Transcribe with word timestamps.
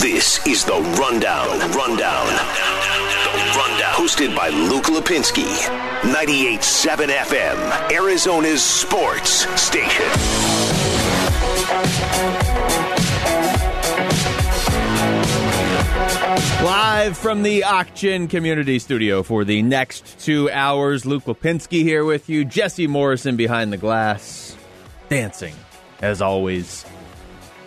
This 0.00 0.44
is 0.46 0.64
the 0.64 0.80
Rundown. 1.00 1.58
The 1.58 1.68
Rundown. 1.68 2.26
The 2.26 3.54
Rundown. 3.56 3.94
Hosted 3.94 4.36
by 4.36 4.48
Luke 4.48 4.84
Lapinski. 4.84 5.46
98.7 6.02 7.08
FM, 7.08 7.90
Arizona's 7.92 8.62
sports 8.62 9.46
station. 9.60 10.04
Live 16.64 17.16
from 17.16 17.42
the 17.42 17.62
Auction 17.64 18.26
Community 18.28 18.78
Studio 18.78 19.22
for 19.22 19.44
the 19.44 19.62
next 19.62 20.18
two 20.18 20.50
hours. 20.50 21.06
Luke 21.06 21.24
Lapinski 21.24 21.82
here 21.82 22.04
with 22.04 22.28
you. 22.28 22.44
Jesse 22.44 22.86
Morrison 22.86 23.36
behind 23.36 23.72
the 23.72 23.76
glass, 23.76 24.56
dancing 25.08 25.54
as 26.02 26.20
always. 26.20 26.84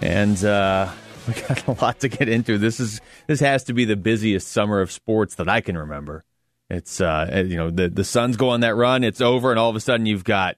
And 0.02 0.44
uh, 0.44 0.91
we 1.34 1.34
got 1.34 1.68
a 1.68 1.71
lot 1.82 2.00
to 2.00 2.09
get 2.09 2.30
into. 2.30 2.57
This 2.57 2.80
is 2.80 3.02
this 3.28 3.39
has 3.39 3.64
to 3.65 3.74
be 3.74 3.86
the 3.86 3.96
busiest 3.96 4.47
summer 4.47 4.82
of 4.82 4.92
sports 4.92 5.36
that 5.36 5.50
I 5.50 5.61
can 5.61 5.78
remember. 5.78 6.24
It's 6.69 7.02
uh, 7.02 7.43
you 7.47 7.57
know 7.57 7.69
the 7.69 7.89
the 7.89 8.04
Suns 8.04 8.38
go 8.38 8.50
on 8.50 8.61
that 8.61 8.75
run. 8.75 9.04
It's 9.04 9.21
over, 9.21 9.52
and 9.52 9.60
all 9.60 9.69
of 9.69 9.75
a 9.75 9.79
sudden 9.79 10.05
you've 10.05 10.24
got 10.24 10.57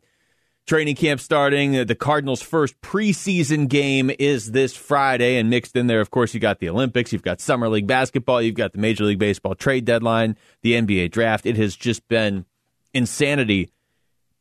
training 0.68 0.96
camp 0.96 1.20
starting. 1.20 1.86
The 1.86 1.96
Cardinals' 1.96 2.42
first 2.42 2.80
preseason 2.82 3.68
game 3.68 4.12
is 4.20 4.52
this 4.52 4.76
Friday, 4.76 5.38
and 5.38 5.50
mixed 5.50 5.76
in 5.76 5.88
there, 5.88 6.02
of 6.02 6.12
course, 6.12 6.34
you 6.34 6.40
got 6.40 6.60
the 6.60 6.70
Olympics, 6.70 7.14
you've 7.14 7.24
got 7.24 7.42
Summer 7.42 7.70
League 7.70 7.88
basketball, 7.88 8.42
you've 8.42 8.56
got 8.56 8.74
the 8.74 8.80
Major 8.80 9.06
League 9.06 9.20
Baseball 9.20 9.56
trade 9.56 9.86
deadline, 9.86 10.36
the 10.62 10.74
NBA 10.74 11.12
draft. 11.12 11.46
It 11.46 11.58
has 11.58 11.76
just 11.76 12.08
been 12.08 12.46
insanity 12.94 13.72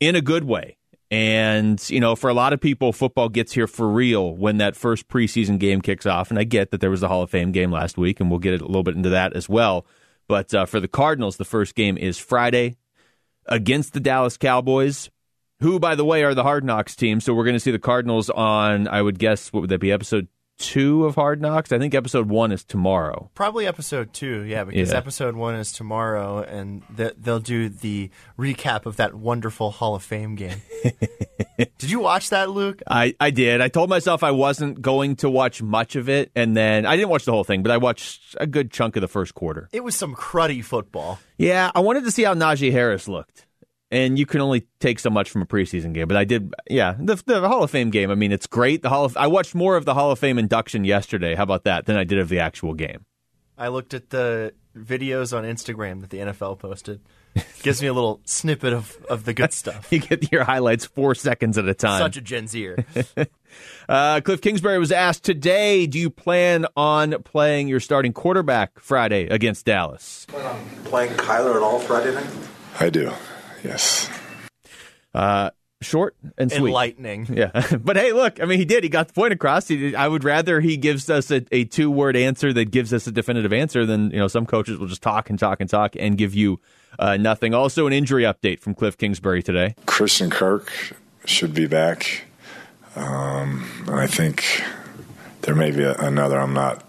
in 0.01 0.17
a 0.17 0.20
good 0.20 0.45
way. 0.45 0.78
And, 1.11 1.83
you 1.89 2.01
know, 2.01 2.15
for 2.15 2.29
a 2.29 2.35
lot 2.35 2.53
of 2.53 2.61
people, 2.61 2.93
football 2.93 3.30
gets 3.30 3.53
here 3.53 3.67
for 3.67 3.89
real 3.89 4.37
when 4.37 4.59
that 4.59 4.77
first 4.77 5.09
preseason 5.09 5.59
game 5.59 5.81
kicks 5.81 6.05
off. 6.05 6.31
And 6.31 6.39
I 6.39 6.45
get 6.45 6.71
that 6.71 6.81
there 6.81 6.91
was 6.91 7.01
the 7.01 7.09
Hall 7.09 7.23
of 7.23 7.31
Fame 7.31 7.51
game 7.51 7.71
last 7.71 7.97
week, 7.97 8.21
and 8.21 8.31
we'll 8.31 8.41
get 8.41 8.61
a 8.61 8.67
little 8.67 8.83
bit 8.83 8.97
into 8.97 9.09
that 9.09 9.34
as 9.34 9.48
well. 9.48 9.87
But 10.27 10.53
uh, 10.53 10.67
for 10.67 10.81
the 10.81 10.89
Cardinals, 10.89 11.39
the 11.39 11.47
first 11.47 11.75
game 11.75 11.97
is 11.97 12.19
Friday 12.19 12.77
against 13.47 13.95
the 13.95 14.01
Dallas 14.01 14.36
Cowboys 14.36 15.11
who, 15.61 15.79
by 15.79 15.95
the 15.95 16.05
way, 16.05 16.23
are 16.25 16.34
the 16.34 16.42
Hard 16.42 16.64
Knocks 16.64 16.95
team. 16.95 17.20
So 17.20 17.34
we're 17.34 17.45
going 17.45 17.56
to 17.56 17.61
see 17.61 17.70
the 17.70 17.79
Cardinals 17.79 18.31
on, 18.31 18.86
I 18.89 19.03
would 19.03 19.19
guess, 19.19 19.53
what 19.53 19.61
would 19.61 19.70
that 19.70 19.81
be, 19.81 19.92
episode 19.92 20.29
two 20.59 21.05
of 21.06 21.14
Hard 21.14 21.41
Knocks? 21.41 21.73
I 21.73 21.78
think 21.78 21.95
episode 21.95 22.28
one 22.28 22.53
is 22.53 22.64
tomorrow. 22.64 23.31
Probably 23.34 23.67
episode 23.67 24.12
two, 24.12 24.42
yeah, 24.42 24.64
because 24.64 24.91
Yeah. 24.91 24.97
episode 24.98 25.34
one 25.37 25.55
is 25.55 25.73
tomorrow, 25.73 26.42
and 26.42 26.83
th- 26.97 27.14
they'll 27.19 27.41
do 27.41 27.69
the 27.69 28.11
recap 28.39 28.84
of 28.86 28.97
that 28.97 29.14
wonderful 29.14 29.70
Hall 29.70 29.95
of 29.95 30.03
Fame 30.03 30.34
game. 30.34 30.61
Did 31.79 31.91
you 31.91 32.01
watch 32.01 32.31
that, 32.31 32.51
Luke? 32.51 32.83
I, 32.89 33.14
I 33.19 33.31
did. 33.31 33.61
I 33.61 33.69
told 33.69 33.89
myself 33.91 34.23
I 34.23 34.31
wasn't 34.31 34.81
going 34.81 35.17
to 35.17 35.31
watch 35.31 35.61
much 35.62 35.97
of 35.97 36.09
it, 36.09 36.31
and 36.36 36.56
then 36.56 36.86
I 36.86 36.97
didn't 36.97 37.09
watch 37.09 37.25
the 37.25 37.33
whole 37.33 37.45
thing, 37.45 37.62
but 37.62 37.73
I 37.73 37.79
watched 37.79 38.36
a 38.41 38.47
good 38.47 38.70
chunk 38.70 38.97
of 38.97 39.01
the 39.01 39.09
first 39.09 39.34
quarter. 39.34 39.69
It 39.73 39.83
was 39.83 39.97
some 39.97 40.14
cruddy 40.14 40.64
football. 40.64 41.19
Yeah, 41.36 41.70
I 41.75 41.81
wanted 41.81 42.05
to 42.05 42.11
see 42.12 42.23
how 42.23 42.34
Najee 42.34 42.70
Harris 42.73 43.09
looked. 43.09 43.47
And 43.91 44.19
you 44.19 44.27
can 44.27 44.42
only 44.42 44.67
take 44.81 44.98
so 44.98 45.08
much 45.08 45.31
from 45.31 45.41
a 45.41 45.47
preseason 45.47 45.94
game, 45.94 46.08
but 46.08 46.17
I 46.19 46.25
did. 46.25 46.53
Yeah, 46.69 46.94
the, 46.98 47.14
the 47.25 47.48
Hall 47.48 47.62
of 47.62 47.70
Fame 47.70 47.89
game. 47.91 48.11
I 48.11 48.14
mean, 48.14 48.33
it's 48.33 48.47
great. 48.47 48.83
The 48.83 48.91
Hall 48.91 49.06
of 49.06 49.17
I 49.17 49.28
watched 49.28 49.55
more 49.55 49.77
of 49.77 49.86
the 49.86 49.95
Hall 49.95 50.11
of 50.11 50.19
Fame 50.19 50.39
induction 50.39 50.84
yesterday. 50.84 51.34
How 51.34 51.45
about 51.45 51.64
that? 51.64 51.86
Than 51.86 51.97
I 51.97 52.05
did 52.05 52.19
of 52.19 52.28
the 52.28 52.39
actual 52.41 52.75
game. 52.75 53.06
I 53.56 53.69
looked 53.69 53.95
at 53.95 54.11
the 54.11 54.53
videos 54.77 55.36
on 55.36 55.45
Instagram 55.45 56.00
that 56.03 56.11
the 56.11 56.19
NFL 56.19 56.58
posted. 56.58 57.00
Gives 57.62 57.83
me 57.83 57.89
a 57.89 57.92
little 57.92 58.20
snippet 58.25 58.72
of, 58.72 58.97
of 59.08 59.25
the 59.25 59.34
good 59.34 59.53
stuff. 59.55 59.91
You 59.92 60.00
get 60.00 60.30
your 60.30 60.45
highlights 60.45 60.86
four 60.86 61.14
seconds 61.14 61.58
at 61.58 61.67
a 61.69 61.75
time. 61.75 62.00
Such 62.00 62.17
a 62.17 62.20
Gen 62.20 62.47
Zer. 62.47 62.84
Uh, 63.89 64.20
Cliff 64.20 64.42
Kingsbury 64.42 64.78
was 64.78 64.92
asked 64.92 65.25
today, 65.25 65.86
do 65.86 65.98
you 65.98 66.11
plan 66.11 66.67
on 66.77 67.23
playing 67.23 67.67
your 67.67 67.80
starting 67.80 68.12
quarterback 68.12 68.78
Friday 68.78 69.27
against 69.28 69.64
Dallas? 69.64 70.27
playing 70.84 71.12
Kyler 71.12 71.56
at 71.56 71.62
all 71.62 71.78
Friday 71.78 72.12
night? 72.14 72.28
I 72.78 72.91
do. 72.91 73.11
Yes. 73.64 74.08
Uh, 75.14 75.51
short 75.80 76.17
and 76.36 76.51
sweet. 76.51 76.69
Enlightening. 76.69 77.27
Yeah. 77.33 77.77
but 77.80 77.96
hey, 77.96 78.13
look, 78.13 78.41
I 78.41 78.45
mean, 78.45 78.58
he 78.58 78.64
did. 78.64 78.83
He 78.85 78.89
got 78.89 79.08
the 79.08 79.14
point 79.14 79.33
across. 79.33 79.69
He, 79.69 79.95
I 79.95 80.08
would 80.08 80.24
rather 80.24 80.61
he 80.61 80.77
gives 80.77 81.08
us 81.11 81.30
a, 81.30 81.45
a 81.52 81.64
two 81.64 81.91
word 81.91 82.17
answer 82.17 82.52
that 82.52 82.70
gives 82.70 82.92
us 82.92 83.07
a 83.07 83.13
definitive 83.13 83.52
answer 83.52 83.86
than, 83.86 84.11
you 84.11 84.19
know, 84.19 84.29
some 84.29 84.46
coaches 84.46 84.79
will 84.79 84.86
just 84.86 85.02
talk 85.02 85.30
and 85.30 85.39
talk 85.39 85.61
and 85.61 85.69
talk 85.69 85.95
and 85.98 86.17
give 86.19 86.35
you 86.35 86.61
uh, 86.98 87.17
nothing. 87.17 87.55
Also, 87.55 87.86
an 87.86 87.92
injury 87.92 88.24
update 88.24 88.61
from 88.61 88.74
Cliff 88.74 88.96
Kingsbury 88.96 89.42
today. 89.42 89.75
Christian 89.86 90.30
Kirk 90.30 90.73
should 91.25 91.55
be 91.55 91.67
back. 91.67 92.25
Um, 92.96 93.85
and 93.86 94.01
I 94.01 94.07
think 94.07 94.45
there 95.42 95.55
may 95.55 95.70
be 95.70 95.85
a, 95.85 95.95
another. 95.95 96.39
I'm 96.39 96.55
not 96.55 96.83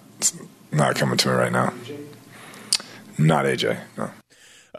not 0.71 0.95
coming 0.95 1.17
to 1.17 1.29
it 1.29 1.33
right 1.33 1.51
now. 1.51 1.73
Not 3.17 3.45
AJ. 3.45 3.79
No. 3.97 4.11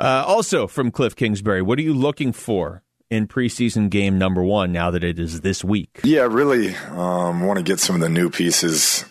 Uh, 0.01 0.25
also, 0.27 0.67
from 0.67 0.91
Cliff 0.91 1.15
Kingsbury, 1.15 1.61
what 1.61 1.79
are 1.79 1.83
you 1.83 1.93
looking 1.93 2.33
for 2.33 2.83
in 3.11 3.27
preseason 3.27 3.91
game 3.91 4.19
number 4.19 4.43
one 4.43 4.73
now 4.73 4.91
that 4.91 5.05
it 5.05 5.19
is 5.19 5.43
this 5.43 5.63
week? 5.63 6.01
Yeah, 6.03 6.23
really 6.23 6.75
um, 6.91 7.43
want 7.43 7.59
to 7.59 7.63
get 7.63 7.81
some 7.81 7.97
of 7.97 8.01
the 8.01 8.09
new 8.09 8.31
pieces 8.31 9.05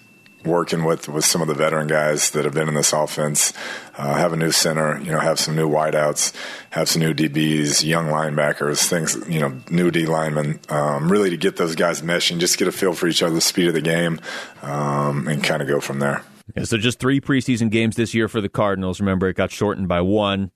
working 0.46 0.86
with 0.86 1.10
with 1.10 1.26
some 1.26 1.42
of 1.42 1.48
the 1.48 1.54
veteran 1.54 1.88
guys 1.88 2.32
that 2.32 2.46
have 2.46 2.54
been 2.54 2.68
in 2.68 2.74
this 2.74 2.94
offense. 2.94 3.54
Uh, 3.98 4.16
have 4.16 4.34
a 4.34 4.38
new 4.38 4.52
center, 4.52 4.98
you 5.02 5.12
know, 5.12 5.20
have 5.20 5.38
some 5.40 5.56
new 5.56 5.70
wideouts, 5.70 6.34
have 6.72 6.88
some 6.90 7.02
new 7.02 7.14
DBs, 7.14 7.86
young 7.86 8.08
linebackers, 8.08 8.88
things, 8.88 9.18
you 9.28 9.40
know, 9.40 9.54
new 9.70 9.92
D 9.92 10.06
linemen. 10.06 10.60
Um, 10.70 11.12
really 11.12 11.30
to 11.30 11.38
get 11.38 11.58
those 11.58 11.76
guys 11.76 12.02
meshing, 12.02 12.40
just 12.40 12.58
get 12.58 12.68
a 12.68 12.72
feel 12.72 12.94
for 12.94 13.08
each 13.08 13.22
other, 13.22 13.36
the 13.36 13.42
speed 13.42 13.68
of 13.68 13.74
the 13.74 13.82
game, 13.82 14.20
um, 14.64 15.28
and 15.28 15.44
kind 15.44 15.62
of 15.62 15.68
go 15.68 15.80
from 15.82 16.00
there. 16.00 16.24
Yeah, 16.56 16.64
so 16.64 16.78
just 16.78 17.00
three 17.00 17.22
preseason 17.22 17.70
games 17.70 17.96
this 17.96 18.14
year 18.14 18.28
for 18.28 18.42
the 18.42 18.50
Cardinals. 18.50 19.00
Remember, 19.00 19.28
it 19.28 19.36
got 19.36 19.52
shortened 19.52 19.88
by 19.88 20.02
one. 20.02 20.52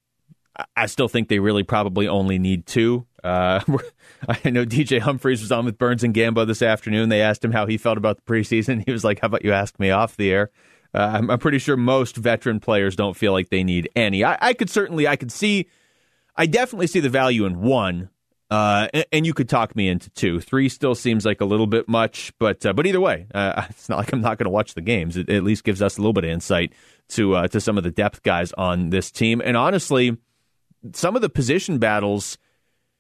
I- 0.76 0.86
still 0.86 1.08
think 1.08 1.28
they 1.30 1.40
really 1.40 1.64
probably 1.64 2.08
only 2.08 2.38
need 2.40 2.66
two. 2.66 3.06
Uh, 3.24 3.62
I 4.44 4.50
know 4.50 4.66
DJ 4.66 5.00
Humphries 5.00 5.42
was 5.42 5.52
on 5.52 5.66
with 5.66 5.78
Burns 5.78 6.04
and 6.04 6.14
Gambo 6.14 6.46
this 6.46 6.62
afternoon. 6.62 7.10
They 7.10 7.22
asked 7.22 7.44
him 7.44 7.52
how 7.52 7.66
he 7.66 7.78
felt 7.78 7.98
about 7.98 8.18
the 8.18 8.32
preseason. 8.32 8.84
He 8.86 8.92
was 8.92 9.04
like, 9.04 9.20
"How 9.20 9.28
about 9.28 9.46
you 9.46 9.52
ask 9.54 9.80
me 9.80 9.90
off 9.92 10.18
the 10.18 10.32
air?" 10.32 10.52
Uh, 10.94 11.12
I'm, 11.16 11.32
I'm 11.32 11.40
pretty 11.40 11.58
sure 11.58 11.76
most 11.76 12.18
veteran 12.18 12.60
players 12.60 12.96
don't 12.96 13.16
feel 13.16 13.32
like 13.32 13.50
they 13.50 13.64
need 13.64 13.90
any. 13.96 14.24
I, 14.24 14.38
I 14.40 14.54
could 14.54 14.70
certainly, 14.70 15.08
I 15.08 15.16
could 15.16 15.32
see, 15.32 15.68
I 16.36 16.46
definitely 16.46 16.88
see 16.88 17.00
the 17.00 17.10
value 17.10 17.46
in 17.46 17.62
one. 17.62 18.10
Uh, 18.52 18.88
and, 18.94 19.06
and 19.12 19.26
you 19.26 19.34
could 19.34 19.50
talk 19.50 19.76
me 19.76 19.88
into 19.88 20.12
two. 20.12 20.40
Three 20.40 20.70
still 20.70 20.94
seems 20.94 21.26
like 21.26 21.42
a 21.42 21.46
little 21.46 21.66
bit 21.66 21.90
much, 21.90 22.32
but 22.38 22.64
uh, 22.64 22.74
but 22.74 22.86
either 22.86 23.02
way, 23.02 23.26
uh, 23.34 23.64
it's 23.70 23.90
not 23.90 23.98
like 23.98 24.14
I'm 24.14 24.22
not 24.22 24.38
going 24.38 24.46
to 24.46 24.52
watch 24.52 24.76
the 24.76 24.82
games. 24.82 25.18
It, 25.18 25.30
at 25.30 25.44
least 25.44 25.64
gives 25.64 25.82
us 25.82 25.98
a 25.98 26.02
little 26.02 26.14
bit 26.14 26.26
of 26.26 26.30
insight 26.30 26.74
to 27.10 27.36
uh, 27.36 27.48
to 27.48 27.60
some 27.60 27.80
of 27.80 27.84
the 27.84 27.90
depth 27.90 28.22
guys 28.22 28.52
on 28.52 28.92
this 28.92 29.10
team. 29.10 29.42
And 29.44 29.58
honestly, 29.58 30.18
some 30.94 31.16
of 31.16 31.22
the 31.22 31.30
position 31.30 31.78
battles, 31.78 32.38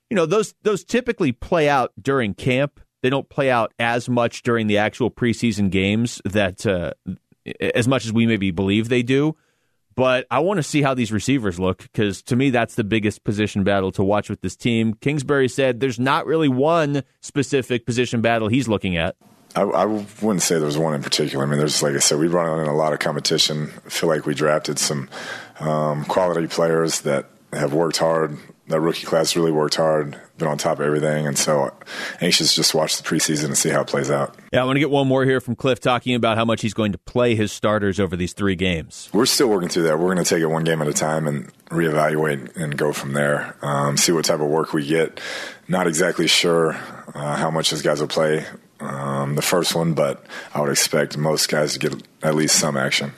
you 0.09 0.16
know, 0.16 0.25
those 0.25 0.53
those 0.63 0.83
typically 0.83 1.31
play 1.31 1.69
out 1.69 1.91
during 2.01 2.33
camp. 2.33 2.79
They 3.01 3.09
don't 3.09 3.27
play 3.27 3.51
out 3.51 3.73
as 3.79 4.07
much 4.07 4.44
during 4.44 4.67
the 4.67 4.77
actual 4.77 5.11
preseason 5.11 5.69
games 5.69 6.22
that 6.23 6.66
uh, 6.66 6.93
as 7.59 7.88
much 7.88 8.05
as 8.05 8.13
we 8.13 8.25
maybe 8.25 8.51
believe 8.51 8.89
they 8.89 9.03
do. 9.03 9.35
But 9.95 10.25
I 10.31 10.39
want 10.39 10.57
to 10.57 10.63
see 10.63 10.81
how 10.81 10.93
these 10.93 11.11
receivers 11.11 11.59
look 11.59 11.79
because 11.79 12.22
to 12.23 12.35
me, 12.35 12.49
that's 12.49 12.75
the 12.75 12.83
biggest 12.83 13.23
position 13.23 13.63
battle 13.63 13.91
to 13.93 14.03
watch 14.03 14.29
with 14.29 14.41
this 14.41 14.55
team. 14.55 14.95
Kingsbury 14.95 15.47
said 15.47 15.79
there's 15.79 15.99
not 15.99 16.25
really 16.25 16.49
one 16.49 17.03
specific 17.22 17.85
position 17.85 18.22
battle 18.22 18.47
he's 18.47 18.67
looking 18.67 18.97
at. 18.97 19.16
I, 19.55 19.61
I 19.61 19.85
wouldn't 19.85 20.41
say 20.41 20.57
there's 20.57 20.79
one 20.79 20.95
in 20.95 21.03
particular. 21.03 21.45
I 21.45 21.47
mean, 21.47 21.59
there's 21.59 21.83
like 21.83 21.93
I 21.93 21.99
said, 21.99 22.17
we 22.17 22.27
run 22.27 22.59
in 22.59 22.67
a 22.67 22.75
lot 22.75 22.93
of 22.93 22.99
competition. 22.99 23.72
I 23.85 23.89
feel 23.89 24.09
like 24.09 24.25
we 24.25 24.33
drafted 24.33 24.79
some 24.79 25.09
um, 25.59 26.05
quality 26.05 26.47
players 26.47 27.01
that 27.01 27.29
have 27.56 27.74
worked 27.74 27.97
hard. 27.97 28.38
That 28.68 28.80
rookie 28.80 29.06
class 29.06 29.36
really 29.36 29.52
worked 29.52 29.75
hard, 29.75 30.18
been 30.38 30.47
on 30.47 30.58
top 30.58 30.80
of 30.80 30.86
everything, 30.86 31.28
and 31.28 31.38
so 31.38 31.74
anxious 32.22 32.52
to 32.52 32.56
just 32.56 32.74
watch 32.74 32.96
the 32.96 33.03
preseason 33.03 33.46
and 33.46 33.58
see 33.58 33.69
how 33.69 33.81
it 33.81 33.88
plays 33.88 34.09
out. 34.09 34.38
Yeah, 34.53 34.62
I 34.62 34.66
want 34.66 34.78
to 34.78 34.80
get 34.80 34.90
one 34.90 35.06
more 35.06 35.25
here 35.25 35.41
from 35.41 35.56
Cliff 35.56 35.81
talking 35.81 36.16
about 36.16 36.38
how 36.38 36.46
much 36.46 36.62
he's 36.62 36.74
going 36.74 36.94
to 36.94 36.97
play 36.97 37.36
his 37.36 37.52
starters 37.52 38.00
over 38.00 38.16
these 38.16 38.32
three 38.32 38.55
games. 38.55 39.09
We're 39.11 39.26
still 39.26 39.50
working 39.50 39.67
through 39.67 39.84
that. 39.84 40.00
We're 40.00 40.14
going 40.14 40.23
to 40.23 40.29
take 40.29 40.41
it 40.41 40.47
one 40.47 40.64
game 40.64 40.82
at 40.82 40.88
a 40.88 40.94
time 40.94 41.28
and 41.28 41.52
reevaluate 41.66 42.55
and 42.55 42.78
go 42.78 42.94
from 42.94 43.11
there. 43.14 43.58
Um, 43.61 43.97
see 43.97 44.14
what 44.14 44.23
type 44.23 44.40
of 44.40 44.47
work 44.47 44.72
we 44.72 44.85
get. 44.85 45.20
Not 45.67 45.85
exactly 45.88 46.28
sure 46.28 46.73
uh, 47.14 47.35
how 47.35 47.52
much 47.52 47.72
those 47.72 47.82
guys 47.82 47.99
will 47.99 48.08
play 48.08 48.46
um, 48.79 49.35
the 49.35 49.41
first 49.41 49.76
one, 49.76 49.94
but 49.94 50.26
I 50.53 50.61
would 50.61 50.72
expect 50.72 51.17
most 51.17 51.49
guys 51.49 51.73
to 51.73 51.79
get 51.79 52.02
at 52.22 52.35
least 52.35 52.58
some 52.58 52.78
action. 52.78 53.14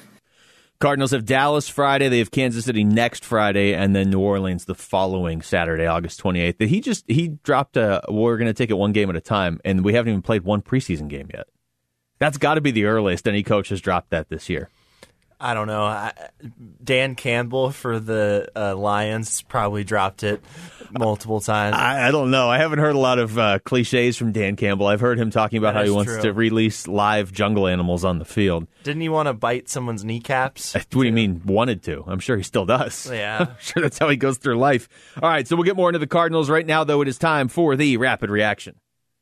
Cardinals 0.86 1.10
have 1.10 1.26
Dallas 1.26 1.68
Friday. 1.68 2.10
They 2.10 2.20
have 2.20 2.30
Kansas 2.30 2.66
City 2.66 2.84
next 2.84 3.26
Friday, 3.26 3.74
and 3.74 3.96
then 3.96 4.12
New 4.12 4.20
Orleans 4.20 4.66
the 4.66 4.76
following 4.76 5.42
Saturday, 5.42 5.88
August 5.88 6.22
28th. 6.22 6.68
He 6.68 6.80
just 6.80 7.06
he 7.08 7.30
dropped 7.30 7.76
a. 7.76 8.04
We're 8.08 8.38
going 8.38 8.50
to 8.50 8.54
take 8.54 8.70
it 8.70 8.76
one 8.76 8.92
game 8.92 9.10
at 9.10 9.16
a 9.16 9.20
time, 9.20 9.60
and 9.66 9.84
we 9.84 9.96
haven't 9.96 10.12
even 10.12 10.22
played 10.22 10.44
one 10.44 10.62
preseason 10.62 11.08
game 11.08 11.28
yet. 11.34 11.48
That's 12.20 12.38
got 12.38 12.54
to 12.54 12.62
be 12.62 12.70
the 12.70 12.86
earliest 12.86 13.28
any 13.28 13.42
coach 13.42 13.70
has 13.70 13.82
dropped 13.82 14.12
that 14.12 14.30
this 14.30 14.48
year. 14.48 14.70
I 15.45 15.53
don't 15.53 15.68
know. 15.68 15.83
I, 15.83 16.12
Dan 16.83 17.13
Campbell 17.13 17.69
for 17.69 18.00
the 18.00 18.50
uh, 18.56 18.75
Lions 18.75 19.44
probably 19.44 19.83
dropped 19.83 20.24
it 20.24 20.42
multiple 20.97 21.39
times. 21.39 21.75
I, 21.75 22.07
I 22.07 22.12
don't 22.12 22.31
know. 22.31 22.50
I 22.50 22.57
haven't 22.57 22.80
heard 22.80 22.95
a 22.95 23.00
lot 23.00 23.19
of 23.19 23.38
uh, 23.38 23.59
cliches 23.59 24.18
from 24.18 24.31
Dan 24.31 24.56
Campbell. 24.56 24.88
I've 24.88 25.01
heard 25.01 25.19
him 25.19 25.30
talking 25.30 25.57
about 25.59 25.75
That 25.75 25.81
how 25.81 25.86
he 25.86 25.92
wants 25.92 26.12
true. 26.13 26.21
to 26.24 26.33
release 26.33 26.88
live 26.88 27.31
jungle 27.31 27.68
animals 27.68 28.03
on 28.03 28.18
the 28.18 28.25
field. 28.25 28.65
Didn't 28.81 29.03
he 29.03 29.09
want 29.09 29.27
to 29.27 29.33
bite 29.33 29.69
someone's 29.69 30.03
kneecaps? 30.03 30.74
What 30.74 30.89
do 30.89 31.03
you 31.03 31.12
mean 31.13 31.42
wanted 31.45 31.83
to? 31.83 32.03
I'm 32.07 32.19
sure 32.19 32.38
he 32.38 32.44
still 32.44 32.65
does. 32.65 33.07
Yeah. 33.12 33.38
I'm 33.50 33.56
sure 33.59 33.83
that's 33.83 34.00
how 34.00 34.09
he 34.09 34.18
goes 34.18 34.39
through 34.39 34.57
life. 34.57 34.89
All 35.21 35.30
right, 35.30 35.47
so 35.47 35.56
we'll 35.56 35.65
get 35.65 35.75
more 35.75 35.89
into 35.89 36.00
the 36.00 36.07
Cardinals 36.07 36.50
right 36.50 36.65
now, 36.65 36.83
though. 36.83 37.01
It 37.01 37.07
is 37.07 37.19
time 37.19 37.50
for 37.50 37.75
the 37.75 37.97
rapid 37.97 38.31
reaction. 38.31 38.77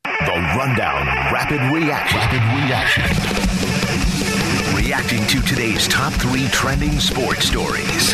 The 0.05 0.31
Rundown 0.57 1.05
Rapid 1.33 1.59
Reaction. 1.73 2.17
Rapid 2.17 2.63
Reaction. 2.69 3.43
Reacting 4.94 5.25
to 5.25 5.42
today's 5.42 5.88
top 5.88 6.13
three 6.13 6.48
trending 6.50 7.00
sports 7.00 7.45
stories. 7.45 8.10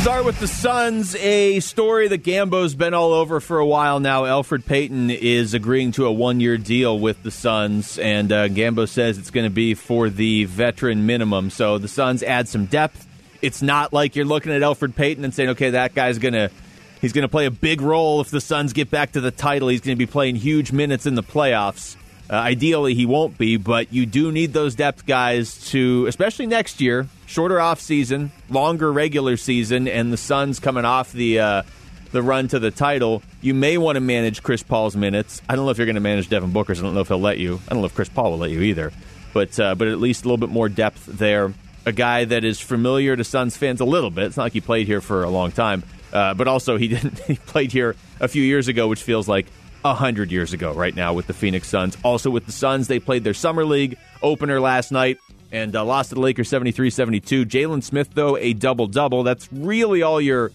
Start 0.00 0.24
with 0.24 0.38
the 0.38 0.46
Suns, 0.46 1.16
a 1.16 1.58
story 1.58 2.06
that 2.06 2.22
Gambo's 2.22 2.76
been 2.76 2.94
all 2.94 3.12
over 3.12 3.40
for 3.40 3.58
a 3.58 3.66
while 3.66 3.98
now. 3.98 4.22
Elfrid 4.22 4.64
Payton 4.64 5.10
is 5.10 5.52
agreeing 5.52 5.90
to 5.92 6.06
a 6.06 6.12
one 6.12 6.38
year 6.38 6.58
deal 6.58 6.96
with 6.96 7.20
the 7.24 7.32
Suns, 7.32 7.98
and 7.98 8.30
uh, 8.30 8.46
Gambo 8.46 8.88
says 8.88 9.18
it's 9.18 9.32
going 9.32 9.46
to 9.46 9.50
be 9.50 9.74
for 9.74 10.10
the 10.10 10.44
veteran 10.44 11.06
minimum. 11.06 11.50
So 11.50 11.78
the 11.78 11.88
Suns 11.88 12.22
add 12.22 12.46
some 12.46 12.66
depth. 12.66 13.04
It's 13.42 13.62
not 13.62 13.92
like 13.92 14.14
you're 14.14 14.26
looking 14.26 14.52
at 14.52 14.62
Elfrid 14.62 14.94
Payton 14.94 15.24
and 15.24 15.34
saying, 15.34 15.48
okay, 15.50 15.70
that 15.70 15.92
guy's 15.92 16.20
going 16.20 16.34
to. 16.34 16.52
He's 17.00 17.12
going 17.12 17.22
to 17.22 17.28
play 17.28 17.46
a 17.46 17.50
big 17.50 17.80
role 17.80 18.20
if 18.20 18.30
the 18.30 18.40
Suns 18.40 18.72
get 18.72 18.92
back 18.92 19.10
to 19.12 19.20
the 19.20 19.32
title. 19.32 19.66
He's 19.66 19.80
going 19.80 19.96
to 19.96 19.98
be 19.98 20.06
playing 20.06 20.36
huge 20.36 20.70
minutes 20.70 21.04
in 21.04 21.16
the 21.16 21.24
playoffs. 21.24 21.96
Uh, 22.28 22.34
ideally, 22.34 22.94
he 22.94 23.06
won't 23.06 23.38
be, 23.38 23.56
but 23.56 23.92
you 23.92 24.04
do 24.04 24.32
need 24.32 24.52
those 24.52 24.74
depth 24.74 25.06
guys 25.06 25.70
to, 25.70 26.06
especially 26.06 26.46
next 26.46 26.80
year, 26.80 27.06
shorter 27.26 27.60
off 27.60 27.80
season, 27.80 28.32
longer 28.50 28.92
regular 28.92 29.36
season, 29.36 29.86
and 29.86 30.12
the 30.12 30.16
Suns 30.16 30.58
coming 30.58 30.84
off 30.84 31.12
the 31.12 31.38
uh, 31.38 31.62
the 32.10 32.22
run 32.22 32.48
to 32.48 32.58
the 32.58 32.70
title. 32.72 33.22
You 33.40 33.54
may 33.54 33.78
want 33.78 33.96
to 33.96 34.00
manage 34.00 34.42
Chris 34.42 34.62
Paul's 34.62 34.96
minutes. 34.96 35.40
I 35.48 35.54
don't 35.54 35.66
know 35.66 35.70
if 35.70 35.78
you're 35.78 35.86
going 35.86 35.94
to 35.94 36.00
manage 36.00 36.28
Devin 36.28 36.52
Booker's. 36.52 36.80
I 36.80 36.82
don't 36.82 36.94
know 36.94 37.00
if 37.00 37.08
he'll 37.08 37.20
let 37.20 37.38
you. 37.38 37.60
I 37.68 37.74
don't 37.74 37.82
know 37.82 37.86
if 37.86 37.94
Chris 37.94 38.08
Paul 38.08 38.32
will 38.32 38.38
let 38.38 38.50
you 38.50 38.60
either. 38.62 38.92
But 39.32 39.60
uh, 39.60 39.74
but 39.74 39.86
at 39.88 40.00
least 40.00 40.24
a 40.24 40.28
little 40.28 40.44
bit 40.44 40.50
more 40.52 40.68
depth 40.68 41.06
there. 41.06 41.52
A 41.84 41.92
guy 41.92 42.24
that 42.24 42.42
is 42.42 42.58
familiar 42.58 43.14
to 43.14 43.22
Suns 43.22 43.56
fans 43.56 43.80
a 43.80 43.84
little 43.84 44.10
bit. 44.10 44.24
It's 44.24 44.36
not 44.36 44.44
like 44.44 44.52
he 44.52 44.60
played 44.60 44.88
here 44.88 45.00
for 45.00 45.22
a 45.22 45.30
long 45.30 45.52
time, 45.52 45.84
uh, 46.12 46.34
but 46.34 46.48
also 46.48 46.76
he 46.76 46.88
didn't. 46.94 47.20
He 47.20 47.36
played 47.36 47.70
here 47.70 47.94
a 48.18 48.26
few 48.26 48.42
years 48.42 48.66
ago, 48.66 48.88
which 48.88 49.02
feels 49.02 49.28
like 49.28 49.46
a 49.90 49.94
hundred 49.94 50.30
years 50.30 50.52
ago 50.52 50.72
right 50.72 50.94
now 50.94 51.12
with 51.12 51.26
the 51.26 51.32
Phoenix 51.32 51.68
Suns. 51.68 51.96
Also 52.02 52.30
with 52.30 52.46
the 52.46 52.52
Suns, 52.52 52.88
they 52.88 52.98
played 52.98 53.24
their 53.24 53.34
summer 53.34 53.64
league 53.64 53.96
opener 54.22 54.60
last 54.60 54.92
night 54.92 55.18
and 55.52 55.74
uh, 55.74 55.84
lost 55.84 56.10
to 56.10 56.14
the 56.14 56.20
Lakers 56.20 56.50
73-72. 56.50 57.44
Jalen 57.44 57.82
Smith 57.82 58.10
though 58.14 58.36
a 58.36 58.52
double 58.52 58.86
double. 58.86 59.22
That's 59.22 59.52
really 59.52 60.02
all 60.02 60.20
you're. 60.20 60.52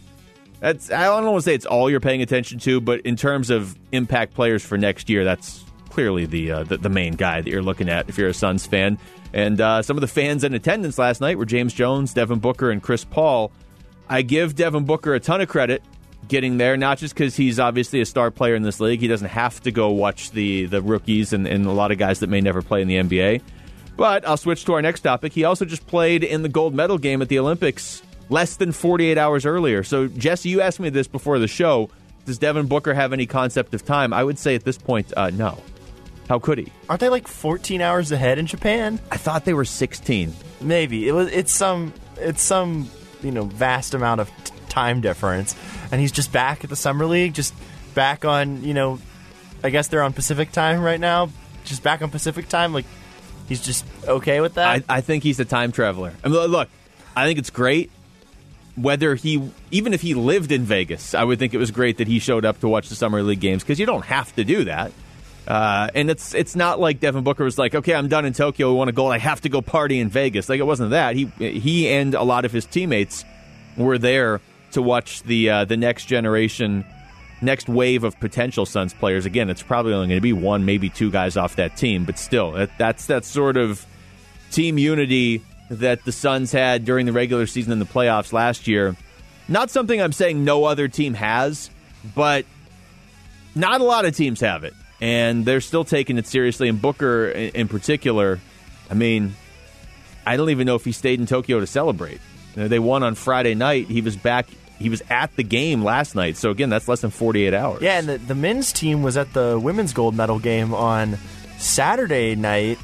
That's 0.59 0.91
I 0.91 1.05
don't 1.05 1.25
want 1.25 1.37
to 1.37 1.41
say 1.41 1.55
it's 1.55 1.65
all 1.65 1.89
you're 1.89 1.99
paying 1.99 2.21
attention 2.21 2.59
to, 2.59 2.79
but 2.81 3.01
in 3.01 3.15
terms 3.15 3.49
of 3.49 3.75
impact 3.91 4.33
players 4.35 4.63
for 4.63 4.77
next 4.77 5.09
year, 5.09 5.23
that's 5.23 5.63
clearly 5.89 6.25
the 6.25 6.51
uh, 6.51 6.63
the, 6.63 6.77
the 6.77 6.89
main 6.89 7.13
guy 7.13 7.41
that 7.41 7.49
you're 7.49 7.63
looking 7.63 7.89
at 7.89 8.09
if 8.09 8.17
you're 8.17 8.29
a 8.29 8.33
Suns 8.33 8.65
fan. 8.65 8.97
And 9.33 9.61
uh, 9.61 9.81
some 9.81 9.97
of 9.97 10.01
the 10.01 10.07
fans 10.07 10.43
in 10.43 10.53
attendance 10.53 10.97
last 10.97 11.21
night 11.21 11.37
were 11.37 11.45
James 11.45 11.73
Jones, 11.73 12.13
Devin 12.13 12.39
Booker, 12.39 12.69
and 12.69 12.83
Chris 12.83 13.05
Paul. 13.05 13.51
I 14.09 14.23
give 14.23 14.55
Devin 14.55 14.83
Booker 14.85 15.13
a 15.15 15.19
ton 15.19 15.39
of 15.39 15.47
credit 15.47 15.81
getting 16.27 16.57
there, 16.57 16.77
not 16.77 16.97
just 16.97 17.13
because 17.13 17.35
he's 17.35 17.59
obviously 17.59 18.01
a 18.01 18.05
star 18.05 18.31
player 18.31 18.55
in 18.55 18.63
this 18.63 18.79
league. 18.79 18.99
He 18.99 19.07
doesn't 19.07 19.29
have 19.29 19.61
to 19.61 19.71
go 19.71 19.89
watch 19.89 20.31
the 20.31 20.65
the 20.65 20.81
rookies 20.81 21.33
and, 21.33 21.47
and 21.47 21.65
a 21.65 21.71
lot 21.71 21.91
of 21.91 21.97
guys 21.97 22.19
that 22.19 22.27
may 22.27 22.41
never 22.41 22.61
play 22.61 22.81
in 22.81 22.87
the 22.87 22.95
NBA. 22.95 23.41
But 23.97 24.27
I'll 24.27 24.37
switch 24.37 24.65
to 24.65 24.73
our 24.73 24.81
next 24.81 25.01
topic. 25.01 25.33
He 25.33 25.43
also 25.43 25.65
just 25.65 25.85
played 25.85 26.23
in 26.23 26.41
the 26.41 26.49
gold 26.49 26.73
medal 26.73 26.97
game 26.97 27.21
at 27.21 27.29
the 27.29 27.39
Olympics 27.39 28.01
less 28.29 28.55
than 28.55 28.71
48 28.71 29.17
hours 29.17 29.45
earlier. 29.45 29.83
So, 29.83 30.07
Jesse, 30.07 30.49
you 30.49 30.61
asked 30.61 30.79
me 30.79 30.89
this 30.89 31.07
before 31.07 31.37
the 31.37 31.47
show. 31.47 31.89
Does 32.25 32.37
Devin 32.37 32.67
Booker 32.67 32.93
have 32.93 33.13
any 33.13 33.25
concept 33.25 33.73
of 33.73 33.85
time? 33.85 34.13
I 34.13 34.23
would 34.23 34.39
say 34.39 34.55
at 34.55 34.63
this 34.63 34.77
point, 34.77 35.11
uh, 35.17 35.29
no. 35.31 35.61
How 36.29 36.39
could 36.39 36.59
he? 36.59 36.71
Aren't 36.87 37.01
they 37.01 37.09
like 37.09 37.27
14 37.27 37.81
hours 37.81 38.11
ahead 38.11 38.37
in 38.37 38.45
Japan? 38.45 38.99
I 39.11 39.17
thought 39.17 39.43
they 39.43 39.53
were 39.53 39.65
16. 39.65 40.33
Maybe 40.61 41.07
it 41.07 41.11
was. 41.11 41.29
It's 41.29 41.51
some. 41.51 41.93
It's 42.17 42.41
some. 42.41 42.89
You 43.21 43.31
know, 43.31 43.43
vast 43.43 43.93
amount 43.93 44.21
of 44.21 44.31
t- 44.45 44.53
time 44.69 45.01
difference, 45.01 45.55
and 45.91 46.01
he's 46.01 46.11
just 46.11 46.31
back 46.31 46.63
at 46.63 46.69
the 46.69 46.75
summer 46.75 47.05
league. 47.05 47.33
Just 47.33 47.53
back 47.93 48.25
on. 48.25 48.63
You 48.63 48.73
know, 48.73 48.99
I 49.63 49.69
guess 49.69 49.87
they're 49.87 50.03
on 50.03 50.13
Pacific 50.13 50.51
time 50.51 50.81
right 50.81 50.99
now. 50.99 51.29
Just 51.65 51.83
back 51.83 52.01
on 52.01 52.09
Pacific 52.09 52.47
time. 52.49 52.73
Like 52.73 52.85
he's 53.47 53.61
just 53.61 53.85
okay 54.07 54.41
with 54.41 54.55
that. 54.55 54.83
I, 54.89 54.97
I 54.97 55.01
think 55.01 55.23
he's 55.23 55.39
a 55.39 55.45
time 55.45 55.71
traveler. 55.71 56.13
I 56.23 56.29
mean, 56.29 56.39
look, 56.47 56.69
I 57.15 57.25
think 57.25 57.39
it's 57.39 57.49
great. 57.49 57.91
Whether 58.75 59.15
he, 59.15 59.51
even 59.69 59.93
if 59.93 60.01
he 60.01 60.13
lived 60.13 60.51
in 60.51 60.63
Vegas, 60.63 61.13
I 61.13 61.25
would 61.25 61.39
think 61.39 61.53
it 61.53 61.57
was 61.57 61.71
great 61.71 61.97
that 61.97 62.07
he 62.07 62.19
showed 62.19 62.45
up 62.45 62.61
to 62.61 62.69
watch 62.69 62.87
the 62.87 62.95
summer 62.95 63.21
league 63.21 63.41
games 63.41 63.63
because 63.63 63.79
you 63.79 63.85
don't 63.85 64.05
have 64.05 64.33
to 64.37 64.45
do 64.45 64.63
that. 64.63 64.93
Uh, 65.45 65.89
and 65.93 66.09
it's 66.09 66.33
it's 66.33 66.55
not 66.55 66.79
like 66.79 66.99
Devin 66.99 67.23
Booker 67.23 67.43
was 67.43 67.57
like, 67.57 67.75
okay, 67.75 67.93
I'm 67.93 68.07
done 68.07 68.25
in 68.25 68.31
Tokyo. 68.31 68.71
We 68.71 68.77
want 68.77 68.87
to 68.87 68.93
gold. 68.93 69.11
I 69.11 69.17
have 69.17 69.41
to 69.41 69.49
go 69.49 69.61
party 69.61 69.99
in 69.99 70.07
Vegas. 70.07 70.47
Like 70.47 70.59
it 70.59 70.65
wasn't 70.65 70.91
that. 70.91 71.15
He 71.15 71.25
he 71.37 71.89
and 71.89 72.13
a 72.13 72.23
lot 72.23 72.45
of 72.45 72.53
his 72.53 72.65
teammates 72.65 73.25
were 73.75 73.97
there 73.97 74.39
to 74.73 74.81
watch 74.81 75.23
the 75.23 75.49
uh, 75.49 75.65
the 75.65 75.77
next 75.77 76.05
generation, 76.05 76.85
next 77.41 77.69
wave 77.69 78.03
of 78.03 78.19
potential 78.19 78.65
Suns 78.65 78.93
players. 78.93 79.25
Again, 79.25 79.49
it's 79.49 79.63
probably 79.63 79.93
only 79.93 80.07
going 80.07 80.17
to 80.17 80.21
be 80.21 80.33
one, 80.33 80.65
maybe 80.65 80.89
two 80.89 81.11
guys 81.11 81.37
off 81.37 81.55
that 81.55 81.77
team, 81.77 82.05
but 82.05 82.17
still, 82.17 82.51
that, 82.51 82.77
that's 82.77 83.07
that 83.07 83.25
sort 83.25 83.57
of 83.57 83.85
team 84.51 84.77
unity 84.77 85.41
that 85.69 86.03
the 86.03 86.11
Suns 86.11 86.51
had 86.51 86.83
during 86.83 87.05
the 87.05 87.13
regular 87.13 87.47
season 87.47 87.71
and 87.71 87.81
the 87.81 87.85
playoffs 87.85 88.33
last 88.33 88.67
year. 88.67 88.95
Not 89.47 89.69
something 89.69 90.01
I'm 90.01 90.11
saying 90.11 90.43
no 90.43 90.65
other 90.65 90.87
team 90.87 91.13
has, 91.13 91.69
but 92.15 92.45
not 93.55 93.81
a 93.81 93.83
lot 93.83 94.05
of 94.05 94.15
teams 94.15 94.41
have 94.41 94.63
it. 94.63 94.73
And 94.99 95.45
they're 95.45 95.61
still 95.61 95.83
taking 95.83 96.17
it 96.17 96.27
seriously. 96.27 96.69
And 96.69 96.81
Booker, 96.81 97.29
in 97.29 97.51
in 97.51 97.67
particular, 97.67 98.39
I 98.89 98.93
mean, 98.93 99.35
I 100.25 100.37
don't 100.37 100.49
even 100.51 100.67
know 100.67 100.75
if 100.75 100.85
he 100.85 100.91
stayed 100.91 101.19
in 101.19 101.25
Tokyo 101.25 101.59
to 101.59 101.67
celebrate. 101.67 102.19
They 102.53 102.79
won 102.79 103.01
on 103.01 103.15
Friday 103.15 103.55
night. 103.55 103.87
He 103.87 104.01
was 104.01 104.15
back. 104.15 104.47
He 104.81 104.89
was 104.89 105.01
at 105.09 105.35
the 105.35 105.43
game 105.43 105.83
last 105.83 106.15
night. 106.15 106.35
So 106.37 106.49
again, 106.51 106.69
that's 106.69 106.87
less 106.87 107.01
than 107.01 107.11
48 107.11 107.53
hours. 107.53 107.81
Yeah, 107.81 107.99
and 107.99 108.09
the, 108.09 108.17
the 108.17 108.35
men's 108.35 108.73
team 108.73 109.01
was 109.03 109.15
at 109.17 109.31
the 109.33 109.59
women's 109.61 109.93
gold 109.93 110.15
medal 110.15 110.39
game 110.39 110.73
on 110.73 111.17
Saturday 111.57 112.35
night. 112.35 112.79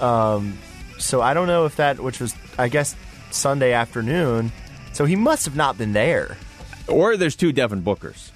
Um, 0.00 0.58
so 0.98 1.20
I 1.20 1.34
don't 1.34 1.46
know 1.46 1.64
if 1.64 1.76
that, 1.76 2.00
which 2.00 2.20
was 2.20 2.34
I 2.58 2.68
guess 2.68 2.94
Sunday 3.30 3.72
afternoon. 3.72 4.52
So 4.92 5.04
he 5.04 5.16
must 5.16 5.44
have 5.44 5.56
not 5.56 5.76
been 5.78 5.92
there. 5.92 6.36
or 6.88 7.16
there's 7.16 7.36
two 7.36 7.52
Devin 7.52 7.82
Bookers. 7.82 8.30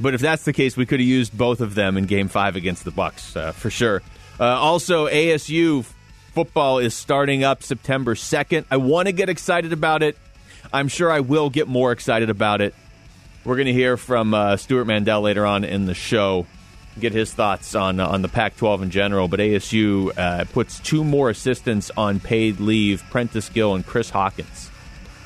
But 0.00 0.14
if 0.14 0.20
that's 0.20 0.44
the 0.44 0.52
case, 0.52 0.76
we 0.76 0.84
could 0.84 1.00
have 1.00 1.08
used 1.08 1.36
both 1.36 1.60
of 1.60 1.74
them 1.74 1.96
in 1.96 2.04
Game 2.06 2.28
Five 2.28 2.56
against 2.56 2.84
the 2.84 2.90
Bucks 2.90 3.36
uh, 3.36 3.52
for 3.52 3.70
sure. 3.70 4.02
Uh, 4.40 4.44
also, 4.44 5.06
ASU 5.06 5.84
football 6.34 6.78
is 6.78 6.94
starting 6.94 7.44
up 7.44 7.62
September 7.62 8.14
second. 8.14 8.66
I 8.70 8.78
want 8.78 9.06
to 9.06 9.12
get 9.12 9.28
excited 9.28 9.72
about 9.72 10.02
it. 10.02 10.16
I'm 10.72 10.88
sure 10.88 11.10
I 11.10 11.20
will 11.20 11.50
get 11.50 11.68
more 11.68 11.92
excited 11.92 12.30
about 12.30 12.60
it. 12.60 12.74
We're 13.44 13.56
going 13.56 13.66
to 13.66 13.72
hear 13.72 13.96
from 13.96 14.34
uh, 14.34 14.56
Stewart 14.56 14.86
Mandel 14.86 15.22
later 15.22 15.44
on 15.44 15.64
in 15.64 15.86
the 15.86 15.94
show, 15.94 16.46
get 17.00 17.12
his 17.12 17.32
thoughts 17.32 17.74
on 17.74 17.98
uh, 17.98 18.06
on 18.06 18.22
the 18.22 18.28
Pac-12 18.28 18.82
in 18.82 18.90
general. 18.90 19.28
But 19.28 19.40
ASU 19.40 20.16
uh, 20.16 20.44
puts 20.52 20.78
two 20.80 21.02
more 21.02 21.30
assistants 21.30 21.90
on 21.96 22.20
paid 22.20 22.60
leave: 22.60 23.02
Prentice 23.10 23.48
Gill 23.48 23.74
and 23.74 23.84
Chris 23.84 24.10
Hawkins 24.10 24.70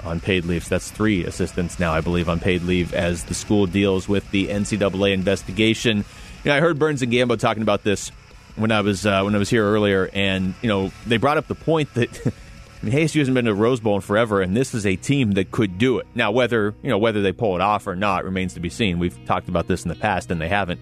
on 0.02 0.20
paid 0.20 0.44
leave. 0.44 0.64
So 0.64 0.76
that's 0.76 0.90
three 0.90 1.24
assistants 1.24 1.78
now, 1.78 1.92
I 1.92 2.00
believe, 2.00 2.28
on 2.28 2.40
paid 2.40 2.62
leave 2.62 2.94
as 2.94 3.24
the 3.24 3.34
school 3.34 3.66
deals 3.66 4.08
with 4.08 4.30
the 4.30 4.48
NCAA 4.48 5.12
investigation. 5.12 5.98
You 5.98 6.50
know, 6.50 6.56
I 6.56 6.60
heard 6.60 6.78
Burns 6.78 7.02
and 7.02 7.12
Gambo 7.12 7.38
talking 7.38 7.62
about 7.62 7.82
this 7.82 8.10
when 8.54 8.72
I 8.72 8.80
was 8.80 9.04
uh, 9.04 9.22
when 9.22 9.34
I 9.34 9.38
was 9.38 9.50
here 9.50 9.64
earlier, 9.64 10.08
and 10.12 10.54
you 10.62 10.68
know 10.68 10.90
they 11.06 11.18
brought 11.18 11.36
up 11.36 11.48
the 11.48 11.54
point 11.54 11.92
that. 11.94 12.32
Mean, 12.86 12.94
ASU 12.94 13.18
hasn't 13.18 13.34
been 13.34 13.46
to 13.46 13.54
Rose 13.54 13.80
Bowl 13.80 13.96
in 13.96 14.00
forever, 14.00 14.40
and 14.40 14.56
this 14.56 14.72
is 14.72 14.86
a 14.86 14.94
team 14.94 15.32
that 15.32 15.50
could 15.50 15.76
do 15.76 15.98
it. 15.98 16.06
Now, 16.14 16.30
whether 16.30 16.74
you 16.82 16.88
know 16.88 16.98
whether 16.98 17.20
they 17.20 17.32
pull 17.32 17.56
it 17.56 17.60
off 17.60 17.86
or 17.86 17.96
not 17.96 18.24
remains 18.24 18.54
to 18.54 18.60
be 18.60 18.68
seen. 18.68 18.98
We've 18.98 19.18
talked 19.26 19.48
about 19.48 19.66
this 19.66 19.84
in 19.84 19.88
the 19.88 19.96
past, 19.96 20.30
and 20.30 20.40
they 20.40 20.48
haven't. 20.48 20.80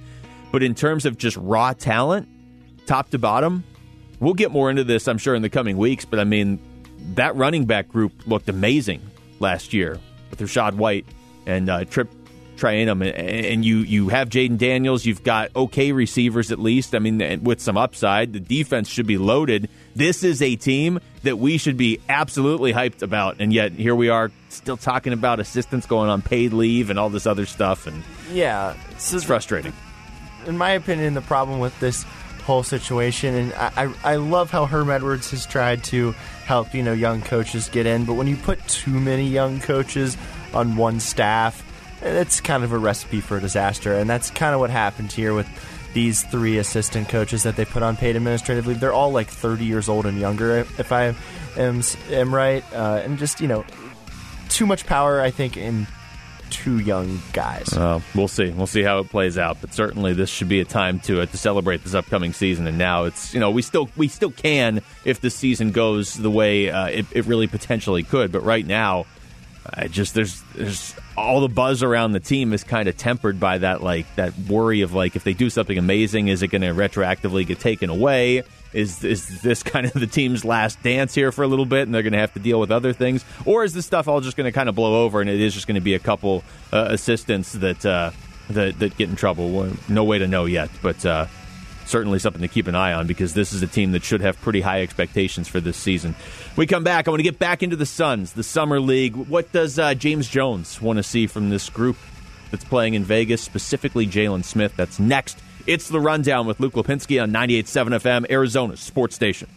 But 0.53 0.63
in 0.63 0.75
terms 0.75 1.07
of 1.07 1.17
just 1.17 1.37
raw 1.39 1.73
talent, 1.73 2.29
top 2.87 3.09
to 3.11 3.19
bottom, 3.19 3.65
we'll 4.21 4.35
get 4.35 4.51
more 4.51 4.69
into 4.69 4.85
this, 4.85 5.09
I'm 5.09 5.19
sure, 5.19 5.35
in 5.35 5.43
the 5.43 5.49
coming 5.49 5.79
weeks. 5.79 6.05
But 6.05 6.21
I 6.21 6.25
mean, 6.25 6.61
that 7.15 7.35
running 7.37 7.65
back 7.65 7.89
group 7.89 8.13
looked 8.27 8.49
amazing 8.49 9.01
last 9.41 9.73
year 9.73 9.99
with 10.31 10.41
Rachaad 10.41 10.75
White 10.75 11.07
and 11.47 11.71
uh, 11.71 11.85
Trip 11.87 12.11
Trayanum, 12.57 13.07
and, 13.07 13.15
um, 13.15 13.53
and 13.53 13.65
you 13.65 13.79
you 13.79 14.09
have 14.09 14.29
Jayden 14.29 14.59
Daniels. 14.59 15.05
You've 15.05 15.23
got 15.25 15.51
okay 15.55 15.93
receivers 15.93 16.51
at 16.53 16.59
least. 16.59 16.95
I 16.95 16.99
mean, 16.99 17.43
with 17.43 17.61
some 17.61 17.77
upside, 17.77 18.33
the 18.33 18.41
defense 18.41 18.89
should 18.89 19.07
be 19.07 19.19
loaded. 19.19 19.69
This 19.95 20.25
is 20.25 20.41
a 20.43 20.57
team 20.57 21.01
that 21.23 21.39
we 21.39 21.59
should 21.59 21.77
be 21.77 22.01
absolutely 22.09 22.73
hyped 22.73 23.03
about, 23.03 23.37
and 23.41 23.53
yet 23.53 23.73
here 23.73 23.95
we 23.95 24.09
are 24.09 24.31
still 24.49 24.77
talking 24.77 25.13
about 25.13 25.41
assistants 25.41 25.87
going 25.87 26.09
on 26.11 26.23
paid 26.23 26.53
leave 26.53 26.91
and 26.91 26.99
all 26.99 27.11
this 27.11 27.27
other 27.27 27.47
stuff, 27.47 27.87
and 27.87 28.03
Yeah, 28.33 28.75
so 28.99 29.17
it's 29.17 29.25
frustrating. 29.25 29.73
in 30.47 30.57
my 30.59 30.71
opinion, 30.71 31.15
the 31.15 31.21
problem 31.23 31.59
with 31.61 31.79
this 31.81 32.05
whole 32.45 32.63
situation. 32.63 33.35
And 33.35 33.55
I, 33.55 33.73
I, 34.05 34.13
I 34.13 34.17
love 34.17 34.51
how 34.51 34.67
Herm 34.67 34.91
Edwards 34.91 35.31
has 35.31 35.47
tried 35.47 35.83
to 35.85 36.13
help 36.45 36.75
you 36.75 36.83
know 36.83 36.93
young 36.93 37.23
coaches 37.23 37.69
get 37.71 37.87
in, 37.87 38.05
but 38.05 38.15
when 38.15 38.27
you 38.27 38.37
put 38.37 38.67
too 38.69 39.01
many 39.01 39.27
young 39.27 39.61
coaches 39.61 40.17
on 40.53 40.77
one 40.77 41.01
staff, 41.01 41.65
it's 42.05 42.41
kind 42.41 42.65
of 42.65 42.73
a 42.73 42.79
recipe 42.79 43.21
for 43.21 43.41
disaster. 43.41 43.95
And 43.95 44.09
that's 44.09 44.31
kind 44.31 44.55
of 44.55 44.61
what 44.61 44.71
happened 44.71 45.11
here 45.11 45.35
with 45.35 45.49
these 45.95 46.23
three 46.25 46.59
assistant 46.59 47.09
coaches 47.09 47.45
that 47.45 47.57
they 47.57 47.65
put 47.65 47.83
on 47.83 47.97
paid 47.97 48.17
administrative 48.17 48.67
leave. 48.67 48.81
They're 48.81 48.93
all 48.93 49.13
like 49.13 49.29
30 49.29 49.65
years 49.65 49.89
old 49.89 50.07
and 50.07 50.19
younger, 50.19 50.59
if 50.59 50.93
I 50.93 51.15
am 51.57 51.83
am 52.11 52.35
right, 52.35 52.65
uh, 52.73 53.01
and 53.05 53.19
just 53.19 53.41
you 53.41 53.49
know 53.49 53.65
too 54.49 54.67
much 54.67 54.87
power. 54.87 55.21
I 55.21 55.31
think 55.31 55.57
in 55.57 55.87
two 56.51 56.79
young 56.79 57.21
guys. 57.33 57.73
Uh, 57.73 58.01
we'll 58.15 58.29
see. 58.29 58.51
We'll 58.51 58.67
see 58.67 58.83
how 58.83 58.99
it 58.99 59.09
plays 59.09 59.39
out. 59.39 59.59
But 59.61 59.73
certainly, 59.73 60.13
this 60.13 60.31
should 60.31 60.49
be 60.49 60.61
a 60.61 60.65
time 60.65 61.01
to 61.01 61.23
uh, 61.23 61.27
to 61.27 61.39
celebrate 61.39 61.83
this 61.83 61.95
upcoming 61.95 62.33
season. 62.33 62.67
And 62.67 62.77
now 62.77 63.05
it's 63.05 63.33
you 63.33 63.41
know 63.41 63.51
we 63.51 63.63
still 63.63 63.89
we 63.97 64.09
still 64.09 64.31
can 64.31 64.83
if 65.05 65.21
the 65.21 65.31
season 65.31 65.71
goes 65.73 66.15
the 66.15 66.31
way 66.31 66.71
uh, 66.71 66.87
it, 66.87 67.07
it 67.13 67.27
really 67.27 67.47
potentially 67.47 68.03
could. 68.03 68.33
But 68.33 68.43
right 68.43 68.67
now, 68.67 69.07
I 69.73 69.89
just 69.89 70.15
there's 70.15 70.43
there's 70.55 70.95
all 71.17 71.41
the 71.41 71.49
buzz 71.49 71.83
around 71.83 72.13
the 72.13 72.21
team 72.21 72.53
is 72.53 72.65
kind 72.65 72.89
of 72.89 72.97
tempered 72.97 73.39
by 73.39 73.59
that 73.59 73.83
like 73.83 74.13
that 74.17 74.37
worry 74.39 74.81
of 74.81 74.93
like 74.93 75.17
if 75.17 75.25
they 75.25 75.35
do 75.35 75.51
something 75.51 75.79
amazing, 75.79 76.29
is 76.29 76.43
it 76.43 76.49
going 76.49 76.63
to 76.63 76.69
retroactively 76.69 77.47
get 77.47 77.61
taken 77.61 77.91
away? 77.91 78.43
Is 78.73 79.05
is 79.05 79.43
this 79.43 79.63
kind 79.63 79.87
of 79.87 79.93
the 79.93 80.07
team's 80.07 80.45
last 80.45 80.83
dance 80.83 81.15
here 81.15 81.33
for 81.33 81.43
a 81.43 81.47
little 81.47 81.67
bit, 81.67 81.83
and 81.83 81.95
they're 81.95 82.03
going 82.03 82.13
to 82.13 82.19
have 82.19 82.33
to 82.35 82.41
deal 82.41 82.59
with 82.59 82.71
other 82.71 82.93
things, 82.93 83.25
or 83.45 83.65
is 83.65 83.73
this 83.73 83.87
stuff 83.87 84.09
all 84.09 84.21
just 84.21 84.37
going 84.37 84.47
to 84.47 84.53
kind 84.53 84.69
of 84.69 84.75
blow 84.75 85.05
over, 85.05 85.21
and 85.21 85.31
it 85.31 85.41
is 85.41 85.55
just 85.55 85.67
going 85.67 85.77
to 85.77 85.81
be 85.81 85.95
a 85.95 85.99
couple 86.01 86.43
uh, 86.73 86.89
assistants 86.91 87.53
that 87.53 87.85
uh, 87.87 88.11
that 88.51 88.79
that 88.81 88.97
get 88.97 89.09
in 89.09 89.17
trouble? 89.17 89.71
No 89.89 90.05
way 90.05 90.19
to 90.19 90.27
know 90.27 90.45
yet, 90.45 90.71
but. 90.83 91.05
Uh, 91.05 91.27
certainly 91.87 92.19
something 92.19 92.43
to 92.43 92.49
keep 92.49 92.67
an 92.67 92.75
eye 92.75 92.93
on 92.93 93.07
because 93.07 93.35
this 93.35 93.53
is 93.53 93.63
a 93.63 93.67
team 93.67 93.93
that 93.93 94.05
should 94.05 94.21
have 94.21 94.41
pretty 94.41 94.61
high 94.61 94.83
expectations 94.83 95.49
for 95.49 95.61
this 95.61 95.77
season. 95.77 96.15
We 96.57 96.67
come 96.67 96.85
back. 96.85 97.07
I 97.07 97.11
want 97.11 97.21
to 97.21 97.25
get 97.25 97.39
back 97.39 97.63
into 97.63 97.77
the 97.77 97.87
Suns, 97.87 98.33
the 98.33 98.43
Summer 98.43 98.81
League. 98.81 99.15
What 99.17 99.53
does 99.53 99.79
uh, 99.79 99.95
James 99.95 100.29
Jones 100.29 100.81
want 100.81 100.99
to 100.99 101.03
see 101.03 101.27
from 101.27 101.51
this 101.51 101.69
group 101.69 101.97
that's 102.51 102.65
playing 102.65 102.95
in 102.95 103.05
Vegas, 103.05 103.43
specifically 103.43 104.07
Jalen 104.07 104.45
Smith? 104.45 104.75
That's 104.77 104.99
next. 104.99 105.39
It's 105.67 105.89
the 105.89 106.01
rundown 106.01 106.47
with 106.47 106.61
Luke 106.61 106.75
Lapinski 106.75 107.23
on 107.23 107.31
98.7 107.33 108.01
FM, 108.01 108.31
Arizona 108.31 108.77
sports 108.77 109.15
station. 109.15 109.49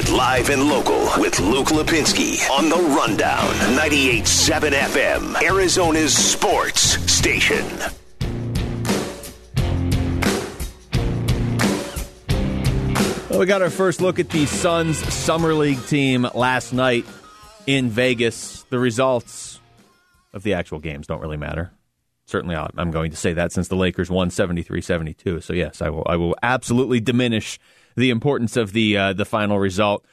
It 0.00 0.10
live 0.12 0.48
and 0.48 0.62
local 0.62 1.10
with 1.18 1.38
Luke 1.40 1.68
Lapinski 1.68 2.48
on 2.48 2.70
the 2.70 2.76
rundown. 2.96 3.44
98.7 3.76 4.70
FM, 4.70 5.42
Arizona's 5.42 6.16
sports 6.16 6.80
station. 7.12 7.66
Well, 13.28 13.40
we 13.40 13.44
got 13.44 13.60
our 13.60 13.68
first 13.68 14.00
look 14.00 14.18
at 14.18 14.30
the 14.30 14.46
Suns 14.46 14.96
Summer 15.12 15.52
League 15.52 15.84
team 15.84 16.26
last 16.34 16.72
night 16.72 17.04
in 17.66 17.90
Vegas. 17.90 18.62
The 18.70 18.78
results 18.78 19.60
of 20.32 20.42
the 20.44 20.54
actual 20.54 20.78
games 20.78 21.08
don't 21.08 21.20
really 21.20 21.36
matter. 21.36 21.72
Certainly, 22.24 22.56
I'm 22.56 22.90
going 22.90 23.10
to 23.10 23.18
say 23.18 23.34
that 23.34 23.52
since 23.52 23.68
the 23.68 23.76
Lakers 23.76 24.08
won 24.08 24.30
73-72. 24.30 25.42
So 25.42 25.52
yes, 25.52 25.82
I 25.82 25.90
will. 25.90 26.06
I 26.06 26.16
will 26.16 26.36
absolutely 26.42 27.00
diminish 27.00 27.60
the 27.96 28.10
importance 28.10 28.56
of 28.56 28.72
the 28.72 28.96
uh, 28.96 29.12
the 29.12 29.24
final 29.24 29.58
result. 29.58 30.04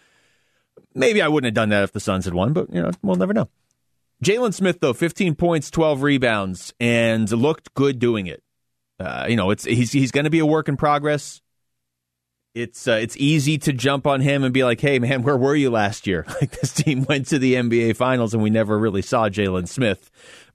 Maybe 0.93 1.21
I 1.21 1.27
wouldn't 1.27 1.47
have 1.47 1.55
done 1.55 1.69
that 1.69 1.83
if 1.83 1.91
the 1.91 1.99
Suns 1.99 2.25
had 2.25 2.33
won, 2.33 2.53
but 2.53 2.73
you 2.73 2.81
know, 2.81 2.91
we'll 3.01 3.15
never 3.15 3.33
know. 3.33 3.49
Jalen 4.23 4.53
Smith, 4.53 4.79
though, 4.79 4.93
15 4.93 5.35
points, 5.35 5.69
12 5.69 6.01
rebounds, 6.01 6.73
and 6.79 7.31
looked 7.31 7.73
good 7.75 7.99
doing 7.99 8.25
it. 8.25 8.41
Uh, 8.99 9.27
you 9.29 9.35
know, 9.35 9.51
it's 9.51 9.63
he's 9.65 9.91
he's 9.91 10.11
going 10.11 10.23
to 10.23 10.31
be 10.31 10.39
a 10.39 10.45
work 10.45 10.67
in 10.67 10.75
progress 10.75 11.41
it's 12.57 12.87
uh, 12.87 12.93
it's 12.93 13.15
easy 13.17 13.57
to 13.59 13.73
jump 13.73 14.07
on 14.07 14.21
him 14.21 14.43
and 14.43 14.53
be 14.53 14.63
like, 14.63 14.81
"Hey, 14.81 14.99
man, 14.99 15.21
where 15.21 15.37
were 15.37 15.55
you 15.55 15.69
last 15.69 16.07
year? 16.07 16.25
Like 16.41 16.51
this 16.59 16.73
team 16.73 17.03
went 17.07 17.27
to 17.27 17.39
the 17.39 17.55
NBA 17.55 17.95
Finals 17.95 18.33
and 18.33 18.43
we 18.43 18.49
never 18.49 18.77
really 18.77 19.01
saw 19.01 19.29
Jalen 19.29 19.67
Smith." 19.67 20.09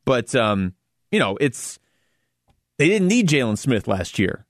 But 0.05 0.35
um, 0.35 0.75
you 1.11 1.19
know, 1.19 1.37
it's 1.41 1.79
they 2.79 2.89
didn't 2.89 3.09
need 3.09 3.29
Jalen 3.29 3.59
Smith 3.59 3.87
last 3.87 4.19
year. 4.19 4.47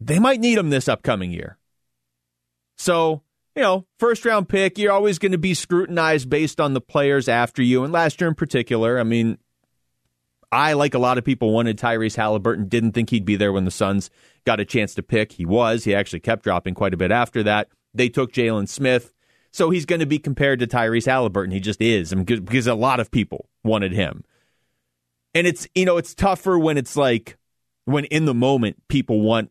They 0.00 0.18
might 0.18 0.40
need 0.40 0.58
him 0.58 0.70
this 0.70 0.88
upcoming 0.88 1.32
year. 1.32 1.58
So 2.76 3.22
you 3.56 3.62
know, 3.62 3.86
first 3.98 4.24
round 4.24 4.48
pick, 4.50 4.78
you're 4.78 4.92
always 4.92 5.18
going 5.18 5.32
to 5.32 5.38
be 5.38 5.54
scrutinized 5.54 6.28
based 6.28 6.60
on 6.60 6.74
the 6.74 6.80
players 6.80 7.26
after 7.26 7.62
you. 7.62 7.82
And 7.82 7.92
last 7.92 8.20
year 8.20 8.28
in 8.28 8.34
particular, 8.34 9.00
I 9.00 9.02
mean, 9.02 9.38
I, 10.52 10.74
like 10.74 10.94
a 10.94 10.98
lot 10.98 11.16
of 11.16 11.24
people, 11.24 11.52
wanted 11.52 11.78
Tyrese 11.78 12.16
Halliburton, 12.16 12.68
didn't 12.68 12.92
think 12.92 13.10
he'd 13.10 13.24
be 13.24 13.34
there 13.34 13.52
when 13.52 13.64
the 13.64 13.70
Suns 13.70 14.10
got 14.44 14.60
a 14.60 14.64
chance 14.64 14.94
to 14.94 15.02
pick. 15.02 15.32
He 15.32 15.46
was. 15.46 15.84
He 15.84 15.94
actually 15.94 16.20
kept 16.20 16.44
dropping 16.44 16.74
quite 16.74 16.92
a 16.94 16.98
bit 16.98 17.10
after 17.10 17.42
that. 17.44 17.68
They 17.94 18.10
took 18.10 18.30
Jalen 18.30 18.68
Smith. 18.68 19.14
So 19.52 19.70
he's 19.70 19.86
going 19.86 20.00
to 20.00 20.06
be 20.06 20.18
compared 20.18 20.60
to 20.60 20.66
Tyrese 20.66 21.06
Halliburton. 21.06 21.50
He 21.50 21.60
just 21.60 21.80
is 21.80 22.12
I 22.12 22.16
mean, 22.16 22.24
because 22.26 22.66
a 22.66 22.74
lot 22.74 23.00
of 23.00 23.10
people 23.10 23.48
wanted 23.64 23.92
him. 23.92 24.22
And 25.34 25.46
it's, 25.46 25.66
you 25.74 25.86
know, 25.86 25.96
it's 25.96 26.14
tougher 26.14 26.58
when 26.58 26.76
it's 26.76 26.96
like, 26.96 27.38
when 27.86 28.04
in 28.06 28.26
the 28.26 28.34
moment 28.34 28.82
people 28.88 29.22
want 29.22 29.50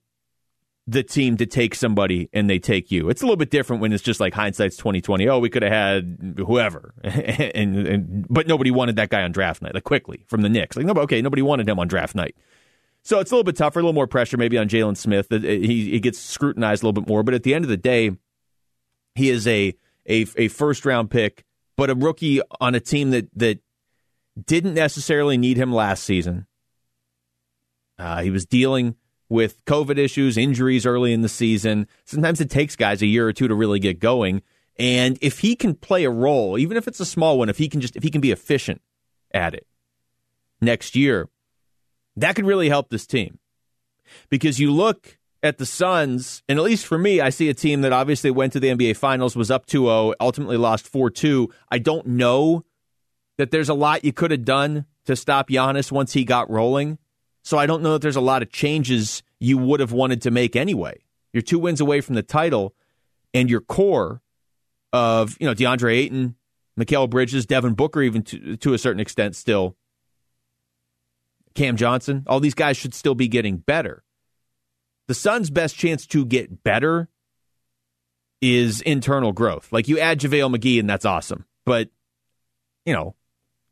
the 0.88 1.04
team 1.04 1.38
to 1.38 1.46
take 1.46 1.74
somebody 1.74 2.30
and 2.32 2.50
they 2.50 2.60
take 2.60 2.92
you. 2.92 3.10
It's 3.10 3.22
a 3.22 3.26
little 3.26 3.38
bit 3.38 3.50
different 3.50 3.82
when 3.82 3.92
it's 3.92 4.04
just 4.04 4.20
like 4.20 4.34
hindsight's 4.34 4.78
twenty 4.78 5.02
twenty. 5.02 5.28
Oh, 5.28 5.40
we 5.40 5.50
could 5.50 5.64
have 5.64 5.72
had 5.72 6.36
whoever, 6.38 6.94
and, 7.04 7.88
and, 7.88 8.26
but 8.30 8.48
nobody 8.48 8.72
wanted 8.72 8.96
that 8.98 9.10
guy 9.10 9.24
on 9.24 9.32
draft 9.32 9.62
night. 9.62 9.74
Like 9.74 9.84
quickly 9.84 10.26
from 10.28 10.42
the 10.42 10.50
Knicks, 10.50 10.78
like 10.78 10.86
no, 10.86 10.94
okay, 11.02 11.22
nobody 11.22 11.42
wanted 11.42 11.68
him 11.68 11.80
on 11.80 11.88
draft 11.88 12.16
night. 12.16 12.36
So 13.04 13.20
it's 13.20 13.32
a 13.32 13.36
little 13.36 13.44
bit 13.44 13.56
tougher, 13.56 13.80
a 13.80 13.84
little 13.84 13.94
more 13.94 14.08
pressure 14.08 14.38
maybe 14.38 14.58
on 14.58 14.68
Jalen 14.68 14.98
Smith. 14.98 15.28
He 15.30 15.92
he 15.92 16.00
gets 16.00 16.20
scrutinized 16.20 16.84
a 16.84 16.86
little 16.86 17.02
bit 17.02 17.10
more, 17.10 17.24
but 17.24 17.34
at 17.34 17.44
the 17.44 17.54
end 17.54 17.66
of 17.66 17.70
the 17.70 17.78
day, 17.78 18.12
he 19.16 19.30
is 19.30 19.48
a 19.48 19.74
a, 20.08 20.28
a 20.38 20.48
first 20.50 20.86
round 20.86 21.10
pick, 21.10 21.46
but 21.78 21.90
a 21.90 21.96
rookie 21.96 22.42
on 22.62 22.76
a 22.76 22.80
team 22.80 23.10
that 23.10 23.28
that 23.36 23.60
didn't 24.46 24.76
necessarily 24.76 25.38
need 25.38 25.58
him 25.58 25.74
last 25.74 26.04
season. 26.04 26.46
Uh, 27.98 28.22
he 28.22 28.30
was 28.30 28.46
dealing 28.46 28.96
with 29.30 29.64
COVID 29.66 29.98
issues, 29.98 30.38
injuries 30.38 30.86
early 30.86 31.14
in 31.14 31.22
the 31.22 31.30
season. 31.30 31.88
Sometimes 32.06 32.42
it 32.42 32.50
takes 32.50 32.76
guys 32.76 33.02
a 33.02 33.08
year 33.08 33.28
or 33.28 33.34
two 33.34 33.48
to 33.48 33.56
really 33.56 33.80
get 33.80 34.00
going. 34.00 34.42
And 34.78 35.18
if 35.22 35.40
he 35.40 35.56
can 35.56 35.74
play 35.74 36.04
a 36.04 36.10
role, 36.10 36.58
even 36.58 36.78
if 36.78 36.88
it's 36.88 37.00
a 37.00 37.06
small 37.06 37.38
one, 37.38 37.50
if 37.50 37.58
he 37.58 37.70
can 37.70 37.82
just 37.82 37.96
if 37.96 38.04
he 38.04 38.12
can 38.12 38.22
be 38.22 38.32
efficient 38.32 38.82
at 39.34 39.54
it 39.54 39.66
next 40.62 40.96
year, 40.96 41.30
that 42.18 42.36
could 42.36 42.46
really 42.46 42.70
help 42.70 42.90
this 42.90 43.08
team. 43.08 43.40
Because 44.30 44.60
you 44.60 44.72
look 44.72 45.18
at 45.42 45.58
the 45.58 45.66
Suns, 45.66 46.44
and 46.50 46.60
at 46.60 46.66
least 46.66 46.86
for 46.86 46.98
me, 46.98 47.22
I 47.22 47.30
see 47.30 47.50
a 47.50 47.54
team 47.54 47.82
that 47.82 47.94
obviously 47.94 48.32
went 48.32 48.54
to 48.54 48.60
the 48.60 48.70
NBA 48.70 48.98
Finals, 48.98 49.36
was 49.36 49.50
up 49.50 49.66
2 49.66 49.86
0, 49.86 50.14
ultimately 50.20 50.58
lost 50.58 50.88
4 50.88 51.10
2. 51.10 51.50
I 51.72 51.80
don't 51.80 52.08
know 52.08 52.66
that 53.38 53.52
there's 53.52 53.70
a 53.70 53.74
lot 53.74 54.06
you 54.06 54.14
could 54.14 54.32
have 54.32 54.46
done 54.46 54.86
to 55.06 55.16
stop 55.16 55.50
Giannis 55.50 55.92
once 55.92 56.14
he 56.14 56.26
got 56.26 56.50
rolling. 56.50 56.98
So 57.46 57.60
I 57.60 57.68
don't 57.68 57.84
know 57.84 57.94
that 57.94 58.02
there's 58.02 58.16
a 58.16 58.22
lot 58.22 58.42
of 58.42 58.52
changes 58.52 59.22
you 59.40 59.60
would 59.60 59.80
have 59.80 59.92
wanted 59.92 60.24
to 60.24 60.32
make 60.32 60.56
anyway. 60.56 61.04
You're 61.32 61.44
two 61.44 61.60
wins 61.60 61.80
away 61.80 62.02
from 62.02 62.16
the 62.16 62.24
title, 62.24 62.74
and 63.36 63.50
your 63.52 63.62
core 63.62 64.22
of 64.92 65.38
you 65.40 65.46
know 65.46 65.54
DeAndre 65.54 65.94
Ayton, 65.96 66.36
Mikal 66.80 67.08
Bridges, 67.08 67.46
Devin 67.46 67.76
Booker, 67.76 68.02
even 68.02 68.24
to, 68.24 68.58
to 68.58 68.74
a 68.74 68.80
certain 68.80 69.00
extent, 69.00 69.36
still 69.36 69.78
Cam 71.54 71.78
Johnson. 71.78 72.24
All 72.26 72.40
these 72.40 72.56
guys 72.56 72.78
should 72.78 72.96
still 72.96 73.16
be 73.16 73.28
getting 73.28 73.58
better. 73.58 74.04
The 75.08 75.14
Suns' 75.14 75.52
best 75.52 75.76
chance 75.76 76.08
to 76.08 76.26
get 76.26 76.64
better 76.64 77.10
is 78.42 78.82
internal 78.82 79.34
growth. 79.34 79.72
Like 79.72 79.88
you 79.88 80.00
add 80.00 80.20
JaVale 80.20 80.56
McGee, 80.56 80.80
and 80.80 80.90
that's 80.90 81.06
awesome. 81.06 81.46
But 81.64 81.90
you 82.88 82.94
know, 82.94 83.16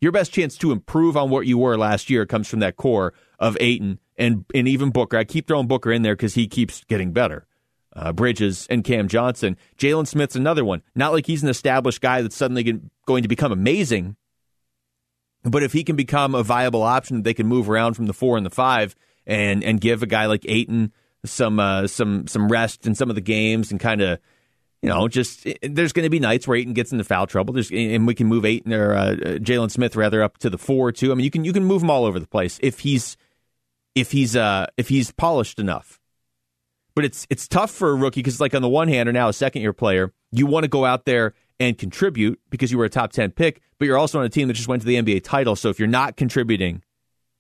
your 0.03 0.11
best 0.11 0.31
chance 0.33 0.57
to 0.57 0.71
improve 0.71 1.17
on 1.17 1.29
what 1.29 1.47
you 1.47 1.57
were 1.57 1.77
last 1.77 2.09
year 2.09 2.25
comes 2.25 2.47
from 2.47 2.59
that 2.59 2.75
core 2.75 3.13
of 3.39 3.57
Ayton 3.59 3.99
and 4.17 4.45
and 4.53 4.67
even 4.67 4.91
Booker. 4.91 5.17
I 5.17 5.23
keep 5.23 5.47
throwing 5.47 5.67
Booker 5.67 5.91
in 5.91 6.01
there 6.01 6.15
because 6.15 6.35
he 6.35 6.47
keeps 6.47 6.83
getting 6.83 7.13
better. 7.13 7.47
Uh, 7.95 8.11
Bridges 8.11 8.65
and 8.69 8.83
Cam 8.83 9.07
Johnson. 9.07 9.55
Jalen 9.77 10.07
Smith's 10.07 10.35
another 10.35 10.65
one. 10.65 10.81
Not 10.95 11.13
like 11.13 11.27
he's 11.27 11.43
an 11.43 11.49
established 11.49 12.01
guy 12.01 12.21
that's 12.21 12.35
suddenly 12.35 12.81
going 13.05 13.21
to 13.21 13.29
become 13.29 13.51
amazing, 13.51 14.15
but 15.43 15.61
if 15.61 15.73
he 15.73 15.83
can 15.83 15.95
become 15.95 16.33
a 16.33 16.41
viable 16.41 16.81
option, 16.81 17.17
that 17.17 17.23
they 17.23 17.35
can 17.35 17.47
move 17.47 17.69
around 17.69 17.93
from 17.93 18.07
the 18.07 18.13
four 18.13 18.35
and 18.35 18.45
the 18.45 18.49
five 18.49 18.95
and 19.25 19.63
and 19.63 19.79
give 19.79 20.03
a 20.03 20.07
guy 20.07 20.25
like 20.25 20.45
Ayton 20.47 20.91
some 21.25 21.59
uh, 21.59 21.87
some 21.87 22.27
some 22.27 22.49
rest 22.49 22.85
in 22.87 22.95
some 22.95 23.09
of 23.09 23.15
the 23.15 23.21
games 23.21 23.71
and 23.71 23.79
kind 23.79 24.01
of 24.01 24.19
you 24.83 24.89
know, 24.89 25.07
just 25.07 25.47
there's 25.61 25.93
going 25.93 26.03
to 26.03 26.09
be 26.09 26.19
nights 26.19 26.45
where 26.45 26.57
Ayton 26.57 26.73
gets 26.73 26.91
into 26.91 27.05
foul 27.05 27.25
trouble. 27.25 27.53
There's, 27.53 27.71
and 27.71 28.05
we 28.05 28.13
can 28.13 28.27
move 28.27 28.43
Ayton 28.43 28.73
or 28.73 28.93
uh, 28.93 29.15
Jalen 29.39 29.71
Smith 29.71 29.95
rather 29.95 30.21
up 30.21 30.39
to 30.39 30.49
the 30.49 30.57
four 30.57 30.91
too. 30.91 31.13
I 31.13 31.15
mean, 31.15 31.23
you 31.23 31.31
can 31.31 31.45
you 31.45 31.53
can 31.53 31.63
move 31.63 31.81
him 31.81 31.89
all 31.89 32.03
over 32.03 32.19
the 32.19 32.27
place 32.27 32.59
if 32.61 32.79
he's 32.79 33.15
if 33.95 34.11
he's 34.11 34.35
uh 34.35 34.67
if 34.75 34.89
he's 34.89 35.09
polished 35.11 35.57
enough. 35.57 36.01
But 36.95 37.05
it's 37.05 37.25
it's 37.29 37.47
tough 37.47 37.71
for 37.71 37.91
a 37.91 37.95
rookie 37.95 38.19
because 38.19 38.41
like 38.41 38.53
on 38.53 38.61
the 38.61 38.67
one 38.67 38.89
hand, 38.89 39.07
or 39.07 39.13
now 39.13 39.29
a 39.29 39.33
second 39.33 39.61
year 39.61 39.71
player, 39.71 40.13
you 40.33 40.45
want 40.45 40.65
to 40.65 40.67
go 40.67 40.83
out 40.83 41.05
there 41.05 41.33
and 41.61 41.77
contribute 41.77 42.41
because 42.49 42.69
you 42.69 42.77
were 42.77 42.83
a 42.83 42.89
top 42.89 43.13
10 43.13 43.31
pick, 43.31 43.61
but 43.79 43.85
you're 43.85 43.97
also 43.97 44.19
on 44.19 44.25
a 44.25 44.29
team 44.29 44.49
that 44.49 44.55
just 44.55 44.67
went 44.67 44.81
to 44.81 44.87
the 44.87 44.95
NBA 44.95 45.23
title. 45.23 45.55
So 45.55 45.69
if 45.69 45.79
you're 45.79 45.87
not 45.87 46.17
contributing, 46.17 46.83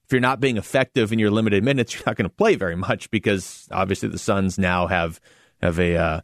if 0.05 0.13
you're 0.13 0.21
not 0.21 0.39
being 0.39 0.55
effective 0.55 1.11
in 1.11 1.19
your 1.19 1.29
limited 1.29 1.61
minutes, 1.61 1.93
you're 1.95 2.03
not 2.05 2.15
going 2.15 2.29
to 2.29 2.33
play 2.33 2.55
very 2.55 2.77
much 2.77 3.11
because 3.11 3.67
obviously 3.69 4.07
the 4.07 4.17
Suns 4.17 4.57
now 4.57 4.87
have 4.87 5.19
have 5.61 5.77
a 5.77 5.97
uh, 5.97 6.21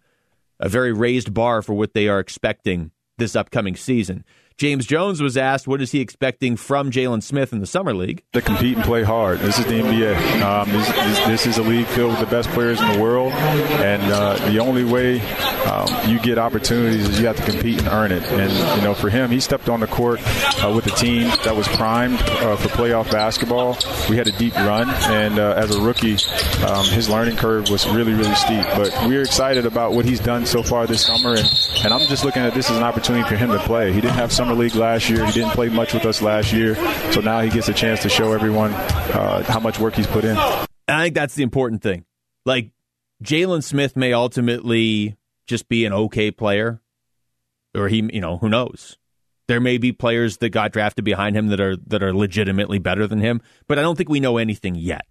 a 0.59 0.69
very 0.69 0.93
raised 0.93 1.33
bar 1.33 1.61
for 1.61 1.73
what 1.73 1.93
they 1.93 2.07
are 2.07 2.19
expecting 2.19 2.91
this 3.17 3.35
upcoming 3.35 3.75
season. 3.75 4.23
James 4.57 4.85
Jones 4.85 5.21
was 5.21 5.37
asked, 5.37 5.69
what 5.69 5.81
is 5.81 5.93
he 5.93 6.01
expecting 6.01 6.57
from 6.57 6.91
Jalen 6.91 7.23
Smith 7.23 7.53
in 7.53 7.59
the 7.59 7.65
Summer 7.65 7.93
League? 7.93 8.23
To 8.33 8.41
compete 8.41 8.75
and 8.75 8.85
play 8.85 9.03
hard. 9.03 9.39
This 9.39 9.57
is 9.57 9.65
the 9.65 9.79
NBA. 9.79 10.41
Um, 10.41 10.69
this, 10.69 10.87
this, 10.87 11.27
this, 11.27 11.45
is 11.45 11.57
a 11.57 11.63
league 11.63 11.87
filled 11.87 12.11
with 12.11 12.19
the 12.19 12.25
best 12.25 12.49
players 12.49 12.81
in 12.81 12.91
the 12.91 12.99
world, 12.99 13.31
and 13.31 14.01
uh, 14.11 14.35
the 14.49 14.59
only 14.59 14.83
way 14.83 15.19
um, 15.67 16.09
you 16.09 16.19
get 16.19 16.37
opportunities 16.37 17.19
you 17.19 17.27
have 17.27 17.35
to 17.35 17.43
compete 17.43 17.79
and 17.79 17.87
earn 17.87 18.11
it. 18.11 18.23
And, 18.23 18.51
you 18.77 18.83
know, 18.83 18.93
for 18.93 19.09
him, 19.09 19.29
he 19.29 19.39
stepped 19.39 19.69
on 19.69 19.79
the 19.79 19.87
court 19.87 20.19
uh, 20.63 20.71
with 20.73 20.87
a 20.87 20.91
team 20.91 21.27
that 21.43 21.55
was 21.55 21.67
primed 21.67 22.19
uh, 22.21 22.55
for 22.55 22.69
playoff 22.69 23.11
basketball. 23.11 23.77
We 24.09 24.17
had 24.17 24.27
a 24.27 24.31
deep 24.33 24.55
run, 24.55 24.89
and 24.89 25.39
uh, 25.39 25.53
as 25.57 25.75
a 25.75 25.81
rookie, 25.81 26.17
um, 26.65 26.85
his 26.85 27.09
learning 27.09 27.37
curve 27.37 27.69
was 27.69 27.87
really, 27.87 28.13
really 28.13 28.35
steep. 28.35 28.63
But 28.75 28.91
we're 29.07 29.21
excited 29.21 29.65
about 29.65 29.93
what 29.93 30.05
he's 30.05 30.19
done 30.19 30.45
so 30.45 30.63
far 30.63 30.87
this 30.87 31.05
summer, 31.05 31.35
and, 31.35 31.47
and 31.83 31.93
I'm 31.93 32.07
just 32.07 32.25
looking 32.25 32.41
at 32.41 32.53
this 32.53 32.69
as 32.69 32.77
an 32.77 32.83
opportunity 32.83 33.27
for 33.27 33.35
him 33.35 33.51
to 33.51 33.59
play. 33.59 33.91
He 33.93 34.01
didn't 34.01 34.15
have 34.15 34.31
summer 34.31 34.53
league 34.53 34.75
last 34.75 35.09
year. 35.09 35.25
He 35.25 35.31
didn't 35.31 35.51
play 35.51 35.69
much 35.69 35.93
with 35.93 36.05
us 36.05 36.21
last 36.21 36.53
year, 36.53 36.75
so 37.11 37.21
now 37.21 37.41
he 37.41 37.49
gets 37.49 37.69
a 37.69 37.73
chance 37.73 38.01
to 38.03 38.09
show 38.09 38.33
everyone 38.33 38.71
uh, 38.73 39.43
how 39.43 39.59
much 39.59 39.79
work 39.79 39.95
he's 39.95 40.07
put 40.07 40.23
in. 40.23 40.37
And 40.37 40.97
I 40.97 41.03
think 41.03 41.15
that's 41.15 41.35
the 41.35 41.43
important 41.43 41.81
thing. 41.81 42.05
Like 42.45 42.71
Jalen 43.23 43.63
Smith 43.63 43.95
may 43.95 44.13
ultimately 44.13 45.15
just 45.49 45.67
be 45.67 45.85
an 45.85 45.91
okay 45.91 46.31
player, 46.31 46.81
or 47.75 47.89
he, 47.89 48.07
you 48.13 48.21
know, 48.21 48.37
who 48.37 48.47
knows. 48.47 48.97
There 49.47 49.59
may 49.59 49.79
be 49.79 49.91
players 49.91 50.37
that 50.37 50.49
got 50.49 50.71
drafted 50.71 51.03
behind 51.03 51.35
him 51.35 51.47
that 51.47 51.59
are 51.59 51.75
that 51.75 52.03
are 52.03 52.13
legitimately 52.13 52.79
better 52.79 53.07
than 53.07 53.19
him, 53.19 53.41
but 53.67 53.79
I 53.79 53.81
don't 53.81 53.97
think 53.97 54.09
we 54.09 54.19
know 54.19 54.37
anything 54.37 54.75
yet. 54.75 55.05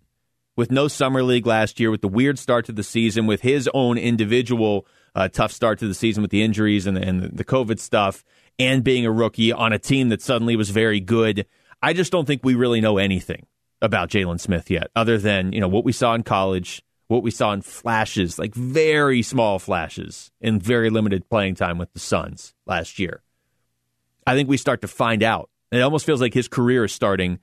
With 0.57 0.71
no 0.73 0.89
summer 0.89 1.23
league 1.23 1.47
last 1.47 1.79
year, 1.79 1.91
with 1.91 2.01
the 2.01 2.09
weird 2.09 2.39
start 2.39 2.65
to 2.67 2.73
the 2.73 2.83
season, 2.83 3.27
with 3.27 3.43
his 3.43 3.69
own 3.75 3.99
individual 3.99 4.87
uh, 5.15 5.29
tough 5.29 5.53
start 5.53 5.79
to 5.81 5.89
the 5.89 5.95
season 5.95 6.23
with 6.23 6.31
the 6.31 6.43
injuries 6.43 6.87
and, 6.87 6.97
and 6.97 7.37
the 7.37 7.45
COVID 7.45 7.79
stuff, 7.79 8.25
and 8.59 8.83
being 8.83 9.07
a 9.07 9.13
rookie 9.13 9.53
on 9.53 9.73
a 9.73 9.79
team 9.79 10.09
that 10.09 10.23
suddenly 10.23 10.57
was 10.57 10.71
very 10.71 11.01
good. 11.01 11.47
I 11.83 11.93
just 11.93 12.11
don't 12.11 12.27
think 12.27 12.43
we 12.45 12.55
really 12.55 12.81
know 12.81 12.99
anything 12.99 13.47
about 13.81 14.11
Jalen 14.11 14.41
Smith 14.41 14.71
yet, 14.71 14.91
other 14.97 15.19
than 15.19 15.53
you 15.53 15.61
know 15.61 15.69
what 15.69 15.85
we 15.85 15.93
saw 15.93 16.15
in 16.15 16.23
college, 16.23 16.83
what 17.09 17.23
we 17.23 17.31
saw 17.31 17.53
in 17.53 17.63
flashes, 17.63 18.39
like 18.39 18.55
very 18.55 19.23
small 19.23 19.59
flashes 19.59 20.31
in 20.41 20.61
very 20.61 20.91
limited 20.91 21.29
playing 21.29 21.55
time 21.57 21.79
with 21.79 21.93
the 21.93 21.99
Suns 21.99 22.55
last 22.67 22.99
year. 22.99 23.23
I 24.27 24.35
think 24.35 24.49
we 24.49 24.59
start 24.59 24.83
to 24.83 24.89
find 24.89 25.23
out. 25.23 25.51
It 25.73 25.81
almost 25.81 26.07
feels 26.07 26.21
like 26.21 26.35
his 26.35 26.49
career 26.49 26.85
is 26.85 26.93
starting 26.93 27.41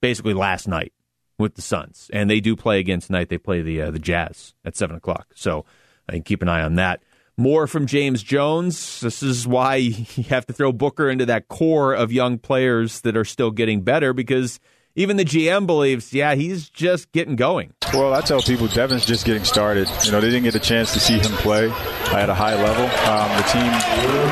basically 0.00 0.34
last 0.34 0.68
night 0.68 0.92
with 1.36 1.56
the 1.56 1.62
Suns, 1.62 2.10
and 2.12 2.30
they 2.30 2.40
do 2.40 2.54
play 2.54 2.78
again 2.78 3.00
tonight. 3.00 3.28
They 3.28 3.38
play 3.38 3.60
the 3.60 3.82
uh, 3.82 3.90
the 3.90 3.98
Jazz 3.98 4.54
at 4.64 4.76
seven 4.76 4.96
o'clock, 4.96 5.28
so 5.34 5.64
I 6.08 6.12
can 6.12 6.22
keep 6.22 6.42
an 6.42 6.48
eye 6.48 6.62
on 6.62 6.76
that. 6.76 7.02
More 7.36 7.66
from 7.66 7.86
James 7.86 8.22
Jones. 8.22 9.00
This 9.00 9.22
is 9.22 9.48
why 9.48 9.76
you 9.76 10.24
have 10.24 10.46
to 10.46 10.52
throw 10.52 10.70
Booker 10.70 11.10
into 11.10 11.26
that 11.26 11.48
core 11.48 11.92
of 11.92 12.12
young 12.12 12.38
players 12.38 13.00
that 13.00 13.16
are 13.16 13.24
still 13.24 13.50
getting 13.50 13.82
better 13.82 14.12
because 14.12 14.60
even 14.94 15.16
the 15.16 15.24
GM 15.24 15.66
believes, 15.66 16.12
yeah, 16.12 16.34
he's 16.34 16.68
just 16.68 17.10
getting 17.12 17.36
going. 17.36 17.72
Well, 17.94 18.14
I 18.14 18.20
tell 18.20 18.42
people 18.42 18.68
Devin's 18.68 19.06
just 19.06 19.24
getting 19.24 19.44
started. 19.44 19.88
You 20.04 20.12
know, 20.12 20.20
they 20.20 20.28
didn't 20.28 20.44
get 20.44 20.54
a 20.54 20.60
chance 20.60 20.92
to 20.92 21.00
see 21.00 21.18
him 21.18 21.32
play 21.32 21.70
at 22.12 22.28
a 22.28 22.34
high 22.34 22.54
level. 22.54 22.84
Um, 23.08 23.28
the 23.36 23.42
team, 23.48 23.72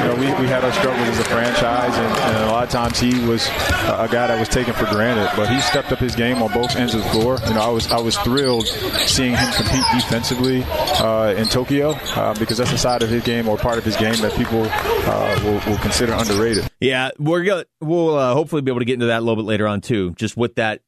you 0.01 0.09
know, 0.09 0.15
we, 0.17 0.43
we 0.43 0.49
had 0.49 0.65
our 0.65 0.73
struggles 0.73 1.09
as 1.09 1.19
a 1.19 1.25
franchise, 1.25 1.97
and, 1.97 2.37
and 2.37 2.45
a 2.45 2.47
lot 2.47 2.65
of 2.65 2.71
times 2.71 2.99
he 2.99 3.27
was 3.27 3.47
a, 3.49 4.09
guy 4.11 4.27
that 4.27 4.39
was 4.39 4.49
taken 4.49 4.75
for 4.75 4.87
granted. 4.87 5.31
But 5.37 5.49
he 5.49 5.61
stepped 5.61 5.93
up 5.93 5.99
his 5.99 6.15
game 6.15 6.43
on 6.43 6.53
both 6.53 6.77
ends 6.77 6.95
of 6.95 7.03
the 7.03 7.09
floor. 7.11 7.39
You 7.47 7.55
know, 7.55 7.61
I 7.61 7.71
was 7.71 7.91
I 7.91 7.99
was 7.99 8.17
thrilled 8.19 8.67
seeing 8.67 9.37
him 9.37 9.53
compete 9.53 9.85
defensively 9.95 10.65
uh, 10.67 11.35
in 11.37 11.47
Tokyo 11.47 11.91
uh, 11.91 12.35
because 12.35 12.59
that's 12.59 12.73
a 12.73 12.79
side 12.79 13.03
of 13.03 13.09
his 13.09 13.23
game 13.23 13.49
or 13.49 13.57
part 13.57 13.79
of 13.79 13.85
his 13.85 13.97
game 13.97 14.17
that 14.21 14.35
people 14.35 14.67
uh, 14.69 15.41
will, 15.45 15.71
will, 15.71 15.79
consider 15.79 16.13
underrated. 16.13 16.70
Yeah, 16.81 17.11
we're 17.19 17.45
gonna 17.45 17.67
we'll 17.81 18.17
uh, 18.17 18.33
hopefully 18.33 18.63
be 18.63 18.71
able 18.71 18.81
to 18.81 18.87
get 18.87 18.95
into 18.95 19.07
that 19.07 19.19
a 19.19 19.21
little 19.21 19.37
bit 19.37 19.45
later 19.45 19.69
on 19.69 19.83
too. 19.83 20.13
Just 20.13 20.37
what 20.37 20.57
that 20.57 20.81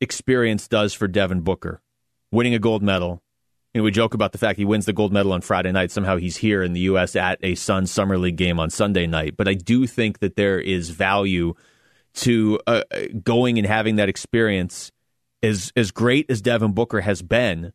experience 0.00 0.68
does 0.68 0.94
for 0.94 1.08
Devin 1.08 1.40
Booker 1.40 1.82
winning 2.30 2.54
a 2.54 2.58
gold 2.60 2.82
medal. 2.82 3.22
You 3.74 3.80
know, 3.80 3.84
we 3.84 3.90
joke 3.90 4.14
about 4.14 4.32
the 4.32 4.38
fact 4.38 4.58
he 4.58 4.64
wins 4.64 4.86
the 4.86 4.92
gold 4.92 5.12
medal 5.12 5.32
on 5.32 5.40
Friday 5.42 5.72
night. 5.72 5.90
Somehow 5.90 6.16
he's 6.16 6.36
here 6.36 6.62
in 6.62 6.72
the 6.72 6.80
U.S. 6.80 7.16
at 7.16 7.38
a 7.42 7.56
Sun 7.56 7.86
Summer 7.86 8.16
League 8.16 8.36
game 8.36 8.58
on 8.58 8.70
Sunday 8.70 9.06
night. 9.06 9.36
But 9.36 9.48
I 9.48 9.54
do 9.54 9.86
think 9.86 10.20
that 10.20 10.36
there 10.36 10.58
is 10.60 10.90
value 10.90 11.54
to 12.14 12.60
uh, 12.66 12.82
going 13.22 13.58
and 13.58 13.66
having 13.66 13.96
that 13.96 14.08
experience. 14.08 14.92
As 15.42 15.72
as 15.76 15.90
great 15.90 16.30
as 16.30 16.40
Devin 16.40 16.72
Booker 16.72 17.02
has 17.02 17.20
been, 17.20 17.72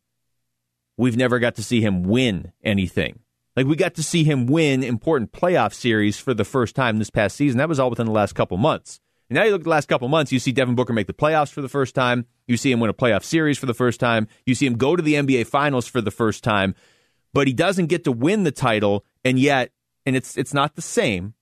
we've 0.96 1.16
never 1.16 1.38
got 1.38 1.54
to 1.56 1.62
see 1.62 1.80
him 1.80 2.02
win 2.02 2.52
anything. 2.64 3.20
Like 3.56 3.66
we 3.66 3.76
got 3.76 3.94
to 3.94 4.02
see 4.02 4.24
him 4.24 4.46
win 4.46 4.82
important 4.82 5.32
playoff 5.32 5.74
series 5.74 6.18
for 6.18 6.32
the 6.34 6.44
first 6.44 6.74
time 6.74 6.98
this 6.98 7.10
past 7.10 7.36
season. 7.36 7.58
That 7.58 7.68
was 7.68 7.78
all 7.78 7.90
within 7.90 8.06
the 8.06 8.12
last 8.12 8.34
couple 8.34 8.56
months. 8.56 9.00
And 9.28 9.36
now 9.36 9.44
you 9.44 9.50
look 9.50 9.60
at 9.60 9.64
the 9.64 9.70
last 9.70 9.88
couple 9.88 10.08
months, 10.08 10.32
you 10.32 10.38
see 10.38 10.52
Devin 10.52 10.74
Booker 10.74 10.92
make 10.92 11.06
the 11.06 11.12
playoffs 11.12 11.50
for 11.52 11.62
the 11.62 11.68
first 11.68 11.94
time. 11.94 12.26
You 12.46 12.56
see 12.56 12.72
him 12.72 12.80
win 12.80 12.90
a 12.90 12.94
playoff 12.94 13.24
series 13.24 13.58
for 13.58 13.66
the 13.66 13.74
first 13.74 14.00
time. 14.00 14.28
You 14.46 14.54
see 14.54 14.66
him 14.66 14.76
go 14.76 14.96
to 14.96 15.02
the 15.02 15.14
NBA 15.14 15.46
Finals 15.46 15.86
for 15.86 16.00
the 16.00 16.10
first 16.10 16.44
time. 16.44 16.74
But 17.32 17.46
he 17.46 17.52
doesn't 17.52 17.86
get 17.86 18.04
to 18.04 18.12
win 18.12 18.44
the 18.44 18.52
title, 18.52 19.06
and 19.24 19.38
yet, 19.38 19.70
and 20.04 20.14
it's 20.14 20.36
it's 20.36 20.52
not 20.52 20.74
the 20.74 20.82
same, 20.82 21.32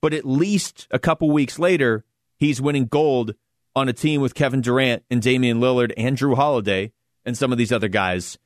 but 0.00 0.14
at 0.14 0.24
least 0.24 0.86
a 0.92 1.00
couple 1.00 1.32
weeks 1.32 1.58
later, 1.58 2.04
he's 2.36 2.60
winning 2.60 2.86
gold 2.86 3.34
on 3.74 3.88
a 3.88 3.92
team 3.92 4.20
with 4.20 4.34
Kevin 4.34 4.60
Durant 4.60 5.02
and 5.10 5.20
Damian 5.20 5.58
Lillard 5.58 5.92
and 5.96 6.16
Jrue 6.16 6.36
Holiday 6.36 6.92
and 7.24 7.36
some 7.36 7.50
of 7.50 7.58
these 7.58 7.72
other 7.72 7.88
guys 7.88 8.38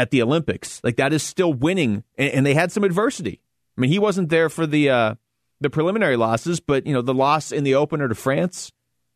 at 0.00 0.10
the 0.10 0.22
Olympics. 0.22 0.80
Like 0.82 0.96
that 0.96 1.12
is 1.12 1.22
still 1.22 1.52
winning, 1.52 2.04
and, 2.16 2.32
and 2.32 2.46
they 2.46 2.54
had 2.54 2.72
some 2.72 2.84
adversity. 2.84 3.42
I 3.76 3.80
mean, 3.82 3.90
he 3.90 3.98
wasn't 3.98 4.30
there 4.30 4.48
for 4.48 4.66
the 4.66 4.88
uh, 4.88 5.14
the 5.60 5.68
preliminary 5.68 6.16
losses, 6.16 6.58
but 6.58 6.86
you 6.86 6.94
know 6.94 7.02
the 7.02 7.14
loss 7.14 7.52
in 7.52 7.64
the 7.64 7.74
opener 7.74 8.08
to 8.08 8.14
France. 8.14 8.72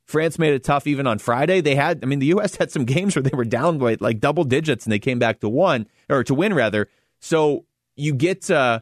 France 0.07 0.39
made 0.39 0.53
it 0.53 0.63
tough 0.63 0.87
even 0.87 1.07
on 1.07 1.19
Friday. 1.19 1.63
They 1.63 1.75
had, 1.75 2.01
I 2.03 2.07
mean, 2.07 2.19
the 2.19 2.27
U.S. 2.27 2.57
had 2.59 2.71
some 2.71 2.85
games 2.85 3.17
where 3.17 3.23
they 3.23 3.35
were 3.35 3.47
down 3.47 3.79
by 3.79 3.97
like 3.99 4.21
double 4.21 4.45
digits 4.45 4.85
and 4.85 4.93
they 4.93 4.99
came 4.99 5.19
back 5.19 5.41
to 5.41 5.49
one 5.49 5.87
or 6.11 6.23
to 6.25 6.35
win 6.35 6.53
rather. 6.53 6.89
So 7.21 7.65
you 7.97 8.15
get 8.15 8.51
uh, 8.51 8.81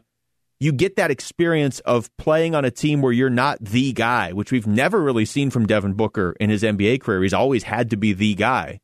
you 0.59 0.73
get 0.73 0.97
that 0.97 1.11
experience 1.11 1.79
of 1.81 2.15
playing 2.17 2.55
on 2.55 2.65
a 2.65 2.71
team 2.71 3.01
where 3.01 3.13
you're 3.13 3.29
not 3.29 3.63
the 3.63 3.93
guy, 3.93 4.33
which 4.33 4.51
we've 4.51 4.67
never 4.67 5.01
really 5.01 5.23
seen 5.23 5.49
from 5.49 5.65
Devin 5.65 5.93
Booker 5.93 6.35
in 6.41 6.49
his 6.49 6.63
NBA 6.63 6.99
career. 6.99 7.23
He's 7.23 7.33
always 7.33 7.63
had 7.63 7.91
to 7.91 7.97
be 7.97 8.11
the 8.11 8.35
guy, 8.35 8.81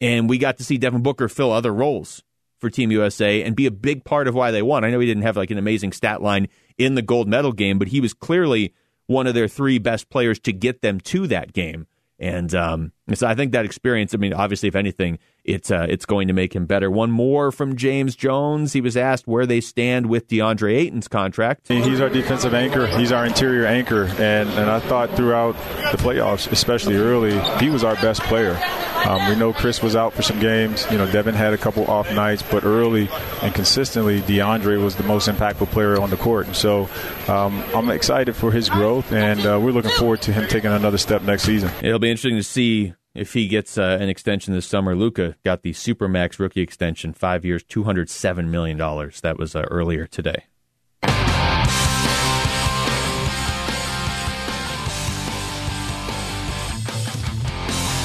and 0.00 0.28
we 0.28 0.38
got 0.38 0.58
to 0.58 0.64
see 0.64 0.78
Devin 0.78 1.02
Booker 1.02 1.28
fill 1.28 1.50
other 1.50 1.74
roles 1.74 2.22
for 2.58 2.70
Team 2.70 2.90
USA 2.90 3.42
and 3.42 3.54
be 3.56 3.66
a 3.66 3.70
big 3.70 4.04
part 4.04 4.28
of 4.28 4.34
why 4.34 4.50
they 4.50 4.62
won. 4.62 4.84
I 4.84 4.90
know 4.90 5.00
he 5.00 5.06
didn't 5.06 5.22
have 5.22 5.36
like 5.36 5.50
an 5.50 5.58
amazing 5.58 5.92
stat 5.92 6.22
line 6.22 6.48
in 6.76 6.94
the 6.94 7.02
gold 7.02 7.28
medal 7.28 7.52
game, 7.52 7.78
but 7.78 7.88
he 7.88 8.00
was 8.00 8.14
clearly 8.14 8.74
one 9.06 9.26
of 9.26 9.34
their 9.34 9.48
three 9.48 9.78
best 9.78 10.10
players 10.10 10.38
to 10.40 10.52
get 10.52 10.82
them 10.82 11.00
to 11.00 11.26
that 11.28 11.52
game. 11.52 11.86
And 12.18 12.52
um, 12.54 12.92
so 13.14 13.26
I 13.26 13.34
think 13.34 13.52
that 13.52 13.64
experience, 13.64 14.12
I 14.12 14.16
mean, 14.16 14.32
obviously, 14.32 14.68
if 14.68 14.76
anything, 14.76 15.18
it's, 15.48 15.70
uh, 15.70 15.86
it's 15.88 16.06
going 16.06 16.28
to 16.28 16.34
make 16.34 16.54
him 16.54 16.66
better. 16.66 16.90
One 16.90 17.10
more 17.10 17.50
from 17.50 17.76
James 17.76 18.14
Jones. 18.14 18.72
He 18.72 18.80
was 18.80 18.96
asked 18.96 19.26
where 19.26 19.46
they 19.46 19.60
stand 19.60 20.06
with 20.06 20.28
DeAndre 20.28 20.74
Ayton's 20.76 21.08
contract. 21.08 21.68
He's 21.68 22.00
our 22.00 22.08
defensive 22.08 22.54
anchor, 22.54 22.86
he's 22.86 23.12
our 23.12 23.26
interior 23.26 23.66
anchor. 23.66 24.04
And, 24.04 24.48
and 24.50 24.70
I 24.70 24.80
thought 24.80 25.10
throughout 25.16 25.54
the 25.92 25.98
playoffs, 25.98 26.50
especially 26.52 26.96
early, 26.96 27.38
he 27.58 27.70
was 27.70 27.84
our 27.84 27.94
best 27.96 28.20
player. 28.22 28.60
Um, 29.06 29.28
we 29.28 29.36
know 29.36 29.52
Chris 29.52 29.82
was 29.82 29.96
out 29.96 30.12
for 30.12 30.22
some 30.22 30.40
games. 30.40 30.86
You 30.90 30.98
know, 30.98 31.10
Devin 31.10 31.34
had 31.34 31.54
a 31.54 31.58
couple 31.58 31.86
off 31.86 32.12
nights, 32.12 32.42
but 32.42 32.64
early 32.64 33.08
and 33.42 33.54
consistently, 33.54 34.20
DeAndre 34.22 34.82
was 34.82 34.96
the 34.96 35.04
most 35.04 35.28
impactful 35.28 35.70
player 35.70 36.00
on 36.00 36.10
the 36.10 36.16
court. 36.16 36.46
And 36.46 36.56
so 36.56 36.88
um, 37.28 37.62
I'm 37.74 37.90
excited 37.90 38.34
for 38.34 38.50
his 38.50 38.68
growth, 38.68 39.12
and 39.12 39.40
uh, 39.46 39.58
we're 39.60 39.70
looking 39.70 39.92
forward 39.92 40.20
to 40.22 40.32
him 40.32 40.48
taking 40.48 40.72
another 40.72 40.98
step 40.98 41.22
next 41.22 41.44
season. 41.44 41.70
It'll 41.82 41.98
be 41.98 42.10
interesting 42.10 42.36
to 42.36 42.42
see 42.42 42.92
if 43.18 43.32
he 43.32 43.48
gets 43.48 43.76
uh, 43.76 43.98
an 44.00 44.08
extension 44.08 44.54
this 44.54 44.66
summer. 44.66 44.94
Luka 44.94 45.36
got 45.44 45.62
the 45.62 45.72
Supermax 45.72 46.38
rookie 46.38 46.60
extension, 46.60 47.12
five 47.12 47.44
years, 47.44 47.64
$207 47.64 48.48
million. 48.48 48.78
That 48.78 49.36
was 49.38 49.54
uh, 49.54 49.62
earlier 49.70 50.06
today. 50.06 50.44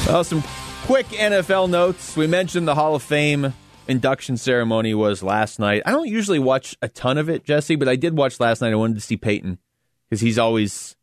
Well, 0.06 0.24
some 0.24 0.44
Quick 0.86 1.08
NFL 1.08 1.70
notes. 1.70 2.18
We 2.18 2.28
mentioned 2.28 2.68
the 2.68 2.76
Hall 2.76 2.94
of 2.94 3.02
Fame 3.02 3.54
induction 3.88 4.36
ceremony 4.36 4.94
was 4.94 5.24
last 5.24 5.58
night. 5.58 5.82
I 5.86 5.92
don't 5.92 6.10
usually 6.10 6.40
watch 6.40 6.76
a 6.82 6.90
ton 6.90 7.18
of 7.18 7.30
it, 7.30 7.46
Jesse, 7.46 7.78
but 7.78 7.88
I 7.88 7.96
did 7.96 8.18
watch 8.18 8.38
last 8.42 8.60
night. 8.60 8.74
I 8.74 8.76
wanted 8.76 8.96
to 8.96 9.02
see 9.02 9.16
Peyton 9.16 9.60
because 10.10 10.20
he's 10.20 10.38
always 10.38 10.98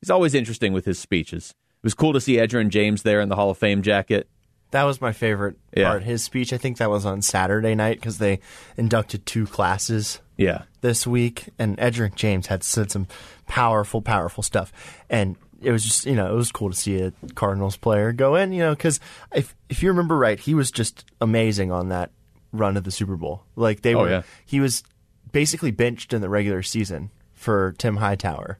he's 0.00 0.08
always 0.08 0.34
interesting 0.34 0.72
with 0.72 0.86
his 0.86 0.98
speeches. 0.98 1.54
It 1.82 1.86
was 1.86 1.94
cool 1.94 2.12
to 2.12 2.20
see 2.20 2.36
Edgerrin 2.36 2.68
James 2.68 3.02
there 3.02 3.20
in 3.20 3.28
the 3.28 3.34
Hall 3.34 3.50
of 3.50 3.58
Fame 3.58 3.82
jacket. 3.82 4.28
That 4.70 4.84
was 4.84 5.00
my 5.00 5.12
favorite 5.12 5.56
Yeah. 5.76 5.88
part. 5.90 6.04
His 6.04 6.22
speech, 6.22 6.52
I 6.52 6.56
think 6.58 6.78
that 6.78 6.88
was 6.88 7.04
on 7.04 7.22
Saturday 7.22 7.74
night 7.74 7.96
because 7.98 8.18
they 8.18 8.38
inducted 8.76 9.26
two 9.26 9.46
classes 9.46 10.20
Yeah. 10.36 10.62
this 10.80 11.06
week, 11.08 11.48
and 11.58 11.76
Edgerrin 11.78 12.14
James 12.14 12.46
had 12.46 12.62
said 12.62 12.90
some 12.92 13.08
powerful, 13.48 14.00
powerful 14.00 14.42
stuff, 14.44 14.72
and 15.10 15.34
it 15.60 15.70
was 15.72 15.82
just 15.84 16.06
you 16.06 16.14
know 16.14 16.32
it 16.32 16.36
was 16.36 16.50
cool 16.52 16.70
to 16.70 16.76
see 16.76 17.00
a 17.02 17.12
Cardinals 17.34 17.76
player 17.76 18.12
go 18.12 18.36
in, 18.36 18.52
you 18.52 18.60
know, 18.60 18.70
because 18.74 18.98
if 19.34 19.54
if 19.68 19.82
you 19.82 19.88
remember 19.90 20.16
right, 20.16 20.38
he 20.38 20.54
was 20.54 20.70
just 20.70 21.04
amazing 21.20 21.70
on 21.72 21.88
that 21.88 22.10
run 22.52 22.76
of 22.76 22.84
the 22.84 22.90
Super 22.92 23.16
Bowl. 23.16 23.42
Like 23.56 23.82
they 23.82 23.94
Oh, 23.94 24.02
were, 24.02 24.10
yeah. 24.10 24.22
he 24.46 24.60
was 24.60 24.84
basically 25.32 25.70
benched 25.72 26.12
in 26.12 26.20
the 26.20 26.28
regular 26.28 26.62
season 26.62 27.10
for 27.34 27.74
Tim 27.76 27.96
Hightower, 27.96 28.58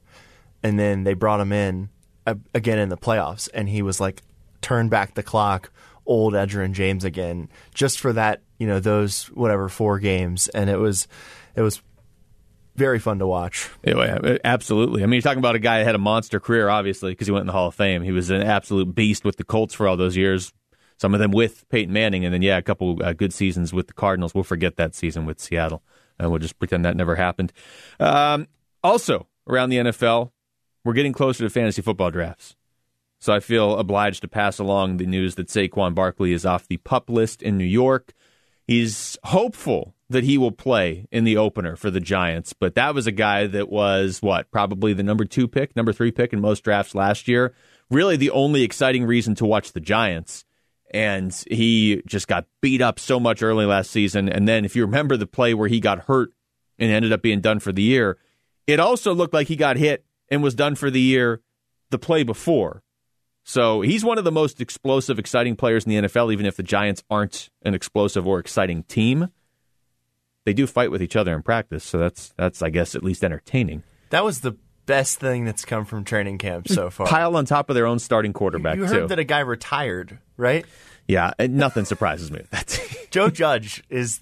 and 0.62 0.76
then 0.78 1.04
they 1.04 1.14
brought 1.14 1.40
him 1.40 1.52
in 1.52 1.88
again 2.26 2.78
in 2.78 2.88
the 2.88 2.96
playoffs, 2.96 3.48
and 3.52 3.68
he 3.68 3.82
was 3.82 4.00
like 4.00 4.22
turn 4.60 4.88
back 4.88 5.14
the 5.14 5.22
clock, 5.22 5.70
old 6.06 6.34
Edgerrin 6.34 6.72
James 6.72 7.04
again, 7.04 7.48
just 7.74 8.00
for 8.00 8.12
that 8.12 8.42
you 8.58 8.66
know 8.66 8.80
those 8.80 9.26
whatever 9.26 9.68
four 9.68 9.98
games, 9.98 10.48
and 10.48 10.70
it 10.70 10.78
was 10.78 11.08
it 11.54 11.62
was 11.62 11.82
very 12.76 12.98
fun 12.98 13.18
to 13.18 13.26
watch. 13.26 13.70
Yeah, 13.84 14.38
absolutely. 14.44 15.02
I 15.02 15.06
mean, 15.06 15.14
you're 15.14 15.22
talking 15.22 15.38
about 15.38 15.56
a 15.56 15.60
guy 15.60 15.78
that 15.78 15.84
had 15.84 15.94
a 15.94 15.98
monster 15.98 16.40
career, 16.40 16.68
obviously, 16.68 17.12
because 17.12 17.26
he 17.26 17.32
went 17.32 17.42
in 17.42 17.46
the 17.48 17.52
Hall 17.52 17.68
of 17.68 17.74
Fame. 17.74 18.02
He 18.02 18.12
was 18.12 18.30
an 18.30 18.42
absolute 18.42 18.94
beast 18.94 19.24
with 19.24 19.36
the 19.36 19.44
Colts 19.44 19.74
for 19.74 19.86
all 19.86 19.96
those 19.96 20.16
years. 20.16 20.52
Some 20.98 21.14
of 21.14 21.20
them 21.20 21.32
with 21.32 21.68
Peyton 21.68 21.92
Manning, 21.92 22.24
and 22.24 22.32
then 22.32 22.42
yeah, 22.42 22.56
a 22.56 22.62
couple 22.62 23.02
uh, 23.02 23.12
good 23.12 23.32
seasons 23.32 23.72
with 23.72 23.88
the 23.88 23.92
Cardinals. 23.92 24.34
We'll 24.34 24.44
forget 24.44 24.76
that 24.76 24.94
season 24.94 25.26
with 25.26 25.40
Seattle, 25.40 25.82
and 26.18 26.30
we'll 26.30 26.38
just 26.38 26.58
pretend 26.58 26.84
that 26.84 26.96
never 26.96 27.16
happened. 27.16 27.52
Um, 27.98 28.46
also, 28.84 29.26
around 29.48 29.70
the 29.70 29.78
NFL, 29.78 30.30
we're 30.84 30.92
getting 30.92 31.12
closer 31.12 31.44
to 31.44 31.50
fantasy 31.50 31.82
football 31.82 32.10
drafts. 32.10 32.56
So 33.20 33.32
I 33.32 33.40
feel 33.40 33.78
obliged 33.78 34.22
to 34.22 34.28
pass 34.28 34.58
along 34.58 34.96
the 34.96 35.06
news 35.06 35.36
that 35.36 35.46
Saquon 35.46 35.94
Barkley 35.94 36.32
is 36.32 36.44
off 36.44 36.66
the 36.66 36.78
pup 36.78 37.08
list 37.08 37.40
in 37.40 37.56
New 37.56 37.64
York. 37.64 38.12
He's 38.66 39.16
hopeful 39.24 39.94
that 40.08 40.24
he 40.24 40.36
will 40.36 40.52
play 40.52 41.06
in 41.12 41.24
the 41.24 41.36
opener 41.36 41.76
for 41.76 41.90
the 41.90 42.00
Giants, 42.00 42.52
but 42.52 42.74
that 42.74 42.94
was 42.94 43.06
a 43.06 43.12
guy 43.12 43.46
that 43.46 43.68
was 43.68 44.20
what 44.22 44.50
probably 44.50 44.92
the 44.92 45.02
number 45.02 45.24
two 45.24 45.48
pick, 45.48 45.76
number 45.76 45.92
three 45.92 46.10
pick 46.10 46.32
in 46.32 46.40
most 46.40 46.64
drafts 46.64 46.94
last 46.94 47.28
year. 47.28 47.54
Really, 47.90 48.16
the 48.16 48.30
only 48.30 48.62
exciting 48.62 49.04
reason 49.04 49.34
to 49.36 49.46
watch 49.46 49.72
the 49.72 49.80
Giants. 49.80 50.44
And 50.94 51.32
he 51.50 52.02
just 52.06 52.28
got 52.28 52.46
beat 52.60 52.82
up 52.82 52.98
so 52.98 53.18
much 53.18 53.42
early 53.42 53.64
last 53.64 53.90
season. 53.90 54.28
And 54.28 54.46
then, 54.46 54.64
if 54.64 54.76
you 54.76 54.84
remember 54.84 55.16
the 55.16 55.26
play 55.26 55.54
where 55.54 55.68
he 55.68 55.80
got 55.80 56.00
hurt 56.00 56.32
and 56.78 56.90
ended 56.90 57.12
up 57.12 57.22
being 57.22 57.40
done 57.40 57.60
for 57.60 57.72
the 57.72 57.82
year, 57.82 58.18
it 58.66 58.78
also 58.78 59.14
looked 59.14 59.32
like 59.32 59.48
he 59.48 59.56
got 59.56 59.76
hit 59.76 60.04
and 60.32 60.42
was 60.42 60.54
done 60.54 60.74
for 60.74 60.90
the 60.90 61.00
year 61.00 61.42
the 61.90 61.98
play 61.98 62.24
before. 62.24 62.82
So 63.44 63.82
he's 63.82 64.04
one 64.04 64.18
of 64.18 64.24
the 64.24 64.32
most 64.32 64.60
explosive, 64.60 65.18
exciting 65.18 65.56
players 65.56 65.84
in 65.84 65.90
the 65.90 66.08
NFL, 66.08 66.32
even 66.32 66.46
if 66.46 66.56
the 66.56 66.62
Giants 66.62 67.04
aren't 67.10 67.50
an 67.62 67.74
explosive 67.74 68.26
or 68.26 68.38
exciting 68.38 68.84
team. 68.84 69.28
They 70.44 70.54
do 70.54 70.66
fight 70.66 70.90
with 70.90 71.02
each 71.02 71.14
other 71.14 71.34
in 71.34 71.42
practice, 71.42 71.84
so 71.84 71.98
that's 71.98 72.32
that's 72.36 72.62
I 72.62 72.70
guess 72.70 72.96
at 72.96 73.04
least 73.04 73.22
entertaining. 73.22 73.84
That 74.10 74.24
was 74.24 74.40
the 74.40 74.56
best 74.86 75.20
thing 75.20 75.44
that's 75.44 75.64
come 75.64 75.84
from 75.84 76.04
training 76.04 76.38
camp 76.38 76.66
so 76.66 76.90
far. 76.90 77.06
Pile 77.06 77.36
on 77.36 77.44
top 77.44 77.68
of 77.68 77.74
their 77.74 77.86
own 77.86 77.98
starting 77.98 78.32
quarterback 78.32 78.76
you 78.76 78.86
too. 78.86 78.92
heard 78.92 79.08
that 79.10 79.18
a 79.18 79.24
guy 79.24 79.40
retired, 79.40 80.18
right? 80.36 80.64
yeah, 81.06 81.32
and 81.38 81.54
nothing 81.54 81.84
surprises 81.84 82.32
me. 82.32 82.42
Joe 83.10 83.28
Judge 83.28 83.84
is 83.90 84.20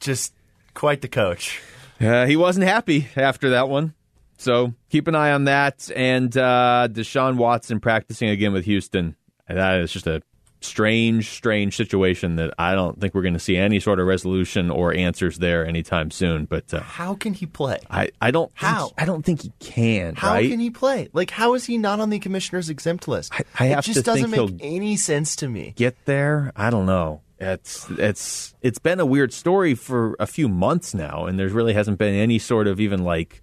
just 0.00 0.34
quite 0.74 1.02
the 1.02 1.08
coach. 1.08 1.60
Uh, 2.00 2.26
he 2.26 2.36
wasn't 2.36 2.66
happy 2.66 3.08
after 3.14 3.50
that 3.50 3.68
one. 3.68 3.94
So 4.42 4.74
keep 4.90 5.06
an 5.08 5.14
eye 5.14 5.32
on 5.32 5.44
that. 5.44 5.90
And 5.94 6.36
uh, 6.36 6.88
Deshaun 6.90 7.36
Watson 7.36 7.80
practicing 7.80 8.28
again 8.28 8.52
with 8.52 8.64
Houston. 8.64 9.14
And 9.48 9.58
that 9.58 9.80
is 9.80 9.92
just 9.92 10.06
a 10.06 10.22
strange, 10.60 11.28
strange 11.30 11.76
situation 11.76 12.36
that 12.36 12.54
I 12.58 12.74
don't 12.74 13.00
think 13.00 13.14
we're 13.14 13.22
going 13.22 13.34
to 13.34 13.40
see 13.40 13.56
any 13.56 13.78
sort 13.80 14.00
of 14.00 14.06
resolution 14.06 14.70
or 14.70 14.94
answers 14.94 15.38
there 15.38 15.66
anytime 15.66 16.10
soon. 16.10 16.46
But 16.46 16.72
uh, 16.74 16.80
How 16.80 17.14
can 17.14 17.34
he 17.34 17.46
play? 17.46 17.78
I, 17.90 18.10
I 18.20 18.30
don't 18.30 18.50
How? 18.54 18.86
Think, 18.86 19.02
I 19.02 19.04
don't 19.04 19.24
think 19.24 19.42
he 19.42 19.52
can. 19.60 20.14
How 20.16 20.34
right? 20.34 20.50
can 20.50 20.60
he 20.60 20.70
play? 20.70 21.08
Like, 21.12 21.30
how 21.30 21.54
is 21.54 21.64
he 21.64 21.78
not 21.78 22.00
on 22.00 22.10
the 22.10 22.18
commissioner's 22.18 22.68
exempt 22.68 23.06
list? 23.08 23.32
I- 23.32 23.44
I 23.58 23.66
have 23.66 23.80
it 23.80 23.92
just 23.92 24.04
doesn't 24.04 24.30
make 24.30 24.58
any 24.60 24.96
sense 24.96 25.36
to 25.36 25.48
me. 25.48 25.72
get 25.76 26.04
there? 26.04 26.52
I 26.56 26.70
don't 26.70 26.86
know. 26.86 27.22
It's 27.38 27.90
it's 27.90 28.54
it's 28.62 28.78
been 28.78 29.00
a 29.00 29.06
weird 29.06 29.32
story 29.32 29.74
for 29.74 30.14
a 30.20 30.28
few 30.28 30.48
months 30.48 30.94
now, 30.94 31.26
and 31.26 31.40
there 31.40 31.48
really 31.48 31.72
hasn't 31.72 31.98
been 31.98 32.14
any 32.14 32.38
sort 32.38 32.68
of 32.68 32.78
even 32.78 33.02
like 33.02 33.42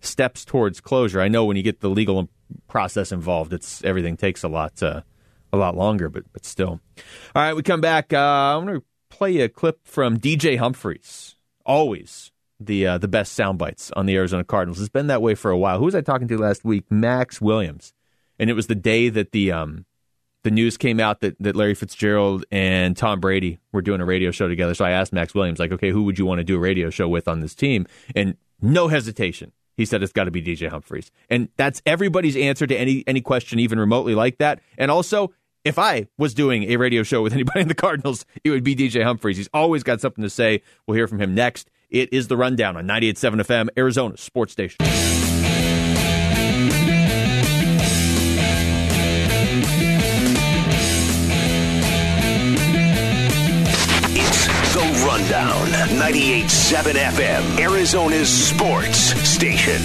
steps 0.00 0.44
towards 0.44 0.80
closure. 0.80 1.20
I 1.20 1.28
know 1.28 1.44
when 1.44 1.56
you 1.56 1.62
get 1.62 1.80
the 1.80 1.90
legal 1.90 2.28
process 2.68 3.12
involved, 3.12 3.52
it's 3.52 3.82
everything 3.84 4.16
takes 4.16 4.42
a 4.42 4.48
lot 4.48 4.82
uh, 4.82 5.02
a 5.52 5.56
lot 5.56 5.76
longer, 5.76 6.08
but 6.08 6.24
but 6.32 6.44
still. 6.44 6.80
All 7.34 7.42
right, 7.42 7.54
we 7.54 7.62
come 7.62 7.80
back. 7.80 8.12
Uh, 8.12 8.18
I'm 8.18 8.66
going 8.66 8.80
to 8.80 8.86
play 9.08 9.38
a 9.40 9.48
clip 9.48 9.86
from 9.86 10.18
DJ 10.18 10.58
Humphries. 10.58 11.36
Always 11.64 12.32
the 12.58 12.86
uh, 12.86 12.98
the 12.98 13.08
best 13.08 13.32
sound 13.32 13.58
bites 13.58 13.90
on 13.96 14.06
the 14.06 14.16
Arizona 14.16 14.44
Cardinals. 14.44 14.80
It's 14.80 14.88
been 14.88 15.08
that 15.08 15.22
way 15.22 15.34
for 15.34 15.50
a 15.50 15.58
while. 15.58 15.78
Who 15.78 15.86
was 15.86 15.94
I 15.94 16.00
talking 16.00 16.28
to 16.28 16.38
last 16.38 16.64
week? 16.64 16.84
Maxx 16.90 17.40
Williams, 17.40 17.94
and 18.38 18.50
it 18.50 18.54
was 18.54 18.66
the 18.66 18.74
day 18.74 19.08
that 19.08 19.32
the 19.32 19.52
um, 19.52 19.86
the 20.42 20.50
news 20.50 20.76
came 20.76 21.00
out 21.00 21.20
that, 21.20 21.36
that 21.40 21.56
Larry 21.56 21.74
Fitzgerald 21.74 22.44
and 22.50 22.96
Tom 22.96 23.20
Brady 23.20 23.58
were 23.72 23.82
doing 23.82 24.00
a 24.00 24.04
radio 24.04 24.30
show 24.30 24.48
together. 24.48 24.74
So 24.74 24.84
I 24.84 24.90
asked 24.90 25.12
Maxx 25.12 25.34
Williams, 25.34 25.58
like, 25.58 25.72
okay, 25.72 25.90
who 25.90 26.04
would 26.04 26.18
you 26.18 26.24
want 26.24 26.38
to 26.38 26.44
do 26.44 26.56
a 26.56 26.60
radio 26.60 26.90
show 26.90 27.08
with 27.08 27.28
on 27.28 27.40
this 27.40 27.54
team? 27.54 27.86
And 28.14 28.36
no 28.62 28.88
hesitation. 28.88 29.52
He 29.76 29.84
said 29.84 30.02
it's 30.02 30.12
got 30.12 30.24
to 30.24 30.30
be 30.30 30.42
DJ 30.42 30.68
Humphries. 30.68 31.10
And 31.28 31.48
that's 31.56 31.80
everybody's 31.86 32.36
answer 32.36 32.66
to 32.66 32.76
any 32.76 33.04
any 33.06 33.20
question 33.20 33.58
even 33.58 33.78
remotely 33.78 34.14
like 34.14 34.38
that. 34.38 34.60
And 34.76 34.90
also, 34.90 35.32
if 35.64 35.78
I 35.78 36.08
was 36.18 36.34
doing 36.34 36.64
a 36.64 36.76
radio 36.76 37.02
show 37.02 37.22
with 37.22 37.32
anybody 37.34 37.60
in 37.60 37.68
the 37.68 37.74
Cardinals, 37.74 38.24
it 38.44 38.50
would 38.50 38.64
be 38.64 38.74
DJ 38.74 39.04
Humphries. 39.04 39.36
He's 39.36 39.50
always 39.52 39.82
got 39.82 40.00
something 40.00 40.22
to 40.22 40.30
say. 40.30 40.62
We'll 40.86 40.96
hear 40.96 41.08
from 41.08 41.20
him 41.20 41.34
next. 41.34 41.70
It 41.88 42.12
is 42.12 42.28
the 42.28 42.36
rundown 42.36 42.76
on 42.76 42.86
98.7 42.86 43.40
FM, 43.40 43.68
Arizona 43.76 44.16
Sports 44.16 44.52
Station. 44.52 44.76
98.7 56.00 56.94
FM, 56.94 57.60
Arizona's 57.60 58.30
sports 58.30 58.96
station. 59.28 59.82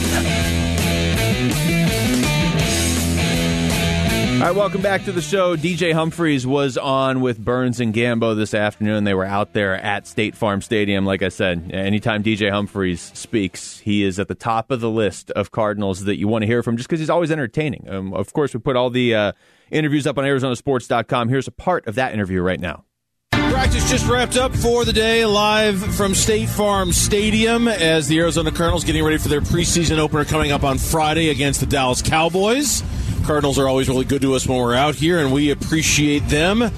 All 4.36 4.42
right, 4.42 4.56
welcome 4.56 4.82
back 4.82 5.04
to 5.04 5.12
the 5.12 5.22
show. 5.22 5.58
DJ 5.58 5.92
Humphries 5.92 6.48
was 6.48 6.78
on 6.78 7.20
with 7.20 7.38
Burns 7.38 7.82
and 7.82 7.94
Gambo 7.94 8.34
this 8.34 8.54
afternoon. 8.54 9.04
They 9.04 9.14
were 9.14 9.26
out 9.26 9.52
there 9.52 9.76
at 9.76 10.08
State 10.08 10.38
Farm 10.38 10.62
Stadium. 10.62 11.06
Like 11.06 11.22
I 11.22 11.28
said, 11.28 11.70
anytime 11.74 12.24
DJ 12.24 12.50
Humphries 12.50 13.12
speaks, 13.14 13.80
he 13.80 14.02
is 14.06 14.18
at 14.18 14.30
the 14.30 14.36
top 14.36 14.72
of 14.72 14.80
the 14.80 14.90
list 14.90 15.32
of 15.32 15.52
Cardinals 15.52 16.06
that 16.06 16.18
you 16.18 16.30
want 16.30 16.44
to 16.44 16.48
hear 16.48 16.64
from 16.64 16.78
just 16.78 16.88
because 16.88 17.02
he's 17.02 17.10
always 17.10 17.30
entertaining. 17.30 17.90
Um, 17.90 18.14
of 18.14 18.32
course, 18.32 18.54
we 18.54 18.62
put 18.62 18.78
all 18.78 18.90
the 18.90 19.14
uh, 19.14 19.32
interviews 19.70 20.08
up 20.08 20.18
on 20.18 20.24
ArizonaSports.com. 20.24 21.28
Here's 21.28 21.50
a 21.50 21.52
part 21.52 21.86
of 21.88 21.96
that 21.96 22.14
interview 22.14 22.42
right 22.42 22.60
now. 22.60 22.86
Practice 23.56 23.90
just 23.90 24.06
wrapped 24.08 24.36
up 24.36 24.54
for 24.54 24.84
the 24.84 24.92
day, 24.92 25.26
live 25.26 25.80
from 25.96 26.14
State 26.14 26.50
Farm 26.50 26.92
Stadium 26.92 27.70
as 27.70 28.06
the 28.10 28.20
Arizona 28.20 28.52
Cardinals 28.52 28.84
getting 28.84 29.02
ready 29.02 29.18
for 29.18 29.30
their 29.30 29.40
preseason 29.40 29.98
opener 29.98 30.26
coming 30.26 30.52
up 30.52 30.66
on 30.66 30.78
Friday 30.78 31.30
against 31.30 31.62
the 31.62 31.66
Dallas 31.66 32.02
Cowboys. 32.02 32.84
Cardinals 33.24 33.58
are 33.58 33.70
always 33.70 33.88
really 33.88 34.04
good 34.04 34.22
to 34.24 34.34
us 34.34 34.46
when 34.46 34.58
we're 34.58 34.76
out 34.76 34.94
here, 34.96 35.20
and 35.20 35.32
we 35.32 35.52
appreciate 35.52 36.28
them 36.28 36.70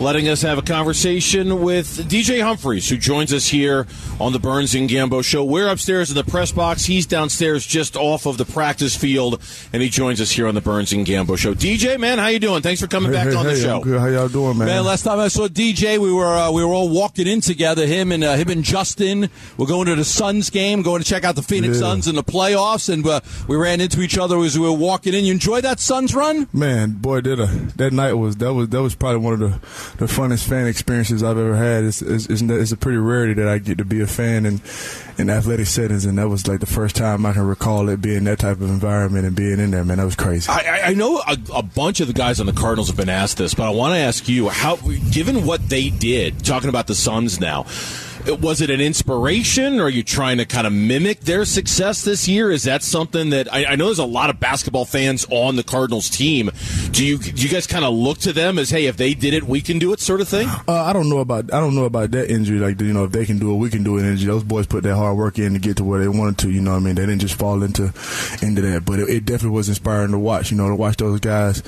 letting 0.00 0.28
us 0.28 0.42
have 0.42 0.58
a 0.58 0.62
conversation 0.62 1.62
with 1.62 1.86
DJ 2.08 2.42
Humphries, 2.42 2.88
who 2.88 2.96
joins 2.96 3.32
us 3.32 3.46
here 3.46 3.86
on 4.20 4.32
the 4.32 4.38
Burns 4.38 4.74
and 4.74 4.88
Gambo 4.90 5.24
show. 5.24 5.44
We're 5.44 5.68
upstairs 5.68 6.10
in 6.10 6.16
the 6.16 6.24
press 6.24 6.52
box. 6.52 6.84
He's 6.84 7.06
downstairs 7.06 7.64
just 7.64 7.96
off 7.96 8.26
of 8.26 8.36
the 8.36 8.44
practice 8.44 8.96
field, 8.96 9.40
and 9.72 9.82
he 9.82 9.88
joins 9.88 10.20
us 10.20 10.30
here 10.30 10.46
on 10.46 10.54
the 10.54 10.60
Burns 10.60 10.92
and 10.92 11.06
Gambo 11.06 11.38
show. 11.38 11.54
DJ, 11.54 11.98
man, 11.98 12.18
how 12.18 12.26
you 12.28 12.38
doing? 12.38 12.60
Thanks 12.62 12.80
for 12.80 12.86
coming 12.86 13.12
back 13.12 13.28
hey, 13.28 13.34
on 13.34 13.46
the 13.46 13.56
show. 13.56 13.82
How 13.98 14.06
y'all 14.06 14.28
doing, 14.28 14.58
man? 14.58 14.66
Man, 14.66 14.84
last 14.84 15.02
time 15.04 15.18
I 15.20 15.28
saw 15.28 15.46
DJ, 15.48 15.98
we 15.98 16.12
were 16.12 16.26
uh, 16.26 16.50
we 16.50 16.64
were 16.64 16.72
all 16.72 16.88
walking 16.88 17.26
in 17.26 17.40
together. 17.40 17.86
Him 17.86 18.12
and 18.12 18.24
uh, 18.24 18.34
him 18.34 18.48
and 18.50 18.64
Justin. 18.64 19.30
We're 19.56 19.66
going 19.66 19.86
to 19.86 19.94
the 19.94 20.04
Suns 20.04 20.50
game, 20.50 20.82
going 20.82 21.02
to 21.02 21.08
check 21.08 21.24
out 21.24 21.36
the 21.36 21.42
Phoenix 21.42 21.76
Yeah. 21.76 21.80
Suns 21.88 22.08
in 22.08 22.14
the 22.16 22.24
playoffs, 22.24 22.92
and 22.92 23.06
uh, 23.06 23.20
we 23.48 23.56
ran 23.56 23.80
into 23.80 24.00
each 24.02 24.18
other 24.18 24.38
as 24.40 24.58
we 24.58 24.64
were 24.66 24.72
walking 24.76 25.14
in. 25.14 25.24
You 25.24 25.32
enjoyed 25.32 25.64
that 25.64 25.80
Suns 25.80 26.14
run? 26.14 26.48
Man, 26.52 26.92
boy, 26.92 27.20
did 27.20 27.40
a 27.40 27.46
that 27.76 27.92
night 27.92 28.14
was 28.14 28.36
that 28.36 28.52
was 28.52 28.68
that 28.70 28.82
was 28.82 28.94
probably 28.94 29.20
one 29.20 29.34
of 29.34 29.40
the 29.40 29.60
the 29.98 30.06
funnest 30.06 30.48
fan 30.48 30.66
experiences 30.66 31.22
I've 31.22 31.38
ever 31.38 31.56
had. 31.56 31.84
It's 31.84 32.02
it's, 32.02 32.26
it's, 32.26 32.42
it's 32.42 32.72
a 32.72 32.76
pretty 32.76 32.98
rarity 32.98 33.34
that 33.34 33.48
I 33.48 33.58
get 33.58 33.78
to 33.78 33.84
be 33.84 34.00
a 34.00 34.06
fan 34.06 34.46
in 34.46 34.60
in 35.16 35.30
athletic 35.30 35.66
settings, 35.66 36.04
and 36.04 36.18
that 36.18 36.28
was 36.28 36.46
like 36.48 36.60
the 36.60 36.66
first 36.66 36.96
time 36.96 37.24
I 37.24 37.32
can 37.32 37.46
recall 37.46 37.88
it 37.88 38.00
being 38.00 38.24
that 38.24 38.40
type 38.40 38.60
of 38.60 38.68
environment 38.68 39.26
and 39.26 39.36
being 39.36 39.60
in 39.60 39.70
there. 39.70 39.84
Man, 39.84 39.98
that 39.98 40.04
was 40.04 40.16
crazy. 40.16 40.50
I, 40.50 40.88
I- 40.88 40.94
know 40.94 41.18
a, 41.26 41.36
a 41.54 41.62
bunch 41.62 42.00
of 42.00 42.06
the 42.06 42.12
guys 42.12 42.40
on 42.40 42.46
the 42.46 42.52
Cardinals 42.52 42.88
have 42.88 42.96
been 42.96 43.08
asked 43.08 43.36
this, 43.36 43.54
but 43.54 43.64
I 43.66 43.70
want 43.70 43.94
to 43.94 43.98
ask 43.98 44.28
you 44.28 44.48
how, 44.48 44.76
given 45.10 45.44
what 45.46 45.68
they 45.68 45.90
did, 45.90 46.44
talking 46.44 46.68
about 46.68 46.86
the 46.86 46.94
Suns 46.94 47.40
now, 47.40 47.64
was 48.26 48.60
it 48.60 48.70
an 48.70 48.80
inspiration? 48.80 49.80
Or 49.80 49.84
are 49.84 49.90
you 49.90 50.02
trying 50.02 50.38
to 50.38 50.44
kind 50.44 50.66
of 50.66 50.72
mimic 50.72 51.20
their 51.20 51.44
success 51.44 52.04
this 52.04 52.28
year? 52.28 52.50
Is 52.50 52.64
that 52.64 52.82
something 52.82 53.30
that 53.30 53.52
I, 53.52 53.64
I 53.66 53.76
know 53.76 53.86
there's 53.86 53.98
a 53.98 54.04
lot 54.04 54.30
of 54.30 54.40
basketball 54.40 54.84
fans 54.84 55.26
on 55.30 55.56
the 55.56 55.62
Cardinals 55.62 56.08
team. 56.08 56.50
Do 56.90 57.04
you 57.04 57.18
do 57.18 57.42
you 57.42 57.48
guys 57.48 57.66
kind 57.66 57.84
of 57.84 57.94
look 57.94 58.18
to 58.18 58.32
them 58.32 58.58
as 58.58 58.70
hey, 58.70 58.86
if 58.86 58.96
they 58.96 59.14
did 59.14 59.34
it, 59.34 59.44
we 59.44 59.60
can 59.60 59.78
do 59.78 59.92
it, 59.92 60.00
sort 60.00 60.20
of 60.20 60.28
thing? 60.28 60.48
Uh, 60.68 60.82
I 60.82 60.92
don't 60.92 61.08
know 61.08 61.18
about 61.18 61.52
I 61.52 61.60
don't 61.60 61.74
know 61.74 61.84
about 61.84 62.10
that 62.12 62.30
injury. 62.30 62.58
Like 62.58 62.80
you 62.80 62.92
know, 62.92 63.04
if 63.04 63.12
they 63.12 63.26
can 63.26 63.38
do 63.38 63.52
it, 63.52 63.56
we 63.56 63.70
can 63.70 63.82
do 63.82 63.98
it. 63.98 64.04
Injury. 64.04 64.26
Those 64.26 64.44
boys 64.44 64.66
put 64.66 64.84
that 64.84 64.94
hard 64.94 65.16
work 65.16 65.38
in 65.38 65.54
to 65.54 65.58
get 65.58 65.76
to 65.78 65.84
where 65.84 66.00
they 66.00 66.08
wanted 66.08 66.38
to. 66.38 66.50
You 66.50 66.60
know 66.60 66.72
what 66.72 66.78
I 66.78 66.80
mean? 66.80 66.94
They 66.94 67.06
didn't 67.06 67.20
just 67.20 67.34
fall 67.34 67.62
into 67.62 67.92
into 68.42 68.60
that, 68.62 68.84
but 68.84 69.00
it, 69.00 69.08
it 69.08 69.24
definitely 69.24 69.56
was 69.56 69.68
inspiring 69.68 70.12
to 70.12 70.18
watch. 70.18 70.50
You 70.50 70.56
know, 70.56 70.68
to 70.68 70.74
watch 70.74 70.96
those 70.96 71.20
guys 71.20 71.62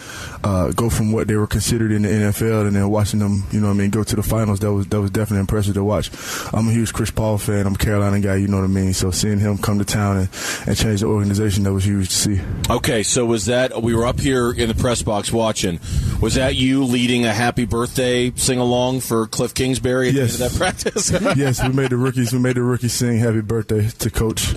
uh, 0.44 0.72
go 0.72 0.90
from 0.90 1.12
what 1.12 1.28
they 1.28 1.36
were 1.36 1.46
considered 1.46 1.92
in 1.92 2.02
the 2.02 2.08
NFL 2.08 2.66
and 2.66 2.76
then 2.76 2.88
watching 2.88 3.20
them. 3.20 3.44
You 3.50 3.60
know 3.60 3.70
I 3.70 3.72
mean? 3.72 3.90
Go 3.90 4.04
to 4.04 4.16
the 4.16 4.22
finals. 4.22 4.60
That 4.60 4.72
was 4.72 4.86
that 4.88 5.00
was 5.00 5.10
definitely 5.10 5.40
impressive 5.40 5.74
to 5.74 5.84
watch. 5.84 6.10
I'm 6.52 6.68
a 6.68 6.72
huge 6.72 6.92
Chris 6.92 7.10
Paul 7.10 7.38
fan. 7.38 7.66
I'm 7.66 7.74
a 7.74 7.78
Carolina 7.78 8.20
guy. 8.20 8.36
You 8.36 8.48
know 8.48 8.58
what 8.58 8.64
I 8.64 8.68
mean? 8.68 8.92
So 8.92 9.10
seeing 9.10 9.38
him 9.38 9.58
come 9.58 9.78
to 9.78 9.84
town 9.84 10.16
and, 10.18 10.28
and 10.66 10.76
change 10.76 11.00
the 11.00 11.06
organization, 11.06 11.64
that 11.64 11.72
was 11.72 11.84
huge 11.84 12.08
to 12.08 12.14
see. 12.14 12.40
Okay, 12.70 13.02
so 13.02 13.24
was 13.26 13.46
that 13.46 13.82
we 13.82 13.94
were 13.94 14.06
up 14.06 14.20
here 14.20 14.50
in 14.52 14.68
the 14.68 14.74
press 14.74 15.02
box 15.02 15.32
watching? 15.32 15.78
Was 16.20 16.34
that 16.34 16.56
you 16.56 16.84
leading 16.84 17.24
a 17.26 17.32
happy 17.32 17.64
birthday 17.66 18.32
sing 18.36 18.58
along 18.58 19.00
for 19.00 19.26
Cliff 19.26 19.52
Kingsbury 19.54 20.08
at 20.08 20.14
Yes. 20.14 20.36
the 20.38 20.44
end 20.44 20.52
of 20.52 20.58
that 20.58 20.64
practice? 20.64 21.10
yes, 21.36 21.62
we 21.62 21.68
made 21.68 21.90
the 21.90 21.96
rookies. 21.96 22.32
We 22.32 22.38
made 22.38 22.56
the 22.56 22.62
rookies 22.62 22.94
sing 22.94 23.18
"Happy 23.18 23.42
Birthday" 23.42 23.88
to 23.98 24.10
Coach 24.10 24.54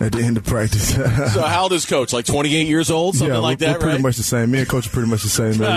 at 0.00 0.12
the 0.12 0.20
end 0.22 0.36
of 0.36 0.44
practice. 0.44 0.94
so 1.34 1.42
how 1.42 1.64
old 1.64 1.72
is 1.72 1.86
Coach? 1.86 2.12
Like 2.12 2.24
28 2.24 2.66
years 2.68 2.90
old, 2.90 3.16
something 3.16 3.34
yeah, 3.34 3.40
like 3.40 3.58
that, 3.58 3.80
we're 3.80 3.86
pretty 3.88 4.02
much 4.02 4.16
the 4.16 4.22
same. 4.22 4.52
Me 4.52 4.60
and 4.60 4.68
Coach 4.68 4.86
are 4.86 4.90
pretty 4.90 5.10
much 5.10 5.22
the 5.22 5.28
same 5.28 5.54
age. 5.54 5.60
All 5.62 5.68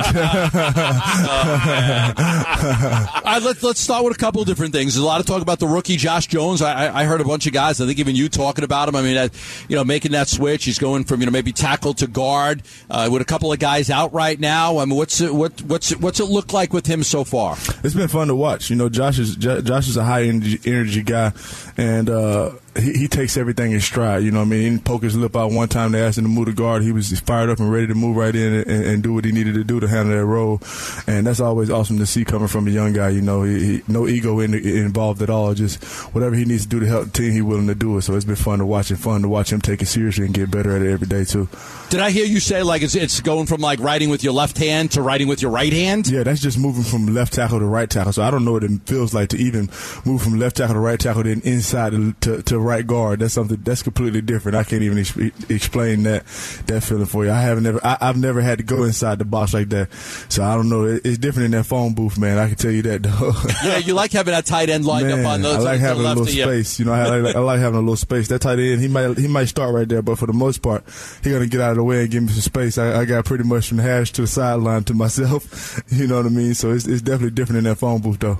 right, 3.34 3.42
let's 3.42 3.64
let's 3.64 3.80
start 3.80 4.04
with 4.06 4.16
a 4.16 4.20
couple 4.20 4.42
of 4.42 4.48
different 4.48 4.74
things. 4.74 4.94
There's 4.94 5.04
a 5.04 5.08
lot 5.08 5.20
of 5.20 5.26
talk 5.26 5.42
about 5.42 5.60
the 5.60 5.68
rookie 5.68 5.98
Josh 5.98 6.28
Jones. 6.28 6.62
I, 6.62 6.86
I 6.88 7.02
I 7.02 7.04
heard 7.06 7.22
a 7.22 7.26
bunch 7.26 7.48
of 7.48 7.54
guys. 7.54 7.82
I 7.82 7.86
think 7.88 8.00
even 8.00 8.16
you 8.16 8.30
talking 8.30 8.64
about 8.64 8.88
him. 8.90 8.96
I 8.96 9.02
mean, 9.02 9.16
that, 9.16 9.32
you 9.68 9.76
know, 9.76 9.84
making 9.84 10.12
that 10.14 10.28
switch. 10.28 10.66
He's 10.66 10.80
going 10.80 11.04
from 11.04 11.20
you 11.22 11.26
know 11.26 11.32
maybe 11.32 11.52
tackle 11.52 11.94
to 11.96 12.08
guard 12.08 12.62
uh, 12.90 13.10
with 13.12 13.22
a 13.22 13.26
couple 13.26 13.52
of 13.52 13.60
guys 13.60 13.90
out 13.90 14.14
right 14.14 14.40
now. 14.40 14.78
I 14.78 14.86
mean, 14.86 14.96
what's 14.96 15.14
it, 15.21 15.34
what 15.34 15.62
what's 15.63 15.91
it, 15.91 16.01
what's 16.01 16.19
it 16.19 16.25
look 16.25 16.54
like 16.54 16.73
with 16.73 16.86
him 16.86 17.04
so 17.04 17.23
far? 17.23 17.56
it's 17.84 17.93
been 17.95 18.08
fun 18.08 18.28
to 18.28 18.36
watch. 18.36 18.69
You 18.69 18.75
know, 18.75 18.89
Josh 18.89 19.19
is 19.19 19.36
Jo- 19.36 19.62
Josh 19.62 19.88
is 19.88 19.97
a 19.97 20.04
high 20.04 20.23
energy, 20.23 20.60
energy 20.65 21.04
guy, 21.04 21.32
and 21.78 22.10
uh, 22.10 22.51
he, 22.78 22.94
he 22.94 23.08
takes 23.08 23.38
everything 23.38 23.72
in 23.72 23.82
stride. 23.82 24.24
You 24.24 24.32
know, 24.32 24.40
what 24.40 24.46
I 24.46 24.50
mean, 24.50 24.62
he 24.62 24.70
didn't 24.70 24.86
poke 24.86 25.04
his 25.04 25.16
lip 25.16 25.36
out 25.36 25.52
one 25.52 25.68
time. 25.68 25.92
They 25.92 26.02
asked 26.02 26.18
him 26.18 26.26
to 26.26 26.30
move 26.30 26.48
the 26.48 26.54
guard. 26.54 26.84
He 26.84 26.92
was 26.92 27.18
fired 27.20 27.50
up 27.50 27.60
and 27.60 27.72
ready 27.72 27.88
to 27.88 27.96
move 27.96 28.18
right 28.18 28.36
in 28.36 28.54
and, 28.54 28.70
and 28.70 29.04
do 29.04 29.14
what 29.14 29.26
he 29.26 29.32
needed 29.32 29.54
to 29.56 29.64
do 29.64 29.80
to 29.80 29.88
handle 29.88 30.16
that 30.16 30.26
role. 30.26 30.62
And 31.08 31.28
that's 31.28 31.40
always 31.40 31.70
awesome 31.70 31.98
to 32.00 32.06
see 32.06 32.26
coming 32.26 32.48
from 32.48 32.68
a 32.68 32.72
young 32.72 32.94
guy. 32.94 33.10
You 33.10 33.22
know, 33.22 33.44
he, 33.44 33.60
he, 33.60 33.82
no 33.88 34.08
ego 34.08 34.40
in, 34.40 34.54
involved 34.54 35.22
at 35.22 35.30
all. 35.30 35.54
Just 35.54 35.84
whatever 36.14 36.36
he 36.36 36.46
needs 36.46 36.64
to 36.64 36.70
do 36.70 36.80
to 36.80 36.88
help 36.88 37.06
the 37.06 37.12
team, 37.12 37.32
he's 37.32 37.44
willing 37.44 37.68
to 37.68 37.76
do 37.76 37.98
it. 37.98 38.02
So 38.02 38.16
it's 38.16 38.26
been 38.26 38.36
fun 38.36 38.60
to 38.60 38.66
watch 38.66 38.90
and 38.90 39.00
fun 39.00 39.22
to 39.22 39.30
watch 39.30 39.52
him 39.52 39.62
take 39.62 39.82
it 39.82 39.88
seriously 39.88 40.26
and 40.26 40.34
get 40.34 40.52
better 40.52 40.76
at 40.76 40.82
it 40.82 40.92
every 40.92 41.08
day 41.08 41.26
too. 41.26 41.48
Did 41.90 42.00
I 42.00 42.12
hear 42.12 42.26
you 42.26 42.40
say 42.40 42.64
like 42.64 42.82
it's 42.82 42.96
it's 42.96 43.22
going 43.22 43.46
from 43.46 43.62
like 43.62 43.80
writing 43.80 44.10
with 44.10 44.24
your 44.24 44.34
left 44.34 44.58
hand 44.58 44.92
to 44.92 45.02
writing 45.02 45.28
with 45.28 45.42
your 45.42 45.52
right 45.52 45.72
hand? 45.72 46.08
Yeah, 46.08 46.24
that's 46.24 46.42
just 46.42 46.58
moving 46.58 46.84
from 46.84 47.08
left 47.08 47.34
tackle 47.34 47.60
to 47.60 47.66
right 47.66 47.90
tackle. 47.90 48.14
So 48.14 48.24
I 48.24 48.32
don't 48.32 48.44
know 48.44 48.54
what 48.54 48.64
it 48.64 48.72
feels 48.86 49.14
like 49.14 49.30
to 49.30 49.38
even 49.38 49.70
move 50.06 50.22
from 50.22 50.40
left 50.40 50.58
tackle 50.58 50.76
to 50.76 50.80
right 50.80 51.00
tackle, 51.00 51.24
then 51.24 51.42
inside 51.44 51.92
to, 51.92 52.14
to, 52.22 52.42
to 52.44 52.60
right 52.65 52.86
guard. 52.86 53.19
That's 53.19 53.34
something 53.34 53.58
that's 53.63 53.84
completely 53.84 54.21
different. 54.21 54.56
I 54.58 54.63
can't 54.63 54.82
even 54.84 54.97
ex- 54.97 55.15
explain 55.49 56.04
that 56.04 56.25
that 56.67 56.82
feeling 56.84 57.06
for 57.06 57.23
you. 57.25 57.32
I 57.32 57.41
haven't 57.41 57.63
never, 57.63 57.80
I, 57.86 57.97
I've 58.01 58.17
never 58.17 58.41
had 58.41 58.58
to 58.58 58.63
go 58.63 58.84
inside 58.84 59.19
the 59.19 59.25
box 59.25 59.54
like 59.54 59.69
that. 59.69 59.91
So 60.30 60.43
I 60.43 60.56
don't 60.56 60.69
know. 60.69 60.86
It, 60.86 61.06
it's 61.06 61.17
different 61.17 61.45
in 61.45 61.51
that 61.51 61.65
phone 61.65 61.93
booth, 61.93 62.17
man. 62.17 62.38
I 62.38 62.47
can 62.47 62.56
tell 62.58 62.71
you 62.71 62.82
that. 62.84 63.04
Though. 63.04 63.34
Yeah, 63.63 63.78
you 63.78 63.93
like 63.93 64.12
having 64.12 64.34
that 64.34 64.45
tight 64.45 64.69
end 64.69 64.86
lined 64.86 65.08
Man, 65.08 65.19
up 65.21 65.25
on 65.32 65.41
the 65.41 65.49
I 65.49 65.58
like 65.58 65.80
having 65.80 66.04
a 66.04 66.08
little 66.08 66.23
of 66.23 66.34
you. 66.34 66.43
space. 66.43 66.78
You 66.80 66.86
know, 66.86 66.93
I 66.93 67.08
like, 67.19 67.36
I 67.36 67.39
like 67.39 67.60
having 67.60 67.78
a 67.78 67.82
little 67.82 67.95
space. 67.95 68.28
That 68.28 68.39
tight 68.39 68.60
end, 68.60 68.82
he 68.82 68.88
might 68.88 69.17
he 69.17 69.28
might 69.28 69.45
start 69.45 69.73
right 69.73 69.88
there, 69.88 70.01
but 70.01 70.17
for 70.19 70.25
the 70.28 70.34
most 70.34 70.62
part, 70.62 70.84
he 71.23 71.32
gonna 71.32 71.47
get 71.47 71.62
out 71.62 71.71
of 71.71 71.78
the 71.78 71.84
way 71.84 72.01
and 72.01 72.12
give 72.12 72.23
me 72.23 72.30
some 72.30 72.41
space. 72.41 72.78
I, 72.78 73.01
I 73.01 73.06
got 73.06 73.25
pretty 73.25 73.43
much 73.43 73.67
from 73.69 73.78
the 73.78 73.84
hash 73.84 74.12
to 74.13 74.21
the 74.21 74.28
sideline 74.28 74.84
to 74.86 74.93
myself. 74.93 75.82
You 75.95 76.08
know 76.08 76.17
what 76.17 76.25
I 76.25 76.30
mean? 76.30 76.54
So 76.56 76.71
it's, 76.71 76.86
it's 76.88 77.01
definitely 77.01 77.32
different 77.32 77.60
in 77.60 77.63
that 77.65 77.75
phone 77.78 78.01
booth, 78.01 78.19
though. 78.19 78.39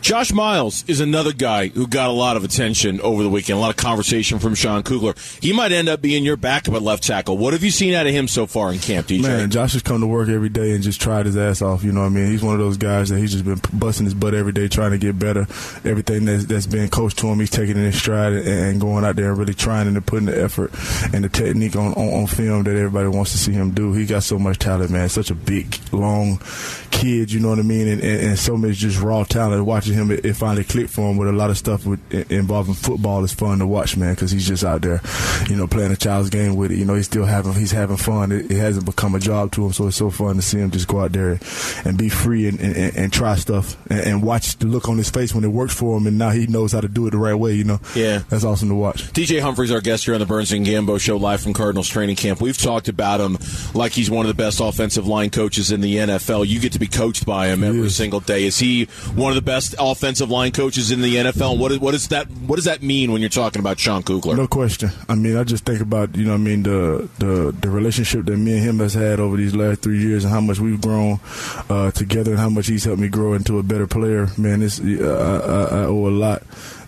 Josh 0.00 0.32
Miles 0.32 0.84
is 0.88 1.00
another 1.00 1.32
guy 1.32 1.68
who 1.68 1.86
got 1.86 2.08
a 2.08 2.12
lot 2.12 2.36
of 2.36 2.44
attention 2.44 3.00
over 3.00 3.22
the 3.22 3.30
weekend, 3.30 3.58
a 3.58 3.60
lot 3.60 3.70
of 3.70 3.76
conversation 3.76 4.38
from 4.38 4.54
Sean 4.54 4.82
Kugler. 4.82 5.14
He 5.40 5.52
might 5.52 5.72
end 5.72 5.88
up 5.88 6.02
being 6.02 6.24
your 6.24 6.36
backup 6.36 6.74
at 6.74 6.82
left 6.82 7.02
tackle. 7.02 7.38
What 7.38 7.52
have 7.52 7.62
you 7.62 7.70
seen 7.70 7.94
out 7.94 8.06
of 8.06 8.12
him 8.12 8.28
so 8.28 8.46
far 8.46 8.72
in 8.72 8.78
camp, 8.78 9.08
DJ? 9.08 9.22
Man, 9.22 9.50
Josh 9.50 9.72
has 9.74 9.82
come 9.82 10.00
to 10.00 10.06
work 10.06 10.28
every 10.28 10.48
day 10.48 10.72
and 10.72 10.82
just 10.82 11.00
tried 11.00 11.26
his 11.26 11.36
ass 11.36 11.62
off. 11.62 11.84
You 11.84 11.92
know 11.92 12.00
what 12.00 12.06
I 12.06 12.10
mean? 12.10 12.26
He's 12.26 12.42
one 12.42 12.54
of 12.54 12.60
those 12.60 12.76
guys 12.76 13.08
that 13.08 13.18
he's 13.18 13.32
just 13.32 13.44
been 13.44 13.60
busting 13.78 14.04
his 14.04 14.14
butt 14.14 14.34
every 14.34 14.52
day 14.52 14.68
trying 14.68 14.92
to 14.92 14.98
get 14.98 15.18
better. 15.18 15.42
Everything 15.84 16.24
that's, 16.24 16.44
that's 16.46 16.66
been 16.66 16.88
coached 16.88 17.18
to 17.18 17.26
him, 17.28 17.40
he's 17.40 17.50
taking 17.50 17.76
it 17.76 17.84
in 17.84 17.92
stride 17.92 18.32
and, 18.32 18.48
and 18.48 18.80
going 18.80 19.04
out 19.04 19.16
there 19.16 19.30
and 19.30 19.38
really 19.38 19.54
trying 19.54 19.86
and 19.88 20.06
putting 20.06 20.26
the 20.26 20.42
effort 20.42 20.72
and 21.14 21.24
the 21.24 21.28
technique 21.28 21.76
on, 21.76 21.92
on, 21.94 22.22
on 22.22 22.26
film 22.26 22.64
that 22.64 22.76
everybody 22.76 23.08
wants 23.08 23.32
to 23.32 23.38
see 23.38 23.52
him 23.52 23.70
do. 23.72 23.92
He 23.92 24.06
got 24.06 24.22
so 24.22 24.38
much 24.38 24.58
talent, 24.58 24.90
man. 24.90 25.08
Such 25.08 25.30
a 25.30 25.34
big, 25.34 25.78
long 25.92 26.38
kid, 27.00 27.32
you 27.32 27.40
know 27.40 27.48
what 27.50 27.58
I 27.58 27.62
mean? 27.62 27.88
And, 27.88 28.02
and, 28.02 28.20
and 28.28 28.38
so 28.38 28.56
much 28.56 28.76
just 28.76 29.00
raw 29.00 29.24
talent. 29.24 29.64
Watching 29.64 29.94
him, 29.94 30.10
it, 30.10 30.24
it 30.24 30.34
finally 30.34 30.64
clicked 30.64 30.90
for 30.90 31.10
him 31.10 31.16
with 31.16 31.28
a 31.28 31.32
lot 31.32 31.50
of 31.50 31.56
stuff 31.58 31.86
with, 31.86 32.00
involving 32.30 32.74
football 32.74 33.24
is 33.24 33.32
fun 33.32 33.58
to 33.60 33.66
watch, 33.66 33.96
man, 33.96 34.14
because 34.14 34.30
he's 34.30 34.46
just 34.46 34.64
out 34.64 34.82
there, 34.82 35.00
you 35.48 35.56
know, 35.56 35.66
playing 35.66 35.92
a 35.92 35.96
child's 35.96 36.30
game 36.30 36.56
with 36.56 36.70
it. 36.72 36.76
You 36.78 36.84
know, 36.84 36.94
he's 36.94 37.06
still 37.06 37.24
having, 37.24 37.54
he's 37.54 37.72
having 37.72 37.96
fun. 37.96 38.32
It, 38.32 38.50
it 38.50 38.56
hasn't 38.58 38.86
become 38.86 39.14
a 39.14 39.18
job 39.18 39.52
to 39.52 39.64
him, 39.66 39.72
so 39.72 39.86
it's 39.86 39.96
so 39.96 40.10
fun 40.10 40.36
to 40.36 40.42
see 40.42 40.58
him 40.58 40.70
just 40.70 40.88
go 40.88 41.00
out 41.00 41.12
there 41.12 41.38
and 41.84 41.96
be 41.96 42.08
free 42.08 42.46
and, 42.48 42.60
and, 42.60 43.12
try 43.12 43.34
stuff 43.36 43.76
and, 43.90 44.00
and 44.00 44.22
watch 44.22 44.56
the 44.58 44.66
look 44.66 44.88
on 44.88 44.96
his 44.98 45.10
face 45.10 45.34
when 45.34 45.42
it 45.44 45.48
works 45.48 45.74
for 45.74 45.96
him, 45.96 46.06
and 46.06 46.18
now 46.18 46.30
he 46.30 46.46
knows 46.46 46.72
how 46.72 46.80
to 46.80 46.88
do 46.88 47.06
it 47.06 47.10
the 47.10 47.18
right 47.18 47.34
way. 47.34 47.54
You 47.54 47.64
know, 47.64 47.80
Yeah. 47.94 48.22
that's 48.28 48.44
awesome 48.44 48.68
to 48.68 48.74
watch. 48.74 49.12
DJ 49.12 49.40
Humphries, 49.40 49.70
our 49.72 49.80
guest 49.80 50.04
here 50.04 50.14
on 50.14 50.20
the 50.20 50.26
Burns 50.26 50.52
and 50.52 50.66
Gambo 50.66 51.00
show, 51.00 51.16
live 51.16 51.40
from 51.40 51.54
Cardinals 51.54 51.88
training 51.88 52.16
camp. 52.16 52.40
We've 52.40 52.58
talked 52.58 52.88
about 52.88 53.20
him 53.20 53.38
like 53.74 53.92
he's 53.92 54.10
one 54.10 54.26
of 54.26 54.28
the 54.28 54.40
best 54.42 54.60
offensive 54.60 55.06
line 55.06 55.30
coaches 55.30 55.72
in 55.72 55.80
the 55.80 55.96
NFL. 55.96 56.46
You 56.46 56.60
get 56.60 56.72
to 56.72 56.78
be 56.78 56.86
coached 56.90 57.26
by 57.26 57.48
him 57.48 57.64
every 57.64 57.90
single 57.90 58.20
day. 58.20 58.44
Is 58.44 58.58
he 58.58 58.84
one 59.14 59.30
of 59.30 59.36
the 59.36 59.42
best 59.42 59.74
offensive 59.78 60.30
line 60.30 60.52
coaches 60.52 60.90
in 60.90 61.00
the 61.00 61.16
NFL? 61.16 61.58
What, 61.58 61.72
is, 61.72 61.78
what, 61.78 61.94
is 61.94 62.08
that, 62.08 62.30
what 62.30 62.56
does 62.56 62.66
that 62.66 62.82
mean 62.82 63.12
when 63.12 63.20
you're 63.20 63.30
talking 63.30 63.60
about 63.60 63.78
Sean 63.78 64.02
Kugler? 64.02 64.36
No 64.36 64.46
question. 64.46 64.90
I 65.08 65.14
mean, 65.14 65.36
I 65.36 65.44
just 65.44 65.64
think 65.64 65.80
about 65.80 66.16
you 66.16 66.24
know, 66.24 66.34
I 66.34 66.38
mean 66.38 66.62
the 66.62 67.08
the 67.18 67.54
the 67.58 67.70
relationship 67.70 68.26
that 68.26 68.36
me 68.36 68.54
and 68.54 68.62
him 68.62 68.78
has 68.78 68.94
had 68.94 69.20
over 69.20 69.36
these 69.36 69.54
last 69.54 69.82
three 69.82 70.00
years, 70.00 70.24
and 70.24 70.32
how 70.32 70.40
much 70.40 70.58
we've 70.58 70.80
grown 70.80 71.20
uh, 71.68 71.90
together, 71.92 72.32
and 72.32 72.40
how 72.40 72.50
much 72.50 72.66
he's 72.66 72.84
helped 72.84 73.00
me 73.00 73.08
grow 73.08 73.34
into 73.34 73.58
a 73.58 73.62
better 73.62 73.86
player. 73.86 74.28
Man, 74.36 74.62
it's 74.62 74.80
uh, 74.80 75.68
I, 75.70 75.76
I 75.76 75.84
owe 75.84 76.08
a 76.08 76.10
lot 76.10 76.42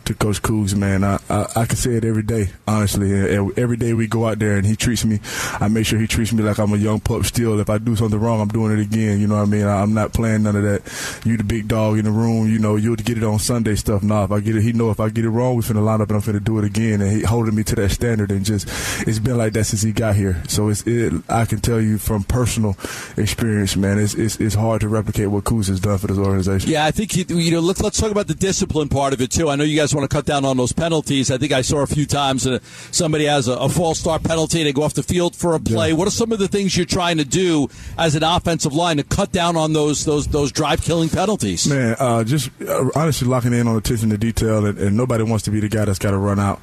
to 0.05 0.15
Coach 0.15 0.43
Coogs, 0.43 0.75
man. 0.75 1.05
I, 1.05 1.19
I 1.29 1.47
I 1.57 1.67
can 1.67 1.77
say 1.77 1.95
it 1.95 2.05
every 2.05 2.23
day, 2.23 2.51
honestly. 2.67 3.13
Every 3.57 3.77
day 3.77 3.95
we 3.95 4.07
go 4.07 4.27
out 4.27 4.39
there 4.39 4.57
and 4.57 4.67
he 4.67 4.77
treats 4.77 5.05
me, 5.05 5.21
I 5.61 5.69
make 5.69 5.87
sure 5.87 5.99
he 5.99 6.07
treats 6.07 6.33
me 6.33 6.43
like 6.43 6.59
I'm 6.59 6.73
a 6.73 6.77
young 6.77 7.01
pup 7.01 7.25
still. 7.25 7.59
If 7.61 7.71
I 7.71 7.79
do 7.79 7.97
something 7.97 8.19
wrong, 8.19 8.41
I'm 8.41 8.49
doing 8.49 8.79
it 8.79 8.83
again. 8.83 9.21
You 9.21 9.27
know 9.27 9.37
what 9.37 9.43
I 9.43 9.47
mean? 9.47 9.65
I, 9.65 9.81
I'm 9.83 9.95
not 9.95 10.13
playing 10.13 10.43
none 10.45 10.57
of 10.57 10.63
that. 10.63 11.21
You 11.25 11.37
the 11.37 11.45
big 11.45 11.69
dog 11.69 11.99
in 11.99 12.05
the 12.05 12.11
room. 12.11 12.49
You 12.49 12.59
know 12.59 12.77
you'll 12.77 12.97
get 12.97 13.19
it 13.19 13.25
on 13.25 13.39
Sunday 13.39 13.75
stuff. 13.77 14.03
Nah, 14.03 14.25
if 14.25 14.33
I 14.33 14.41
get 14.41 14.57
it, 14.57 14.63
he 14.63 14.73
know 14.73 14.91
if 14.91 15.01
I 15.01 15.09
get 15.09 15.25
it 15.25 15.31
wrong, 15.31 15.57
we 15.57 15.63
finna 15.63 15.85
line 15.85 16.01
up 16.01 16.09
and 16.09 16.17
I'm 16.17 16.23
finna 16.23 16.43
do 16.43 16.59
it 16.59 16.65
again. 16.65 17.01
And 17.01 17.13
he 17.13 17.23
holding 17.23 17.55
me 17.55 17.63
to 17.65 17.75
that 17.77 17.91
standard 17.91 18.31
and 18.31 18.45
just 18.45 18.69
it's 19.07 19.19
been 19.19 19.39
like 19.39 19.53
that 19.55 19.65
since 19.65 19.83
he 19.83 19.93
got 19.93 20.17
here. 20.17 20.43
So 20.49 20.69
it's 20.69 20.83
it. 20.87 21.13
I 21.29 21.45
can 21.45 21.61
tell 21.61 21.81
you 21.81 21.99
from 21.99 22.25
personal 22.25 22.77
experience, 23.17 23.77
man. 23.77 23.99
It's 23.99 24.15
it's, 24.15 24.37
it's 24.41 24.55
hard 24.55 24.81
to 24.81 24.89
replicate 24.89 25.29
what 25.29 25.45
Cougs 25.45 25.69
has 25.69 25.81
done 25.81 25.99
for 25.99 26.07
this 26.09 26.19
organization. 26.19 26.71
Yeah, 26.71 26.85
I 26.85 26.91
think 26.91 27.17
you, 27.17 27.25
you 27.37 27.51
know. 27.53 27.61
Let's 27.61 27.81
let's 27.81 28.01
talk 28.01 28.11
about 28.11 28.27
the 28.27 28.35
discipline 28.35 28.89
part 28.89 29.13
of 29.13 29.21
it 29.21 29.31
too. 29.31 29.49
I 29.49 29.57
know 29.57 29.65
you 29.65 29.79
guys 29.79 29.92
want 29.95 30.09
to 30.09 30.15
cut 30.15 30.25
down 30.25 30.45
on 30.45 30.57
those 30.57 30.73
penalties. 30.73 31.31
I 31.31 31.39
think 31.39 31.53
I 31.53 31.63
saw 31.63 31.83
a 31.83 31.87
few 31.87 32.07
times 32.07 32.45
that 32.45 32.65
somebody 32.91 33.27
has 33.27 33.49
a, 33.49 33.53
a 33.53 33.69
false 33.69 34.01
start 34.01 34.23
penalty. 34.23 34.63
They 34.63 34.73
go 34.73 34.83
off 34.83 34.95
the 34.95 35.03
field 35.03 35.37
for 35.37 35.55
a 35.55 35.61
play. 35.61 35.89
Yeah. 35.89 35.95
What 35.95 36.09
are 36.09 36.13
some 36.13 36.33
of 36.33 36.39
the 36.39 36.49
things 36.49 36.77
you're 36.77 36.87
trying 36.87 37.19
to 37.19 37.25
do 37.25 37.69
as 37.99 38.15
an 38.15 38.23
offensive 38.23 38.73
line 38.73 38.97
to 38.99 39.05
cut 39.05 39.33
down 39.33 39.57
on 39.57 39.73
those 39.73 40.05
those 40.05 40.27
those 40.29 40.53
drive 40.53 40.83
killing 40.83 41.09
penalties? 41.09 41.69
Man, 41.69 41.97
uh, 41.99 42.25
just 42.25 42.51
uh, 42.63 42.91
honestly 42.95 43.29
locking 43.29 43.53
in 43.53 43.69
on 43.69 43.77
attention 43.77 44.11
to 44.11 44.19
detail, 44.19 44.67
and, 44.67 44.79
and 44.79 44.97
nobody 44.97 45.25
wants 45.25 45.45
to 45.45 45.51
be 45.51 45.61
the 45.61 45.69
guy 45.69 45.85
that's 45.85 45.99
got 45.99 46.13
to 46.13 46.19
run 46.19 46.39
out 46.39 46.61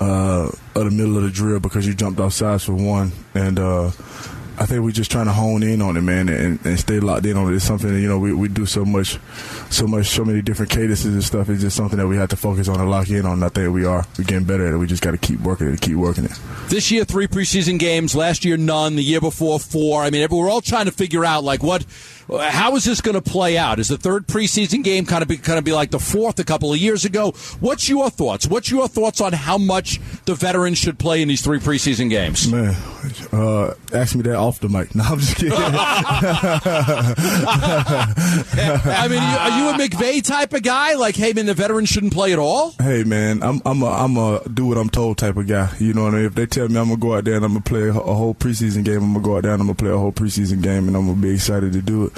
uh, 0.00 0.50
of 0.74 0.84
the 0.84 0.90
middle 0.90 1.16
of 1.16 1.22
the 1.22 1.30
drill 1.30 1.60
because 1.60 1.86
you 1.86 1.94
jumped 1.94 2.20
off 2.20 2.32
sides 2.32 2.64
for 2.64 2.74
one. 2.74 3.12
And 3.34 3.58
uh, 3.58 3.90
I 4.62 4.66
think 4.66 4.84
we're 4.84 4.92
just 4.92 5.10
trying 5.10 5.26
to 5.26 5.32
hone 5.32 5.64
in 5.64 5.82
on 5.82 5.96
it, 5.96 6.02
man, 6.02 6.28
and, 6.28 6.64
and 6.64 6.78
stay 6.78 7.00
locked 7.00 7.26
in 7.26 7.36
on 7.36 7.52
it. 7.52 7.56
It's 7.56 7.64
something 7.64 7.92
that, 7.92 8.00
you 8.00 8.06
know 8.06 8.20
we, 8.20 8.32
we 8.32 8.46
do 8.46 8.64
so 8.64 8.84
much, 8.84 9.18
so 9.70 9.88
much, 9.88 10.06
so 10.06 10.24
many 10.24 10.40
different 10.40 10.70
cadences 10.70 11.12
and 11.12 11.24
stuff. 11.24 11.48
It's 11.48 11.62
just 11.62 11.76
something 11.76 11.98
that 11.98 12.06
we 12.06 12.16
have 12.16 12.28
to 12.28 12.36
focus 12.36 12.68
on 12.68 12.78
and 12.78 12.88
lock 12.88 13.10
in 13.10 13.26
on. 13.26 13.42
I 13.42 13.48
think 13.48 13.74
we 13.74 13.84
are. 13.84 14.06
We're 14.16 14.22
getting 14.22 14.44
better 14.44 14.64
at 14.68 14.74
it. 14.74 14.76
We 14.76 14.86
just 14.86 15.02
got 15.02 15.10
to 15.10 15.18
keep 15.18 15.40
working 15.40 15.66
it, 15.66 15.80
keep 15.80 15.96
working 15.96 16.26
it. 16.26 16.38
This 16.68 16.92
year, 16.92 17.04
three 17.04 17.26
preseason 17.26 17.76
games. 17.76 18.14
Last 18.14 18.44
year, 18.44 18.56
none. 18.56 18.94
The 18.94 19.02
year 19.02 19.20
before, 19.20 19.58
four. 19.58 20.04
I 20.04 20.10
mean, 20.10 20.24
we're 20.30 20.48
all 20.48 20.60
trying 20.60 20.86
to 20.86 20.92
figure 20.92 21.24
out 21.24 21.42
like 21.42 21.64
what, 21.64 21.84
how 22.38 22.76
is 22.76 22.84
this 22.84 23.00
going 23.00 23.14
to 23.14 23.22
play 23.22 23.56
out? 23.58 23.78
Is 23.78 23.88
the 23.88 23.96
third 23.98 24.26
preseason 24.26 24.82
game 24.84 25.06
kind 25.06 25.22
of 25.22 25.28
be 25.28 25.36
kind 25.36 25.58
of 25.58 25.64
be 25.64 25.72
like 25.72 25.90
the 25.90 25.98
fourth 25.98 26.38
a 26.38 26.44
couple 26.44 26.72
of 26.72 26.78
years 26.78 27.04
ago? 27.04 27.32
What's 27.60 27.88
your 27.88 28.10
thoughts? 28.10 28.46
What's 28.46 28.70
your 28.70 28.88
thoughts 28.88 29.20
on 29.20 29.32
how 29.32 29.58
much 29.58 30.00
the 30.24 30.34
veterans 30.34 30.78
should 30.78 30.98
play 30.98 31.22
in 31.22 31.28
these 31.28 31.42
three 31.42 31.58
preseason 31.58 32.08
games? 32.10 32.50
Man, 32.50 32.74
uh, 33.32 33.74
asked 33.92 34.14
me 34.16 34.22
that 34.22 34.36
off 34.36 34.60
the 34.60 34.68
mic. 34.68 34.90
No, 35.02 35.04
I'm 35.04 35.18
just 35.18 35.36
kidding. 35.36 35.52
I 38.94 39.08
mean, 39.08 39.22
are 39.22 39.58
you 39.58 39.68
a 39.70 39.88
McVay 39.88 40.22
type 40.22 40.52
of 40.52 40.62
guy? 40.62 40.94
Like, 40.94 41.16
hey, 41.16 41.32
man, 41.32 41.46
the 41.46 41.54
veterans 41.54 41.88
shouldn't 41.88 42.12
play 42.12 42.32
at 42.32 42.38
all? 42.38 42.74
hey 42.80 43.04
man, 43.04 43.42
I'm 43.42 43.60
I'm 43.64 43.82
a 43.82 43.86
I'm 43.86 44.16
a 44.16 44.40
do 44.48 44.66
what 44.66 44.76
I'm 44.78 44.90
told 44.90 45.18
type 45.18 45.36
of 45.36 45.46
guy. 45.46 45.70
You 45.78 45.94
know 45.94 46.04
what 46.04 46.14
I 46.14 46.18
mean? 46.18 46.26
If 46.26 46.34
they 46.34 46.46
tell 46.46 46.68
me 46.68 46.78
I'm 46.78 46.88
gonna 46.88 46.96
go 46.98 47.14
out 47.16 47.24
there 47.24 47.36
and 47.36 47.44
I'm 47.44 47.52
gonna 47.52 47.62
play 47.62 47.88
a, 47.88 47.94
a 47.94 48.14
whole 48.14 48.34
preseason 48.34 48.84
game, 48.84 49.02
I'm 49.02 49.12
gonna 49.14 49.24
go 49.24 49.36
out 49.36 49.42
there 49.44 49.52
and 49.52 49.60
I'm 49.62 49.66
gonna 49.68 49.76
play 49.76 49.90
a 49.90 49.96
whole 49.98 50.12
preseason 50.12 50.62
game, 50.62 50.88
and 50.88 50.96
I'm 50.96 51.06
gonna 51.06 51.20
be 51.20 51.30
excited 51.34 51.72
to 51.72 51.82
do 51.82 52.06
it. 52.06 52.12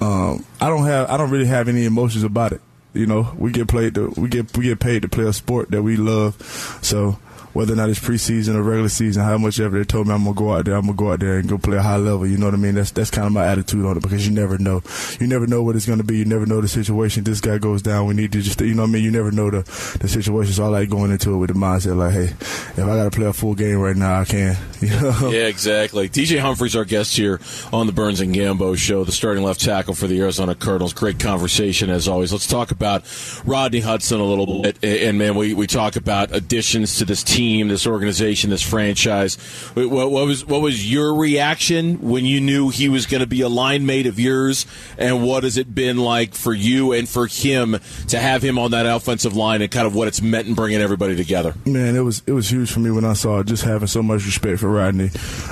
Um, 0.00 0.44
I 0.60 0.68
don't 0.68 0.86
have 0.86 1.10
I 1.10 1.16
don't 1.16 1.30
really 1.30 1.46
have 1.46 1.68
any 1.68 1.84
emotions 1.84 2.24
about 2.24 2.52
it. 2.52 2.60
You 2.94 3.06
know, 3.06 3.32
we 3.36 3.52
get 3.52 3.68
played 3.68 3.94
to 3.96 4.12
we 4.16 4.28
get 4.28 4.56
we 4.56 4.64
get 4.64 4.80
paid 4.80 5.02
to 5.02 5.08
play 5.08 5.24
a 5.24 5.32
sport 5.32 5.70
that 5.70 5.82
we 5.82 5.96
love, 5.96 6.40
so 6.82 7.18
whether 7.52 7.72
or 7.72 7.76
not 7.76 7.88
it's 7.88 8.00
preseason 8.00 8.54
or 8.54 8.62
regular 8.62 8.88
season, 8.88 9.22
how 9.22 9.38
much 9.38 9.60
ever 9.60 9.78
they 9.78 9.84
told 9.84 10.06
me 10.06 10.14
I'm 10.14 10.24
gonna 10.24 10.34
go 10.34 10.52
out 10.52 10.64
there, 10.64 10.74
I'm 10.74 10.82
gonna 10.86 10.94
go 10.94 11.12
out 11.12 11.20
there 11.20 11.38
and 11.38 11.48
go 11.48 11.58
play 11.58 11.76
a 11.76 11.82
high 11.82 11.96
level. 11.96 12.26
You 12.26 12.38
know 12.38 12.46
what 12.46 12.54
I 12.54 12.58
mean? 12.58 12.74
That's 12.74 12.90
that's 12.90 13.10
kind 13.10 13.26
of 13.26 13.32
my 13.32 13.46
attitude 13.46 13.84
on 13.84 13.96
it 13.96 14.02
because 14.02 14.26
you 14.26 14.34
never 14.34 14.58
know. 14.58 14.82
You 15.20 15.26
never 15.26 15.46
know 15.46 15.62
what 15.62 15.76
it's 15.76 15.86
gonna 15.86 16.04
be. 16.04 16.18
You 16.18 16.24
never 16.24 16.46
know 16.46 16.60
the 16.60 16.68
situation. 16.68 17.24
This 17.24 17.40
guy 17.40 17.58
goes 17.58 17.82
down. 17.82 18.06
We 18.06 18.14
need 18.14 18.32
to 18.32 18.42
just 18.42 18.60
you 18.60 18.74
know 18.74 18.82
what 18.82 18.88
I 18.88 18.92
mean. 18.92 19.04
You 19.04 19.10
never 19.10 19.30
know 19.30 19.50
the 19.50 19.62
the 20.00 20.08
situation. 20.08 20.52
So 20.52 20.64
I 20.64 20.68
like 20.68 20.90
going 20.90 21.10
into 21.10 21.34
it 21.34 21.36
with 21.36 21.48
the 21.48 21.58
mindset 21.58 21.96
like, 21.96 22.12
hey, 22.12 22.24
if 22.24 22.78
I 22.78 22.96
gotta 22.96 23.10
play 23.10 23.26
a 23.26 23.32
full 23.32 23.54
game 23.54 23.78
right 23.78 23.96
now, 23.96 24.20
I 24.20 24.24
can. 24.24 24.56
You 24.78 24.90
know? 24.90 25.30
Yeah, 25.32 25.48
exactly. 25.48 26.08
DJ 26.08 26.38
Humphries, 26.38 26.76
our 26.76 26.84
guest 26.84 27.16
here 27.16 27.40
on 27.72 27.88
the 27.88 27.92
Burns 27.92 28.20
and 28.20 28.32
Gambo 28.32 28.78
show, 28.78 29.02
the 29.02 29.10
starting 29.10 29.42
left 29.42 29.60
tackle 29.60 29.92
for 29.92 30.06
the 30.06 30.20
Arizona 30.20 30.54
Cardinals. 30.54 30.92
Great 30.92 31.18
conversation 31.18 31.90
as 31.90 32.06
always. 32.06 32.32
Let's 32.32 32.46
talk 32.46 32.70
about 32.70 33.02
Rodney 33.44 33.80
Hudson 33.80 34.20
a 34.20 34.24
little 34.24 34.62
bit, 34.62 34.78
and 34.84 35.18
man, 35.18 35.34
we, 35.34 35.52
we 35.52 35.66
talk 35.66 35.96
about 35.96 36.32
additions 36.32 36.98
to 36.98 37.04
this 37.04 37.24
team, 37.24 37.37
this 37.38 37.86
organization, 37.86 38.50
this 38.50 38.62
franchise. 38.62 39.36
What, 39.74 40.10
what 40.10 40.26
was 40.26 40.44
what 40.44 40.60
was 40.60 40.90
your 40.90 41.14
reaction 41.14 42.00
when 42.00 42.24
you 42.24 42.40
knew 42.40 42.68
he 42.70 42.88
was 42.88 43.06
going 43.06 43.20
to 43.20 43.26
be 43.26 43.40
a 43.42 43.48
line 43.48 43.86
mate 43.86 44.06
of 44.06 44.18
yours, 44.18 44.66
and 44.96 45.24
what 45.24 45.44
has 45.44 45.56
it 45.56 45.74
been 45.74 45.98
like 45.98 46.34
for 46.34 46.52
you 46.52 46.92
and 46.92 47.08
for 47.08 47.26
him 47.26 47.78
to 48.08 48.18
have 48.18 48.42
him 48.42 48.58
on 48.58 48.72
that 48.72 48.86
offensive 48.86 49.36
line, 49.36 49.62
and 49.62 49.70
kind 49.70 49.86
of 49.86 49.94
what 49.94 50.08
it's 50.08 50.20
meant 50.20 50.48
in 50.48 50.54
bringing 50.54 50.80
everybody 50.80 51.14
together? 51.14 51.54
Man, 51.64 51.94
it 51.96 52.00
was 52.00 52.22
it 52.26 52.32
was 52.32 52.50
huge 52.50 52.70
for 52.70 52.80
me 52.80 52.90
when 52.90 53.04
I 53.04 53.12
saw 53.12 53.40
it. 53.40 53.46
Just 53.46 53.64
having 53.64 53.88
so 53.88 54.02
much 54.02 54.26
respect 54.26 54.60
for 54.60 54.68
Rodney, 54.68 55.10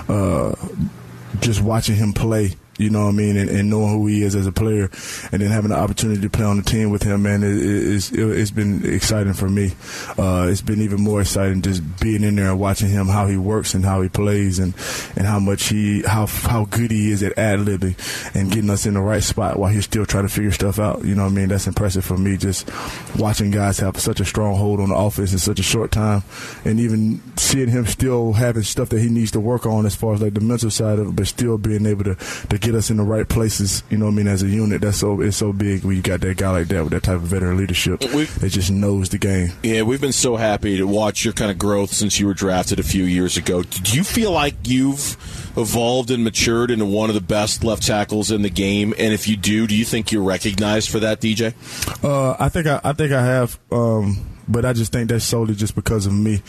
uh, 0.09 0.55
just 1.40 1.62
watching 1.62 1.96
him 1.96 2.12
play. 2.12 2.53
You 2.78 2.90
know 2.90 3.04
what 3.04 3.10
I 3.10 3.12
mean, 3.12 3.36
and, 3.36 3.48
and 3.48 3.70
knowing 3.70 3.94
who 3.94 4.06
he 4.06 4.22
is 4.22 4.34
as 4.34 4.46
a 4.46 4.52
player, 4.52 4.90
and 5.32 5.40
then 5.40 5.50
having 5.50 5.70
the 5.70 5.78
opportunity 5.78 6.20
to 6.20 6.30
play 6.30 6.44
on 6.44 6.58
the 6.58 6.62
team 6.62 6.90
with 6.90 7.02
him, 7.02 7.22
man, 7.22 7.42
it, 7.42 7.56
it's 7.56 8.12
it, 8.12 8.54
been 8.54 8.84
exciting 8.84 9.32
for 9.32 9.48
me. 9.48 9.72
Uh, 10.18 10.46
it's 10.50 10.60
been 10.60 10.82
even 10.82 11.00
more 11.00 11.22
exciting 11.22 11.62
just 11.62 11.82
being 12.00 12.22
in 12.22 12.36
there 12.36 12.50
and 12.50 12.60
watching 12.60 12.88
him 12.88 13.06
how 13.06 13.26
he 13.26 13.36
works 13.36 13.74
and 13.74 13.84
how 13.84 14.02
he 14.02 14.08
plays, 14.08 14.58
and 14.58 14.74
and 15.16 15.26
how 15.26 15.38
much 15.38 15.68
he 15.68 16.02
how 16.02 16.26
how 16.26 16.66
good 16.66 16.90
he 16.90 17.10
is 17.10 17.22
at 17.22 17.36
ad 17.38 17.60
libbing 17.60 17.96
and 18.34 18.50
getting 18.50 18.70
us 18.70 18.84
in 18.84 18.94
the 18.94 19.00
right 19.00 19.22
spot 19.22 19.58
while 19.58 19.72
he's 19.72 19.84
still 19.84 20.04
trying 20.04 20.26
to 20.26 20.32
figure 20.32 20.52
stuff 20.52 20.78
out. 20.78 21.02
You 21.04 21.14
know 21.14 21.24
what 21.24 21.32
I 21.32 21.34
mean? 21.34 21.48
That's 21.48 21.66
impressive 21.66 22.04
for 22.04 22.18
me. 22.18 22.36
Just 22.36 22.70
watching 23.16 23.50
guys 23.50 23.78
have 23.80 23.98
such 23.98 24.20
a 24.20 24.24
strong 24.24 24.56
hold 24.56 24.80
on 24.80 24.90
the 24.90 24.96
offense 24.96 25.32
in 25.32 25.38
such 25.38 25.58
a 25.58 25.62
short 25.62 25.92
time, 25.92 26.22
and 26.64 26.78
even 26.78 27.22
seeing 27.36 27.68
him 27.68 27.86
still 27.86 28.34
having 28.34 28.62
stuff 28.62 28.90
that 28.90 29.00
he 29.00 29.08
needs 29.08 29.30
to 29.30 29.40
work 29.40 29.64
on 29.64 29.86
as 29.86 29.94
far 29.94 30.12
as 30.14 30.20
like 30.20 30.34
the 30.34 30.40
mental 30.40 30.70
side 30.70 30.98
of 30.98 31.08
it, 31.08 31.16
but 31.16 31.26
still 31.26 31.56
being 31.56 31.86
able 31.86 32.04
to 32.04 32.14
to 32.50 32.58
get 32.66 32.74
us 32.74 32.90
in 32.90 32.96
the 32.96 33.05
right 33.05 33.29
places. 33.29 33.85
You 33.90 33.96
know 33.96 34.07
what 34.07 34.12
I 34.12 34.14
mean? 34.14 34.26
As 34.26 34.42
a 34.42 34.48
unit, 34.48 34.81
that's 34.81 34.98
so 34.98 35.20
it's 35.20 35.37
so 35.37 35.52
big 35.52 35.85
when 35.85 35.94
you 35.94 36.02
got 36.02 36.20
that 36.22 36.37
guy 36.37 36.50
like 36.50 36.68
that 36.68 36.83
with 36.83 36.92
that 36.92 37.05
type 37.05 37.16
of 37.16 37.22
veteran 37.22 37.57
leadership 37.57 38.00
that 38.00 38.48
just 38.50 38.72
knows 38.72 39.09
the 39.09 39.18
game. 39.18 39.52
Yeah, 39.62 39.83
we've 39.83 40.00
been 40.00 40.12
so 40.12 40.35
happy 40.35 40.76
to 40.79 40.87
watch 40.87 41.24
your 41.24 41.33
kind 41.33 41.50
of 41.50 41.59
growth 41.59 41.92
since 41.92 42.18
you 42.18 42.26
were 42.26 42.35
drafted 42.35 42.81
a 42.81 42.83
few 42.83 43.05
years 43.05 43.37
ago. 43.37 43.62
Do 43.62 43.96
you 43.96 44.02
feel 44.02 44.33
like 44.33 44.57
you've 44.64 45.16
evolved 45.57 46.11
and 46.11 46.24
matured 46.24 46.72
into 46.72 46.87
one 46.87 47.09
of 47.09 47.14
the 47.14 47.20
best 47.20 47.62
left 47.62 47.87
tackles 47.87 48.33
in 48.33 48.42
the 48.42 48.50
game? 48.50 48.92
And 48.98 49.14
if 49.14 49.29
you 49.29 49.37
do, 49.37 49.68
do 49.68 49.76
you 49.76 49.85
think 49.85 50.11
you're 50.11 50.24
recognized 50.24 50.90
for 50.90 50.98
that, 51.00 51.20
DJ? 51.20 51.55
Uh, 52.02 52.37
I 52.38 52.48
think 52.48 52.66
I, 52.66 52.81
I 52.83 52.92
think 52.94 53.12
I 53.12 53.24
have. 53.24 53.59
Um, 53.70 54.37
but 54.48 54.64
I 54.64 54.72
just 54.72 54.92
think 54.92 55.09
that's 55.09 55.24
solely 55.24 55.55
just 55.55 55.74
because 55.74 56.07
of 56.07 56.12
me, 56.12 56.42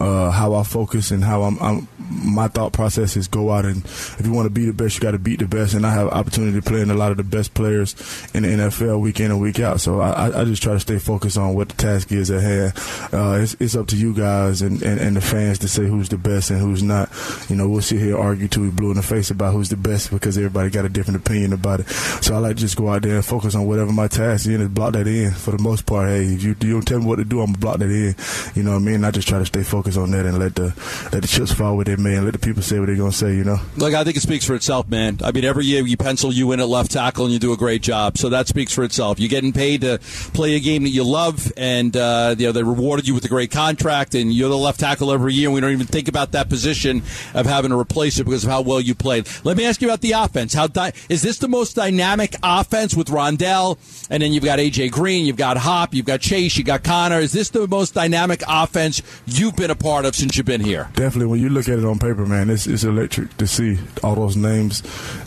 uh, 0.00 0.30
how 0.30 0.54
I 0.54 0.62
focus 0.62 1.10
and 1.10 1.22
how 1.22 1.42
I'm, 1.42 1.58
I'm, 1.60 1.88
My 1.98 2.48
thought 2.48 2.72
process 2.72 3.16
is 3.16 3.28
go 3.28 3.50
out 3.50 3.64
and 3.64 3.84
if 3.84 4.22
you 4.24 4.32
want 4.32 4.46
to 4.46 4.50
be 4.50 4.66
the 4.66 4.72
best, 4.72 4.96
you 4.96 5.00
got 5.00 5.12
to 5.12 5.18
beat 5.18 5.38
the 5.38 5.46
best. 5.46 5.74
And 5.74 5.86
I 5.86 5.92
have 5.92 6.08
opportunity 6.08 6.60
to 6.60 6.62
play 6.62 6.80
in 6.80 6.90
a 6.90 6.94
lot 6.94 7.10
of 7.10 7.16
the 7.16 7.24
best 7.24 7.54
players 7.54 7.94
in 8.34 8.42
the 8.42 8.48
NFL 8.48 9.00
week 9.00 9.20
in 9.20 9.30
and 9.30 9.40
week 9.40 9.60
out. 9.60 9.80
So 9.80 10.00
I, 10.00 10.40
I 10.40 10.44
just 10.44 10.62
try 10.62 10.72
to 10.74 10.80
stay 10.80 10.98
focused 10.98 11.38
on 11.38 11.54
what 11.54 11.68
the 11.68 11.76
task 11.76 12.12
is 12.12 12.30
at 12.30 12.42
hand. 12.42 12.72
Uh, 13.12 13.42
it's, 13.42 13.54
it's 13.60 13.76
up 13.76 13.86
to 13.88 13.96
you 13.96 14.14
guys 14.14 14.62
and, 14.62 14.82
and, 14.82 15.00
and 15.00 15.16
the 15.16 15.20
fans 15.20 15.58
to 15.60 15.68
say 15.68 15.86
who's 15.86 16.08
the 16.08 16.18
best 16.18 16.50
and 16.50 16.60
who's 16.60 16.82
not. 16.82 17.10
You 17.48 17.56
know, 17.56 17.68
we'll 17.68 17.82
sit 17.82 18.00
here 18.00 18.18
argue 18.18 18.48
till 18.48 18.62
we 18.62 18.70
blue 18.70 18.90
in 18.90 18.96
the 18.96 19.02
face 19.02 19.30
about 19.30 19.52
who's 19.52 19.68
the 19.68 19.76
best 19.76 20.10
because 20.10 20.36
everybody 20.36 20.70
got 20.70 20.84
a 20.84 20.88
different 20.88 21.20
opinion 21.20 21.52
about 21.52 21.80
it. 21.80 21.88
So 21.88 22.34
I 22.34 22.38
like 22.38 22.56
to 22.56 22.60
just 22.60 22.76
go 22.76 22.88
out 22.88 23.02
there 23.02 23.16
and 23.16 23.24
focus 23.24 23.54
on 23.54 23.66
whatever 23.66 23.92
my 23.92 24.08
task 24.08 24.46
is 24.46 24.60
and 24.60 24.74
block 24.74 24.94
that 24.94 25.06
in. 25.06 25.30
For 25.32 25.52
the 25.52 25.62
most 25.62 25.86
part, 25.86 26.08
hey, 26.08 26.24
if 26.24 26.42
you, 26.42 26.56
you 26.60 26.72
don't 26.72 26.86
tell 26.86 26.98
me 26.98 27.06
what 27.06 27.16
to 27.16 27.24
do, 27.24 27.40
I'm 27.40 27.52
gonna 27.52 27.58
block 27.58 27.78
that 27.78 27.90
in. 27.90 28.14
You 28.54 28.62
know 28.62 28.72
what 28.72 28.82
I 28.82 28.84
mean? 28.84 29.04
I 29.04 29.10
just 29.10 29.28
try 29.28 29.38
to 29.38 29.46
stay 29.46 29.62
focused 29.62 29.83
on 29.96 30.10
that 30.12 30.26
and 30.26 30.38
let 30.38 30.54
the 30.54 30.74
let 31.12 31.22
the 31.22 31.28
chips 31.28 31.52
fall 31.52 31.76
where 31.76 31.84
they 31.84 31.96
may 31.96 32.14
and 32.16 32.24
let 32.24 32.32
the 32.32 32.38
people 32.38 32.62
say 32.62 32.78
what 32.78 32.86
they're 32.86 32.96
gonna 32.96 33.12
say. 33.12 33.34
You 33.34 33.44
know. 33.44 33.58
Look, 33.76 33.94
I 33.94 34.04
think 34.04 34.16
it 34.16 34.20
speaks 34.20 34.44
for 34.44 34.54
itself, 34.54 34.88
man. 34.88 35.20
I 35.22 35.32
mean, 35.32 35.44
every 35.44 35.64
year 35.66 35.86
you 35.86 35.96
pencil 35.96 36.32
you 36.32 36.52
in 36.52 36.60
at 36.60 36.68
left 36.68 36.90
tackle 36.92 37.24
and 37.24 37.32
you 37.32 37.38
do 37.38 37.52
a 37.52 37.56
great 37.56 37.82
job, 37.82 38.18
so 38.18 38.28
that 38.30 38.48
speaks 38.48 38.72
for 38.72 38.84
itself. 38.84 39.20
You're 39.20 39.28
getting 39.28 39.52
paid 39.52 39.82
to 39.82 39.98
play 40.32 40.54
a 40.56 40.60
game 40.60 40.82
that 40.84 40.90
you 40.90 41.04
love, 41.04 41.52
and 41.56 41.96
uh, 41.96 42.34
you 42.38 42.46
know 42.46 42.52
they 42.52 42.62
rewarded 42.62 43.06
you 43.06 43.14
with 43.14 43.24
a 43.24 43.28
great 43.28 43.50
contract, 43.50 44.14
and 44.14 44.32
you're 44.32 44.48
the 44.48 44.56
left 44.56 44.80
tackle 44.80 45.12
every 45.12 45.34
year. 45.34 45.48
and 45.48 45.54
We 45.54 45.60
don't 45.60 45.72
even 45.72 45.86
think 45.86 46.08
about 46.08 46.32
that 46.32 46.48
position 46.48 47.02
of 47.34 47.46
having 47.46 47.70
to 47.70 47.78
replace 47.78 48.18
it 48.18 48.24
because 48.24 48.44
of 48.44 48.50
how 48.50 48.62
well 48.62 48.80
you 48.80 48.94
played. 48.94 49.28
Let 49.44 49.56
me 49.56 49.66
ask 49.66 49.80
you 49.82 49.88
about 49.88 50.00
the 50.00 50.12
offense. 50.12 50.54
How 50.54 50.66
di- 50.66 50.92
is 51.08 51.22
this 51.22 51.38
the 51.38 51.48
most 51.48 51.74
dynamic 51.76 52.34
offense 52.42 52.94
with 52.94 53.08
Rondale, 53.08 53.78
and 54.10 54.22
then 54.22 54.32
you've 54.32 54.44
got 54.44 54.58
AJ 54.58 54.90
Green, 54.92 55.26
you've 55.26 55.36
got 55.36 55.56
Hop, 55.56 55.94
you've 55.94 56.06
got 56.06 56.20
Chase, 56.20 56.56
you 56.56 56.64
got 56.64 56.82
Conner. 56.82 57.20
Is 57.20 57.32
this 57.32 57.50
the 57.50 57.66
most 57.68 57.94
dynamic 57.94 58.42
offense 58.48 59.02
you've 59.26 59.56
been 59.56 59.70
a 59.74 59.76
part 59.76 60.04
of 60.04 60.16
since 60.16 60.36
you've 60.36 60.46
been 60.46 60.60
here? 60.60 60.88
Definitely, 60.94 61.26
when 61.26 61.40
you 61.40 61.48
look 61.48 61.68
at 61.68 61.78
it 61.78 61.84
on 61.84 61.98
paper, 61.98 62.26
man, 62.26 62.50
it's, 62.50 62.66
it's 62.66 62.84
electric 62.84 63.36
to 63.36 63.46
see 63.46 63.78
all 64.02 64.14
those 64.14 64.36
names 64.36 64.82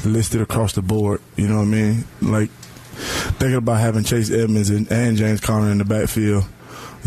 listed 0.06 0.42
across 0.42 0.74
the 0.74 0.82
board. 0.82 1.22
You 1.36 1.48
know 1.48 1.58
what 1.58 1.64
I 1.64 1.66
mean? 1.66 2.06
Like 2.22 2.50
thinking 3.38 3.58
about 3.58 3.80
having 3.80 4.04
Chase 4.04 4.32
Edmonds 4.32 4.70
and, 4.70 4.92
and 4.92 5.18
James 5.18 5.40
Conner 5.40 5.72
in 5.72 5.78
the 5.78 5.86
backfield. 5.86 6.46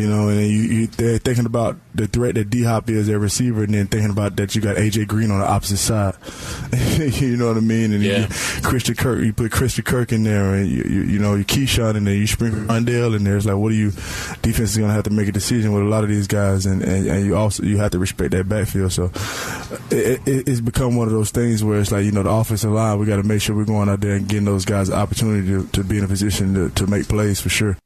You 0.01 0.09
know, 0.09 0.29
and 0.29 0.41
you, 0.41 0.47
you 0.63 0.87
they're 0.87 1.19
thinking 1.19 1.45
about 1.47 1.77
the 1.95 2.07
threat 2.07 2.37
that 2.37 2.49
D 2.49 2.63
Hop 2.65 2.89
is 2.89 3.07
their 3.07 3.19
receiver, 3.19 3.65
and 3.65 3.75
then 3.75 3.87
thinking 3.87 4.11
about 4.11 4.37
that 4.37 4.55
you 4.55 4.61
got 4.63 4.77
AJ 4.77 5.09
Green 5.09 5.31
on 5.31 5.41
the 5.41 5.47
opposite 5.47 5.77
side. 5.77 6.15
you 7.21 7.37
know 7.37 7.49
what 7.49 7.57
I 7.57 7.61
mean? 7.61 7.93
And 7.93 8.03
Yeah. 8.03 8.21
you, 8.21 8.63
Christian 8.63 8.95
Kirk, 8.95 9.23
you 9.23 9.33
put 9.33 9.53
Christian 9.53 9.85
Kirk 9.85 10.13
in 10.13 10.23
there, 10.25 10.55
and 10.55 10.69
you 10.69 10.85
you, 10.89 11.03
you 11.03 11.19
know 11.19 11.35
you 11.35 11.45
Keyshawn 11.45 11.97
in 11.97 12.05
there, 12.05 12.15
you 12.15 12.27
sprinkle 12.27 12.61
Rondale 12.61 13.15
in 13.15 13.25
there. 13.25 13.37
It's 13.37 13.47
like, 13.47 13.57
what 13.57 13.71
do 13.71 13.75
you? 13.75 13.91
Defense 14.43 14.71
is 14.73 14.79
gonna 14.79 14.93
have 14.93 15.05
to 15.05 15.11
make 15.11 15.29
a 15.29 15.33
decision 15.33 15.73
with 15.73 15.83
a 15.83 15.87
lot 15.87 16.03
of 16.05 16.09
these 16.09 16.27
guys, 16.27 16.67
and, 16.67 16.83
and, 16.83 17.07
and 17.07 17.27
you 17.27 17.37
also 17.37 17.63
you 17.63 17.77
have 17.79 17.91
to 17.91 17.99
respect 17.99 18.31
that 18.31 18.49
backfield. 18.49 18.93
So 18.93 19.11
it, 19.91 20.27
it, 20.27 20.49
it's 20.49 20.61
become 20.61 20.97
one 20.97 21.07
of 21.09 21.13
those 21.13 21.31
things 21.31 21.63
where 21.63 21.81
it's 21.81 21.93
like 21.93 22.05
you 22.05 22.13
know 22.13 22.23
the 22.23 22.31
offensive 22.31 22.71
line, 22.71 22.99
we 22.99 23.07
got 23.07 23.17
to 23.17 23.23
make 23.23 23.43
sure 23.43 23.55
we're 23.57 23.65
going 23.65 23.89
out 23.89 24.01
there 24.01 24.15
and 24.15 24.29
getting 24.29 24.45
those 24.47 24.65
guys 24.65 24.89
the 24.89 24.97
opportunity 24.97 25.47
to, 25.49 25.67
to 25.69 25.85
be 25.85 25.99
in 25.99 26.05
a 26.05 26.09
position 26.09 26.55
to, 26.55 26.71
to 26.71 26.87
make 26.87 27.09
plays 27.09 27.41
for 27.41 27.49
sure. 27.49 27.77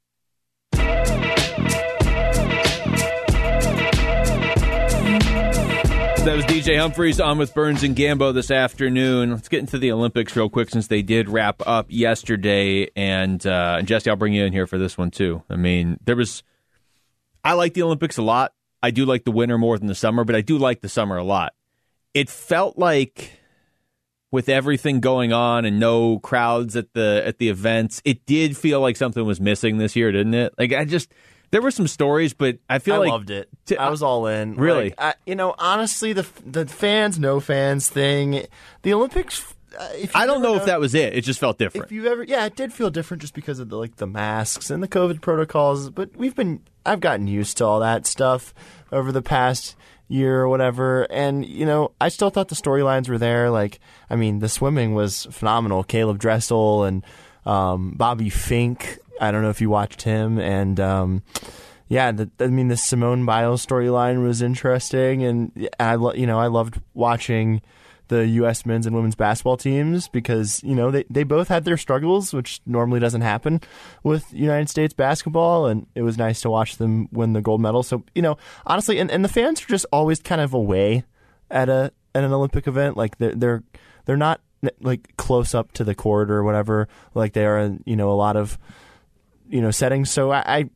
That 6.24 6.36
was 6.36 6.46
DJ 6.46 6.78
Humphries 6.78 7.20
on 7.20 7.36
with 7.36 7.52
Burns 7.52 7.82
and 7.82 7.94
Gambo 7.94 8.32
this 8.32 8.50
afternoon. 8.50 9.32
Let's 9.32 9.50
get 9.50 9.60
into 9.60 9.76
the 9.76 9.92
Olympics 9.92 10.34
real 10.34 10.48
quick 10.48 10.70
since 10.70 10.86
they 10.86 11.02
did 11.02 11.28
wrap 11.28 11.60
up 11.66 11.84
yesterday. 11.90 12.88
And, 12.96 13.46
uh, 13.46 13.76
and 13.78 13.86
Jesse, 13.86 14.08
I'll 14.08 14.16
bring 14.16 14.32
you 14.32 14.42
in 14.46 14.54
here 14.54 14.66
for 14.66 14.78
this 14.78 14.96
one 14.96 15.10
too. 15.10 15.42
I 15.50 15.56
mean, 15.56 15.98
there 16.02 16.16
was. 16.16 16.42
I 17.44 17.52
like 17.52 17.74
the 17.74 17.82
Olympics 17.82 18.16
a 18.16 18.22
lot. 18.22 18.54
I 18.82 18.90
do 18.90 19.04
like 19.04 19.24
the 19.24 19.32
winter 19.32 19.58
more 19.58 19.78
than 19.78 19.86
the 19.86 19.94
summer, 19.94 20.24
but 20.24 20.34
I 20.34 20.40
do 20.40 20.56
like 20.56 20.80
the 20.80 20.88
summer 20.88 21.18
a 21.18 21.22
lot. 21.22 21.52
It 22.14 22.30
felt 22.30 22.78
like 22.78 23.38
with 24.30 24.48
everything 24.48 25.00
going 25.00 25.34
on 25.34 25.66
and 25.66 25.78
no 25.78 26.20
crowds 26.20 26.74
at 26.74 26.94
the 26.94 27.22
at 27.26 27.36
the 27.36 27.50
events, 27.50 28.00
it 28.06 28.24
did 28.24 28.56
feel 28.56 28.80
like 28.80 28.96
something 28.96 29.26
was 29.26 29.42
missing 29.42 29.76
this 29.76 29.94
year, 29.94 30.10
didn't 30.10 30.32
it? 30.32 30.54
Like 30.56 30.72
I 30.72 30.86
just 30.86 31.12
there 31.54 31.62
were 31.62 31.70
some 31.70 31.86
stories, 31.86 32.32
but 32.34 32.58
I 32.68 32.80
feel 32.80 32.96
I 32.96 32.98
like 32.98 33.10
loved 33.10 33.30
it. 33.30 33.48
to- 33.66 33.80
I 33.80 33.88
was 33.88 34.02
all 34.02 34.26
in. 34.26 34.56
Really? 34.56 34.86
Like, 34.86 34.94
I, 34.98 35.14
you 35.24 35.36
know, 35.36 35.54
honestly, 35.56 36.12
the 36.12 36.26
the 36.44 36.66
fans, 36.66 37.16
no 37.16 37.38
fans 37.38 37.88
thing, 37.88 38.44
the 38.82 38.92
Olympics. 38.92 39.54
Uh, 39.78 39.88
if 39.96 40.16
I 40.16 40.26
don't 40.26 40.42
know 40.42 40.54
ever 40.54 40.62
if 40.62 40.66
that 40.66 40.80
was 40.80 40.96
it. 40.96 41.14
It 41.14 41.20
just 41.20 41.38
felt 41.38 41.56
different. 41.58 41.86
If 41.86 41.92
you 41.92 42.08
ever, 42.08 42.24
yeah, 42.24 42.44
it 42.44 42.56
did 42.56 42.72
feel 42.72 42.90
different 42.90 43.20
just 43.20 43.34
because 43.34 43.60
of 43.60 43.68
the 43.68 43.76
like 43.76 43.96
the 43.96 44.06
masks 44.08 44.68
and 44.68 44.82
the 44.82 44.88
COVID 44.88 45.20
protocols. 45.20 45.90
But 45.90 46.16
we've 46.16 46.34
been, 46.34 46.60
I've 46.84 46.98
gotten 46.98 47.28
used 47.28 47.56
to 47.58 47.64
all 47.64 47.78
that 47.78 48.04
stuff 48.04 48.52
over 48.90 49.12
the 49.12 49.22
past 49.22 49.76
year 50.08 50.40
or 50.40 50.48
whatever. 50.48 51.04
And 51.04 51.46
you 51.46 51.66
know, 51.66 51.92
I 52.00 52.08
still 52.08 52.30
thought 52.30 52.48
the 52.48 52.56
storylines 52.56 53.08
were 53.08 53.18
there. 53.18 53.48
Like, 53.50 53.78
I 54.10 54.16
mean, 54.16 54.40
the 54.40 54.48
swimming 54.48 54.92
was 54.94 55.28
phenomenal. 55.30 55.84
Caleb 55.84 56.18
Dressel 56.18 56.82
and 56.82 57.04
um, 57.46 57.92
Bobby 57.96 58.28
Finke. 58.28 58.98
I 59.20 59.30
don't 59.30 59.42
know 59.42 59.50
if 59.50 59.60
you 59.60 59.70
watched 59.70 60.02
him 60.02 60.38
and. 60.38 60.78
Um, 60.80 61.22
yeah, 61.86 62.12
the, 62.12 62.30
I 62.40 62.46
mean 62.46 62.68
the 62.68 62.78
Simone 62.78 63.26
Biles 63.26 63.64
storyline 63.64 64.22
was 64.22 64.40
interesting, 64.40 65.22
and 65.22 65.68
I, 65.78 65.96
lo- 65.96 66.14
you 66.14 66.26
know, 66.26 66.40
I 66.40 66.46
loved 66.46 66.80
watching 66.94 67.60
the 68.08 68.26
U.S. 68.26 68.66
men's 68.66 68.86
and 68.86 68.94
women's 68.94 69.14
basketball 69.14 69.56
teams 69.56 70.08
because 70.08 70.62
you 70.62 70.74
know 70.74 70.90
they 70.90 71.04
they 71.08 71.24
both 71.24 71.48
had 71.48 71.64
their 71.64 71.76
struggles, 71.76 72.32
which 72.32 72.60
normally 72.66 73.00
doesn't 73.00 73.22
happen 73.22 73.60
with 74.02 74.32
United 74.32 74.68
States 74.68 74.92
basketball, 74.92 75.66
and 75.66 75.86
it 75.94 76.02
was 76.02 76.18
nice 76.18 76.40
to 76.42 76.50
watch 76.50 76.76
them 76.76 77.08
win 77.12 77.32
the 77.32 77.40
gold 77.40 77.60
medal. 77.60 77.82
So 77.82 78.04
you 78.14 78.22
know, 78.22 78.36
honestly, 78.66 78.98
and, 78.98 79.10
and 79.10 79.24
the 79.24 79.28
fans 79.28 79.62
are 79.62 79.68
just 79.68 79.86
always 79.92 80.20
kind 80.20 80.40
of 80.40 80.54
away 80.54 81.04
at 81.50 81.68
a 81.68 81.92
at 82.14 82.24
an 82.24 82.32
Olympic 82.32 82.66
event. 82.66 82.96
Like 82.96 83.18
they're 83.18 83.34
they're 83.34 83.62
they're 84.04 84.16
not 84.16 84.40
like 84.80 85.16
close 85.16 85.54
up 85.54 85.72
to 85.72 85.84
the 85.84 85.94
court 85.94 86.30
or 86.30 86.42
whatever, 86.42 86.88
like 87.14 87.32
they 87.32 87.46
are 87.46 87.76
you 87.84 87.96
know 87.96 88.10
a 88.10 88.12
lot 88.12 88.36
of 88.36 88.58
you 89.48 89.60
know 89.60 89.70
settings. 89.70 90.10
So 90.10 90.30
I, 90.30 90.42
I 90.46 90.70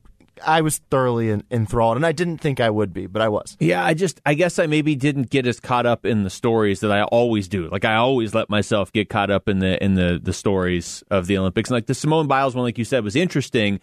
I 0.45 0.61
was 0.61 0.79
thoroughly 0.91 1.31
enthralled, 1.51 1.97
and 1.97 2.07
I 2.07 2.13
didn't 2.13 2.39
think 2.39 2.61
I 2.61 2.71
would 2.71 2.93
be, 2.93 3.07
but 3.07 3.23
I 3.23 3.29
was. 3.29 3.57
Yeah, 3.61 3.85
I 3.85 3.95
just, 3.95 4.21
I 4.25 4.35
guess 4.35 4.59
I 4.59 4.67
maybe 4.67 4.95
didn't 4.95 5.31
get 5.31 5.47
as 5.47 5.61
caught 5.61 5.87
up 5.87 6.05
in 6.05 6.25
the 6.25 6.31
stories 6.31 6.81
that 6.81 6.93
I 6.93 7.03
always 7.05 7.49
do. 7.49 7.69
Like 7.69 7.85
I 7.85 7.97
always 7.97 8.35
let 8.35 8.51
myself 8.51 8.93
get 8.93 9.09
caught 9.09 9.31
up 9.31 9.49
in 9.49 9.59
the 9.59 9.83
in 9.83 9.95
the 9.95 10.21
the 10.23 10.33
stories 10.33 11.03
of 11.11 11.27
the 11.27 11.39
Olympics. 11.39 11.71
And 11.71 11.77
like 11.77 11.87
the 11.87 11.95
Simone 11.95 12.27
Biles 12.27 12.55
one, 12.55 12.65
like 12.65 12.79
you 12.79 12.85
said, 12.85 13.05
was 13.05 13.17
interesting, 13.17 13.81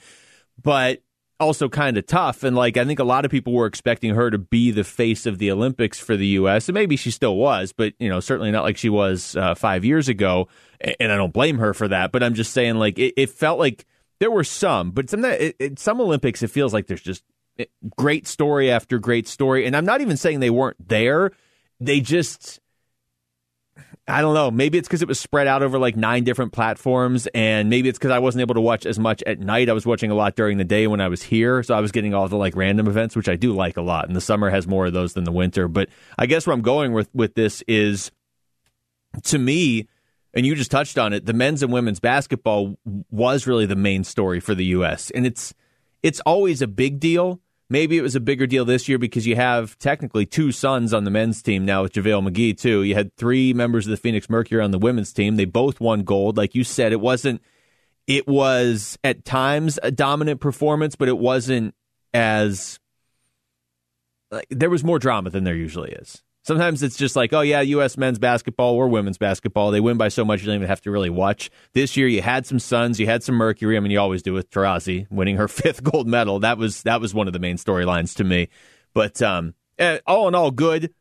but 0.61 1.01
also 1.39 1.67
kind 1.67 1.97
of 1.97 2.05
tough. 2.05 2.43
And 2.43 2.55
like 2.55 2.77
I 2.77 2.85
think 2.85 2.99
a 2.99 3.03
lot 3.03 3.25
of 3.25 3.31
people 3.31 3.53
were 3.53 3.65
expecting 3.65 4.15
her 4.15 4.29
to 4.29 4.37
be 4.37 4.71
the 4.71 4.83
face 4.83 5.25
of 5.25 5.37
the 5.37 5.51
Olympics 5.51 5.99
for 5.99 6.15
the 6.15 6.27
U.S. 6.27 6.69
And 6.69 6.73
maybe 6.73 6.95
she 6.95 7.11
still 7.11 7.35
was, 7.35 7.73
but 7.73 7.93
you 7.99 8.09
know, 8.09 8.19
certainly 8.19 8.51
not 8.51 8.63
like 8.63 8.77
she 8.77 8.89
was 8.89 9.35
uh, 9.35 9.55
five 9.55 9.83
years 9.83 10.07
ago. 10.07 10.47
And 10.99 11.11
I 11.11 11.15
don't 11.15 11.33
blame 11.33 11.57
her 11.57 11.73
for 11.73 11.87
that. 11.87 12.11
But 12.11 12.21
I'm 12.21 12.33
just 12.33 12.53
saying, 12.53 12.75
like 12.75 12.99
it, 12.99 13.13
it 13.17 13.29
felt 13.29 13.59
like 13.59 13.85
there 14.19 14.31
were 14.31 14.43
some, 14.43 14.91
but 14.91 15.09
some 15.09 15.25
some 15.77 16.01
Olympics, 16.01 16.41
it 16.43 16.49
feels 16.49 16.73
like 16.73 16.87
there's 16.87 17.01
just 17.01 17.23
eh, 17.59 17.65
great 17.97 18.27
story 18.27 18.71
after 18.71 18.99
great 18.99 19.27
story, 19.27 19.65
and 19.65 19.75
I'm 19.75 19.85
not 19.85 20.01
even 20.01 20.17
saying 20.17 20.39
they 20.39 20.49
weren't 20.49 20.87
there. 20.87 21.31
They 21.81 21.99
just, 21.99 22.61
I 24.07 24.21
don't 24.21 24.33
know. 24.33 24.49
Maybe 24.49 24.77
it's 24.77 24.87
because 24.87 25.01
it 25.01 25.09
was 25.09 25.19
spread 25.19 25.47
out 25.47 25.61
over 25.61 25.77
like 25.77 25.97
nine 25.97 26.23
different 26.23 26.53
platforms, 26.53 27.27
and 27.27 27.69
maybe 27.69 27.89
it's 27.89 27.97
because 27.97 28.11
I 28.11 28.19
wasn't 28.19 28.41
able 28.41 28.55
to 28.55 28.61
watch 28.61 28.85
as 28.85 28.97
much 28.97 29.21
at 29.23 29.39
night. 29.39 29.69
I 29.69 29.73
was 29.73 29.85
watching 29.85 30.11
a 30.11 30.15
lot 30.15 30.35
during 30.35 30.57
the 30.57 30.63
day 30.63 30.87
when 30.87 31.01
I 31.01 31.09
was 31.09 31.21
here, 31.21 31.61
so 31.63 31.75
I 31.75 31.81
was 31.81 31.91
getting 31.91 32.13
all 32.13 32.27
the 32.29 32.37
like 32.37 32.55
random 32.55 32.87
events, 32.87 33.15
which 33.15 33.27
I 33.27 33.35
do 33.35 33.53
like 33.53 33.75
a 33.75 33.81
lot. 33.81 34.07
And 34.07 34.15
the 34.15 34.21
summer 34.21 34.49
has 34.49 34.65
more 34.65 34.85
of 34.85 34.93
those 34.93 35.13
than 35.13 35.25
the 35.25 35.31
winter. 35.31 35.67
But 35.67 35.89
I 36.17 36.25
guess 36.25 36.47
where 36.47 36.53
I'm 36.53 36.61
going 36.61 36.93
with 36.93 37.09
with 37.13 37.35
this 37.35 37.61
is, 37.67 38.11
to 39.23 39.37
me 39.37 39.87
and 40.35 40.45
you 40.45 40.53
just 40.53 40.71
touched 40.71 40.97
on 40.97 41.13
it. 41.13 41.25
The 41.25 41.33
men's 41.33 41.63
and 41.63 41.71
women's 41.71 41.99
basketball 41.99 42.77
was 43.09 43.47
really 43.47 43.65
the 43.65 43.75
main 43.75 44.03
story 44.03 44.39
for 44.39 44.53
the 44.53 44.65
U.S. 44.65 45.09
and 45.11 45.25
it's 45.25 45.53
it's 46.03 46.19
always 46.19 46.61
a 46.61 46.67
big 46.67 46.99
deal. 46.99 47.39
Maybe 47.67 47.97
it 47.97 48.03
was 48.03 48.15
a 48.15 48.19
bigger 48.19 48.45
deal 48.45 48.63
this 48.63 48.87
year 48.87 48.99
because 48.99 49.25
you 49.25 49.35
have 49.35 49.75
technically 49.79 50.27
two 50.27 50.51
sons 50.51 50.93
on 50.93 51.03
the 51.03 51.09
men's 51.09 51.41
team 51.41 51.65
now 51.65 51.81
with 51.81 51.93
JaVale 51.93 52.29
McGee 52.29 52.55
too. 52.55 52.83
You 52.83 52.93
had 52.93 53.15
three 53.15 53.53
members 53.53 53.87
of 53.87 53.91
the 53.91 53.97
Phoenix 53.97 54.29
Mercury 54.29 54.61
on 54.61 54.69
the 54.69 54.77
women's 54.77 55.11
team. 55.11 55.35
They 55.35 55.45
both 55.45 55.79
won 55.79 56.03
gold. 56.03 56.37
Like 56.37 56.53
you 56.53 56.63
said, 56.63 56.91
it 56.91 57.01
wasn't. 57.01 57.41
It 58.05 58.27
was 58.27 58.99
at 59.03 59.25
times 59.25 59.79
a 59.81 59.89
dominant 59.89 60.41
performance, 60.41 60.95
but 60.95 61.07
it 61.07 61.17
wasn't 61.17 61.73
as. 62.13 62.79
Like, 64.29 64.47
there 64.51 64.69
was 64.69 64.83
more 64.83 64.99
drama 64.99 65.31
than 65.31 65.43
there 65.43 65.55
usually 65.55 65.91
is. 65.91 66.23
Sometimes 66.45 66.83
it's 66.83 66.95
just 66.95 67.15
like, 67.15 67.33
oh 67.33 67.41
yeah, 67.41 67.61
U.S. 67.61 67.97
men's 67.97 68.19
basketball 68.19 68.75
or 68.75 68.87
women's 68.87 69.17
basketball. 69.17 69.71
They 69.71 69.79
win 69.79 69.97
by 69.97 70.09
so 70.09 70.23
much 70.23 70.41
you 70.41 70.45
don't 70.45 70.57
even 70.57 70.67
have 70.67 70.81
to 70.81 70.91
really 70.91 71.09
watch. 71.09 71.49
This 71.73 71.97
year 71.97 72.07
you 72.07 72.21
had 72.21 72.45
some 72.45 72.59
Suns, 72.59 72.99
you 72.99 73.07
had 73.07 73.23
some 73.23 73.33
Mercury. 73.33 73.75
I 73.75 73.79
mean, 73.79 73.89
you 73.89 73.99
always 73.99 74.21
do 74.21 74.31
with 74.31 74.51
Taurasi 74.51 75.07
winning 75.09 75.37
her 75.37 75.47
fifth 75.49 75.83
gold 75.83 76.07
medal. 76.07 76.39
That 76.39 76.59
was 76.59 76.83
that 76.83 77.01
was 77.01 77.15
one 77.15 77.25
of 77.25 77.33
the 77.33 77.39
main 77.39 77.57
storylines 77.57 78.15
to 78.17 78.23
me. 78.23 78.49
But 78.93 79.23
um, 79.23 79.55
eh, 79.79 79.97
all 80.05 80.27
in 80.27 80.35
all, 80.35 80.51
good. 80.51 80.93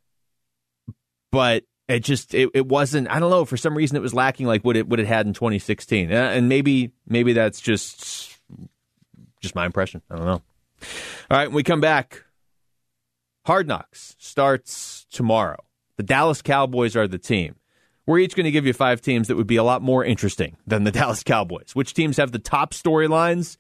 But 1.31 1.65
it 1.89 2.01
just 2.01 2.35
it, 2.35 2.49
it 2.55 2.67
wasn't. 2.67 3.11
I 3.11 3.21
don't 3.21 3.29
know. 3.29 3.45
For 3.45 3.59
some 3.59 3.77
reason, 3.77 3.99
it 3.99 4.01
was 4.01 4.15
lacking 4.15 4.47
like 4.47 4.65
what 4.65 4.79
it 4.79 4.89
what 4.89 4.99
it 4.99 5.07
had 5.07 5.27
in 5.27 5.35
2016. 5.35 6.11
Uh, 6.11 6.15
and 6.15 6.49
maybe 6.49 6.93
maybe 7.07 7.35
that's 7.35 7.61
just 7.61 8.35
just 9.43 9.55
my 9.55 9.67
impression. 9.67 10.01
I 10.11 10.17
don't 10.17 10.25
know. 10.25 10.43
All 11.31 11.37
right, 11.37 11.49
when 11.49 11.57
we 11.57 11.63
come 11.63 11.83
back. 11.83 12.24
Hard 13.47 13.69
Knocks 13.69 14.17
starts 14.19 15.07
tomorrow. 15.11 15.59
The 15.99 16.03
Dallas 16.03 16.41
Cowboys 16.41 16.97
are 16.97 17.07
the 17.07 17.19
team. 17.19 17.57
We're 18.07 18.21
each 18.21 18.35
going 18.35 18.45
to 18.45 18.51
give 18.51 18.65
you 18.65 18.73
five 18.73 19.03
teams 19.03 19.29
that 19.29 19.37
would 19.37 19.47
be 19.47 19.57
a 19.57 19.63
lot 19.63 19.83
more 19.83 20.03
interesting 20.03 20.57
than 20.67 20.85
the 20.85 20.91
Dallas 20.93 21.23
Cowboys. 21.23 21.75
Which 21.75 21.93
teams 21.93 22.17
have 22.17 22.33
the 22.33 22.39
top 22.39 22.73
storylines 22.73 23.59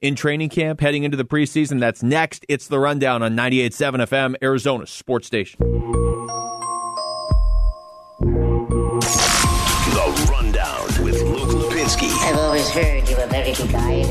in 0.00 0.14
training 0.14 0.48
camp 0.48 0.80
heading 0.80 1.04
into 1.04 1.18
the 1.18 1.26
preseason? 1.26 1.80
That's 1.80 2.02
next. 2.02 2.46
It's 2.48 2.66
the 2.68 2.78
rundown 2.78 3.22
on 3.22 3.36
98.7 3.36 4.06
FM, 4.06 4.36
Arizona 4.42 4.86
Sports 4.86 5.26
Station. 5.26 5.58
The 5.60 5.68
rundown 10.32 11.04
with 11.04 11.20
Luke 11.22 11.50
Lapinski. 11.50 12.10
I've 12.26 12.38
always 12.38 12.70
heard 12.70 13.06
you 13.06 13.16
were 13.16 13.26
very 13.26 13.52
good 13.52 13.70
guy. 13.70 14.02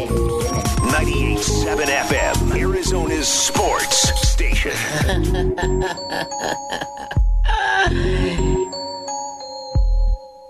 98.7 0.92 1.86
FM, 1.86 2.56
Arizona's 2.60 3.28
sports 3.28 4.29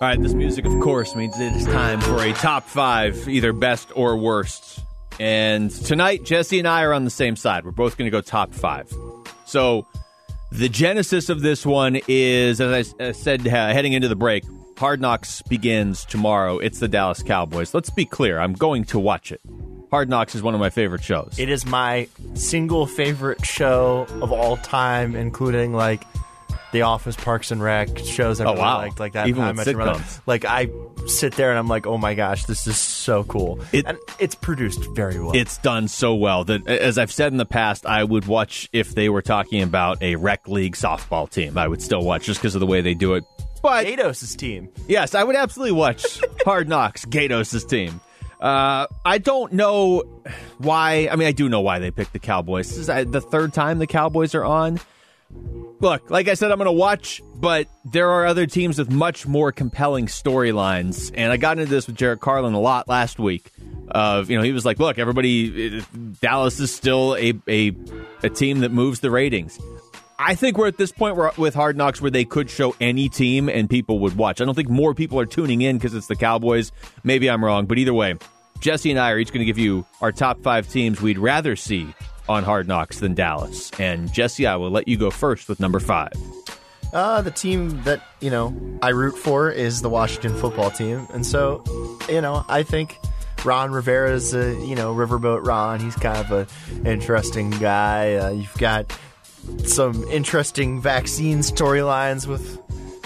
All 0.02 0.08
right, 0.08 0.20
this 0.20 0.34
music, 0.34 0.66
of 0.66 0.80
course, 0.80 1.16
means 1.16 1.40
it 1.40 1.56
is 1.56 1.66
time 1.66 2.02
for 2.02 2.20
a 2.24 2.34
top 2.34 2.64
five, 2.64 3.30
either 3.30 3.54
best 3.54 3.92
or 3.96 4.18
worst. 4.18 4.80
And 5.20 5.70
tonight, 5.70 6.24
Jesse 6.24 6.58
and 6.58 6.68
I 6.68 6.84
are 6.86 6.94
on 6.94 7.04
the 7.04 7.12
same 7.12 7.36
side. 7.36 7.66
We're 7.66 7.72
both 7.72 7.98
going 7.98 8.08
to 8.08 8.12
go 8.12 8.22
top 8.22 8.52
five. 8.52 8.92
So, 9.46 9.86
the 10.52 10.70
genesis 10.70 11.30
of 11.30 11.42
this 11.42 11.64
one 11.64 12.00
is, 12.08 12.60
as 12.60 12.96
I 13.00 13.12
said, 13.12 13.48
uh, 13.48 13.52
heading 13.52 13.94
into 13.94 14.08
the 14.08 14.16
break, 14.16 14.44
Hard 14.80 15.02
Knocks 15.02 15.44
begins 15.44 16.04
tomorrow. 16.04 16.58
It's 16.58 16.80
the 16.80 16.88
Dallas 16.88 17.22
Cowboys. 17.22 17.76
Let's 17.76 17.92
be 17.92 18.06
clear, 18.06 18.40
I'm 18.40 18.54
going 18.54 18.86
to 18.86 18.98
watch 18.98 19.32
it. 19.32 19.42
Hard 19.92 20.10
Knocks 20.10 20.36
is 20.36 20.44
one 20.44 20.54
of 20.54 20.60
my 20.60 20.70
favorite 20.70 21.04
shows. 21.04 21.36
It 21.38 21.50
is 21.50 21.66
my 21.66 22.08
single 22.36 22.86
favorite 22.86 23.46
show 23.46 24.06
of 24.22 24.32
all 24.32 24.58
time, 24.58 25.16
including 25.16 25.74
like 25.74 26.04
The 26.72 26.84
Office, 26.84 27.16
Parks 27.16 27.50
and 27.52 27.62
Rec 27.62 27.98
shows. 27.98 28.40
I 28.40 28.46
oh 28.46 28.50
really 28.50 28.60
wow! 28.62 28.78
Liked, 28.80 29.00
like 29.00 29.14
that. 29.14 29.28
Even 29.28 29.56
with 29.56 29.66
sitcoms. 29.68 30.22
like 30.28 30.46
I 30.46 30.68
sit 31.08 31.34
there 31.36 31.50
and 31.50 31.58
I'm 31.58 31.68
like, 31.68 31.88
oh 31.88 31.98
my 31.98 32.14
gosh, 32.14 32.46
this 32.46 32.68
is 32.68 32.78
so 32.78 33.24
cool. 33.24 33.60
It- 33.72 33.86
and 33.88 33.98
it's 34.20 34.36
produced 34.36 34.84
very 34.94 35.20
well. 35.20 35.36
It's 35.36 35.58
done 35.58 35.88
so 35.88 36.14
well 36.14 36.44
that, 36.44 36.68
as 36.68 37.00
I've 37.00 37.12
said 37.12 37.32
in 37.32 37.38
the 37.38 37.46
past, 37.48 37.88
I 37.88 38.04
would 38.04 38.28
watch 38.28 38.70
if 38.72 38.94
they 38.94 39.10
were 39.10 39.24
talking 39.24 39.64
about 39.64 40.04
a 40.04 40.18
rec 40.18 40.48
league 40.48 40.76
softball 40.76 41.28
team. 41.30 41.58
I 41.58 41.68
would 41.68 41.82
still 41.82 42.04
watch 42.04 42.26
just 42.26 42.40
because 42.42 42.54
of 42.54 42.60
the 42.60 42.68
way 42.68 42.82
they 42.82 42.94
do 42.94 43.16
it. 43.16 43.24
But 43.64 43.86
Gatos' 43.86 44.36
team. 44.36 44.70
yes, 44.88 45.16
I 45.16 45.24
would 45.24 45.36
absolutely 45.36 45.74
watch 45.74 46.22
Hard 46.46 46.70
Knocks, 46.70 47.06
Gatos' 47.06 47.66
team. 47.66 48.00
Uh, 48.40 48.88
I 49.04 49.18
don't 49.18 49.54
know 49.54 50.04
why. 50.58 51.10
I 51.12 51.16
mean, 51.16 51.28
I 51.28 51.32
do 51.32 51.50
know 51.50 51.62
why 51.62 51.80
they 51.80 51.92
picked 51.92 52.14
the 52.14 52.20
Cowboys. 52.20 52.70
This 52.70 52.78
is 52.78 52.90
uh, 52.90 53.04
the 53.06 53.22
third 53.22 53.54
time 53.54 53.80
the 53.80 53.88
Cowboys 53.88 54.34
are 54.34 54.46
on. 54.46 54.80
Look, 55.82 56.10
like 56.10 56.28
I 56.28 56.34
said, 56.34 56.52
I'm 56.52 56.58
going 56.58 56.66
to 56.66 56.72
watch, 56.72 57.22
but 57.36 57.68
there 57.86 58.10
are 58.10 58.26
other 58.26 58.46
teams 58.46 58.80
with 58.80 58.92
much 58.92 59.28
more 59.28 59.52
compelling 59.52 60.08
storylines. 60.08 61.12
And 61.14 61.32
I 61.32 61.38
got 61.38 61.60
into 61.60 61.70
this 61.70 61.88
with 61.88 61.96
Jared 61.96 62.20
Carlin 62.20 62.54
a 62.54 62.60
lot 62.60 62.88
last 62.88 63.20
week. 63.20 63.52
Of 63.90 64.30
you 64.30 64.38
know, 64.38 64.44
he 64.44 64.52
was 64.52 64.66
like, 64.66 64.78
"Look, 64.80 65.00
everybody, 65.00 65.82
Dallas 66.22 66.60
is 66.60 66.74
still 66.74 67.16
a 67.16 67.34
a, 67.48 67.76
a 68.22 68.30
team 68.30 68.60
that 68.60 68.72
moves 68.72 69.00
the 69.00 69.10
ratings." 69.10 69.60
I 70.22 70.36
think 70.36 70.58
we're 70.58 70.68
at 70.68 70.78
this 70.78 70.92
point 70.92 71.16
where, 71.16 71.32
with 71.38 71.56
Hard 71.56 71.78
Knocks 71.78 72.02
where 72.02 72.12
they 72.12 72.26
could 72.26 72.50
show 72.50 72.76
any 72.82 73.08
team 73.08 73.48
and 73.48 73.70
people 73.70 74.00
would 74.00 74.18
watch. 74.18 74.42
I 74.42 74.46
don't 74.46 74.54
think 74.54 74.70
more 74.70 74.94
people 74.94 75.18
are 75.18 75.26
tuning 75.26 75.62
in 75.62 75.78
because 75.78 75.94
it's 75.94 76.08
the 76.08 76.16
Cowboys. 76.18 76.74
Maybe 77.06 77.30
I'm 77.30 77.44
wrong, 77.44 77.68
but 77.68 77.78
either 77.78 77.94
way, 77.94 78.16
Jesse 78.60 78.92
and 78.92 79.00
I 79.00 79.12
are 79.12 79.18
each 79.18 79.30
going 79.30 79.40
to 79.40 79.46
give 79.46 79.58
you 79.58 79.86
our 80.02 80.12
top 80.12 80.44
five 80.44 80.68
teams 80.68 81.00
we'd 81.00 81.18
rather 81.18 81.56
see 81.56 81.88
on 82.28 82.44
Hard 82.44 82.68
Knocks 82.68 83.00
than 83.00 83.14
Dallas. 83.14 83.72
And 83.80 84.12
Jesse, 84.12 84.46
I 84.46 84.58
will 84.58 84.72
let 84.72 84.90
you 84.90 84.98
go 84.98 85.10
first 85.10 85.48
with 85.48 85.62
number 85.62 85.80
five. 85.80 86.12
Uh, 86.92 87.22
the 87.22 87.32
team 87.32 87.82
that 87.84 88.04
you 88.20 88.30
know 88.30 88.54
I 88.82 88.90
root 88.90 89.16
for 89.16 89.50
is 89.50 89.82
the 89.82 89.90
Washington 89.90 90.36
football 90.36 90.72
team, 90.72 91.08
and 91.14 91.24
so 91.26 91.64
you 92.10 92.20
know 92.20 92.44
I 92.50 92.64
think 92.64 92.98
Ron 93.46 93.72
Rivera's 93.72 94.34
uh, 94.34 94.60
you 94.66 94.76
know 94.76 94.94
Riverboat 94.96 95.46
Ron. 95.46 95.80
He's 95.80 95.96
kind 95.96 96.18
of 96.18 96.32
a 96.32 96.90
interesting 96.90 97.52
guy. 97.52 98.16
Uh, 98.16 98.32
you've 98.32 98.58
got 98.58 98.92
some 99.66 100.04
interesting 100.06 100.82
vaccine 100.82 101.40
storylines 101.40 102.28
with 102.28 102.60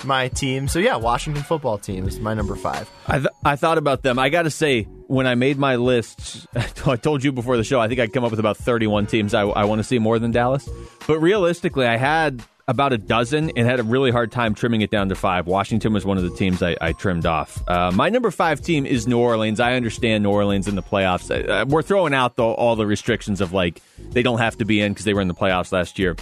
my 0.06 0.28
team. 0.30 0.68
So 0.68 0.80
yeah, 0.80 0.96
Washington 0.98 1.44
football 1.44 1.78
team 1.78 2.08
is 2.08 2.20
my 2.20 2.34
number 2.34 2.56
five. 2.56 2.90
I, 3.08 3.20
th- 3.20 3.30
I 3.44 3.56
thought 3.56 3.78
about 3.78 4.04
them. 4.04 4.20
I 4.20 4.30
got 4.30 4.44
to 4.44 4.50
say, 4.50 4.84
when 5.08 5.28
I 5.28 5.36
made 5.36 5.58
my 5.58 5.76
list, 5.76 6.48
I 6.86 6.96
told 6.96 7.24
you 7.24 7.32
before 7.32 7.58
the 7.58 7.64
show, 7.64 7.80
I 7.80 7.88
think 7.88 8.00
I'd 8.00 8.14
come 8.14 8.24
up 8.24 8.32
with 8.32 8.40
about 8.40 8.58
31 8.58 9.08
teams 9.08 9.34
I, 9.34 9.44
I 9.44 9.66
want 9.66 9.80
to 9.80 9.84
see 9.84 10.00
more 10.00 10.20
than 10.20 10.32
Dallas. 10.32 10.68
But 11.08 11.20
realistically, 11.20 11.86
I 11.86 11.98
had 11.98 12.44
about 12.68 12.93
a 12.93 12.97
dozen 12.97 13.51
and 13.55 13.68
had 13.68 13.80
a 13.80 13.84
really 13.84 14.11
hard 14.11 14.32
time 14.32 14.55
trimming 14.55 14.82
it 14.82 14.89
down 14.89 15.09
to 15.09 15.16
five. 15.16 15.47
Washington 15.47 15.93
was 15.93 16.05
one 16.05 16.18
of 16.18 16.24
the 16.24 16.30
teams 16.36 16.64
I, 16.64 16.78
I 16.80 16.93
trimmed 16.93 17.26
off. 17.26 17.61
Uh, 17.68 17.91
my 17.91 18.09
number 18.09 18.32
five 18.32 18.61
team 18.61 18.86
is 18.86 19.07
New 19.07 19.20
Orleans. 19.20 19.59
I 19.59 19.74
understand 19.74 20.24
New 20.24 20.32
Orleans 20.32 20.68
in 20.68 20.76
the 20.76 20.84
playoffs. 20.84 21.30
Uh, 21.30 21.66
we're 21.68 21.82
throwing 21.82 22.14
out 22.14 22.36
the, 22.36 22.43
all 22.43 22.76
the 22.76 22.86
restrictions 22.86 23.41
of 23.41 23.51
like 23.51 23.82
they 23.99 24.24
don't 24.24 24.39
have 24.39 24.57
to 24.57 24.66
be 24.66 24.82
in 24.82 24.93
because 24.93 25.05
they 25.05 25.14
were 25.14 25.22
in 25.22 25.28
the 25.28 25.34
playoffs 25.34 25.72
last 25.72 25.99
year. 25.99 26.16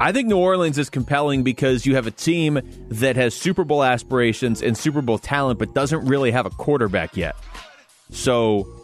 I 0.00 0.12
think 0.12 0.28
New 0.28 0.38
Orleans 0.38 0.78
is 0.78 0.90
compelling 0.90 1.42
because 1.42 1.86
you 1.86 1.96
have 1.96 2.06
a 2.06 2.12
team 2.12 2.60
that 2.88 3.16
has 3.16 3.34
Super 3.34 3.64
Bowl 3.64 3.82
aspirations 3.82 4.62
and 4.62 4.76
Super 4.76 5.02
Bowl 5.02 5.18
talent, 5.18 5.58
but 5.58 5.74
doesn't 5.74 6.04
really 6.06 6.30
have 6.30 6.46
a 6.46 6.50
quarterback 6.50 7.16
yet. 7.16 7.34
So 8.10 8.81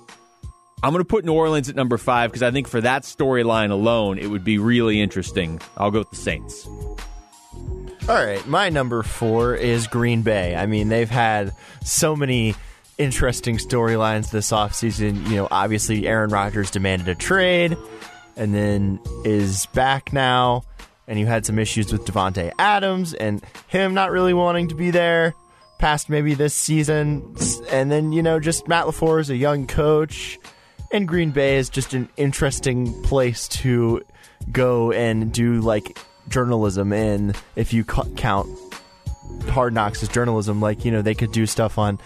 I'm 0.82 0.92
going 0.92 1.02
to 1.02 1.08
put 1.08 1.24
New 1.24 1.32
Orleans 1.32 1.68
at 1.68 1.74
number 1.76 1.98
five 1.98 2.30
because 2.30 2.42
I 2.42 2.50
think 2.50 2.68
for 2.68 2.80
that 2.80 3.02
storyline 3.02 3.70
alone, 3.70 4.18
it 4.18 4.28
would 4.28 4.44
be 4.44 4.58
really 4.58 5.00
interesting. 5.00 5.60
I'll 5.76 5.90
go 5.90 6.00
with 6.00 6.10
the 6.10 6.16
Saints. 6.16 6.66
All 8.08 8.24
right, 8.24 8.46
my 8.46 8.68
number 8.68 9.02
four 9.02 9.54
is 9.54 9.86
Green 9.86 10.22
Bay. 10.22 10.54
I 10.56 10.66
mean, 10.66 10.88
they've 10.88 11.10
had 11.10 11.52
so 11.84 12.16
many 12.16 12.54
interesting 12.96 13.58
storylines 13.58 14.30
this 14.30 14.50
offseason. 14.50 15.28
You 15.28 15.36
know, 15.36 15.48
obviously, 15.50 16.06
Aaron 16.06 16.30
Rodgers 16.30 16.70
demanded 16.70 17.08
a 17.08 17.14
trade 17.14 17.76
and 18.36 18.54
then 18.54 19.00
is 19.24 19.66
back 19.66 20.12
now. 20.12 20.62
And 21.06 21.18
you 21.18 21.26
had 21.26 21.44
some 21.44 21.58
issues 21.58 21.90
with 21.90 22.04
Davante 22.04 22.52
Adams 22.58 23.14
and 23.14 23.42
him 23.66 23.94
not 23.94 24.10
really 24.10 24.34
wanting 24.34 24.68
to 24.68 24.74
be 24.74 24.90
there 24.90 25.34
past 25.78 26.10
maybe 26.10 26.34
this 26.34 26.54
season. 26.54 27.34
And 27.70 27.90
then, 27.90 28.12
you 28.12 28.22
know, 28.22 28.38
just 28.38 28.68
Matt 28.68 28.84
LaFleur 28.86 29.20
is 29.20 29.30
a 29.30 29.36
young 29.36 29.66
coach. 29.66 30.38
And 30.90 31.06
Green 31.06 31.30
Bay 31.30 31.56
is 31.58 31.68
just 31.68 31.92
an 31.94 32.08
interesting 32.16 32.92
place 33.02 33.46
to 33.48 34.02
go 34.50 34.90
and 34.92 35.30
do 35.32 35.60
like 35.60 35.98
journalism 36.28 36.92
in 36.92 37.34
if 37.56 37.72
you 37.72 37.84
ca- 37.84 38.04
count 38.16 38.48
Hard 39.50 39.74
Knocks 39.74 40.02
as 40.02 40.08
journalism. 40.08 40.60
Like, 40.60 40.84
you 40.84 40.90
know, 40.90 41.02
they 41.02 41.14
could 41.14 41.32
do 41.32 41.44
stuff 41.46 41.78
on 41.78 41.98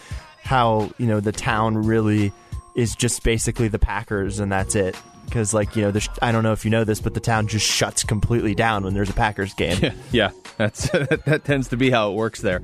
how, 0.42 0.90
you 0.98 1.06
know, 1.06 1.20
the 1.20 1.32
town 1.32 1.76
really 1.78 2.32
is 2.74 2.96
just 2.96 3.22
basically 3.22 3.68
the 3.68 3.78
Packers 3.78 4.40
and 4.40 4.50
that's 4.50 4.74
it. 4.74 4.96
Because, 5.26 5.54
like, 5.54 5.76
you 5.76 5.82
know, 5.82 5.98
sh- 5.98 6.08
I 6.20 6.32
don't 6.32 6.42
know 6.42 6.52
if 6.52 6.64
you 6.64 6.70
know 6.70 6.84
this, 6.84 7.00
but 7.00 7.14
the 7.14 7.20
town 7.20 7.46
just 7.46 7.64
shuts 7.64 8.02
completely 8.04 8.54
down 8.54 8.84
when 8.84 8.92
there's 8.92 9.08
a 9.08 9.14
Packers 9.14 9.54
game. 9.54 9.92
Yeah, 10.12 10.30
that's 10.58 10.90
that 10.90 11.42
tends 11.44 11.68
to 11.68 11.76
be 11.76 11.90
how 11.90 12.10
it 12.10 12.14
works 12.14 12.40
there. 12.40 12.60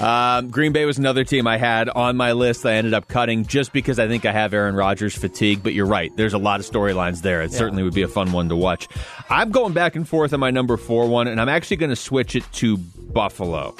Um, 0.00 0.48
Green 0.48 0.72
Bay 0.72 0.86
was 0.86 0.98
another 0.98 1.24
team 1.24 1.46
I 1.46 1.58
had 1.58 1.90
on 1.90 2.16
my 2.16 2.32
list. 2.32 2.64
I 2.64 2.74
ended 2.74 2.94
up 2.94 3.06
cutting 3.06 3.44
just 3.44 3.70
because 3.72 3.98
I 3.98 4.08
think 4.08 4.24
I 4.24 4.32
have 4.32 4.54
Aaron 4.54 4.74
Rodgers 4.74 5.14
fatigue. 5.14 5.62
But 5.62 5.74
you're 5.74 5.86
right. 5.86 6.10
There's 6.16 6.32
a 6.32 6.38
lot 6.38 6.58
of 6.58 6.66
storylines 6.66 7.20
there. 7.20 7.42
It 7.42 7.52
yeah. 7.52 7.58
certainly 7.58 7.82
would 7.82 7.94
be 7.94 8.02
a 8.02 8.08
fun 8.08 8.32
one 8.32 8.48
to 8.48 8.56
watch. 8.56 8.88
I'm 9.28 9.50
going 9.50 9.74
back 9.74 9.96
and 9.96 10.08
forth 10.08 10.32
on 10.32 10.40
my 10.40 10.50
number 10.50 10.78
four 10.78 11.06
one, 11.06 11.28
and 11.28 11.38
I'm 11.38 11.50
actually 11.50 11.76
going 11.76 11.90
to 11.90 11.96
switch 11.96 12.34
it 12.34 12.44
to 12.54 12.78
Buffalo. 12.78 13.76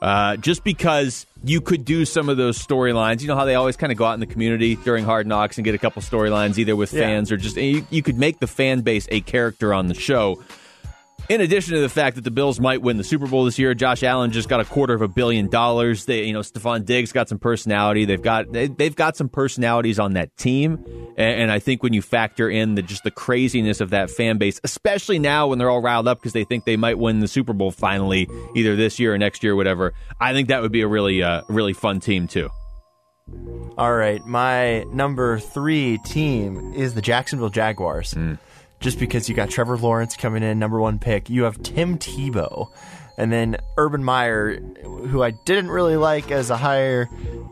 Uh, 0.00 0.36
just 0.36 0.62
because 0.62 1.26
you 1.42 1.60
could 1.60 1.84
do 1.84 2.04
some 2.04 2.28
of 2.28 2.36
those 2.36 2.58
storylines. 2.64 3.20
You 3.20 3.28
know 3.28 3.36
how 3.36 3.44
they 3.44 3.56
always 3.56 3.76
kind 3.76 3.92
of 3.92 3.98
go 3.98 4.04
out 4.04 4.14
in 4.14 4.20
the 4.20 4.26
community 4.26 4.76
during 4.76 5.04
Hard 5.04 5.26
Knocks 5.26 5.58
and 5.58 5.64
get 5.64 5.74
a 5.74 5.78
couple 5.78 6.00
storylines, 6.02 6.56
either 6.56 6.76
with 6.76 6.90
fans 6.90 7.30
yeah. 7.30 7.34
or 7.34 7.36
just 7.36 7.56
you, 7.56 7.84
you 7.90 8.02
could 8.02 8.16
make 8.16 8.38
the 8.38 8.46
fan 8.46 8.80
base 8.80 9.08
a 9.10 9.20
character 9.20 9.74
on 9.74 9.88
the 9.88 9.94
show. 9.94 10.42
In 11.28 11.42
addition 11.42 11.74
to 11.74 11.80
the 11.80 11.90
fact 11.90 12.16
that 12.16 12.24
the 12.24 12.30
Bills 12.30 12.58
might 12.58 12.80
win 12.80 12.96
the 12.96 13.04
Super 13.04 13.26
Bowl 13.26 13.44
this 13.44 13.58
year, 13.58 13.74
Josh 13.74 14.02
Allen 14.02 14.32
just 14.32 14.48
got 14.48 14.60
a 14.60 14.64
quarter 14.64 14.94
of 14.94 15.02
a 15.02 15.08
billion 15.08 15.48
dollars. 15.48 16.06
They, 16.06 16.24
you 16.24 16.32
know, 16.32 16.40
Stefon 16.40 16.86
Diggs 16.86 17.12
got 17.12 17.28
some 17.28 17.38
personality. 17.38 18.06
They've 18.06 18.22
got 18.22 18.50
they, 18.50 18.70
have 18.80 18.96
got 18.96 19.14
some 19.14 19.28
personalities 19.28 19.98
on 19.98 20.14
that 20.14 20.34
team, 20.38 20.82
and, 21.18 21.42
and, 21.42 21.52
I 21.52 21.58
think 21.58 21.82
when 21.82 21.92
you 21.92 22.00
factor 22.00 22.48
in 22.48 22.76
the 22.76 22.82
just 22.82 23.04
the 23.04 23.10
craziness 23.10 23.82
of 23.82 23.90
that 23.90 24.08
fan 24.10 24.38
base, 24.38 24.58
especially 24.64 25.18
now 25.18 25.48
when 25.48 25.58
they're 25.58 25.68
all 25.68 25.82
riled 25.82 26.08
up 26.08 26.18
because 26.18 26.32
they 26.32 26.44
think 26.44 26.64
they 26.64 26.78
might 26.78 26.98
win 26.98 27.20
the 27.20 27.28
Super 27.28 27.52
Bowl 27.52 27.72
finally, 27.72 28.26
either 28.56 28.74
this 28.74 28.98
year 28.98 29.12
or 29.12 29.18
next 29.18 29.42
year, 29.42 29.52
or 29.52 29.56
whatever. 29.56 29.92
I 30.18 30.32
think 30.32 30.48
that 30.48 30.62
would 30.62 30.72
be 30.72 30.80
a 30.80 30.88
really 30.88 31.22
uh, 31.22 31.42
really 31.48 31.74
fun 31.74 32.00
team 32.00 32.26
too. 32.26 32.48
All 33.76 33.94
right, 33.94 34.24
my 34.24 34.84
number 34.84 35.38
three 35.38 35.98
team 36.06 36.72
is 36.74 36.94
the 36.94 37.02
Jacksonville 37.02 37.50
Jaguars. 37.50 38.14
Mm 38.14 38.38
just 38.80 38.98
because 38.98 39.28
you 39.28 39.34
got 39.34 39.50
Trevor 39.50 39.76
Lawrence 39.76 40.16
coming 40.16 40.42
in, 40.42 40.58
number 40.58 40.80
one 40.80 40.98
pick. 40.98 41.28
You 41.28 41.44
have 41.44 41.62
Tim 41.62 41.98
Tebow. 41.98 42.70
And 43.16 43.32
then 43.32 43.56
Urban 43.76 44.04
Meyer, 44.04 44.60
who 44.84 45.22
I 45.24 45.32
didn't 45.32 45.70
really 45.70 45.96
like 45.96 46.30
as 46.30 46.50
a 46.50 46.56
hire, 46.56 47.08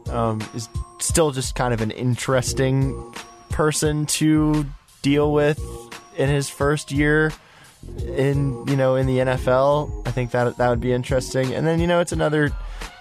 um, 0.08 0.40
is 0.54 0.68
still 1.00 1.32
just 1.32 1.56
kind 1.56 1.74
of 1.74 1.80
an 1.80 1.90
interesting 1.90 3.12
person 3.50 4.06
to 4.06 4.64
deal 5.02 5.32
with 5.32 5.60
in 6.16 6.28
his 6.28 6.48
first 6.48 6.92
year 6.92 7.32
in 8.06 8.66
you 8.66 8.76
know 8.76 8.96
in 8.96 9.06
the 9.06 9.18
NFL. 9.18 10.06
I 10.06 10.10
think 10.10 10.30
that 10.32 10.56
that 10.56 10.68
would 10.68 10.80
be 10.80 10.92
interesting. 10.92 11.52
And 11.52 11.66
then 11.66 11.80
you 11.80 11.86
know 11.86 12.00
it's 12.00 12.12
another 12.12 12.50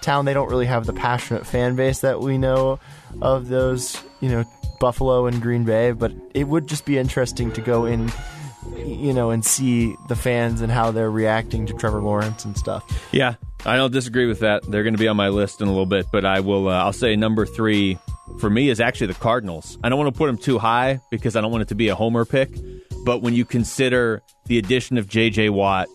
town 0.02 0.26
they 0.26 0.34
don't 0.34 0.50
really 0.50 0.66
have 0.66 0.86
the 0.86 0.94
passionate 0.94 1.46
fan 1.46 1.76
base 1.76 2.00
that 2.02 2.20
we 2.20 2.38
know 2.38 2.80
of 3.22 3.48
those 3.48 4.02
you 4.22 4.30
know 4.30 4.46
Buffalo 4.86 5.26
and 5.26 5.42
Green 5.42 5.64
Bay, 5.64 5.94
but 5.94 6.14
it 6.36 6.44
would 6.44 6.68
just 6.68 6.86
be 6.86 7.00
interesting 7.00 7.52
to 7.54 7.60
go 7.60 7.86
in, 7.86 8.12
you 8.78 9.14
know, 9.14 9.32
and 9.32 9.44
see 9.44 9.96
the 10.10 10.16
fans 10.16 10.62
and 10.62 10.72
how 10.72 10.92
they're 10.92 11.10
reacting 11.10 11.66
to 11.66 11.74
Trevor 11.74 12.04
Lawrence 12.04 12.46
and 12.46 12.56
stuff. 12.56 12.84
Yeah, 13.12 13.34
I 13.66 13.78
don't 13.78 13.92
disagree 13.92 14.28
with 14.28 14.42
that. 14.42 14.62
They're 14.70 14.84
going 14.84 14.94
to 14.94 15.00
be 15.00 15.08
on 15.08 15.18
my 15.18 15.30
list 15.30 15.60
in 15.60 15.68
a 15.68 15.72
little 15.72 15.88
bit, 15.88 16.06
but 16.12 16.24
I 16.24 16.42
will. 16.42 16.70
Uh, 16.70 16.84
I'll 16.84 16.94
say 16.94 17.16
number 17.16 17.48
three 17.48 17.98
for 18.40 18.48
me 18.48 18.70
is 18.70 18.80
actually 18.80 19.08
the 19.08 19.16
Cardinals. 19.16 19.80
I 19.84 19.90
don't 19.90 19.98
want 19.98 20.14
to 20.14 20.18
put 20.20 20.28
them 20.28 20.38
too 20.38 20.60
high 20.60 21.02
because 21.10 21.36
I 21.36 21.42
don't 21.42 21.52
want 21.52 21.64
it 21.64 21.70
to 21.70 21.76
be 21.76 21.88
a 21.88 21.96
homer 21.96 22.24
pick. 22.24 22.52
But 23.06 23.24
when 23.24 23.34
you 23.34 23.44
consider 23.44 24.22
the 24.46 24.60
addition 24.60 25.00
of 25.00 25.10
J.J. 25.10 25.50
Watt 25.50 25.88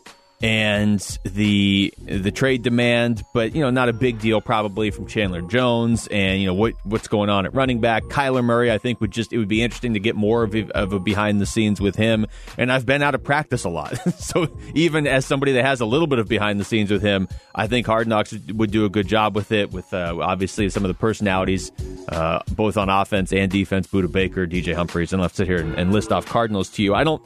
and 0.42 1.00
the 1.24 1.92
the 1.98 2.30
trade 2.30 2.62
demand, 2.62 3.22
but 3.34 3.54
you 3.54 3.60
know, 3.60 3.70
not 3.70 3.90
a 3.90 3.92
big 3.92 4.20
deal 4.20 4.40
probably 4.40 4.90
from 4.90 5.06
Chandler 5.06 5.42
Jones 5.42 6.06
and 6.06 6.40
you 6.40 6.46
know 6.46 6.54
what 6.54 6.74
what's 6.84 7.08
going 7.08 7.28
on 7.28 7.44
at 7.44 7.54
running 7.54 7.80
back. 7.80 8.04
Kyler 8.04 8.42
Murray, 8.42 8.72
I 8.72 8.78
think 8.78 9.00
would 9.00 9.10
just 9.10 9.32
it 9.32 9.38
would 9.38 9.48
be 9.48 9.62
interesting 9.62 9.94
to 9.94 10.00
get 10.00 10.16
more 10.16 10.42
of 10.42 10.54
a, 10.54 10.66
of 10.70 10.94
a 10.94 10.98
behind 10.98 11.40
the 11.40 11.46
scenes 11.46 11.80
with 11.80 11.94
him. 11.94 12.26
And 12.56 12.72
I've 12.72 12.86
been 12.86 13.02
out 13.02 13.14
of 13.14 13.22
practice 13.22 13.64
a 13.64 13.68
lot, 13.68 13.96
so 14.18 14.48
even 14.74 15.06
as 15.06 15.26
somebody 15.26 15.52
that 15.52 15.64
has 15.64 15.80
a 15.80 15.86
little 15.86 16.06
bit 16.06 16.18
of 16.18 16.28
behind 16.28 16.58
the 16.58 16.64
scenes 16.64 16.90
with 16.90 17.02
him, 17.02 17.28
I 17.54 17.66
think 17.66 17.86
Hard 17.86 18.08
Knocks 18.08 18.32
would 18.32 18.70
do 18.70 18.86
a 18.86 18.88
good 18.88 19.08
job 19.08 19.36
with 19.36 19.52
it. 19.52 19.72
With 19.72 19.92
uh, 19.92 20.16
obviously 20.20 20.70
some 20.70 20.84
of 20.84 20.88
the 20.88 20.94
personalities, 20.94 21.70
uh, 22.08 22.40
both 22.52 22.78
on 22.78 22.88
offense 22.88 23.32
and 23.32 23.50
defense, 23.50 23.86
Budda 23.88 24.10
Baker, 24.10 24.46
DJ 24.46 24.74
Humphries, 24.74 25.12
and 25.12 25.20
I'll 25.20 25.28
sit 25.28 25.46
here 25.46 25.58
and, 25.58 25.74
and 25.74 25.92
list 25.92 26.12
off 26.12 26.24
Cardinals 26.24 26.70
to 26.70 26.82
you. 26.82 26.94
I 26.94 27.04
don't. 27.04 27.22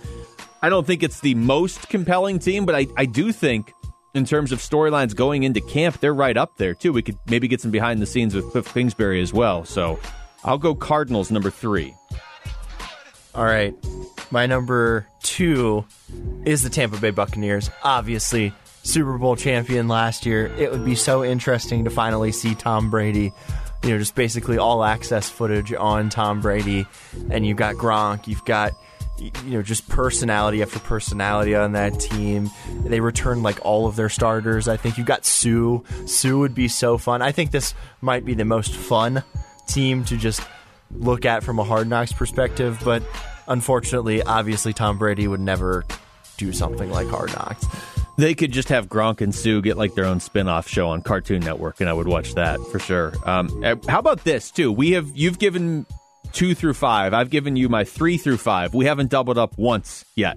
I 0.65 0.71
don't 0.71 0.87
think 0.87 1.03
it's 1.03 1.21
the 1.21 1.35
most 1.35 1.91
compelling 1.91 2.39
team, 2.39 2.65
but 2.65 2.75
I, 2.75 2.87
I 2.97 3.05
do 3.05 3.33
think 3.33 3.75
in 4.15 4.25
terms 4.25 4.51
of 4.51 4.61
storylines 4.61 5.15
going 5.15 5.43
into 5.43 5.61
camp, 5.61 6.01
they're 6.01 6.15
right 6.15 6.39
up 6.39 6.57
there 6.57 6.73
too. 6.73 6.91
We 6.91 7.03
could 7.03 7.19
maybe 7.27 7.49
get 7.49 7.61
some 7.61 7.71
behind 7.71 8.01
the 8.01 8.07
scenes 8.07 8.35
with 8.35 8.51
Cliff 8.51 8.73
Kingsbury 8.73 9.21
as 9.21 9.31
well. 9.31 9.67
So 9.67 10.01
I'll 10.43 10.57
go 10.57 10.75
Cardinals 10.75 11.31
number 11.31 11.51
three. 11.51 11.95
All 13.35 13.45
right. 13.45 13.75
My 14.31 14.47
number 14.47 15.07
two 15.23 15.85
is 16.47 16.63
the 16.63 16.71
Tampa 16.71 16.97
Bay 16.97 17.11
Buccaneers. 17.11 17.71
Obviously, 17.83 18.55
Super 18.85 19.19
Bowl 19.19 19.37
champion 19.37 19.87
last 19.87 20.25
year. 20.25 20.47
It 20.57 20.73
would 20.73 20.87
be 20.87 20.95
so 20.95 21.23
interesting 21.23 21.85
to 21.85 21.91
finally 21.91 22.33
see 22.33 22.55
Tom 22.55 22.89
Brady 22.89 23.35
you 23.83 23.91
know, 23.91 23.99
just 23.99 24.15
basically 24.15 24.57
all 24.57 24.83
access 24.83 25.29
footage 25.29 25.75
on 25.75 26.09
Tom 26.09 26.41
Brady. 26.41 26.87
And 27.29 27.47
you've 27.47 27.59
got 27.59 27.75
Gronk, 27.75 28.27
you've 28.27 28.47
got 28.47 28.73
you 29.19 29.31
know 29.45 29.63
just 29.63 29.89
personality 29.89 30.63
after 30.63 30.79
personality 30.79 31.55
on 31.55 31.73
that 31.73 31.99
team. 32.01 32.51
They 32.85 33.01
return 33.01 33.43
like 33.43 33.65
all 33.65 33.87
of 33.87 33.97
their 33.97 34.09
starters. 34.09 34.69
I 34.69 34.77
think 34.77 34.99
you 34.99 35.05
got 35.05 35.25
Suh. 35.25 35.81
Suh 36.07 36.37
would 36.37 36.55
be 36.55 36.69
so 36.69 36.99
fun. 36.99 37.23
I 37.23 37.33
think 37.33 37.51
this 37.51 37.75
might 38.01 38.25
be 38.25 38.35
the 38.35 38.45
most 38.45 38.75
fun 38.75 39.23
team 39.67 40.05
to 40.05 40.17
just 40.17 40.43
look 40.91 41.25
at 41.25 41.43
from 41.43 41.59
a 41.59 41.65
hard 41.65 41.89
knocks 41.89 42.13
perspective, 42.13 42.81
but 42.85 43.03
unfortunately, 43.49 44.23
obviously 44.23 44.73
Tom 44.73 44.99
Brady 44.99 45.27
would 45.27 45.41
never 45.41 45.85
do 46.37 46.53
something 46.53 46.91
like 46.91 47.09
hard 47.09 47.33
knocks. 47.35 47.67
They 48.17 48.35
could 48.35 48.53
just 48.53 48.69
have 48.69 48.89
Gronk 48.89 49.21
and 49.21 49.35
Suh 49.35 49.61
get 49.61 49.77
like 49.77 49.95
their 49.95 50.05
own 50.05 50.21
spin-off 50.21 50.69
show 50.69 50.89
on 50.89 51.03
Cartoon 51.03 51.41
Network, 51.41 51.81
and 51.81 51.89
I 51.89 51.93
would 51.93 52.07
watch 52.07 52.35
that 52.35 52.61
for 52.71 52.79
sure. 52.79 53.13
Um, 53.25 53.65
eh, 53.65 53.75
how 53.89 53.99
about 53.99 54.23
this 54.23 54.51
too? 54.53 54.71
We 54.71 54.93
have 54.93 55.11
you've 55.15 55.39
given 55.41 55.87
two 56.35 56.55
through 56.55 56.75
five. 56.75 57.15
I've 57.15 57.31
given 57.31 57.57
you 57.57 57.69
my 57.69 57.85
three 57.85 58.19
through 58.19 58.37
five. 58.37 58.75
We 58.75 58.85
haven't 58.85 59.11
doubled 59.11 59.39
up 59.39 59.57
once 59.57 60.05
yet. 60.15 60.37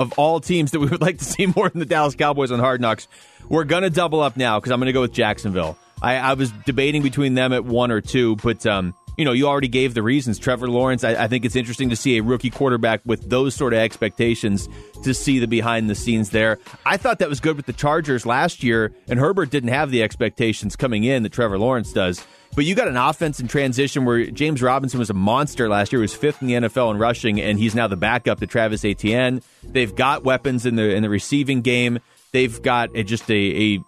Of 0.00 0.12
all 0.18 0.40
teams 0.40 0.72
that 0.72 0.80
we 0.80 0.86
would 0.86 1.00
like 1.08 1.18
to 1.18 1.24
see 1.24 1.46
more 1.46 1.68
than 1.68 1.78
the 1.78 1.86
Dallas 1.86 2.14
Cowboys 2.14 2.50
on 2.50 2.58
Hard 2.58 2.80
Knocks, 2.80 3.08
we're 3.48 3.64
going 3.64 3.82
to 3.82 3.90
double 3.90 4.20
up 4.20 4.36
now 4.36 4.58
because 4.58 4.72
I'm 4.72 4.80
going 4.80 4.86
to 4.86 4.92
go 4.92 5.00
with 5.00 5.12
Jacksonville. 5.12 5.78
I, 6.02 6.16
I, 6.16 6.34
was 6.34 6.52
debating 6.64 7.02
between 7.02 7.34
them 7.34 7.52
at 7.52 7.64
one 7.64 7.90
or 7.90 8.00
two, 8.00 8.36
but 8.36 8.64
um, 8.66 8.94
you 9.16 9.24
know, 9.24 9.32
you 9.32 9.48
already 9.48 9.66
gave 9.66 9.94
the 9.94 10.02
reasons. 10.02 10.38
Trevor 10.38 10.68
Lawrence, 10.68 11.02
I, 11.02 11.24
I, 11.24 11.28
think 11.28 11.44
it's 11.44 11.56
interesting 11.56 11.90
to 11.90 11.96
see 11.96 12.18
a 12.18 12.22
rookie 12.22 12.50
quarterback 12.50 13.00
with 13.04 13.28
those 13.28 13.52
sort 13.52 13.72
of 13.72 13.80
expectations 13.80 14.68
to 15.02 15.12
see 15.12 15.40
the 15.40 15.48
behind 15.48 15.90
the 15.90 15.96
scenes 15.96 16.30
there. 16.30 16.60
I 16.86 16.98
thought 16.98 17.18
that 17.18 17.28
was 17.28 17.40
good 17.40 17.56
with 17.56 17.66
the 17.66 17.72
Chargers 17.72 18.24
last 18.24 18.62
year, 18.62 18.92
and 19.08 19.18
Herbert 19.18 19.50
didn't 19.50 19.70
have 19.70 19.90
the 19.90 20.04
expectations 20.04 20.76
coming 20.76 21.02
in 21.02 21.24
that 21.24 21.32
Trevor 21.32 21.58
Lawrence 21.58 21.92
does. 21.92 22.24
But 22.58 22.64
you 22.64 22.74
got 22.74 22.88
an 22.88 22.96
offense 22.96 23.38
in 23.38 23.46
transition 23.46 24.04
where 24.04 24.26
James 24.32 24.60
Robinson 24.60 24.98
was 24.98 25.10
a 25.10 25.14
monster 25.14 25.68
last 25.68 25.92
year. 25.92 26.00
He 26.00 26.02
was 26.02 26.14
fifth 26.14 26.42
in 26.42 26.48
the 26.48 26.54
NFL 26.54 26.90
in 26.90 26.98
rushing, 26.98 27.40
and 27.40 27.56
he's 27.56 27.72
now 27.72 27.86
the 27.86 27.96
backup 27.96 28.40
to 28.40 28.48
Travis 28.48 28.84
Etienne. 28.84 29.42
They've 29.62 29.94
got 29.94 30.24
weapons 30.24 30.66
in 30.66 30.74
the 30.74 30.92
in 30.92 31.04
the 31.04 31.08
receiving 31.08 31.60
game. 31.60 32.00
They've 32.32 32.60
got 32.60 32.90
a, 32.96 33.04
just 33.04 33.30
a, 33.30 33.74
a 33.74 33.78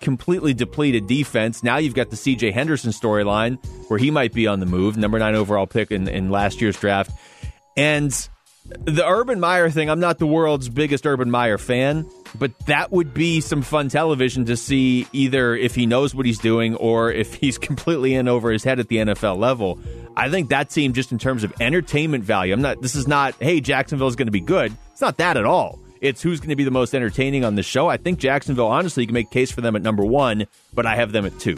completely 0.00 0.54
depleted 0.54 1.06
defense. 1.06 1.62
Now 1.62 1.76
you've 1.76 1.92
got 1.92 2.08
the 2.08 2.16
CJ 2.16 2.54
Henderson 2.54 2.90
storyline 2.90 3.62
where 3.90 3.98
he 3.98 4.10
might 4.10 4.32
be 4.32 4.46
on 4.46 4.60
the 4.60 4.66
move, 4.66 4.96
number 4.96 5.18
nine 5.18 5.34
overall 5.34 5.66
pick 5.66 5.90
in, 5.90 6.08
in 6.08 6.30
last 6.30 6.62
year's 6.62 6.80
draft. 6.80 7.10
And 7.76 8.14
the 8.64 9.06
Urban 9.06 9.40
Meyer 9.40 9.68
thing, 9.68 9.90
I'm 9.90 10.00
not 10.00 10.18
the 10.18 10.26
world's 10.26 10.68
biggest 10.68 11.06
Urban 11.06 11.30
Meyer 11.30 11.58
fan, 11.58 12.08
but 12.38 12.56
that 12.60 12.90
would 12.92 13.12
be 13.12 13.40
some 13.40 13.62
fun 13.62 13.88
television 13.88 14.46
to 14.46 14.56
see 14.56 15.06
either 15.12 15.54
if 15.54 15.74
he 15.74 15.84
knows 15.86 16.14
what 16.14 16.24
he's 16.24 16.38
doing 16.38 16.74
or 16.76 17.12
if 17.12 17.34
he's 17.34 17.58
completely 17.58 18.14
in 18.14 18.26
over 18.26 18.50
his 18.50 18.64
head 18.64 18.80
at 18.80 18.88
the 18.88 18.96
NFL 18.96 19.38
level. 19.38 19.78
I 20.16 20.30
think 20.30 20.48
that 20.48 20.70
team, 20.70 20.92
just 20.92 21.12
in 21.12 21.18
terms 21.18 21.44
of 21.44 21.52
entertainment 21.60 22.24
value, 22.24 22.54
I'm 22.54 22.62
not, 22.62 22.80
this 22.80 22.94
is 22.94 23.06
not, 23.06 23.34
hey, 23.38 23.60
Jacksonville 23.60 24.08
is 24.08 24.16
going 24.16 24.28
to 24.28 24.32
be 24.32 24.40
good. 24.40 24.74
It's 24.92 25.00
not 25.00 25.18
that 25.18 25.36
at 25.36 25.44
all. 25.44 25.78
It's 26.00 26.22
who's 26.22 26.40
going 26.40 26.50
to 26.50 26.56
be 26.56 26.64
the 26.64 26.70
most 26.70 26.94
entertaining 26.94 27.44
on 27.44 27.54
the 27.54 27.62
show. 27.62 27.88
I 27.88 27.96
think 27.96 28.18
Jacksonville, 28.18 28.66
honestly, 28.66 29.02
you 29.02 29.06
can 29.06 29.14
make 29.14 29.30
case 29.30 29.50
for 29.50 29.60
them 29.60 29.74
at 29.74 29.82
number 29.82 30.04
one, 30.04 30.46
but 30.74 30.86
I 30.86 30.96
have 30.96 31.12
them 31.12 31.24
at 31.26 31.38
two. 31.38 31.56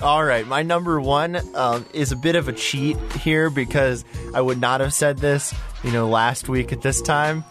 All 0.00 0.24
right, 0.24 0.46
my 0.46 0.62
number 0.62 1.00
one 1.00 1.40
um, 1.54 1.86
is 1.92 2.12
a 2.12 2.16
bit 2.16 2.36
of 2.36 2.48
a 2.48 2.52
cheat 2.52 2.96
here 3.12 3.48
because 3.48 4.04
I 4.34 4.40
would 4.40 4.60
not 4.60 4.80
have 4.80 4.92
said 4.92 5.18
this, 5.18 5.54
you 5.84 5.92
know, 5.92 6.08
last 6.08 6.48
week 6.48 6.72
at 6.72 6.82
this 6.82 7.00
time. 7.00 7.44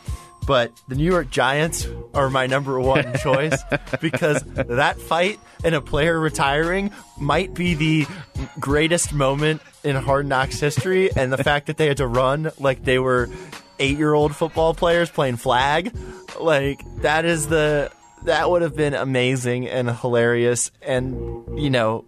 But 0.45 0.73
the 0.87 0.95
New 0.95 1.05
York 1.05 1.29
Giants 1.29 1.87
are 2.13 2.29
my 2.29 2.47
number 2.47 2.79
one 2.79 3.13
choice 3.23 3.57
because 4.01 4.43
that 4.43 4.99
fight 4.99 5.39
and 5.63 5.73
a 5.73 5.81
player 5.81 6.19
retiring 6.19 6.91
might 7.17 7.53
be 7.53 7.75
the 7.75 8.07
greatest 8.59 9.13
moment 9.13 9.61
in 9.83 9.95
Hard 9.95 10.25
Knocks 10.25 10.59
history, 10.59 11.11
and 11.15 11.31
the 11.31 11.41
fact 11.41 11.67
that 11.67 11.77
they 11.77 11.87
had 11.87 11.97
to 11.97 12.07
run 12.07 12.51
like 12.59 12.83
they 12.83 12.99
were 12.99 13.29
eight-year-old 13.79 14.35
football 14.35 14.73
players 14.73 15.09
playing 15.09 15.37
flag, 15.37 15.95
like 16.39 16.81
that 17.01 17.25
is 17.25 17.47
the 17.47 17.91
that 18.23 18.49
would 18.49 18.61
have 18.61 18.75
been 18.75 18.93
amazing 18.93 19.67
and 19.67 19.89
hilarious, 19.89 20.71
and 20.81 21.59
you 21.59 21.69
know 21.69 22.05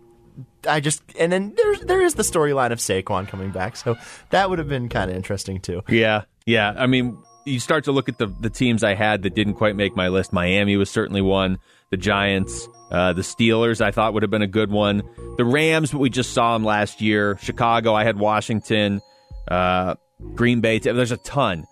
I 0.68 0.80
just 0.80 1.02
and 1.20 1.32
then 1.32 1.54
there's 1.56 1.82
there 1.82 2.02
is 2.02 2.16
the 2.16 2.24
storyline 2.24 2.72
of 2.72 2.80
Saquon 2.80 3.28
coming 3.28 3.52
back, 3.52 3.76
so 3.76 3.96
that 4.30 4.50
would 4.50 4.60
have 4.60 4.70
been 4.70 4.90
kind 4.90 5.10
of 5.10 5.18
interesting 5.18 5.60
too. 5.60 5.84
Yeah, 5.88 6.24
yeah. 6.46 6.74
I 6.78 6.88
mean, 6.88 7.18
you 7.46 7.60
start 7.60 7.84
to 7.86 7.92
look 7.92 8.10
at 8.10 8.18
the 8.18 8.28
the 8.42 8.50
teams 8.50 8.84
I 8.84 8.96
had 8.96 9.24
that 9.24 9.36
didn't 9.36 9.56
quite 9.56 9.76
make 9.76 9.96
my 9.96 10.08
list. 10.10 10.34
Miami 10.34 10.78
was 10.78 10.90
certainly 10.90 11.22
one. 11.22 11.58
The 11.92 11.98
Giants, 11.98 12.68
uh, 12.92 13.14
the 13.14 13.22
Steelers, 13.22 13.80
I 13.80 13.92
thought 13.92 14.14
would 14.14 14.24
have 14.24 14.32
been 14.32 14.42
a 14.42 14.48
good 14.48 14.72
one. 14.72 15.04
The 15.38 15.46
Rams, 15.46 15.92
but 15.92 16.00
we 16.00 16.10
just 16.10 16.34
saw 16.34 16.54
them 16.54 16.66
last 16.66 17.00
year. 17.00 17.38
Chicago, 17.42 17.94
I 17.94 18.04
had 18.04 18.18
Washington, 18.18 19.02
uh, 19.48 19.96
Green 20.34 20.62
Bay. 20.62 20.80
There's 20.80 21.12
a 21.12 21.18
ton. 21.18 21.66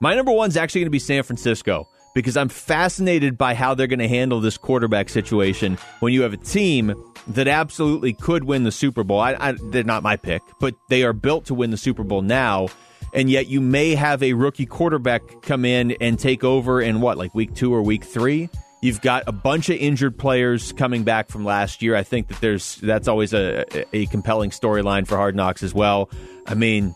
My 0.00 0.14
number 0.14 0.32
one's 0.32 0.56
actually 0.56 0.80
going 0.80 0.86
to 0.86 0.90
be 0.90 0.98
San 0.98 1.22
Francisco 1.22 1.86
because 2.14 2.36
I'm 2.36 2.48
fascinated 2.48 3.38
by 3.38 3.54
how 3.54 3.74
they're 3.74 3.86
going 3.86 4.00
to 4.00 4.08
handle 4.08 4.40
this 4.40 4.56
quarterback 4.58 5.08
situation 5.08 5.78
when 6.00 6.12
you 6.12 6.22
have 6.22 6.32
a 6.32 6.38
team 6.38 6.94
that 7.34 7.48
absolutely 7.48 8.12
could 8.12 8.44
win 8.44 8.64
the 8.64 8.72
Super 8.72 9.04
Bowl. 9.04 9.20
I, 9.20 9.36
I, 9.38 9.52
they're 9.52 9.84
not 9.84 10.02
my 10.02 10.16
pick, 10.16 10.42
but 10.58 10.74
they 10.88 11.04
are 11.04 11.12
built 11.12 11.46
to 11.46 11.54
win 11.54 11.70
the 11.70 11.76
Super 11.76 12.04
Bowl 12.04 12.22
now. 12.22 12.68
And 13.12 13.28
yet, 13.28 13.48
you 13.48 13.60
may 13.60 13.94
have 13.96 14.22
a 14.22 14.34
rookie 14.34 14.66
quarterback 14.66 15.42
come 15.42 15.64
in 15.64 15.92
and 16.00 16.18
take 16.18 16.44
over 16.44 16.80
in 16.80 17.00
what, 17.00 17.18
like 17.18 17.34
week 17.34 17.54
two 17.54 17.74
or 17.74 17.82
week 17.82 18.04
three? 18.04 18.48
You've 18.82 19.02
got 19.02 19.24
a 19.26 19.32
bunch 19.32 19.68
of 19.68 19.76
injured 19.76 20.18
players 20.18 20.72
coming 20.72 21.04
back 21.04 21.28
from 21.28 21.44
last 21.44 21.82
year. 21.82 21.94
I 21.94 22.02
think 22.02 22.28
that 22.28 22.40
there's 22.40 22.76
that's 22.76 23.08
always 23.08 23.34
a, 23.34 23.66
a 23.94 24.06
compelling 24.06 24.50
storyline 24.50 25.06
for 25.06 25.16
Hard 25.16 25.36
Knocks 25.36 25.62
as 25.62 25.74
well. 25.74 26.08
I 26.46 26.54
mean, 26.54 26.94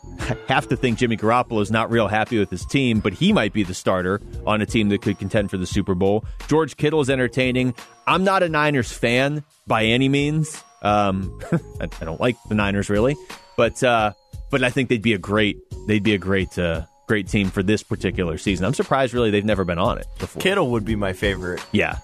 have 0.49 0.67
to 0.69 0.77
think 0.77 0.99
Jimmy 0.99 1.17
Garoppolo 1.17 1.61
is 1.61 1.71
not 1.71 1.91
real 1.91 2.09
happy 2.09 2.39
with 2.39 2.51
his 2.51 2.65
team, 2.65 3.01
but 3.01 3.13
he 3.13 3.33
might 3.33 3.53
be 3.53 3.63
the 3.63 3.75
starter 3.75 4.21
on 4.47 4.63
a 4.63 4.67
team 4.67 4.89
that 4.89 5.03
could 5.03 5.19
contend 5.19 5.51
for 5.51 5.59
the 5.59 5.67
Super 5.67 5.95
Bowl. 5.95 6.25
George 6.49 6.77
Kittle 6.77 7.03
is 7.03 7.11
entertaining. 7.11 7.75
I'm 8.07 8.25
not 8.25 8.43
a 8.43 8.49
Niners 8.49 8.91
fan 8.91 9.45
by 9.67 9.85
any 9.85 10.09
means. 10.09 10.63
Um, 10.81 11.39
I, 11.81 11.85
I, 12.01 12.05
don't 12.05 12.21
like 12.21 12.37
the 12.49 12.55
Niners 12.55 12.89
really, 12.89 13.15
but 13.57 13.83
uh, 13.83 14.13
but 14.51 14.63
I 14.63 14.71
think 14.71 14.89
they'd 14.89 15.03
be 15.03 15.13
a 15.13 15.19
great 15.19 15.59
they'd 15.87 16.03
be 16.03 16.15
a 16.15 16.19
great 16.19 16.59
uh, 16.59 16.87
great 17.07 17.29
team 17.29 17.51
for 17.51 17.63
this 17.63 17.83
particular 17.83 18.39
season. 18.39 18.65
I'm 18.65 18.75
surprised, 18.75 19.15
really, 19.15 19.31
they've 19.31 19.45
never 19.45 19.65
been 19.65 19.79
on 19.79 19.99
it 19.99 20.07
before. 20.19 20.41
Kittle 20.41 20.71
would 20.71 20.85
be 20.85 20.97
my 20.97 21.13
favorite. 21.13 21.65
Yeah, 21.73 21.99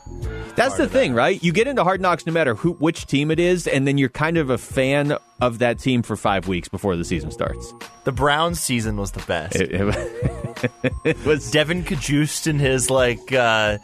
that's 0.57 0.77
the 0.77 0.89
thing, 0.89 1.13
that. 1.13 1.19
right? 1.19 1.43
You 1.43 1.53
get 1.53 1.67
into 1.67 1.85
Hard 1.85 2.01
Knocks 2.01 2.27
no 2.27 2.33
matter 2.33 2.55
who, 2.55 2.73
which 2.75 3.07
team 3.07 3.31
it 3.31 3.39
is, 3.39 3.67
and 3.67 3.87
then 3.87 3.99
you're 3.99 4.09
kind 4.09 4.37
of 4.37 4.51
a 4.51 4.59
fan 4.59 5.17
of 5.41 5.59
that 5.59 5.79
team 5.79 6.03
for 6.03 6.17
five 6.17 6.49
weeks 6.49 6.69
before 6.69 6.97
the 6.97 7.05
season 7.05 7.31
starts. 7.31 7.73
The 8.05 8.13
Browns 8.13 8.61
season 8.61 8.97
was 8.97 9.13
the 9.13 9.25
best. 9.27 9.57
It, 9.57 9.71
it, 9.73 10.95
it 11.05 11.25
was 11.25 11.51
Devon 11.51 11.85
Cajuste 11.85 12.47
in 12.47 12.59
his 12.59 12.91
like. 12.91 13.33
Uh, 13.33 13.79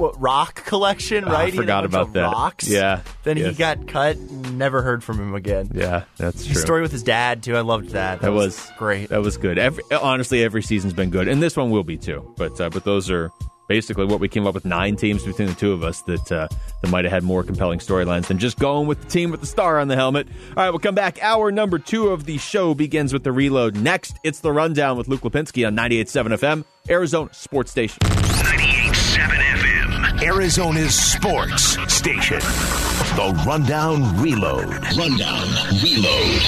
what, 0.00 0.20
rock 0.20 0.64
collection, 0.64 1.24
ah, 1.24 1.32
right? 1.32 1.52
I 1.52 1.56
forgot 1.56 1.84
about 1.84 2.12
that. 2.14 2.32
Rocks. 2.32 2.68
Yeah. 2.68 3.02
Then 3.22 3.36
yes. 3.36 3.50
he 3.50 3.54
got 3.54 3.86
cut. 3.86 4.18
Never 4.18 4.82
heard 4.82 5.04
from 5.04 5.18
him 5.18 5.34
again. 5.34 5.70
Yeah, 5.74 6.04
that's 6.16 6.44
true. 6.44 6.54
The 6.54 6.60
story 6.60 6.82
with 6.82 6.92
his 6.92 7.02
dad 7.02 7.42
too. 7.42 7.56
I 7.56 7.60
loved 7.60 7.90
that. 7.90 8.20
That, 8.20 8.28
that 8.28 8.32
was, 8.32 8.56
was, 8.56 8.72
great. 8.78 9.10
That 9.10 9.22
was 9.22 9.36
good. 9.36 9.58
Every, 9.58 9.84
honestly, 9.92 10.42
every 10.42 10.62
season's 10.62 10.94
been 10.94 11.10
good, 11.10 11.28
and 11.28 11.42
this 11.42 11.56
one 11.56 11.70
will 11.70 11.84
be 11.84 11.96
too. 11.96 12.34
But 12.36 12.60
uh, 12.60 12.70
but 12.70 12.84
those 12.84 13.10
are 13.10 13.30
basically 13.70 14.04
what 14.04 14.18
we 14.18 14.28
came 14.28 14.48
up 14.48 14.54
with 14.54 14.64
nine 14.64 14.96
teams 14.96 15.24
between 15.24 15.46
the 15.46 15.54
two 15.54 15.72
of 15.72 15.84
us 15.84 16.02
that 16.02 16.32
uh, 16.32 16.48
that 16.82 16.90
might 16.90 17.04
have 17.04 17.12
had 17.12 17.22
more 17.22 17.44
compelling 17.44 17.78
storylines 17.78 18.26
than 18.26 18.36
just 18.36 18.58
going 18.58 18.88
with 18.88 19.00
the 19.00 19.08
team 19.08 19.30
with 19.30 19.40
the 19.40 19.46
star 19.46 19.78
on 19.78 19.86
the 19.86 19.94
helmet. 19.94 20.26
All 20.48 20.64
right, 20.64 20.70
we'll 20.70 20.80
come 20.80 20.96
back. 20.96 21.22
Hour 21.22 21.52
number 21.52 21.78
two 21.78 22.08
of 22.08 22.24
the 22.24 22.36
show 22.38 22.74
begins 22.74 23.12
with 23.12 23.22
the 23.22 23.30
reload. 23.30 23.76
Next, 23.76 24.18
it's 24.24 24.40
the 24.40 24.52
rundown 24.52 24.98
with 24.98 25.06
Luke 25.06 25.20
Lapinski 25.20 25.64
on 25.64 25.76
98.7 25.76 26.38
FM, 26.38 26.64
Arizona 26.90 27.32
Sports 27.32 27.70
Station. 27.70 28.00
98.7 28.00 29.28
FM, 29.28 29.49
Arizona's 30.22 30.94
sports 30.94 31.78
station. 31.90 32.40
The 32.40 33.42
Rundown 33.46 34.20
Reload. 34.20 34.68
Rundown 34.94 35.48
Reload. 35.82 36.42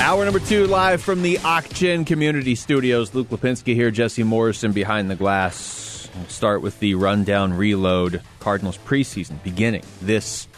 Hour 0.00 0.24
number 0.24 0.40
two, 0.40 0.66
live 0.66 1.02
from 1.02 1.20
the 1.20 1.36
Auction 1.40 2.06
Community 2.06 2.54
Studios. 2.54 3.14
Luke 3.14 3.28
Lapinski 3.28 3.74
here, 3.74 3.90
Jesse 3.90 4.22
Morrison 4.22 4.72
behind 4.72 5.10
the 5.10 5.16
glass. 5.16 6.08
We'll 6.14 6.28
start 6.28 6.62
with 6.62 6.80
the 6.80 6.94
rundown 6.94 7.52
reload. 7.52 8.22
Cardinals 8.40 8.78
preseason 8.78 9.42
beginning 9.42 9.84
this 10.00 10.48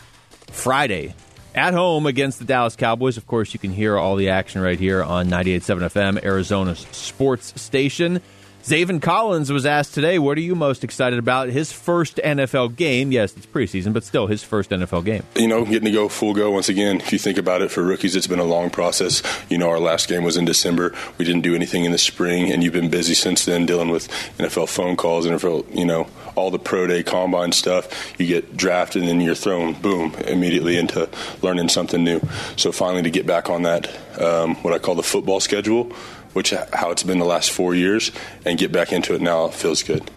Friday 0.53 1.15
at 1.59 1.75
home 1.75 2.07
against 2.07 2.39
the 2.39 2.45
Dallas 2.45 2.77
Cowboys. 2.77 3.17
Of 3.17 3.27
course, 3.27 3.53
you 3.53 3.59
can 3.59 3.73
hear 3.73 3.99
all 3.99 4.15
the 4.15 4.29
action 4.29 4.63
right 4.63 4.79
here 4.79 5.03
on 5.03 5.27
98.7 5.29 5.81
FM, 5.91 6.25
Arizona's 6.25 6.87
sports 6.93 7.61
station. 7.61 8.23
Zaven 8.69 9.01
Collins 9.01 9.51
was 9.51 9.65
asked 9.65 9.95
today, 9.95 10.19
what 10.19 10.37
are 10.37 10.43
you 10.43 10.55
most 10.55 10.85
excited 10.85 11.19
about? 11.19 11.49
His 11.49 11.73
first 11.73 12.17
NFL 12.19 12.77
game. 12.77 13.11
Yes, 13.11 13.35
it's 13.35 13.47
preseason, 13.47 13.95
but 13.95 14.05
still 14.05 14.27
his 14.27 14.45
first 14.45 14.69
NFL 14.69 15.07
game. 15.07 15.23
You 15.37 15.49
know, 15.49 15.65
getting 15.65 15.87
to 15.87 15.91
go 15.91 16.07
full 16.11 16.35
go 16.35 16.51
once 16.51 16.69
again. 16.69 17.01
If 17.01 17.11
you 17.11 17.19
think 17.19 17.39
about 17.39 17.63
it, 17.63 17.71
for 17.71 17.83
rookies, 17.83 18.15
it's 18.15 18.27
been 18.27 18.39
a 18.39 18.45
long 18.45 18.69
process. 18.69 19.23
You 19.49 19.57
know, 19.57 19.71
our 19.71 19.81
last 19.81 20.07
game 20.07 20.23
was 20.23 20.37
in 20.37 20.45
December. 20.45 20.95
We 21.17 21.25
didn't 21.25 21.41
do 21.41 21.55
anything 21.55 21.87
in 21.87 21.93
the 21.93 21.99
spring, 21.99 22.53
and 22.53 22.63
you've 22.63 22.75
been 22.75 22.91
busy 22.91 23.15
since 23.15 23.47
then 23.47 23.65
dealing 23.65 23.89
with 23.89 24.07
NFL 24.37 24.69
phone 24.69 24.97
calls, 24.97 25.25
NFL, 25.25 25.75
you 25.75 25.87
know, 25.87 26.07
all 26.35 26.51
the 26.51 26.59
pro 26.59 26.87
day 26.87 27.03
combine 27.03 27.53
stuff. 27.53 28.21
You 28.21 28.27
get 28.27 28.55
drafted, 28.55 29.01
and 29.01 29.09
then 29.09 29.23
you're 29.23 29.35
thrown, 29.35 29.81
boom, 29.81 30.15
immediately 30.27 30.77
into 30.77 31.09
learning 31.41 31.71
something 31.71 32.05
new. 32.05 32.21
So 32.57 32.71
finally 32.71 33.03
to 33.05 33.11
get 33.11 33.25
back 33.25 33.49
on 33.49 33.63
that, 33.63 33.89
um, 34.21 34.57
what 34.57 34.75
I 34.75 34.79
call 34.79 34.95
the 34.95 35.03
football 35.03 35.41
schedule 35.41 35.91
which 36.33 36.51
how 36.51 36.91
it's 36.91 37.03
been 37.03 37.19
the 37.19 37.25
last 37.25 37.51
four 37.51 37.75
years, 37.75 38.11
and 38.45 38.59
get 38.59 38.73
back 38.73 38.93
into 38.93 39.15
it 39.15 39.21
now 39.21 39.49
feels 39.49 39.83
good. 39.83 40.11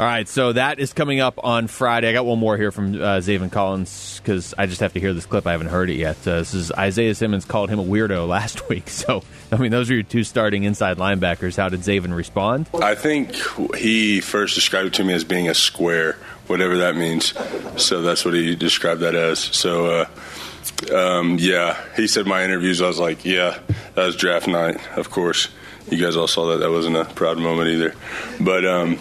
All 0.00 0.06
right, 0.06 0.28
so 0.28 0.52
that 0.52 0.78
is 0.78 0.92
coming 0.92 1.18
up 1.18 1.40
on 1.42 1.66
Friday. 1.66 2.08
I 2.08 2.12
got 2.12 2.24
one 2.24 2.38
more 2.38 2.56
here 2.56 2.70
from 2.70 2.94
uh, 2.94 3.18
Zaven 3.18 3.50
Collins 3.50 4.20
because 4.22 4.54
I 4.56 4.66
just 4.66 4.80
have 4.80 4.92
to 4.92 5.00
hear 5.00 5.12
this 5.12 5.26
clip. 5.26 5.44
I 5.44 5.50
haven't 5.50 5.66
heard 5.66 5.90
it 5.90 5.96
yet. 5.96 6.16
Uh, 6.18 6.38
this 6.38 6.54
is 6.54 6.70
Isaiah 6.70 7.16
Simmons 7.16 7.44
called 7.44 7.68
him 7.68 7.80
a 7.80 7.84
weirdo 7.84 8.28
last 8.28 8.68
week. 8.68 8.88
So, 8.90 9.24
I 9.50 9.56
mean, 9.56 9.72
those 9.72 9.90
are 9.90 9.94
your 9.94 10.04
two 10.04 10.22
starting 10.22 10.62
inside 10.62 10.98
linebackers. 10.98 11.56
How 11.56 11.68
did 11.68 11.80
Zaven 11.80 12.14
respond? 12.14 12.68
I 12.80 12.94
think 12.94 13.34
he 13.74 14.20
first 14.20 14.54
described 14.54 14.86
it 14.86 14.94
to 14.94 15.04
me 15.04 15.14
as 15.14 15.24
being 15.24 15.48
a 15.48 15.54
square, 15.54 16.12
whatever 16.46 16.76
that 16.78 16.94
means. 16.94 17.34
So 17.76 18.00
that's 18.00 18.24
what 18.24 18.34
he 18.34 18.54
described 18.54 19.00
that 19.00 19.16
as. 19.16 19.40
So, 19.40 19.86
uh, 19.86 20.06
um, 20.92 21.36
yeah, 21.38 21.82
he 21.96 22.06
said 22.06 22.26
my 22.26 22.44
interviews. 22.44 22.80
I 22.80 22.86
was 22.86 22.98
like, 22.98 23.24
yeah, 23.24 23.58
that 23.94 24.06
was 24.06 24.16
draft 24.16 24.46
night. 24.46 24.76
Of 24.96 25.10
course, 25.10 25.48
you 25.90 26.02
guys 26.02 26.16
all 26.16 26.28
saw 26.28 26.48
that. 26.50 26.58
That 26.58 26.70
wasn't 26.70 26.96
a 26.96 27.04
proud 27.04 27.38
moment 27.38 27.70
either. 27.70 27.94
But 28.40 28.64
um, 28.64 28.98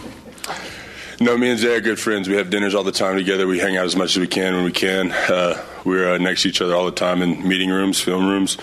no, 1.20 1.38
me 1.38 1.49
and 1.49 1.59
Zay 1.59 1.76
are 1.76 1.82
good 1.82 1.99
friends. 1.99 2.30
We 2.30 2.36
have 2.36 2.49
dinners 2.49 2.76
all 2.76 2.84
the 2.84 2.91
time 2.91 3.15
together. 3.18 3.47
We 3.47 3.59
hang 3.59 3.78
out 3.78 3.86
as 3.86 3.95
much 3.95 4.11
as 4.11 4.20
we 4.20 4.28
can 4.28 4.55
when 4.55 4.63
we 4.63 4.72
can. 4.72 5.11
Uh, 5.11 5.63
we're 5.84 6.13
uh, 6.13 6.18
next 6.18 6.43
to 6.43 6.49
each 6.49 6.61
other 6.61 6.76
all 6.76 6.86
the 6.86 6.91
time 6.91 7.22
in 7.22 7.47
meeting 7.47 7.70
rooms, 7.70 7.99
film 7.99 8.28
rooms. 8.28 8.57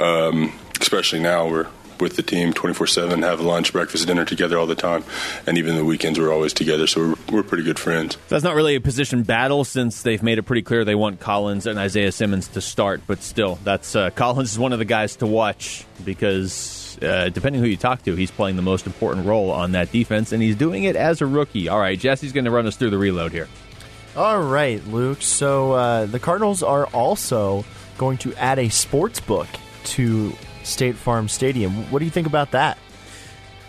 Um, 0.00 0.52
especially 0.80 1.20
now, 1.20 1.48
we're 1.48 1.68
with 2.00 2.16
the 2.16 2.22
team 2.22 2.52
24 2.52 2.86
7, 2.86 3.22
have 3.22 3.40
lunch, 3.40 3.72
breakfast, 3.72 4.06
dinner 4.06 4.24
together 4.24 4.58
all 4.58 4.66
the 4.66 4.74
time. 4.74 5.04
And 5.46 5.58
even 5.58 5.76
the 5.76 5.84
weekends, 5.84 6.18
we're 6.18 6.32
always 6.32 6.52
together. 6.52 6.86
So 6.86 7.00
we're, 7.00 7.36
we're 7.36 7.42
pretty 7.42 7.64
good 7.64 7.78
friends. 7.78 8.16
That's 8.28 8.44
not 8.44 8.54
really 8.54 8.74
a 8.74 8.80
position 8.80 9.22
battle 9.22 9.64
since 9.64 10.02
they've 10.02 10.22
made 10.22 10.38
it 10.38 10.42
pretty 10.42 10.62
clear 10.62 10.84
they 10.84 10.94
want 10.94 11.20
Collins 11.20 11.66
and 11.66 11.78
Isaiah 11.78 12.12
Simmons 12.12 12.48
to 12.48 12.60
start. 12.60 13.02
But 13.06 13.22
still, 13.22 13.58
that's 13.64 13.94
uh, 13.94 14.10
Collins 14.14 14.52
is 14.52 14.58
one 14.58 14.72
of 14.72 14.78
the 14.78 14.84
guys 14.84 15.16
to 15.16 15.26
watch 15.26 15.84
because 16.04 16.98
uh, 17.02 17.28
depending 17.28 17.62
who 17.62 17.68
you 17.68 17.76
talk 17.76 18.02
to, 18.02 18.14
he's 18.14 18.30
playing 18.30 18.56
the 18.56 18.62
most 18.62 18.86
important 18.86 19.26
role 19.26 19.50
on 19.50 19.72
that 19.72 19.92
defense, 19.92 20.32
and 20.32 20.42
he's 20.42 20.56
doing 20.56 20.84
it 20.84 20.96
as 20.96 21.20
a 21.20 21.26
rookie. 21.26 21.68
All 21.68 21.78
right, 21.78 21.98
Jesse's 21.98 22.32
going 22.32 22.44
to 22.44 22.50
run 22.50 22.66
us 22.66 22.76
through 22.76 22.90
the 22.90 22.98
reload 22.98 23.32
here. 23.32 23.48
All 24.16 24.42
right, 24.42 24.84
Luke. 24.88 25.22
So 25.22 25.72
uh, 25.72 26.06
the 26.06 26.18
Cardinals 26.18 26.62
are 26.62 26.86
also 26.86 27.64
going 27.96 28.18
to 28.18 28.34
add 28.34 28.58
a 28.58 28.68
sports 28.68 29.20
book 29.20 29.46
to 29.84 30.32
State 30.70 30.96
Farm 30.96 31.28
Stadium. 31.28 31.90
What 31.90 31.98
do 31.98 32.04
you 32.04 32.10
think 32.10 32.26
about 32.26 32.52
that? 32.52 32.78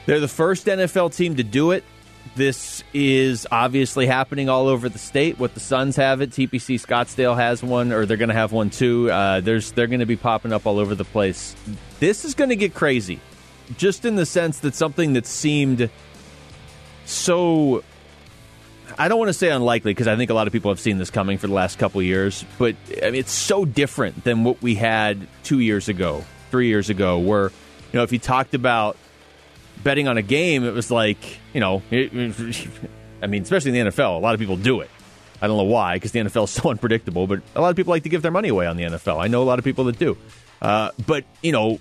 They're 0.05 0.19
the 0.19 0.27
first 0.27 0.67
NFL 0.67 1.15
team 1.15 1.35
to 1.35 1.43
do 1.43 1.71
it. 1.71 1.83
This 2.35 2.83
is 2.93 3.45
obviously 3.51 4.05
happening 4.07 4.47
all 4.47 4.67
over 4.67 4.87
the 4.87 4.99
state. 4.99 5.37
What 5.37 5.53
the 5.53 5.59
Suns 5.59 5.97
have 5.97 6.21
it, 6.21 6.29
TPC 6.29 6.79
Scottsdale 6.79 7.35
has 7.35 7.61
one, 7.61 7.91
or 7.91 8.05
they're 8.05 8.17
going 8.17 8.29
to 8.29 8.35
have 8.35 8.51
one 8.51 8.69
too. 8.69 9.11
Uh, 9.11 9.41
there's 9.41 9.71
they're 9.73 9.87
going 9.87 9.99
to 9.99 10.05
be 10.05 10.15
popping 10.15 10.53
up 10.53 10.65
all 10.65 10.79
over 10.79 10.95
the 10.95 11.03
place. 11.03 11.55
This 11.99 12.23
is 12.23 12.33
going 12.33 12.49
to 12.49 12.55
get 12.55 12.73
crazy, 12.73 13.19
just 13.77 14.05
in 14.05 14.15
the 14.15 14.25
sense 14.25 14.59
that 14.59 14.75
something 14.75 15.13
that 15.13 15.25
seemed 15.25 15.89
so. 17.05 17.83
I 18.97 19.07
don't 19.07 19.19
want 19.19 19.29
to 19.29 19.33
say 19.33 19.49
unlikely 19.49 19.91
because 19.91 20.07
I 20.07 20.15
think 20.15 20.29
a 20.29 20.33
lot 20.33 20.47
of 20.47 20.53
people 20.53 20.71
have 20.71 20.79
seen 20.79 20.97
this 20.97 21.09
coming 21.09 21.37
for 21.37 21.47
the 21.47 21.53
last 21.53 21.79
couple 21.79 22.01
years, 22.01 22.45
but 22.57 22.75
I 23.01 23.05
mean, 23.05 23.15
it's 23.15 23.31
so 23.31 23.65
different 23.65 24.23
than 24.23 24.43
what 24.43 24.61
we 24.61 24.75
had 24.75 25.27
two 25.43 25.59
years 25.59 25.87
ago, 25.89 26.23
three 26.51 26.67
years 26.67 26.89
ago, 26.89 27.17
where 27.17 27.45
you 27.45 27.97
know 27.97 28.03
if 28.03 28.11
you 28.11 28.19
talked 28.19 28.53
about 28.53 28.97
betting 29.83 30.07
on 30.07 30.17
a 30.17 30.21
game, 30.21 30.63
it 30.63 30.73
was 30.73 30.91
like, 30.91 31.39
you 31.53 31.59
know, 31.59 31.81
it, 31.89 32.11
I 33.21 33.27
mean, 33.27 33.43
especially 33.43 33.77
in 33.77 33.85
the 33.85 33.91
NFL, 33.91 34.17
a 34.17 34.19
lot 34.19 34.33
of 34.33 34.39
people 34.39 34.57
do 34.57 34.81
it. 34.81 34.89
I 35.41 35.47
don't 35.47 35.57
know 35.57 35.63
why, 35.63 35.95
because 35.95 36.11
the 36.11 36.19
NFL 36.19 36.43
is 36.45 36.51
so 36.51 36.69
unpredictable, 36.69 37.27
but 37.27 37.41
a 37.55 37.61
lot 37.61 37.69
of 37.69 37.75
people 37.75 37.91
like 37.91 38.03
to 38.03 38.09
give 38.09 38.21
their 38.21 38.31
money 38.31 38.49
away 38.49 38.67
on 38.67 38.77
the 38.77 38.83
NFL. 38.83 39.19
I 39.19 39.27
know 39.27 39.41
a 39.41 39.45
lot 39.45 39.59
of 39.59 39.65
people 39.65 39.85
that 39.85 39.97
do. 39.97 40.17
Uh, 40.61 40.91
but, 41.07 41.25
you 41.41 41.51
know, 41.51 41.79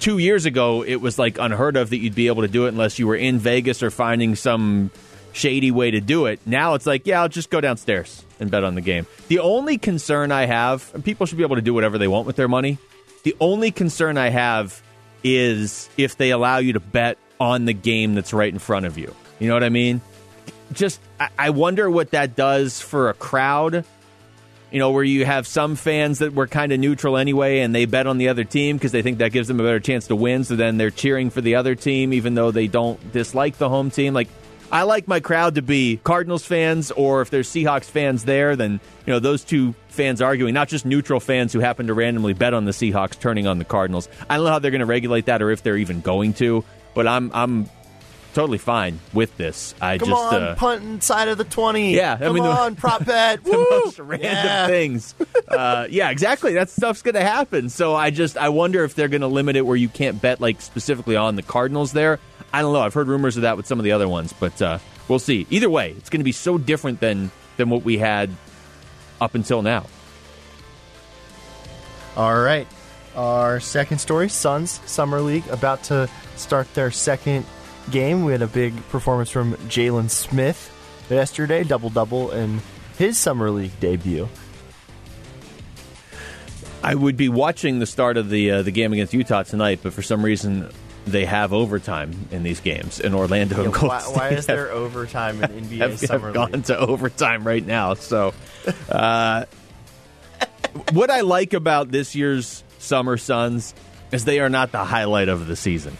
two 0.00 0.18
years 0.18 0.46
ago, 0.46 0.82
it 0.82 0.96
was 0.96 1.18
like 1.18 1.38
unheard 1.38 1.76
of 1.76 1.90
that 1.90 1.98
you'd 1.98 2.14
be 2.14 2.26
able 2.26 2.42
to 2.42 2.48
do 2.48 2.66
it 2.66 2.70
unless 2.70 2.98
you 2.98 3.06
were 3.06 3.16
in 3.16 3.38
Vegas 3.38 3.82
or 3.82 3.90
finding 3.90 4.34
some 4.34 4.90
shady 5.32 5.70
way 5.70 5.90
to 5.92 6.00
do 6.00 6.26
it. 6.26 6.40
Now 6.44 6.74
it's 6.74 6.86
like, 6.86 7.06
yeah, 7.06 7.20
I'll 7.20 7.28
just 7.28 7.50
go 7.50 7.60
downstairs 7.60 8.24
and 8.40 8.50
bet 8.50 8.64
on 8.64 8.74
the 8.74 8.80
game. 8.80 9.06
The 9.28 9.38
only 9.38 9.78
concern 9.78 10.32
I 10.32 10.46
have, 10.46 11.04
people 11.04 11.26
should 11.26 11.38
be 11.38 11.44
able 11.44 11.56
to 11.56 11.62
do 11.62 11.74
whatever 11.74 11.98
they 11.98 12.08
want 12.08 12.26
with 12.26 12.36
their 12.36 12.48
money, 12.48 12.78
the 13.26 13.34
only 13.40 13.72
concern 13.72 14.18
I 14.18 14.28
have 14.28 14.80
is 15.24 15.90
if 15.96 16.16
they 16.16 16.30
allow 16.30 16.58
you 16.58 16.74
to 16.74 16.80
bet 16.80 17.18
on 17.40 17.64
the 17.64 17.72
game 17.72 18.14
that's 18.14 18.32
right 18.32 18.52
in 18.52 18.60
front 18.60 18.86
of 18.86 18.96
you. 18.96 19.12
You 19.40 19.48
know 19.48 19.54
what 19.54 19.64
I 19.64 19.68
mean? 19.68 20.00
Just, 20.72 21.00
I 21.36 21.50
wonder 21.50 21.90
what 21.90 22.12
that 22.12 22.36
does 22.36 22.80
for 22.80 23.08
a 23.08 23.14
crowd. 23.14 23.84
You 24.70 24.78
know, 24.78 24.92
where 24.92 25.02
you 25.02 25.24
have 25.24 25.48
some 25.48 25.74
fans 25.74 26.20
that 26.20 26.34
were 26.34 26.46
kind 26.46 26.70
of 26.70 26.78
neutral 26.78 27.16
anyway 27.16 27.58
and 27.58 27.74
they 27.74 27.84
bet 27.86 28.06
on 28.06 28.18
the 28.18 28.28
other 28.28 28.44
team 28.44 28.76
because 28.76 28.92
they 28.92 29.02
think 29.02 29.18
that 29.18 29.32
gives 29.32 29.48
them 29.48 29.58
a 29.58 29.64
better 29.64 29.80
chance 29.80 30.06
to 30.06 30.14
win. 30.14 30.44
So 30.44 30.54
then 30.54 30.76
they're 30.76 30.92
cheering 30.92 31.30
for 31.30 31.40
the 31.40 31.56
other 31.56 31.74
team 31.74 32.12
even 32.12 32.36
though 32.36 32.52
they 32.52 32.68
don't 32.68 33.12
dislike 33.12 33.58
the 33.58 33.68
home 33.68 33.90
team. 33.90 34.14
Like, 34.14 34.28
I 34.72 34.82
like 34.82 35.06
my 35.06 35.20
crowd 35.20 35.54
to 35.56 35.62
be 35.62 36.00
Cardinals 36.02 36.44
fans, 36.44 36.90
or 36.90 37.22
if 37.22 37.30
there's 37.30 37.48
Seahawks 37.48 37.84
fans 37.84 38.24
there, 38.24 38.56
then 38.56 38.80
you 39.06 39.12
know 39.12 39.18
those 39.20 39.44
two 39.44 39.74
fans 39.88 40.20
arguing, 40.20 40.54
not 40.54 40.68
just 40.68 40.84
neutral 40.84 41.20
fans 41.20 41.52
who 41.52 41.60
happen 41.60 41.86
to 41.86 41.94
randomly 41.94 42.32
bet 42.32 42.52
on 42.52 42.64
the 42.64 42.72
Seahawks 42.72 43.18
turning 43.18 43.46
on 43.46 43.58
the 43.58 43.64
Cardinals. 43.64 44.08
I 44.28 44.36
don't 44.36 44.44
know 44.44 44.50
how 44.50 44.58
they're 44.58 44.70
going 44.72 44.80
to 44.80 44.86
regulate 44.86 45.26
that, 45.26 45.40
or 45.42 45.50
if 45.50 45.62
they're 45.62 45.76
even 45.76 46.00
going 46.00 46.34
to. 46.34 46.64
But 46.94 47.06
I'm 47.06 47.30
I'm 47.32 47.68
totally 48.34 48.58
fine 48.58 48.98
with 49.14 49.34
this. 49.38 49.74
I 49.80 49.96
Come 49.98 50.08
just 50.10 50.20
on, 50.34 50.42
uh, 50.42 50.54
punt 50.56 50.82
inside 50.82 51.28
of 51.28 51.38
the 51.38 51.44
twenty. 51.44 51.94
Yeah, 51.94 52.14
I 52.14 52.18
Come 52.24 52.34
mean, 52.34 52.42
the- 52.42 52.50
on, 52.50 52.74
prop 52.76 53.04
bet. 53.06 53.44
the 53.44 53.50
Woo! 53.52 53.66
most 53.70 53.98
random 53.98 54.20
Yeah. 54.30 54.66
things. 54.66 55.14
Uh, 55.48 55.86
yeah, 55.88 56.10
exactly. 56.10 56.54
That 56.54 56.70
stuff's 56.70 57.02
going 57.02 57.14
to 57.14 57.22
happen. 57.24 57.68
So 57.70 57.94
I 57.94 58.10
just 58.10 58.36
I 58.36 58.48
wonder 58.48 58.82
if 58.84 58.94
they're 58.94 59.08
going 59.08 59.20
to 59.22 59.26
limit 59.28 59.54
it 59.56 59.62
where 59.64 59.76
you 59.76 59.88
can't 59.88 60.20
bet 60.20 60.40
like 60.40 60.60
specifically 60.60 61.14
on 61.16 61.36
the 61.36 61.42
Cardinals. 61.42 61.92
There, 61.92 62.18
I 62.56 62.62
don't 62.62 62.72
know. 62.72 62.80
I've 62.80 62.94
heard 62.94 63.08
rumors 63.08 63.36
of 63.36 63.42
that 63.42 63.58
with 63.58 63.66
some 63.66 63.78
of 63.78 63.84
the 63.84 63.92
other 63.92 64.08
ones, 64.08 64.32
but 64.32 64.62
uh, 64.62 64.78
we'll 65.08 65.18
see. 65.18 65.46
Either 65.50 65.68
way, 65.68 65.90
it's 65.90 66.08
going 66.08 66.20
to 66.20 66.24
be 66.24 66.32
so 66.32 66.56
different 66.56 67.00
than 67.00 67.30
than 67.58 67.68
what 67.68 67.82
we 67.82 67.98
had 67.98 68.30
up 69.20 69.34
until 69.34 69.60
now. 69.60 69.84
All 72.16 72.40
right. 72.40 72.66
Our 73.14 73.60
second 73.60 73.98
story 73.98 74.30
Suns 74.30 74.80
Summer 74.86 75.20
League 75.20 75.46
about 75.48 75.84
to 75.84 76.08
start 76.36 76.72
their 76.72 76.90
second 76.90 77.44
game. 77.90 78.24
We 78.24 78.32
had 78.32 78.40
a 78.40 78.46
big 78.46 78.74
performance 78.88 79.28
from 79.28 79.52
Jalen 79.68 80.08
Smith 80.08 80.72
yesterday, 81.10 81.62
double 81.62 81.90
double 81.90 82.30
in 82.30 82.62
his 82.96 83.18
Summer 83.18 83.50
League 83.50 83.78
debut. 83.80 84.30
I 86.82 86.94
would 86.94 87.18
be 87.18 87.28
watching 87.28 87.80
the 87.80 87.86
start 87.86 88.16
of 88.16 88.30
the 88.30 88.50
uh, 88.50 88.62
the 88.62 88.70
game 88.70 88.94
against 88.94 89.12
Utah 89.12 89.42
tonight, 89.42 89.80
but 89.82 89.92
for 89.92 90.00
some 90.00 90.24
reason 90.24 90.70
they 91.06 91.24
have 91.24 91.52
overtime 91.52 92.12
in 92.32 92.42
these 92.42 92.60
games 92.60 92.98
in 93.00 93.14
Orlando. 93.14 93.62
and 93.64 93.72
Yeah, 93.74 93.80
why, 93.86 94.00
why 94.02 94.28
is 94.30 94.46
have- 94.46 94.56
there 94.56 94.70
overtime 94.72 95.42
in 95.42 95.50
NBA 95.68 95.78
have, 95.78 95.98
Summer 96.00 96.26
have 96.26 96.34
gone 96.34 96.52
League? 96.52 96.64
to 96.66 96.78
overtime 96.78 97.46
right 97.46 97.64
now. 97.64 97.94
So, 97.94 98.34
uh, 98.90 99.44
what 100.92 101.10
I 101.10 101.20
like 101.22 101.52
about 101.54 101.90
this 101.90 102.14
year's 102.14 102.64
Summer 102.78 103.16
Suns 103.16 103.74
is 104.12 104.24
they 104.24 104.40
are 104.40 104.48
not 104.50 104.72
the 104.72 104.84
highlight 104.84 105.28
of 105.28 105.46
the 105.46 105.56
season. 105.56 105.96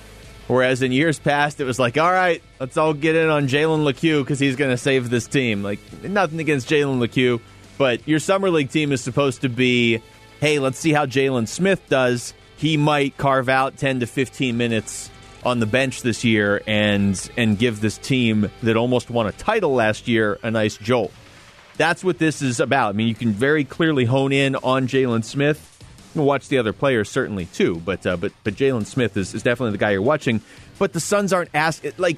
Whereas 0.48 0.82
in 0.82 0.92
years 0.92 1.18
past, 1.18 1.58
it 1.60 1.64
was 1.64 1.78
like, 1.78 1.98
all 1.98 2.10
right, 2.10 2.40
let's 2.60 2.76
all 2.76 2.94
get 2.94 3.16
in 3.16 3.28
on 3.30 3.48
Jalen 3.48 3.84
Lecque 3.84 4.00
because 4.22 4.38
he's 4.38 4.54
going 4.54 4.70
to 4.70 4.76
save 4.76 5.10
this 5.10 5.26
team. 5.26 5.62
Like, 5.64 5.80
nothing 6.04 6.38
against 6.38 6.68
Jalen 6.68 7.00
Lecque, 7.00 7.40
but 7.78 8.06
your 8.06 8.20
Summer 8.20 8.48
League 8.50 8.70
team 8.70 8.92
is 8.92 9.00
supposed 9.00 9.40
to 9.40 9.48
be, 9.48 10.00
hey, 10.40 10.60
let's 10.60 10.78
see 10.78 10.92
how 10.92 11.04
Jalen 11.06 11.48
Smith 11.48 11.82
does. 11.88 12.32
He 12.56 12.76
might 12.76 13.16
carve 13.16 13.48
out 13.48 13.76
10 13.76 14.00
to 14.00 14.06
15 14.06 14.56
minutes 14.56 15.10
on 15.44 15.60
the 15.60 15.66
bench 15.66 16.02
this 16.02 16.24
year 16.24 16.62
and 16.66 17.30
and 17.36 17.56
give 17.56 17.80
this 17.80 17.98
team 17.98 18.50
that 18.62 18.76
almost 18.76 19.10
won 19.10 19.26
a 19.26 19.32
title 19.32 19.74
last 19.74 20.08
year 20.08 20.38
a 20.42 20.50
nice 20.50 20.76
jolt. 20.76 21.12
That's 21.76 22.02
what 22.02 22.18
this 22.18 22.42
is 22.42 22.58
about. 22.58 22.90
I 22.90 22.92
mean, 22.92 23.06
you 23.06 23.14
can 23.14 23.32
very 23.32 23.64
clearly 23.64 24.06
hone 24.06 24.32
in 24.32 24.56
on 24.56 24.88
Jalen 24.88 25.22
Smith. 25.24 25.72
Watch 26.14 26.48
the 26.48 26.56
other 26.56 26.72
players 26.72 27.10
certainly 27.10 27.44
too, 27.46 27.80
but 27.84 28.06
uh, 28.06 28.16
but 28.16 28.32
but 28.42 28.54
Jalen 28.54 28.86
Smith 28.86 29.16
is, 29.16 29.34
is 29.34 29.42
definitely 29.42 29.72
the 29.72 29.78
guy 29.78 29.90
you're 29.90 30.02
watching. 30.02 30.40
But 30.78 30.94
the 30.94 31.00
Suns 31.00 31.32
aren't 31.32 31.50
asked 31.54 31.86
like 31.98 32.16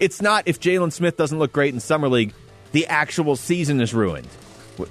it's 0.00 0.20
not 0.20 0.44
if 0.46 0.58
Jalen 0.60 0.92
Smith 0.92 1.16
doesn't 1.16 1.38
look 1.38 1.52
great 1.52 1.72
in 1.72 1.80
summer 1.80 2.08
league, 2.08 2.34
the 2.72 2.86
actual 2.88 3.36
season 3.36 3.80
is 3.80 3.94
ruined. 3.94 4.28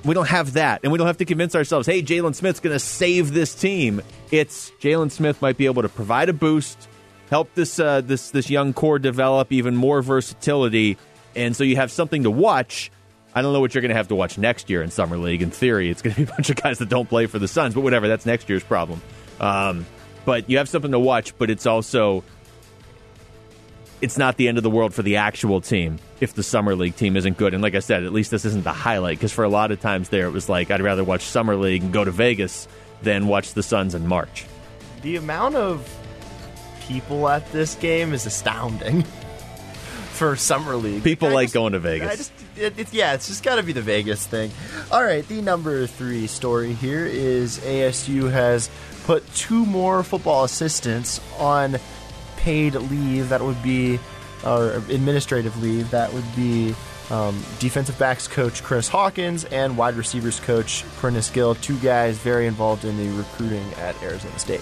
We 0.03 0.13
don't 0.13 0.27
have 0.27 0.53
that, 0.53 0.81
and 0.83 0.91
we 0.91 0.97
don't 0.97 1.07
have 1.07 1.17
to 1.17 1.25
convince 1.25 1.55
ourselves, 1.55 1.87
hey, 1.87 2.01
Jalen 2.01 2.35
Smith's 2.35 2.59
going 2.59 2.75
to 2.75 2.79
save 2.79 3.33
this 3.33 3.55
team. 3.55 4.01
It's 4.31 4.71
Jalen 4.79 5.11
Smith 5.11 5.41
might 5.41 5.57
be 5.57 5.65
able 5.65 5.81
to 5.81 5.89
provide 5.89 6.29
a 6.29 6.33
boost, 6.33 6.87
help 7.29 7.53
this 7.55 7.79
uh, 7.79 8.01
this 8.01 8.31
this 8.31 8.49
young 8.49 8.73
core 8.73 8.99
develop 8.99 9.51
even 9.51 9.75
more 9.75 10.01
versatility, 10.01 10.97
and 11.35 11.55
so 11.55 11.63
you 11.63 11.75
have 11.75 11.91
something 11.91 12.23
to 12.23 12.31
watch. 12.31 12.91
I 13.33 13.41
don't 13.41 13.53
know 13.53 13.59
what 13.59 13.75
you're 13.75 13.81
going 13.81 13.89
to 13.89 13.95
have 13.95 14.07
to 14.07 14.15
watch 14.15 14.37
next 14.37 14.69
year 14.69 14.81
in 14.81 14.89
summer 14.89 15.17
league. 15.17 15.41
In 15.41 15.51
theory, 15.51 15.89
it's 15.89 16.01
going 16.01 16.15
to 16.15 16.25
be 16.25 16.31
a 16.31 16.33
bunch 16.35 16.49
of 16.49 16.55
guys 16.55 16.79
that 16.79 16.89
don't 16.89 17.07
play 17.07 17.27
for 17.27 17.39
the 17.39 17.47
Suns, 17.47 17.73
but 17.73 17.81
whatever. 17.81 18.07
That's 18.07 18.25
next 18.25 18.49
year's 18.49 18.63
problem. 18.63 19.01
Um, 19.39 19.85
but 20.25 20.49
you 20.49 20.57
have 20.57 20.67
something 20.67 20.91
to 20.91 20.99
watch, 20.99 21.37
but 21.37 21.49
it's 21.49 21.65
also 21.65 22.23
it's 24.01 24.17
not 24.17 24.37
the 24.37 24.47
end 24.47 24.57
of 24.57 24.63
the 24.63 24.69
world 24.69 24.93
for 24.93 25.01
the 25.01 25.17
actual 25.17 25.61
team 25.61 25.99
if 26.21 26.33
the 26.33 26.43
summer 26.43 26.75
league 26.75 26.95
team 26.95 27.15
isn't 27.15 27.37
good. 27.37 27.53
And 27.53 27.63
like 27.63 27.75
I 27.75 27.79
said, 27.79 28.03
at 28.03 28.11
least 28.13 28.31
this 28.31 28.45
isn't 28.45 28.63
the 28.63 28.73
highlight 28.73 29.17
because 29.17 29.31
for 29.31 29.43
a 29.43 29.49
lot 29.49 29.71
of 29.71 29.79
times 29.79 30.09
there 30.09 30.27
it 30.27 30.31
was 30.31 30.49
like 30.49 30.69
I'd 30.71 30.81
rather 30.81 31.03
watch 31.03 31.21
summer 31.21 31.55
league 31.55 31.83
and 31.83 31.93
go 31.93 32.03
to 32.03 32.11
Vegas 32.11 32.67
than 33.01 33.27
watch 33.27 33.53
the 33.53 33.63
Suns 33.63 33.95
in 33.95 34.05
March. 34.07 34.45
The 35.01 35.15
amount 35.15 35.55
of 35.55 35.87
people 36.81 37.29
at 37.29 37.49
this 37.51 37.75
game 37.75 38.13
is 38.13 38.25
astounding 38.25 39.03
for 40.13 40.35
Summer 40.35 40.75
League. 40.75 41.03
People 41.03 41.29
I 41.29 41.33
like 41.33 41.45
just- 41.45 41.53
going 41.53 41.73
to 41.73 41.77
I 41.79 41.81
Vegas. 41.81 42.17
just, 42.17 42.31
it, 42.57 42.77
it- 42.79 42.93
yeah, 42.93 43.13
it's 43.13 43.27
just 43.27 43.43
got 43.43 43.55
to 43.55 43.63
be 43.63 43.71
the 43.71 43.81
Vegas 43.81 44.25
thing. 44.25 44.51
All 44.91 45.03
right, 45.03 45.25
the 45.27 45.41
number 45.41 45.87
three 45.87 46.27
story 46.27 46.73
here 46.73 47.05
is 47.05 47.59
ASU 47.59 48.29
has 48.31 48.69
put 49.05 49.25
two 49.33 49.65
more 49.65 50.03
football 50.03 50.43
assistants 50.43 51.21
on 51.37 51.77
paid 52.37 52.73
leave. 52.75 53.29
That 53.29 53.41
would 53.41 53.61
be, 53.63 53.99
or 54.45 54.71
administrative 54.89 55.61
leave. 55.61 55.89
That 55.91 56.13
would 56.13 56.35
be 56.35 56.75
um, 57.09 57.41
defensive 57.59 57.97
backs 57.97 58.27
coach 58.27 58.63
Chris 58.63 58.87
Hawkins 58.87 59.45
and 59.45 59.77
wide 59.77 59.95
receivers 59.95 60.39
coach 60.39 60.83
Prentice 60.97 61.29
Gill. 61.29 61.55
Two 61.55 61.77
guys 61.79 62.17
very 62.17 62.47
involved 62.47 62.85
in 62.85 62.97
the 62.97 63.09
recruiting 63.17 63.65
at 63.75 64.01
Arizona 64.03 64.37
State. 64.39 64.61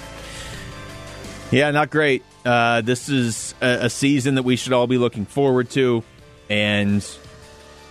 Yeah, 1.52 1.72
not 1.72 1.90
great. 1.90 2.24
Uh, 2.46 2.82
this 2.82 3.10
is 3.10 3.56
a, 3.62 3.86
a 3.86 3.90
season 3.90 4.36
that 4.36 4.44
we 4.44 4.56
should 4.56 4.74
all 4.74 4.88
be 4.88 4.98
looking 4.98 5.26
forward 5.26 5.70
to, 5.72 6.04
and, 6.50 7.06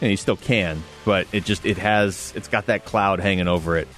and 0.01 0.11
you 0.11 0.17
still 0.17 0.37
can, 0.37 0.83
but 1.05 1.27
it 1.33 1.45
just 1.45 1.65
it 1.65 1.79
has 1.79 2.33
it's 2.37 2.49
got 2.49 2.67
that 2.67 2.85
cloud 2.85 3.21
hanging 3.21 3.49
over 3.49 3.77
it. 3.77 3.89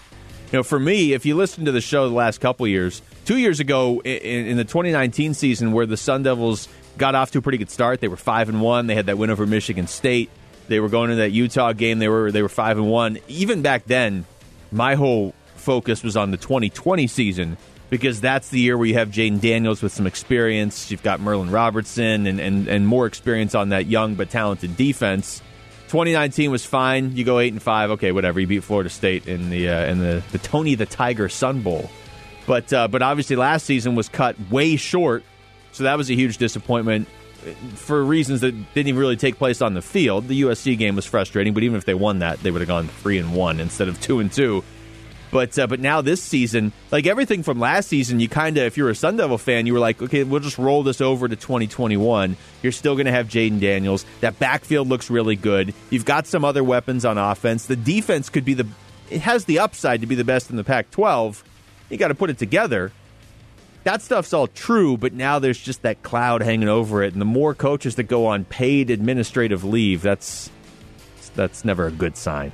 You 0.53 0.61
know, 0.61 0.63
for 0.63 0.79
me, 0.79 1.13
if 1.13 1.27
you 1.27 1.37
listen 1.37 1.67
to 1.67 1.73
the 1.73 1.81
show 1.81 2.09
the 2.09 2.15
last 2.15 2.41
couple 2.41 2.67
years, 2.67 3.03
two 3.25 3.37
years 3.37 3.61
ago 3.61 4.01
in, 4.01 4.47
in 4.47 4.57
the 4.57 4.65
2019 4.65 5.35
season, 5.35 5.73
where 5.73 5.87
the 5.87 5.97
Sun 5.97 6.23
Devils 6.23 6.69
got 6.99 7.15
off 7.15 7.31
to 7.33 7.39
a 7.39 7.43
pretty 7.43 7.59
good 7.59 7.71
start, 7.71 8.01
they 8.01 8.09
were 8.09 8.17
five 8.17 8.49
and 8.49 8.61
one. 8.61 8.87
They 8.87 8.95
had 8.95 9.07
that 9.07 9.19
win 9.19 9.31
over 9.31 9.47
Michigan 9.47 9.87
State. 9.87 10.31
They 10.69 10.81
were 10.81 10.89
going 10.89 11.11
to 11.11 11.17
that 11.17 11.33
Utah 11.33 11.73
game. 11.73 11.99
They 11.99 12.09
were 12.09 12.31
they 12.31 12.43
were 12.43 12.49
five 12.49 12.77
and 12.77 12.91
one. 12.91 13.19
Even 13.29 13.63
back 13.63 13.85
then, 13.87 14.27
my 14.71 14.95
whole 14.95 15.35
focus 15.57 16.03
was 16.03 16.17
on 16.17 16.31
the 16.31 16.37
2020 16.37 17.07
season 17.07 17.57
because 17.91 18.21
that's 18.21 18.51
the 18.51 18.61
year 18.61 18.77
where 18.77 18.87
you 18.87 18.95
have 18.95 19.09
Jayden 19.09 19.41
Daniels 19.41 19.83
with 19.83 19.93
some 19.93 20.07
experience. 20.07 20.91
You've 20.91 21.03
got 21.03 21.21
Merlin 21.21 21.51
Robertson 21.51 22.27
and, 22.27 22.39
and, 22.41 22.69
and 22.69 22.87
more 22.87 23.07
experience 23.07 23.55
on 23.55 23.71
that 23.71 23.87
young 23.87 24.15
but 24.15 24.31
talented 24.31 24.77
defense. 24.77 25.43
2019 25.89 26.51
was 26.51 26.67
fine. 26.67 27.17
You 27.17 27.25
go 27.25 27.39
eight 27.39 27.53
and 27.53 27.63
five, 27.63 27.93
okay, 27.93 28.13
whatever. 28.13 28.41
You 28.41 28.47
beat 28.47 28.63
Florida 28.63 28.91
State 28.91 29.27
in 29.27 29.49
the 29.49 29.71
uh, 29.71 29.87
in 29.87 30.01
the, 30.01 30.23
the 30.33 30.39
Tony 30.39 30.75
the 30.75 30.85
Tiger 30.85 31.31
Sun 31.31 31.63
Bowl, 31.63 31.89
but 32.47 32.71
uh, 32.75 32.89
but 32.89 33.01
obviously 33.01 33.37
last 33.37 33.65
season 33.65 33.95
was 33.95 34.11
cut 34.11 34.37
way 34.51 34.77
short, 34.77 35.25
so 35.79 35.85
that 35.85 35.97
was 35.97 36.11
a 36.11 36.15
huge 36.15 36.39
disappointment 36.39 37.07
for 37.77 38.03
reasons 38.03 38.41
that 38.41 38.51
didn't 38.75 38.89
even 38.89 38.99
really 38.99 39.17
take 39.17 39.39
place 39.39 39.63
on 39.63 39.75
the 39.75 39.81
field. 39.81 40.27
The 40.27 40.43
USC 40.43 40.77
game 40.77 40.97
was 40.97 41.07
frustrating, 41.07 41.55
but 41.55 41.63
even 41.63 41.79
if 41.79 41.85
they 41.85 41.95
won 41.95 42.19
that, 42.19 42.43
they 42.43 42.51
would 42.51 42.61
have 42.61 42.67
gone 42.67 42.89
three 42.89 43.17
and 43.17 43.33
one 43.33 43.61
instead 43.61 43.87
of 43.87 44.01
two 44.01 44.19
and 44.19 44.33
two. 44.33 44.65
But 45.31 45.57
uh, 45.57 45.69
but 45.69 45.79
now 45.79 46.01
this 46.01 46.21
season, 46.21 46.73
like 46.91 47.07
everything 47.07 47.45
from 47.45 47.61
last 47.61 47.87
season, 47.87 48.19
you 48.19 48.29
kind 48.29 48.57
of, 48.57 48.65
if 48.65 48.77
you're 48.77 48.91
a 48.91 48.95
Sun 48.95 49.19
Devil 49.19 49.39
fan, 49.39 49.67
you 49.67 49.73
were 49.73 49.79
like, 49.79 50.03
okay, 50.03 50.25
we'll 50.25 50.41
just 50.41 50.59
roll 50.59 50.83
this 50.83 51.01
over 51.01 51.29
to 51.29 51.37
2021. 51.37 52.37
You're 52.61 52.73
still 52.73 52.95
going 52.95 53.07
to 53.07 53.13
have 53.13 53.29
Jayden 53.29 53.61
Daniels. 53.61 54.05
That 54.21 54.41
backfield 54.41 54.89
looks 54.89 55.11
really 55.11 55.37
good. 55.37 55.75
You've 55.91 56.07
got 56.07 56.27
some 56.27 56.45
other 56.45 56.65
weapons 56.65 57.05
on 57.05 57.19
offense. 57.19 57.67
The 57.67 57.77
defense 57.77 58.31
could 58.31 58.45
be 58.45 58.55
the, 58.55 58.67
it 59.11 59.21
has 59.21 59.45
the 59.45 59.61
upside 59.61 60.01
to 60.01 60.09
be 60.09 60.17
the 60.17 60.25
best 60.25 60.51
in 60.51 60.57
the 60.57 60.65
Pac-12. 60.65 61.45
You 61.89 61.99
got 61.99 62.09
to 62.09 62.17
put 62.17 62.31
it 62.31 62.39
together. 62.39 62.91
That 63.89 64.03
stuff's 64.03 64.35
all 64.35 64.49
true, 64.49 64.99
but 64.99 65.15
now 65.15 65.39
there's 65.39 65.59
just 65.59 65.81
that 65.81 66.03
cloud 66.03 66.43
hanging 66.43 66.69
over 66.69 67.03
it, 67.03 67.15
and 67.15 67.23
the 67.23 67.25
more 67.25 67.55
coaches 67.55 67.95
that 67.95 68.03
go 68.03 68.27
on 68.27 68.45
paid 68.45 68.91
administrative 68.91 69.65
leave, 69.65 70.03
that's 70.03 70.51
that's 71.35 71.65
never 71.65 71.87
a 71.87 71.91
good 71.91 72.15
sign. 72.15 72.53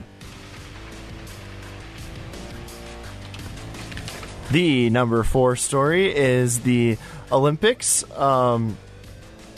The 4.53 4.91
number 4.91 5.24
four 5.24 5.57
story 5.57 6.14
is 6.14 6.61
the 6.61 6.99
Olympics. 7.32 8.09
Um, 8.12 8.78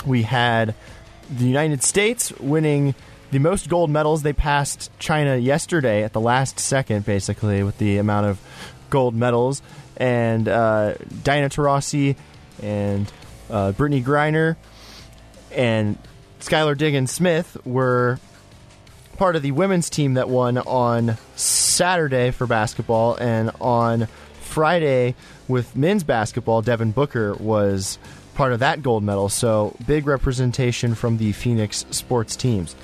we 0.07 0.23
had 0.23 0.75
the 1.31 1.45
United 1.45 1.83
States 1.83 2.33
winning 2.41 2.95
the 3.33 3.39
most 3.39 3.69
gold 3.69 3.91
medals. 3.91 4.23
They 4.23 4.33
passed 4.33 4.91
China 4.99 5.37
yesterday 5.37 6.05
at 6.05 6.15
the 6.15 6.23
last 6.23 6.59
second, 6.59 7.05
basically, 7.05 7.63
with 7.63 7.77
the 7.77 7.99
amount 7.99 8.29
of 8.29 8.41
gold 8.89 9.15
medals. 9.15 9.61
And 9.97 10.49
uh, 10.49 10.95
Diana 11.23 11.49
Taurasi 11.49 12.17
and 12.63 13.11
uh, 13.51 13.73
Brittney 13.73 14.03
Griner 14.03 14.57
and 15.53 15.99
Skylar 16.41 16.77
Diggins 16.77 17.11
Smith 17.11 17.57
were 17.65 18.19
part 19.17 19.37
of 19.37 19.43
the 19.43 19.53
women's 19.53 19.89
team 19.89 20.15
that 20.15 20.29
won 20.29 20.59
on 20.59 21.17
Saturday 21.35 22.31
for 22.31 22.47
basketball, 22.47 23.15
and 23.17 23.51
on 23.61 24.09
Friday 24.41 25.15
with 25.49 25.75
men's 25.77 26.05
basketball, 26.05 26.63
Devin 26.63 26.93
Booker 26.93 27.35
was 27.35 27.99
part 28.35 28.53
of 28.53 28.61
that 28.61 28.83
gold 28.83 29.03
medal. 29.03 29.29
So 29.29 29.77
big 29.87 30.07
representation 30.07 30.95
from 30.95 31.17
the 31.17 31.33
Phoenix 31.33 31.87
sports 31.91 32.37
teams. 32.37 32.77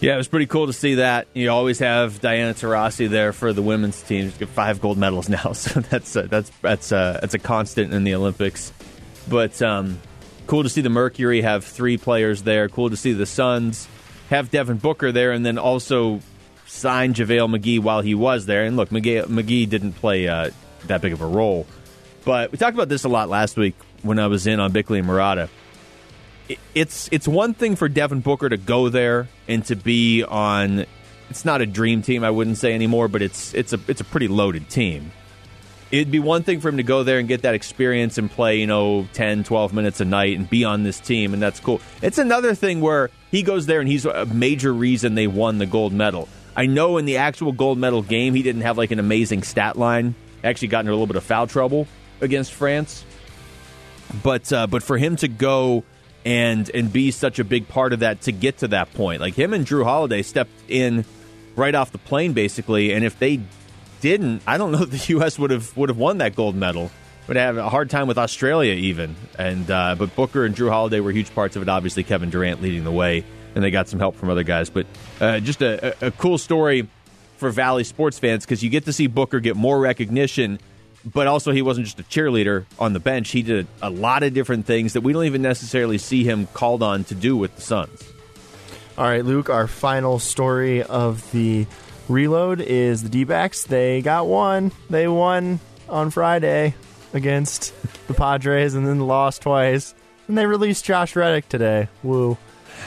Yeah, 0.00 0.14
it 0.14 0.16
was 0.16 0.28
pretty 0.28 0.46
cool 0.46 0.66
to 0.66 0.72
see 0.72 0.94
that. 0.94 1.26
You 1.34 1.50
always 1.50 1.78
have 1.80 2.20
Diana 2.20 2.54
Taurasi 2.54 3.10
there 3.10 3.34
for 3.34 3.52
the 3.52 3.60
women's 3.60 4.00
team. 4.02 4.30
She's 4.30 4.38
got 4.38 4.48
five 4.48 4.80
gold 4.80 4.96
medals 4.96 5.28
now, 5.28 5.52
so 5.52 5.80
that's 5.80 6.16
uh, 6.16 6.22
that's 6.22 6.50
that's 6.62 6.90
uh, 6.90 7.18
that's 7.20 7.34
a 7.34 7.38
constant 7.38 7.92
in 7.92 8.04
the 8.04 8.14
Olympics. 8.14 8.72
But 9.28 9.60
um, 9.60 10.00
cool 10.46 10.62
to 10.62 10.70
see 10.70 10.80
the 10.80 10.88
Mercury 10.88 11.42
have 11.42 11.64
three 11.64 11.98
players 11.98 12.42
there. 12.42 12.70
Cool 12.70 12.90
to 12.90 12.96
see 12.96 13.12
the 13.12 13.26
Suns 13.26 13.86
have 14.30 14.50
Devin 14.50 14.78
Booker 14.78 15.12
there, 15.12 15.32
and 15.32 15.44
then 15.44 15.58
also 15.58 16.20
sign 16.66 17.12
JaVale 17.12 17.58
McGee 17.58 17.80
while 17.80 18.00
he 18.00 18.14
was 18.14 18.46
there. 18.46 18.64
And 18.64 18.78
look, 18.78 18.88
McGee, 18.88 19.24
McGee 19.26 19.68
didn't 19.68 19.92
play 19.92 20.28
uh, 20.28 20.50
that 20.86 21.02
big 21.02 21.12
of 21.12 21.20
a 21.20 21.26
role, 21.26 21.66
but 22.24 22.52
we 22.52 22.56
talked 22.56 22.74
about 22.74 22.88
this 22.88 23.04
a 23.04 23.08
lot 23.10 23.28
last 23.28 23.58
week 23.58 23.74
when 24.02 24.18
I 24.18 24.28
was 24.28 24.46
in 24.46 24.60
on 24.60 24.72
Bickley 24.72 25.00
and 25.00 25.06
Marotta 25.06 25.50
it's 26.74 27.08
it's 27.12 27.28
one 27.28 27.54
thing 27.54 27.76
for 27.76 27.88
Devin 27.88 28.20
Booker 28.20 28.48
to 28.48 28.56
go 28.56 28.88
there 28.88 29.28
and 29.48 29.64
to 29.66 29.76
be 29.76 30.22
on. 30.24 30.86
It's 31.28 31.44
not 31.44 31.60
a 31.60 31.66
dream 31.66 32.02
team, 32.02 32.24
I 32.24 32.30
wouldn't 32.30 32.58
say 32.58 32.74
anymore, 32.74 33.08
but 33.08 33.22
it's 33.22 33.54
it's 33.54 33.72
a 33.72 33.80
it's 33.88 34.00
a 34.00 34.04
pretty 34.04 34.28
loaded 34.28 34.68
team. 34.68 35.12
It'd 35.90 36.10
be 36.10 36.20
one 36.20 36.44
thing 36.44 36.60
for 36.60 36.68
him 36.68 36.76
to 36.76 36.84
go 36.84 37.02
there 37.02 37.18
and 37.18 37.26
get 37.26 37.42
that 37.42 37.54
experience 37.54 38.16
and 38.16 38.30
play, 38.30 38.60
you 38.60 38.66
know, 38.68 39.08
10, 39.12 39.42
12 39.42 39.72
minutes 39.72 40.00
a 40.00 40.04
night 40.04 40.38
and 40.38 40.48
be 40.48 40.62
on 40.62 40.84
this 40.84 41.00
team, 41.00 41.34
and 41.34 41.42
that's 41.42 41.58
cool. 41.58 41.80
It's 42.00 42.18
another 42.18 42.54
thing 42.54 42.80
where 42.80 43.10
he 43.32 43.42
goes 43.42 43.66
there 43.66 43.80
and 43.80 43.88
he's 43.88 44.04
a 44.04 44.24
major 44.26 44.72
reason 44.72 45.16
they 45.16 45.26
won 45.26 45.58
the 45.58 45.66
gold 45.66 45.92
medal. 45.92 46.28
I 46.56 46.66
know 46.66 46.96
in 46.96 47.06
the 47.06 47.16
actual 47.16 47.50
gold 47.50 47.78
medal 47.78 48.02
game, 48.02 48.34
he 48.34 48.42
didn't 48.42 48.62
have 48.62 48.78
like 48.78 48.92
an 48.92 49.00
amazing 49.00 49.42
stat 49.42 49.76
line. 49.76 50.14
Actually, 50.44 50.68
got 50.68 50.80
into 50.80 50.92
a 50.92 50.94
little 50.94 51.08
bit 51.08 51.16
of 51.16 51.24
foul 51.24 51.48
trouble 51.48 51.88
against 52.20 52.52
France. 52.52 53.04
But 54.22 54.52
uh, 54.52 54.66
but 54.66 54.82
for 54.82 54.96
him 54.96 55.16
to 55.16 55.28
go 55.28 55.84
and 56.24 56.70
and 56.74 56.92
be 56.92 57.10
such 57.10 57.38
a 57.38 57.44
big 57.44 57.68
part 57.68 57.92
of 57.92 58.00
that 58.00 58.22
to 58.22 58.32
get 58.32 58.58
to 58.58 58.68
that 58.68 58.92
point. 58.94 59.20
Like 59.20 59.34
him 59.34 59.52
and 59.52 59.66
Jrue 59.66 59.84
Holiday 59.84 60.22
stepped 60.22 60.52
in 60.68 61.04
right 61.56 61.74
off 61.74 61.92
the 61.92 61.98
plane 61.98 62.32
basically, 62.32 62.92
and 62.92 63.04
if 63.04 63.18
they 63.18 63.40
didn't, 64.00 64.42
I 64.46 64.58
don't 64.58 64.72
know 64.72 64.82
if 64.82 64.90
the 64.90 65.12
U.S. 65.14 65.38
would 65.38 65.50
have 65.50 65.76
would 65.76 65.88
have 65.88 65.98
won 65.98 66.18
that 66.18 66.34
gold 66.34 66.56
medal. 66.56 66.90
Would 67.28 67.36
have 67.36 67.58
a 67.58 67.68
hard 67.68 67.90
time 67.90 68.08
with 68.08 68.18
Australia 68.18 68.72
even, 68.72 69.14
and 69.38 69.70
uh, 69.70 69.94
but 69.96 70.16
Booker 70.16 70.44
and 70.44 70.54
Jrue 70.56 70.70
Holiday 70.70 70.98
were 70.98 71.12
huge 71.12 71.32
parts 71.32 71.54
of 71.54 71.62
it. 71.62 71.68
Obviously, 71.68 72.02
Kevin 72.02 72.28
Durant 72.28 72.60
leading 72.60 72.82
the 72.82 72.90
way, 72.90 73.24
and 73.54 73.62
they 73.62 73.70
got 73.70 73.88
some 73.88 74.00
help 74.00 74.16
from 74.16 74.30
other 74.30 74.42
guys. 74.42 74.68
But 74.68 74.86
uh, 75.20 75.38
just 75.38 75.62
a, 75.62 75.94
a 76.04 76.10
cool 76.10 76.38
story 76.38 76.88
for 77.36 77.50
Valley 77.50 77.84
sports 77.84 78.18
fans 78.18 78.44
because 78.44 78.64
you 78.64 78.70
get 78.70 78.84
to 78.86 78.92
see 78.92 79.06
Booker 79.06 79.38
get 79.38 79.54
more 79.54 79.78
recognition 79.78 80.58
but 81.04 81.26
also 81.26 81.52
he 81.52 81.62
wasn't 81.62 81.86
just 81.86 82.00
a 82.00 82.02
cheerleader 82.04 82.64
on 82.78 82.92
the 82.92 83.00
bench. 83.00 83.30
He 83.30 83.42
did 83.42 83.66
a 83.82 83.90
lot 83.90 84.22
of 84.22 84.34
different 84.34 84.66
things 84.66 84.92
that 84.94 85.00
we 85.02 85.12
don't 85.12 85.24
even 85.24 85.42
necessarily 85.42 85.98
see 85.98 86.24
him 86.24 86.46
called 86.54 86.82
on 86.82 87.04
to 87.04 87.14
do 87.14 87.36
with 87.36 87.54
the 87.56 87.62
Suns. 87.62 88.04
All 88.98 89.04
right, 89.06 89.24
Luke, 89.24 89.48
our 89.48 89.66
final 89.66 90.18
story 90.18 90.82
of 90.82 91.30
the 91.32 91.66
reload 92.08 92.60
is 92.60 93.02
the 93.02 93.08
D 93.08 93.24
backs. 93.24 93.64
They 93.64 94.02
got 94.02 94.26
one. 94.26 94.72
They 94.90 95.08
won 95.08 95.60
on 95.88 96.10
Friday 96.10 96.74
against 97.14 97.72
the 98.08 98.14
Padres 98.14 98.74
and 98.74 98.86
then 98.86 99.00
lost 99.00 99.42
twice. 99.42 99.94
And 100.28 100.36
they 100.36 100.46
released 100.46 100.84
Josh 100.84 101.16
Reddick 101.16 101.48
today. 101.48 101.88
Woo. 102.02 102.36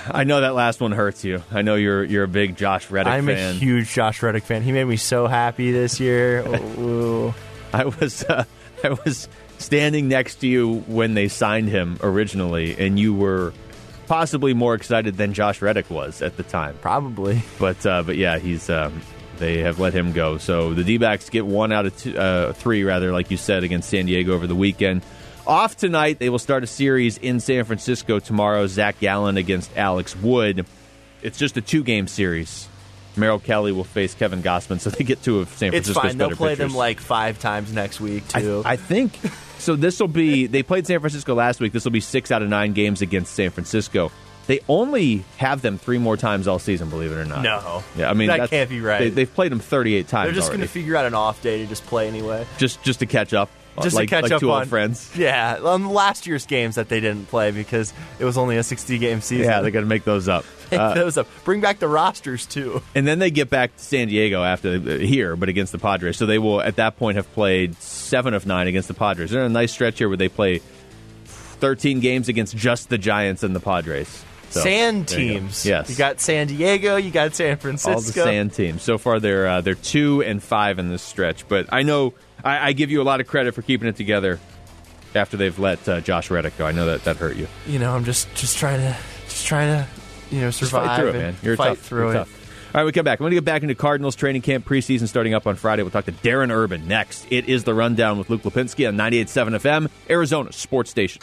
I 0.10 0.24
know 0.24 0.42
that 0.42 0.56
last 0.56 0.82
one 0.82 0.92
hurts 0.92 1.24
you. 1.24 1.44
I 1.52 1.62
know 1.62 1.76
you're 1.76 2.04
you're 2.04 2.24
a 2.24 2.28
big 2.28 2.56
Josh 2.58 2.90
Reddick 2.90 3.12
I'm 3.14 3.26
fan. 3.28 3.56
a 3.56 3.60
huge 3.60 3.92
Josh 3.94 4.22
Reddick 4.22 4.44
fan. 4.44 4.62
He 4.62 4.72
made 4.72 4.86
me 4.86 4.98
so 4.98 5.28
happy 5.28 5.72
this 5.72 6.00
year. 6.00 6.44
Woo. 6.78 7.34
I 7.76 7.86
was 7.86 8.24
uh, 8.24 8.46
I 8.84 8.90
was 8.90 9.28
standing 9.58 10.08
next 10.08 10.36
to 10.36 10.48
you 10.48 10.84
when 10.88 11.14
they 11.14 11.28
signed 11.28 11.70
him 11.70 11.98
originally, 12.02 12.78
and 12.78 13.00
you 13.00 13.14
were 13.14 13.54
possibly 14.08 14.54
more 14.54 14.76
excited 14.76 15.18
than 15.18 15.34
Josh 15.34 15.62
Reddick 15.62 15.90
was 15.90 16.22
at 16.22 16.38
the 16.38 16.44
time. 16.44 16.78
Probably, 16.82 17.42
but 17.60 17.84
uh, 17.86 18.04
but 18.04 18.18
yeah, 18.18 18.38
he's 18.38 18.70
um, 18.70 19.02
they 19.38 19.60
have 19.60 19.80
let 19.80 19.94
him 19.94 20.12
go. 20.12 20.38
So 20.38 20.74
the 20.74 20.84
D-backs 20.84 21.30
get 21.30 21.46
one 21.46 21.72
out 21.72 21.86
of 21.86 21.98
two, 21.98 22.18
uh, 22.18 22.54
three, 22.54 22.84
rather, 22.84 23.12
like 23.12 23.32
you 23.32 23.38
said, 23.38 23.64
against 23.64 23.90
San 23.90 24.06
Diego 24.06 24.34
over 24.34 24.48
the 24.48 24.56
weekend. 24.56 25.02
Off 25.46 25.76
tonight, 25.76 26.20
they 26.20 26.30
will 26.30 26.40
start 26.40 26.64
a 26.64 26.68
series 26.68 27.18
in 27.18 27.40
San 27.40 27.66
Francisco 27.66 28.20
tomorrow. 28.20 28.68
Zach 28.68 29.00
Gallen 29.00 29.36
against 29.36 29.76
Alex 29.76 30.16
Wood. 30.16 30.66
It's 31.22 31.38
just 31.38 31.58
a 31.58 31.62
two-game 31.62 32.08
series. 32.08 32.68
Merrill 33.16 33.40
Kelly 33.40 33.72
will 33.72 33.84
face 33.84 34.14
Kevin 34.14 34.42
Gausman, 34.42 34.80
so 34.80 34.90
they 34.90 35.04
get 35.04 35.22
two 35.22 35.40
of 35.40 35.50
San 35.50 35.72
Francisco's 35.72 36.04
It's 36.04 36.12
fine. 36.12 36.18
They'll 36.18 36.32
play 36.32 36.54
pitchers. 36.54 36.72
them 36.72 36.78
like 36.78 37.00
five 37.00 37.40
times 37.40 37.74
next 37.74 38.00
week 38.02 38.28
too. 38.28 38.64
I, 38.66 38.74
I 38.74 38.76
think 38.76 39.18
so. 39.60 39.76
This 39.76 40.00
will 40.00 40.08
be. 40.08 40.48
They 40.48 40.64
played 40.64 40.88
San 40.88 41.00
Francisco 41.00 41.36
last 41.36 41.60
week. 41.60 41.74
This 41.74 41.86
will 41.86 41.92
be 41.92 42.00
six 42.00 42.32
out 42.32 42.42
of 42.42 42.50
nine 42.50 42.74
games 42.74 43.02
against 43.02 43.34
San 43.34 43.50
Francisco. 43.50 44.12
They 44.46 44.60
only 44.68 45.24
have 45.38 45.62
them 45.62 45.78
three 45.78 45.98
more 45.98 46.18
times 46.18 46.48
all 46.48 46.60
season. 46.60 46.90
Believe 46.90 47.12
it 47.12 47.16
or 47.16 47.26
not. 47.26 47.44
No. 47.44 47.84
Yeah, 47.96 48.10
I 48.10 48.14
mean 48.14 48.28
That 48.28 48.50
can't 48.50 48.70
be 48.70 48.82
right. 48.82 49.14
They, 49.14 49.22
have 49.22 49.34
played 49.34 49.52
them 49.52 49.60
thirty-eight 49.60 50.08
times. 50.08 50.28
They're 50.28 50.36
just 50.36 50.50
going 50.50 50.62
to 50.62 50.68
figure 50.68 50.96
out 50.96 51.06
an 51.06 51.14
off 51.14 51.42
day 51.42 51.60
to 51.60 51.68
just 51.68 51.86
play 51.86 52.08
anyway. 52.08 52.46
just 52.58 52.84
just 52.84 53.00
to 53.00 53.06
catch 53.06 53.34
up. 53.34 53.50
Uh, 53.78 53.82
just 53.82 53.96
like, 53.96 54.10
to 54.10 54.16
catch 54.16 54.24
like 54.24 54.32
up 54.34 54.40
two 54.40 54.52
on 54.52 54.68
friends. 54.68 55.12
Yeah, 55.16 55.60
on 55.64 55.90
last 55.90 56.28
year's 56.28 56.46
games 56.46 56.76
that 56.76 56.90
they 56.90 57.00
didn't 57.00 57.28
play 57.28 57.52
because 57.52 57.92
it 58.20 58.26
was 58.26 58.38
only 58.38 58.58
a 58.58 58.64
60 58.64 59.00
game 59.00 59.22
season. 59.22 59.46
Yeah, 59.46 59.62
they 59.62 59.72
got 59.72 59.80
to 59.80 59.88
make 59.88 60.04
those 60.04 60.28
up. 60.28 60.46
Uh, 60.80 60.94
those 60.96 61.18
up. 61.18 61.28
Bring 61.44 61.62
back 61.62 61.80
the 61.80 61.88
rosters 61.88 62.46
too. 62.46 62.82
And 62.96 63.08
then 63.08 63.20
they 63.20 63.32
get 63.32 63.50
back 63.50 63.76
to 63.76 63.84
San 63.84 64.08
Diego 64.08 64.44
after 64.44 64.76
uh, 64.76 64.98
here, 64.98 65.36
but 65.36 65.50
against 65.50 65.72
the 65.72 65.80
Padres. 65.80 66.18
So 66.18 66.26
they 66.26 66.40
will 66.40 66.62
at 66.62 66.76
that 66.78 66.98
point 66.98 67.18
have 67.18 67.32
played 67.34 67.76
seven 67.82 68.34
of 68.34 68.46
nine 68.46 68.68
against 68.68 68.88
the 68.88 68.94
Padres. 68.94 69.32
They're 69.32 69.42
in 69.42 69.52
a 69.52 69.54
nice 69.54 69.72
stretch 69.72 69.98
here 69.98 70.08
where 70.08 70.18
they 70.18 70.30
play 70.30 70.62
thirteen 71.26 72.00
games 72.00 72.30
against 72.30 72.56
just 72.56 72.90
the 72.90 72.98
Giants 72.98 73.44
and 73.44 73.56
the 73.56 73.60
Padres. 73.60 74.24
So, 74.50 74.62
sand 74.62 75.08
there 75.08 75.20
you 75.20 75.34
teams. 75.40 75.66
Yes, 75.66 75.90
You 75.90 75.96
got 75.96 76.20
San 76.22 76.46
Diego, 76.46 76.96
you 76.98 77.10
got 77.10 77.34
San 77.34 77.58
Francisco. 77.58 77.92
all 77.94 78.02
the 78.02 78.12
sand 78.12 78.54
teams. 78.54 78.84
So 78.84 79.00
far, 79.00 79.20
they're 79.20 79.48
uh, 79.48 79.62
they're 79.62 79.74
two 79.74 80.22
and 80.22 80.44
five 80.44 80.78
in 80.78 80.90
this 80.90 81.02
stretch. 81.02 81.48
But 81.48 81.68
I 81.74 81.82
know 81.82 82.14
I, 82.44 82.68
I 82.70 82.74
give 82.74 82.92
you 82.92 83.02
a 83.02 83.04
lot 83.04 83.20
of 83.20 83.28
credit 83.28 83.56
for 83.56 83.64
keeping 83.64 83.88
it 83.88 83.96
together 83.96 84.40
after 85.16 85.38
they've 85.38 85.58
let 85.58 85.88
uh, 85.90 86.02
Josh 86.02 86.30
Reddick 86.30 86.56
go. 86.58 86.68
I 86.68 86.72
know 86.72 86.86
that 86.86 87.04
that 87.06 87.18
hurt 87.18 87.36
you. 87.36 87.48
You 87.66 87.80
know, 87.80 87.96
I'm 87.96 88.04
just 88.04 88.32
just 88.36 88.58
trying 88.58 88.80
to 88.82 88.96
just 89.26 89.48
trying 89.48 89.70
to 89.76 89.88
you 90.34 90.42
know 90.42 90.48
Just 90.48 90.60
survive 90.60 90.86
fight 90.88 91.00
through 91.00 91.10
it, 91.10 91.14
man. 91.14 91.36
You're 91.42 91.56
fight 91.56 91.70
tough. 91.70 91.80
through 91.80 92.00
You're 92.02 92.12
it. 92.12 92.14
tough. 92.16 92.40
All 92.76 92.82
right, 92.82 92.86
we 92.86 92.92
come 92.92 93.06
back. 93.06 93.20
I'm 93.20 93.24
going 93.26 93.32
to 93.32 93.36
get 93.36 93.46
back 93.46 93.62
into 93.62 93.76
Cardinals 93.76 94.16
training 94.16 94.42
camp 94.42 94.66
preseason 94.66 95.08
starting 95.08 95.36
up 95.36 95.46
on 95.46 95.56
Friday. 95.56 95.84
We'll 95.84 95.92
talk 95.92 96.06
to 96.06 96.12
Darren 96.12 96.50
Urban 96.50 96.88
next. 96.88 97.28
It 97.30 97.48
is 97.48 97.66
the 97.66 97.74
rundown 97.76 98.18
with 98.18 98.32
Luke 98.32 98.42
Lapinski 98.42 98.88
on 98.88 98.96
98.7 98.98 99.60
FM, 99.60 99.90
Arizona 100.10 100.52
Sports 100.52 100.90
Station. 100.90 101.22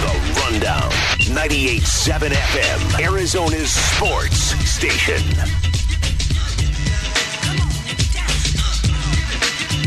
The 0.00 0.32
Rundown. 0.44 0.90
98.7 1.26 2.28
FM, 2.30 3.00
Arizona's 3.04 3.70
sports 3.70 4.36
station. 4.68 5.22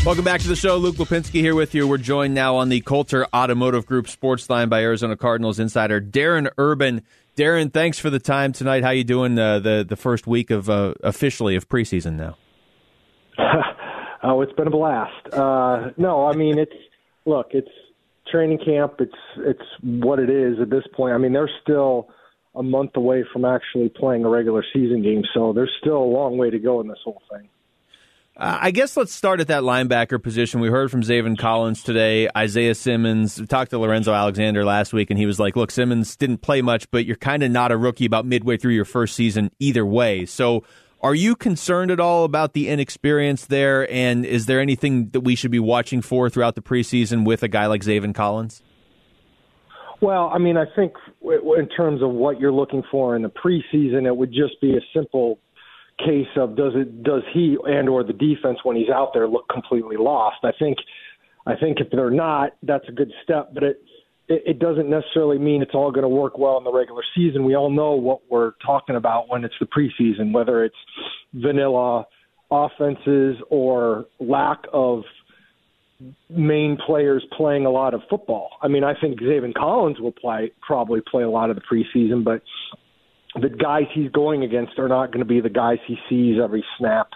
Welcome 0.10 0.26
back 0.26 0.41
to 0.41 0.47
the 0.47 0.55
show. 0.55 0.78
Luke 0.78 0.95
Lapinski 0.95 1.39
here 1.39 1.53
with 1.53 1.76
you. 1.76 1.88
We're 1.88 1.99
joined 1.99 2.34
now 2.34 2.55
on 2.55 2.70
the 2.70 2.82
Coulter 2.82 3.28
Automotive 3.32 3.86
Group 3.86 4.07
Sports 4.07 4.49
Line 4.49 4.68
by 4.68 4.82
Arizona 4.82 5.16
Cardinals 5.16 5.60
insider 5.60 6.01
Darren 6.01 6.49
Urban. 6.57 7.03
Darren, 7.38 7.72
thanks 7.72 7.99
for 7.99 8.10
the 8.10 8.18
time 8.18 8.51
tonight. 8.51 8.84
How 8.84 8.89
you 8.89 9.03
doing 9.03 9.38
uh, 9.38 9.60
the 9.60 9.86
the 9.88 9.95
first 9.95 10.26
week 10.26 10.49
of 10.49 10.68
uh, 10.68 10.95
officially 11.03 11.55
of 11.55 11.70
preseason 11.70 12.14
now? 12.14 12.38
oh, 14.24 14.41
it's 14.41 14.51
been 14.53 14.66
a 14.66 14.72
blast. 14.72 15.32
Uh, 15.32 15.91
no, 15.95 16.26
I 16.26 16.36
mean 16.36 16.57
it's 16.57 16.74
look, 17.26 17.49
it's 17.51 17.70
training 18.32 18.57
camp. 18.66 18.95
It's 18.97 19.14
it's 19.38 19.62
what 19.84 20.18
it 20.18 20.32
is 20.32 20.60
at 20.60 20.72
this 20.72 20.86
point. 20.95 21.14
I 21.14 21.20
mean, 21.20 21.34
they're 21.34 21.51
still 21.62 22.10
a 22.55 22.64
month 22.64 22.95
away 22.95 23.26
from 23.32 23.45
actually 23.45 23.89
playing 23.89 24.26
a 24.26 24.30
regular 24.30 24.66
season 24.74 25.03
game, 25.03 25.22
so 25.36 25.53
there's 25.53 25.72
still 25.80 25.97
a 25.97 26.12
long 26.12 26.39
way 26.39 26.49
to 26.49 26.57
go 26.57 26.82
in 26.82 26.88
this 26.88 26.97
whole 27.03 27.22
thing. 27.32 27.47
Uh, 28.39 28.57
I 28.61 28.71
guess 28.71 28.95
let's 28.95 29.11
start 29.13 29.41
at 29.41 29.49
that 29.49 29.63
linebacker 29.63 30.23
position. 30.23 30.61
We 30.61 30.69
heard 30.69 30.89
from 30.89 31.01
Zaven 31.01 31.37
Collins 31.37 31.83
today, 31.83 32.29
Isaiah 32.37 32.73
Simmons. 32.73 33.37
We 33.37 33.45
talked 33.45 33.71
to 33.71 33.77
Lorenzo 33.77 34.13
Alexander 34.13 34.63
last 34.63 34.93
week, 34.93 35.09
and 35.09 35.19
he 35.19 35.25
was 35.25 35.41
like, 35.41 35.57
"Look, 35.57 35.71
Simmons 35.71 36.15
didn't 36.15 36.37
play 36.37 36.61
much, 36.61 36.89
but 36.89 37.05
you're 37.05 37.17
kind 37.17 37.43
of 37.43 37.51
not 37.51 37.73
a 37.73 37.77
rookie 37.77 38.05
about 38.05 38.25
midway 38.25 38.55
through 38.55 38.71
your 38.71 38.85
first 38.85 39.13
season 39.13 39.51
either 39.59 39.85
way." 39.85 40.25
So, 40.25 40.63
are 41.01 41.13
you 41.13 41.35
concerned 41.35 41.91
at 41.91 41.99
all 41.99 42.23
about 42.23 42.53
the 42.53 42.69
inexperience 42.69 43.45
there? 43.45 43.91
And 43.91 44.25
is 44.25 44.45
there 44.45 44.61
anything 44.61 45.09
that 45.09 45.21
we 45.21 45.35
should 45.35 45.51
be 45.51 45.59
watching 45.59 46.01
for 46.01 46.29
throughout 46.29 46.55
the 46.55 46.61
preseason 46.61 47.25
with 47.25 47.43
a 47.43 47.49
guy 47.49 47.65
like 47.65 47.81
Zaven 47.81 48.15
Collins? 48.15 48.61
Well, 49.99 50.31
I 50.33 50.37
mean, 50.37 50.55
I 50.55 50.63
think 50.77 50.93
in 51.21 51.67
terms 51.75 52.01
of 52.01 52.11
what 52.11 52.39
you're 52.39 52.53
looking 52.53 52.83
for 52.89 53.17
in 53.17 53.21
the 53.21 53.29
preseason, 53.29 54.07
it 54.07 54.15
would 54.15 54.31
just 54.31 54.61
be 54.61 54.77
a 54.77 54.81
simple 54.93 55.39
case 56.05 56.27
of 56.37 56.55
does 56.55 56.73
it 56.75 57.03
does 57.03 57.23
he 57.33 57.57
and 57.65 57.89
or 57.89 58.03
the 58.03 58.13
defense 58.13 58.59
when 58.63 58.75
he's 58.75 58.89
out 58.89 59.11
there 59.13 59.27
look 59.27 59.47
completely 59.49 59.97
lost. 59.97 60.37
I 60.43 60.51
think 60.57 60.77
I 61.45 61.55
think 61.55 61.79
if 61.79 61.87
they're 61.91 62.11
not, 62.11 62.51
that's 62.63 62.87
a 62.87 62.91
good 62.91 63.11
step, 63.23 63.53
but 63.53 63.63
it 63.63 63.81
it, 64.29 64.43
it 64.45 64.59
doesn't 64.59 64.89
necessarily 64.89 65.37
mean 65.37 65.61
it's 65.61 65.73
all 65.73 65.91
going 65.91 66.03
to 66.03 66.09
work 66.09 66.37
well 66.37 66.57
in 66.57 66.63
the 66.63 66.71
regular 66.71 67.01
season. 67.15 67.43
We 67.43 67.55
all 67.55 67.69
know 67.69 67.91
what 67.93 68.21
we're 68.29 68.53
talking 68.65 68.95
about 68.95 69.29
when 69.29 69.43
it's 69.43 69.55
the 69.59 69.65
preseason, 69.65 70.31
whether 70.31 70.63
it's 70.63 70.75
vanilla 71.33 72.05
offenses 72.51 73.37
or 73.49 74.05
lack 74.19 74.59
of 74.73 75.03
main 76.29 76.77
players 76.85 77.25
playing 77.35 77.65
a 77.65 77.69
lot 77.69 77.93
of 77.93 78.01
football. 78.09 78.51
I 78.61 78.67
mean, 78.67 78.83
I 78.83 78.93
think 78.99 79.19
Zaven 79.19 79.53
Collins 79.53 79.99
will 79.99 80.13
play 80.13 80.51
probably 80.61 81.01
play 81.01 81.23
a 81.23 81.29
lot 81.29 81.49
of 81.49 81.57
the 81.57 81.61
preseason, 81.61 82.23
but 82.23 82.41
the 83.41 83.49
guys 83.49 83.83
he's 83.93 84.11
going 84.11 84.43
against 84.43 84.77
are 84.77 84.87
not 84.87 85.07
going 85.07 85.19
to 85.19 85.25
be 85.25 85.41
the 85.41 85.49
guys 85.49 85.77
he 85.87 85.97
sees 86.09 86.37
every 86.41 86.63
snap 86.77 87.09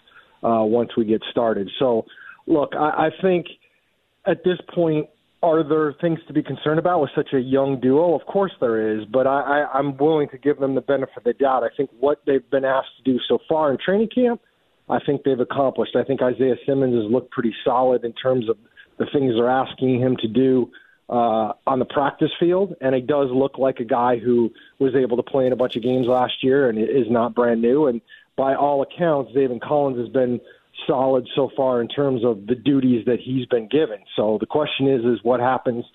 uh, 0.44 0.64
once 0.64 0.92
we 0.98 1.06
get 1.06 1.22
started. 1.32 1.70
So, 1.80 2.06
look, 2.48 2.74
I, 2.76 3.08
I 3.08 3.10
think 3.22 3.48
at 4.26 4.44
this 4.44 4.58
point, 4.74 5.08
are 5.42 5.68
there 5.68 5.94
things 6.00 6.20
to 6.28 6.34
be 6.34 6.42
concerned 6.42 6.80
about 6.80 7.02
with 7.02 7.10
such 7.14 7.34
a 7.34 7.40
young 7.40 7.80
duo? 7.82 8.16
Of 8.16 8.26
course 8.26 8.54
there 8.62 8.98
is, 8.98 9.06
but 9.12 9.28
I, 9.28 9.42
I, 9.42 9.78
I'm 9.78 9.98
willing 9.98 10.30
to 10.30 10.38
give 10.38 10.58
them 10.58 10.74
the 10.74 10.82
benefit 10.82 11.18
of 11.18 11.24
the 11.26 11.34
doubt. 11.34 11.64
I 11.64 11.68
think 11.76 11.90
what 12.00 12.22
they've 12.26 12.50
been 12.50 12.64
asked 12.64 12.96
to 13.04 13.12
do 13.12 13.20
so 13.28 13.40
far 13.50 13.72
in 13.72 13.78
training 13.84 14.08
camp, 14.16 14.40
I 14.90 15.00
think 15.06 15.24
they've 15.24 15.40
accomplished. 15.40 15.98
I 15.98 16.04
think 16.06 16.22
Isaiah 16.22 16.56
Simmons 16.66 16.96
has 16.96 17.12
looked 17.12 17.32
pretty 17.32 17.54
solid 17.66 18.06
in 18.06 18.14
terms 18.14 18.50
of 18.50 18.58
the 18.98 19.06
things 19.12 19.34
they're 19.36 19.50
asking 19.50 20.00
him 20.00 20.16
to 20.22 20.28
do 20.30 20.72
uh, 21.10 21.54
on 21.68 21.80
the 21.80 21.86
practice 21.86 22.32
field, 22.40 22.76
and 22.82 22.96
he 22.96 23.02
does 23.02 23.30
look 23.32 23.58
like 23.58 23.80
a 23.80 23.86
guy 23.86 24.18
who 24.18 24.52
was 24.80 24.96
able 24.96 25.18
to 25.18 25.24
play 25.24 25.46
in 25.46 25.54
a 25.54 25.56
bunch 25.56 25.76
of 25.76 25.84
games 25.84 26.08
last 26.08 26.44
year 26.44 26.70
and 26.70 26.80
is 26.80 27.10
not 27.10 27.36
brand 27.36 27.62
new. 27.62 27.88
And 27.88 28.02
by 28.36 28.56
all 28.56 28.82
accounts, 28.82 29.32
Zaven 29.34 29.62
Collins 29.62 29.98
has 30.00 30.10
been 30.10 30.40
solid 30.88 31.28
so 31.36 31.52
far 31.56 31.82
in 31.82 31.88
terms 31.88 32.24
of 32.26 32.48
the 32.48 32.56
duties 32.56 33.06
that 33.06 33.20
he's 33.20 33.46
been 33.46 33.68
given. 33.68 34.00
So 34.16 34.38
the 34.40 34.46
question 34.46 34.88
is, 34.88 35.04
is 35.06 35.20
what 35.24 35.40
happens 35.40 35.86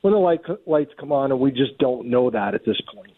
when 0.00 0.12
the 0.12 0.18
light, 0.18 0.40
lights 0.66 0.92
come 0.98 1.12
on, 1.12 1.32
and 1.32 1.40
we 1.40 1.50
just 1.50 1.78
don't 1.78 2.08
know 2.08 2.30
that 2.30 2.54
at 2.54 2.64
this 2.64 2.80
point. 2.94 3.12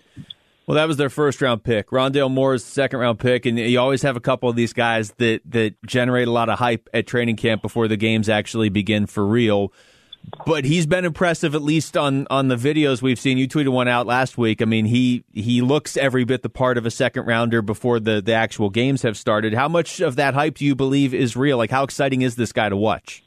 Well, 0.66 0.74
that 0.74 0.86
was 0.86 0.99
their 0.99 1.09
first 1.09 1.41
round 1.41 1.64
pick. 1.64 1.89
Rondale 1.89 2.30
Moore's 2.30 2.62
second 2.62 3.01
round 3.01 3.18
pick, 3.18 3.47
and 3.47 3.59
you 3.59 3.80
always 3.80 4.03
have 4.03 4.16
a 4.16 4.20
couple 4.20 4.51
of 4.51 4.57
these 4.57 4.74
guys 4.74 5.12
that 5.12 5.41
that 5.47 5.74
generate 5.86 6.28
a 6.28 6.30
lot 6.30 6.51
of 6.51 6.59
hype 6.59 6.91
at 6.93 7.07
training 7.07 7.36
camp 7.36 7.62
before 7.62 7.89
the 7.89 7.97
games 7.97 8.28
actually 8.28 8.68
begin 8.68 9.07
for 9.07 9.26
real 9.26 9.72
but 10.46 10.64
he's 10.64 10.86
been 10.86 11.04
impressive 11.04 11.54
at 11.54 11.62
least 11.62 11.96
on 11.96 12.26
on 12.30 12.48
the 12.48 12.56
videos 12.56 13.02
we've 13.02 13.18
seen. 13.18 13.38
You 13.38 13.48
tweeted 13.48 13.68
one 13.68 13.88
out 13.88 14.06
last 14.06 14.38
week. 14.38 14.62
I 14.62 14.64
mean, 14.64 14.86
he 14.86 15.24
he 15.32 15.60
looks 15.60 15.96
every 15.96 16.24
bit 16.24 16.42
the 16.42 16.48
part 16.48 16.78
of 16.78 16.86
a 16.86 16.90
second 16.90 17.26
rounder 17.26 17.62
before 17.62 18.00
the 18.00 18.20
the 18.20 18.32
actual 18.32 18.70
games 18.70 19.02
have 19.02 19.16
started. 19.16 19.54
How 19.54 19.68
much 19.68 20.00
of 20.00 20.16
that 20.16 20.34
hype 20.34 20.56
do 20.56 20.64
you 20.64 20.74
believe 20.74 21.14
is 21.14 21.36
real? 21.36 21.58
Like, 21.58 21.70
how 21.70 21.84
exciting 21.84 22.22
is 22.22 22.36
this 22.36 22.52
guy 22.52 22.68
to 22.68 22.76
watch? 22.76 23.22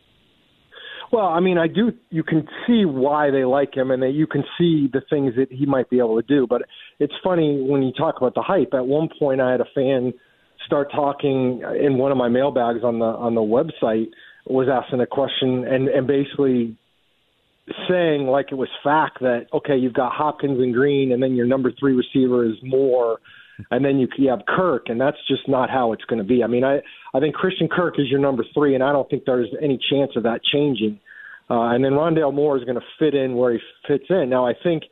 Well, 1.11 1.25
I 1.25 1.41
mean, 1.41 1.57
I 1.57 1.67
do. 1.67 1.91
You 2.09 2.23
can 2.23 2.47
see 2.65 2.85
why 2.85 3.31
they 3.31 3.43
like 3.43 3.75
him, 3.75 3.91
and 3.91 4.01
that 4.01 4.11
you 4.11 4.27
can 4.27 4.43
see 4.57 4.89
the 4.91 5.01
things 5.09 5.35
that 5.35 5.51
he 5.51 5.65
might 5.65 5.89
be 5.89 5.99
able 5.99 6.21
to 6.21 6.25
do. 6.25 6.47
But 6.47 6.61
it's 6.99 7.13
funny 7.23 7.61
when 7.61 7.83
you 7.83 7.91
talk 7.91 8.15
about 8.17 8.33
the 8.33 8.41
hype. 8.41 8.73
At 8.73 8.85
one 8.87 9.09
point, 9.19 9.41
I 9.41 9.51
had 9.51 9.59
a 9.59 9.67
fan 9.75 10.13
start 10.65 10.89
talking 10.91 11.63
in 11.79 11.97
one 11.97 12.11
of 12.11 12.17
my 12.17 12.29
mailbags 12.29 12.83
on 12.83 12.99
the 12.99 13.05
on 13.05 13.35
the 13.35 13.41
website 13.41 14.07
was 14.45 14.67
asking 14.69 15.01
a 15.01 15.05
question 15.05 15.65
and 15.67 15.87
and 15.87 16.07
basically 16.07 16.77
saying 17.89 18.23
like 18.27 18.47
it 18.51 18.55
was 18.55 18.69
fact 18.83 19.19
that 19.21 19.47
okay, 19.53 19.77
you've 19.77 19.93
got 19.93 20.11
Hopkins 20.11 20.59
and 20.59 20.73
Green, 20.73 21.11
and 21.11 21.21
then 21.21 21.35
your 21.35 21.45
number 21.45 21.71
three 21.79 21.93
receiver 21.93 22.45
is 22.45 22.55
Moore, 22.63 23.19
and 23.69 23.85
then 23.85 23.99
you, 23.99 24.07
you 24.17 24.29
have 24.29 24.41
Kirk, 24.47 24.87
and 24.87 24.99
that's 24.99 25.17
just 25.27 25.47
not 25.47 25.69
how 25.69 25.93
it's 25.93 26.03
going 26.05 26.21
to 26.21 26.27
be. 26.27 26.43
I 26.43 26.47
mean, 26.47 26.63
I 26.63 26.79
I 27.13 27.19
think 27.19 27.35
Christian 27.35 27.67
Kirk 27.67 27.95
is 27.99 28.09
your 28.09 28.19
number 28.19 28.43
three, 28.53 28.75
and 28.75 28.83
I 28.83 28.91
don't 28.91 29.09
think 29.09 29.23
there's 29.25 29.49
any 29.61 29.79
chance 29.89 30.11
of 30.15 30.23
that 30.23 30.41
changing. 30.43 30.99
Uh, 31.49 31.73
and 31.73 31.83
then 31.83 31.91
Rondale 31.91 32.33
Moore 32.33 32.57
is 32.57 32.63
going 32.63 32.79
to 32.79 32.85
fit 32.97 33.13
in 33.13 33.35
where 33.35 33.51
he 33.51 33.59
fits 33.85 34.05
in. 34.09 34.29
Now, 34.29 34.47
I 34.47 34.53
think 34.63 34.83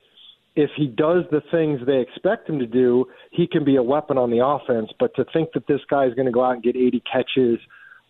if 0.58 0.70
he 0.76 0.88
does 0.88 1.24
the 1.32 1.42
things 1.52 1.80
they 1.86 2.02
expect 2.02 2.50
him 2.50 2.60
to 2.60 2.68
do, 2.68 3.06
he 3.32 3.48
can 3.48 3.64
be 3.64 3.78
a 3.78 3.84
weapon 3.84 4.18
on 4.18 4.30
the 4.30 4.46
offense. 4.46 4.90
But 5.00 5.16
to 5.16 5.24
think 5.32 5.54
that 5.54 5.68
this 5.68 5.80
guy 5.90 6.06
is 6.06 6.14
going 6.16 6.26
to 6.26 6.34
go 6.34 6.44
out 6.44 6.56
and 6.56 6.64
get 6.64 6.76
80 6.76 7.02
catches, 7.10 7.60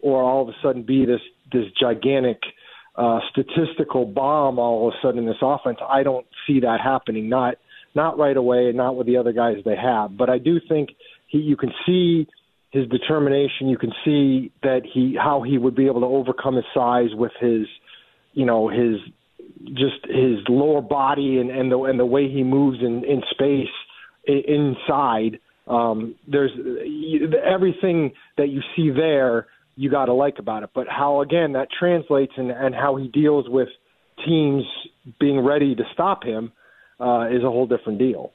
or 0.02 0.24
all 0.24 0.42
of 0.42 0.50
a 0.50 0.54
sudden 0.64 0.84
be 0.84 1.06
this 1.06 1.22
this 1.52 1.66
gigantic 1.80 2.40
uh, 3.00 3.20
statistical 3.32 4.06
bomb 4.06 4.60
all 4.60 4.88
of 4.88 4.94
a 4.94 4.98
sudden 5.02 5.20
in 5.20 5.26
this 5.26 5.42
offense. 5.42 5.78
I 5.88 6.04
don't 6.04 6.28
see 6.46 6.60
that 6.60 6.80
happening. 6.84 7.30
Not 7.30 7.56
not 7.96 8.20
right 8.20 8.36
away, 8.36 8.68
and 8.68 8.78
not 8.78 8.96
with 8.98 9.08
the 9.08 9.18
other 9.18 9.32
guys 9.32 9.56
they 9.64 9.76
have. 9.76 10.18
But 10.18 10.30
I 10.30 10.38
do 10.38 10.60
think 10.68 10.90
he. 11.28 11.38
You 11.38 11.56
can 11.56 11.72
see 11.86 12.28
his 12.72 12.88
determination. 12.90 13.70
You 13.70 13.78
can 13.78 13.92
see 14.04 14.52
that 14.64 14.82
he 14.94 15.16
how 15.18 15.42
he 15.42 15.58
would 15.58 15.76
be 15.76 15.88
able 15.88 16.02
to 16.02 16.08
overcome 16.08 16.56
his 16.56 16.66
size 16.74 17.10
with 17.14 17.32
his, 17.40 17.68
you 18.34 18.46
know, 18.46 18.68
his 18.68 18.98
just 19.70 20.06
his 20.06 20.40
lower 20.50 20.82
body 20.82 21.40
and 21.40 21.50
and 21.50 21.72
the 21.72 21.82
and 21.84 21.98
the 21.98 22.06
way 22.06 22.30
he 22.30 22.44
moves 22.44 22.80
in 22.82 23.06
in 23.06 23.22
space 23.32 23.68
inside. 24.28 25.40
Um, 25.68 26.16
there's 26.28 26.52
everything 27.46 28.12
that 28.38 28.50
you 28.50 28.62
see 28.76 28.90
there 28.90 29.48
you 29.80 29.90
got 29.90 30.06
to 30.06 30.14
like 30.14 30.40
about 30.40 30.64
it. 30.64 30.72
But 30.76 30.88
how 30.90 31.22
again 31.22 31.54
that 31.54 31.70
translates 31.72 32.34
and 32.36 32.52
and 32.52 32.76
how 32.76 32.98
he 32.98 33.08
deals 33.08 33.48
with 33.48 33.70
teams 34.26 34.66
being 35.20 35.40
ready 35.40 35.74
to 35.74 35.84
stop 35.94 36.24
him 36.24 36.52
uh, 37.00 37.28
is 37.32 37.44
a 37.44 37.50
whole 37.50 37.66
different 37.66 37.98
deal. 37.98 38.34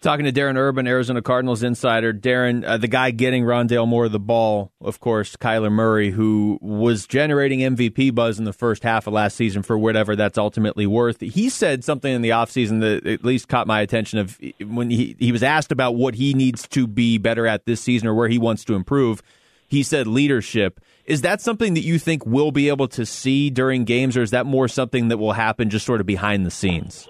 Talking 0.00 0.24
to 0.24 0.32
Darren 0.32 0.56
Urban, 0.56 0.86
Arizona 0.86 1.20
Cardinals 1.20 1.62
insider. 1.62 2.14
Darren, 2.14 2.64
uh, 2.64 2.78
the 2.78 2.88
guy 2.88 3.10
getting 3.10 3.42
Rondale 3.44 3.86
Moore 3.86 4.08
the 4.08 4.20
ball, 4.20 4.72
of 4.80 4.98
course, 4.98 5.36
Kyler 5.36 5.70
Murray, 5.70 6.10
who 6.10 6.58
was 6.62 7.06
generating 7.06 7.58
MVP 7.58 8.14
buzz 8.14 8.38
in 8.38 8.46
the 8.46 8.54
first 8.54 8.82
half 8.82 9.06
of 9.06 9.12
last 9.12 9.36
season 9.36 9.62
for 9.62 9.76
whatever 9.76 10.16
that's 10.16 10.38
ultimately 10.38 10.86
worth. 10.86 11.20
He 11.20 11.50
said 11.50 11.84
something 11.84 12.14
in 12.14 12.22
the 12.22 12.30
offseason 12.30 12.80
that 12.80 13.06
at 13.06 13.24
least 13.26 13.48
caught 13.48 13.66
my 13.66 13.82
attention 13.82 14.20
of 14.20 14.38
when 14.64 14.88
he, 14.88 15.16
he 15.18 15.32
was 15.32 15.42
asked 15.42 15.72
about 15.72 15.96
what 15.96 16.14
he 16.14 16.32
needs 16.32 16.66
to 16.68 16.86
be 16.86 17.18
better 17.18 17.46
at 17.46 17.66
this 17.66 17.82
season 17.82 18.08
or 18.08 18.14
where 18.14 18.28
he 18.28 18.38
wants 18.38 18.64
to 18.66 18.74
improve 18.76 19.22
he 19.70 19.84
said 19.84 20.06
leadership. 20.08 20.80
Is 21.06 21.22
that 21.22 21.40
something 21.40 21.74
that 21.74 21.82
you 21.82 21.98
think 21.98 22.26
we'll 22.26 22.50
be 22.50 22.68
able 22.68 22.88
to 22.88 23.06
see 23.06 23.50
during 23.50 23.84
games, 23.84 24.16
or 24.16 24.22
is 24.22 24.32
that 24.32 24.44
more 24.44 24.66
something 24.68 25.08
that 25.08 25.16
will 25.16 25.32
happen 25.32 25.70
just 25.70 25.86
sort 25.86 26.00
of 26.00 26.06
behind 26.06 26.44
the 26.44 26.50
scenes? 26.50 27.08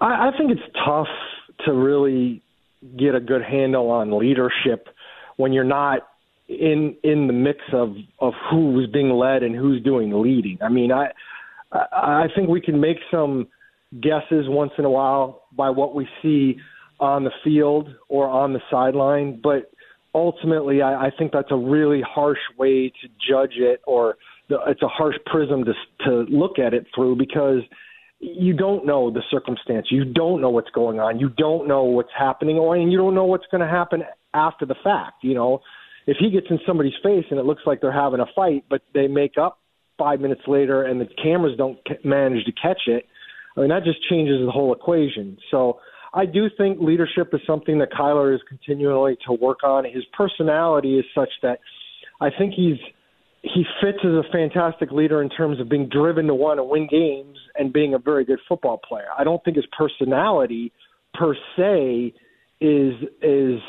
I, 0.00 0.28
I 0.28 0.30
think 0.36 0.50
it's 0.50 0.76
tough 0.84 1.08
to 1.64 1.72
really 1.72 2.42
get 2.96 3.14
a 3.14 3.20
good 3.20 3.42
handle 3.42 3.90
on 3.90 4.16
leadership 4.18 4.88
when 5.36 5.52
you're 5.52 5.64
not 5.64 6.06
in 6.48 6.96
in 7.02 7.26
the 7.26 7.32
mix 7.32 7.60
of 7.72 7.96
of 8.18 8.34
who's 8.50 8.88
being 8.90 9.10
led 9.10 9.42
and 9.42 9.54
who's 9.54 9.82
doing 9.82 10.22
leading. 10.22 10.58
I 10.62 10.68
mean, 10.68 10.92
I 10.92 11.10
I 11.72 12.26
think 12.34 12.48
we 12.48 12.60
can 12.60 12.80
make 12.80 12.98
some 13.10 13.48
guesses 13.98 14.46
once 14.46 14.72
in 14.76 14.84
a 14.84 14.90
while 14.90 15.44
by 15.52 15.70
what 15.70 15.94
we 15.94 16.06
see 16.22 16.58
on 16.98 17.24
the 17.24 17.30
field 17.42 17.88
or 18.08 18.28
on 18.28 18.52
the 18.52 18.60
sideline, 18.70 19.40
but 19.42 19.72
ultimately, 20.14 20.82
I, 20.82 21.06
I 21.06 21.10
think 21.16 21.32
that's 21.32 21.50
a 21.50 21.56
really 21.56 22.02
harsh 22.06 22.38
way 22.58 22.92
to 23.02 23.08
judge 23.28 23.54
it, 23.56 23.80
or 23.86 24.16
the, 24.48 24.58
it's 24.66 24.82
a 24.82 24.88
harsh 24.88 25.16
prism 25.26 25.64
to 25.64 25.72
to 26.04 26.10
look 26.30 26.58
at 26.58 26.74
it 26.74 26.86
through 26.94 27.16
because 27.16 27.62
you 28.18 28.52
don't 28.52 28.84
know 28.84 29.10
the 29.10 29.22
circumstance. 29.30 29.86
You 29.90 30.04
don't 30.04 30.40
know 30.40 30.50
what's 30.50 30.70
going 30.70 31.00
on. 31.00 31.18
You 31.18 31.30
don't 31.30 31.66
know 31.66 31.84
what's 31.84 32.10
happening, 32.16 32.56
or 32.56 32.76
and 32.76 32.92
you 32.92 32.98
don't 32.98 33.14
know 33.14 33.24
what's 33.24 33.46
going 33.50 33.62
to 33.62 33.68
happen 33.68 34.02
after 34.34 34.66
the 34.66 34.76
fact. 34.84 35.22
You 35.22 35.34
know, 35.34 35.60
if 36.06 36.16
he 36.18 36.30
gets 36.30 36.46
in 36.50 36.58
somebody's 36.66 36.94
face 37.02 37.24
and 37.30 37.38
it 37.38 37.46
looks 37.46 37.62
like 37.66 37.80
they're 37.80 37.92
having 37.92 38.20
a 38.20 38.26
fight, 38.34 38.64
but 38.68 38.82
they 38.94 39.06
make 39.06 39.38
up 39.40 39.58
five 39.98 40.20
minutes 40.20 40.42
later 40.46 40.82
and 40.82 41.00
the 41.00 41.06
cameras 41.22 41.56
don't 41.58 41.78
manage 42.04 42.44
to 42.44 42.52
catch 42.52 42.82
it, 42.86 43.06
I 43.56 43.60
mean 43.60 43.70
that 43.70 43.84
just 43.84 43.98
changes 44.08 44.44
the 44.44 44.50
whole 44.50 44.72
equation. 44.74 45.38
So 45.50 45.80
I 46.12 46.26
do 46.26 46.48
think 46.56 46.78
leadership 46.80 47.32
is 47.32 47.40
something 47.46 47.78
that 47.78 47.92
Kyler 47.92 48.34
is 48.34 48.40
continually 48.48 49.16
to 49.26 49.32
work 49.32 49.62
on. 49.62 49.84
His 49.84 50.04
personality 50.16 50.98
is 50.98 51.04
such 51.14 51.30
that 51.42 51.60
I 52.20 52.30
think 52.36 52.54
he's 52.54 52.78
he 53.42 53.64
fits 53.80 53.98
as 54.04 54.10
a 54.10 54.22
fantastic 54.30 54.90
leader 54.90 55.22
in 55.22 55.30
terms 55.30 55.60
of 55.60 55.68
being 55.68 55.88
driven 55.88 56.26
to 56.26 56.34
want 56.34 56.58
to 56.58 56.64
win 56.64 56.86
games 56.90 57.38
and 57.54 57.72
being 57.72 57.94
a 57.94 57.98
very 57.98 58.22
good 58.24 58.38
football 58.46 58.78
player. 58.86 59.06
I 59.18 59.24
don't 59.24 59.42
think 59.44 59.56
his 59.56 59.66
personality 59.76 60.72
per 61.14 61.34
se 61.56 62.12
is 62.60 62.94
is 63.22 63.60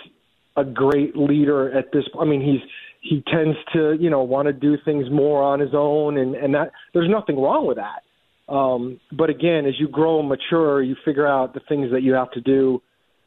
a 0.57 0.65
great 0.65 1.15
leader 1.15 1.71
at 1.77 1.93
this 1.93 2.03
I 2.19 2.25
mean 2.25 2.41
he's 2.41 2.61
he 3.01 3.23
tends 3.33 3.57
to, 3.73 3.97
you 3.99 4.09
know, 4.09 4.21
want 4.21 4.47
to 4.47 4.53
do 4.53 4.77
things 4.85 5.05
more 5.11 5.41
on 5.41 5.59
his 5.59 5.71
own 5.73 6.17
and 6.17 6.35
and 6.35 6.53
that 6.55 6.71
there's 6.93 7.09
nothing 7.09 7.39
wrong 7.39 7.65
with 7.67 7.77
that. 7.77 8.03
Um, 8.51 8.99
but 9.13 9.29
again, 9.29 9.65
as 9.65 9.79
you 9.79 9.87
grow 9.87 10.19
and 10.19 10.27
mature, 10.27 10.83
you 10.83 10.95
figure 11.05 11.25
out 11.25 11.53
the 11.53 11.61
things 11.69 11.91
that 11.93 12.03
you 12.03 12.13
have 12.13 12.31
to 12.31 12.41
do 12.41 12.81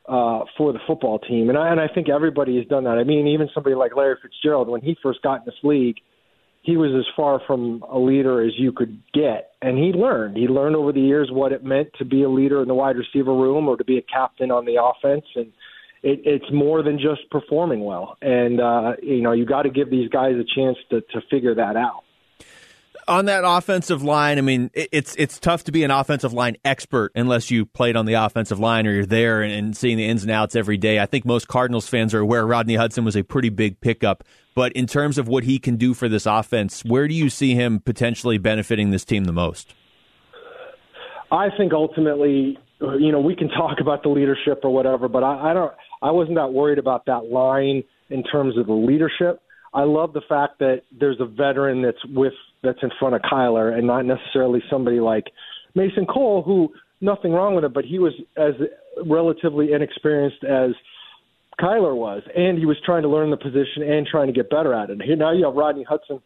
uh, 0.06 0.40
for 0.58 0.74
the 0.74 0.80
football 0.86 1.18
team, 1.18 1.48
and 1.48 1.56
I 1.56 1.70
and 1.70 1.80
I 1.80 1.88
think 1.88 2.10
everybody 2.10 2.58
has 2.58 2.66
done 2.66 2.84
that. 2.84 2.98
I 2.98 3.04
mean, 3.04 3.26
even 3.28 3.48
somebody 3.54 3.74
like 3.74 3.96
Larry 3.96 4.16
Fitzgerald, 4.20 4.68
when 4.68 4.82
he 4.82 4.96
first 5.02 5.22
got 5.22 5.36
in 5.36 5.42
this 5.46 5.54
league, 5.62 5.96
he 6.60 6.76
was 6.76 6.90
as 6.94 7.06
far 7.16 7.40
from 7.46 7.82
a 7.90 7.98
leader 7.98 8.42
as 8.46 8.52
you 8.58 8.70
could 8.70 9.00
get, 9.14 9.52
and 9.62 9.78
he 9.78 9.92
learned. 9.98 10.36
He 10.36 10.46
learned 10.46 10.76
over 10.76 10.92
the 10.92 11.00
years 11.00 11.30
what 11.32 11.52
it 11.52 11.64
meant 11.64 11.88
to 11.98 12.04
be 12.04 12.22
a 12.22 12.28
leader 12.28 12.60
in 12.60 12.68
the 12.68 12.74
wide 12.74 12.96
receiver 12.96 13.32
room 13.32 13.66
or 13.66 13.78
to 13.78 13.84
be 13.84 13.96
a 13.96 14.02
captain 14.02 14.50
on 14.50 14.66
the 14.66 14.76
offense, 14.76 15.24
and 15.36 15.46
it, 16.02 16.20
it's 16.26 16.52
more 16.52 16.82
than 16.82 16.98
just 16.98 17.30
performing 17.30 17.82
well. 17.82 18.18
And 18.20 18.60
uh, 18.60 18.92
you 19.02 19.22
know, 19.22 19.32
you 19.32 19.46
got 19.46 19.62
to 19.62 19.70
give 19.70 19.90
these 19.90 20.10
guys 20.10 20.34
a 20.34 20.44
chance 20.54 20.76
to 20.90 21.00
to 21.00 21.26
figure 21.30 21.54
that 21.54 21.76
out 21.76 22.03
on 23.08 23.26
that 23.26 23.42
offensive 23.44 24.02
line, 24.02 24.38
I 24.38 24.40
mean, 24.40 24.70
it's 24.74 25.14
it's 25.16 25.38
tough 25.38 25.64
to 25.64 25.72
be 25.72 25.84
an 25.84 25.90
offensive 25.90 26.32
line 26.32 26.56
expert 26.64 27.12
unless 27.14 27.50
you 27.50 27.66
played 27.66 27.96
on 27.96 28.06
the 28.06 28.14
offensive 28.14 28.58
line 28.58 28.86
or 28.86 28.92
you're 28.92 29.06
there 29.06 29.42
and, 29.42 29.52
and, 29.52 29.76
seeing 29.76 29.96
the 29.96 30.06
ins 30.06 30.22
and 30.22 30.30
outs 30.30 30.56
every 30.56 30.76
day. 30.76 30.98
I 30.98 31.06
think 31.06 31.24
most 31.24 31.48
Cardinals 31.48 31.88
fans 31.88 32.14
are 32.14 32.20
aware 32.20 32.46
Rodney 32.46 32.76
Hudson 32.76 33.04
was 33.04 33.16
a 33.16 33.22
pretty 33.22 33.48
big 33.48 33.80
pickup, 33.80 34.24
but 34.54 34.72
in 34.72 34.86
terms 34.86 35.18
of 35.18 35.28
what 35.28 35.44
he 35.44 35.58
can 35.58 35.76
do 35.76 35.94
for 35.94 36.08
this 36.08 36.26
offense, 36.26 36.84
where 36.84 37.08
do 37.08 37.14
you 37.14 37.30
see 37.30 37.54
him 37.54 37.80
potentially 37.80 38.38
benefiting 38.38 38.90
this 38.90 39.04
team 39.04 39.24
the 39.24 39.32
most? 39.32 39.74
I 41.30 41.48
think 41.56 41.72
ultimately, 41.72 42.58
you 42.80 43.10
know, 43.10 43.20
we 43.20 43.34
can 43.34 43.48
talk 43.48 43.78
about 43.80 44.02
the 44.02 44.08
leadership 44.08 44.60
or 44.62 44.72
whatever, 44.72 45.08
but 45.08 45.24
I, 45.24 45.50
I 45.50 45.54
don't. 45.54 45.72
I 46.02 46.10
wasn't 46.10 46.36
that 46.36 46.52
worried 46.52 46.78
about 46.78 47.06
that 47.06 47.30
line 47.30 47.82
in 48.10 48.22
terms 48.24 48.58
of 48.58 48.66
the 48.66 48.74
leadership. 48.74 49.40
I 49.72 49.82
love 49.82 50.12
the 50.12 50.20
fact 50.28 50.60
that 50.60 50.82
there's 50.92 51.18
a 51.18 51.24
veteran 51.24 51.82
that's 51.82 52.04
with 52.06 52.34
that's 52.64 52.82
in 52.82 52.90
front 52.98 53.14
of 53.14 53.22
Kyler 53.22 53.76
and 53.76 53.86
not 53.86 54.04
necessarily 54.04 54.62
somebody 54.70 55.00
like 55.00 55.24
Mason 55.74 56.06
Cole, 56.06 56.42
who 56.42 56.70
nothing 57.00 57.32
wrong 57.32 57.54
with 57.54 57.64
it, 57.64 57.74
but 57.74 57.84
he 57.84 57.98
was 57.98 58.12
as 58.36 58.54
relatively 59.06 59.72
inexperienced 59.72 60.44
as 60.44 60.70
Kyler 61.60 61.94
was, 61.94 62.22
and 62.34 62.58
he 62.58 62.66
was 62.66 62.76
trying 62.84 63.02
to 63.02 63.08
learn 63.08 63.30
the 63.30 63.36
position 63.36 63.82
and 63.82 64.06
trying 64.06 64.26
to 64.26 64.32
get 64.32 64.50
better 64.50 64.74
at 64.74 64.90
it. 64.90 65.00
Here 65.02 65.16
now 65.16 65.32
you 65.32 65.44
have 65.44 65.54
Rodney 65.54 65.84
Hudson, 65.84 66.20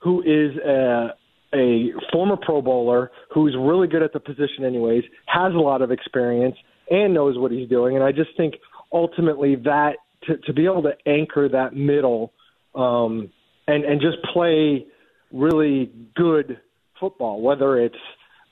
who 0.00 0.22
is 0.22 0.56
a, 0.64 1.08
a 1.54 1.88
former 2.12 2.36
Pro 2.36 2.62
Bowler 2.62 3.10
who's 3.34 3.56
really 3.58 3.88
good 3.88 4.02
at 4.02 4.12
the 4.12 4.20
position, 4.20 4.64
anyways, 4.64 5.04
has 5.26 5.52
a 5.52 5.58
lot 5.58 5.82
of 5.82 5.90
experience 5.90 6.56
and 6.90 7.12
knows 7.12 7.36
what 7.36 7.50
he's 7.50 7.68
doing, 7.68 7.96
and 7.96 8.04
I 8.04 8.12
just 8.12 8.30
think 8.36 8.54
ultimately 8.92 9.56
that 9.56 9.96
to, 10.24 10.36
to 10.38 10.52
be 10.52 10.64
able 10.64 10.82
to 10.82 10.92
anchor 11.06 11.48
that 11.48 11.74
middle 11.74 12.32
um, 12.74 13.30
and 13.66 13.84
and 13.84 14.00
just 14.00 14.16
play 14.32 14.86
really 15.32 15.90
good 16.16 16.60
football, 16.98 17.40
whether 17.40 17.78
it's 17.78 17.96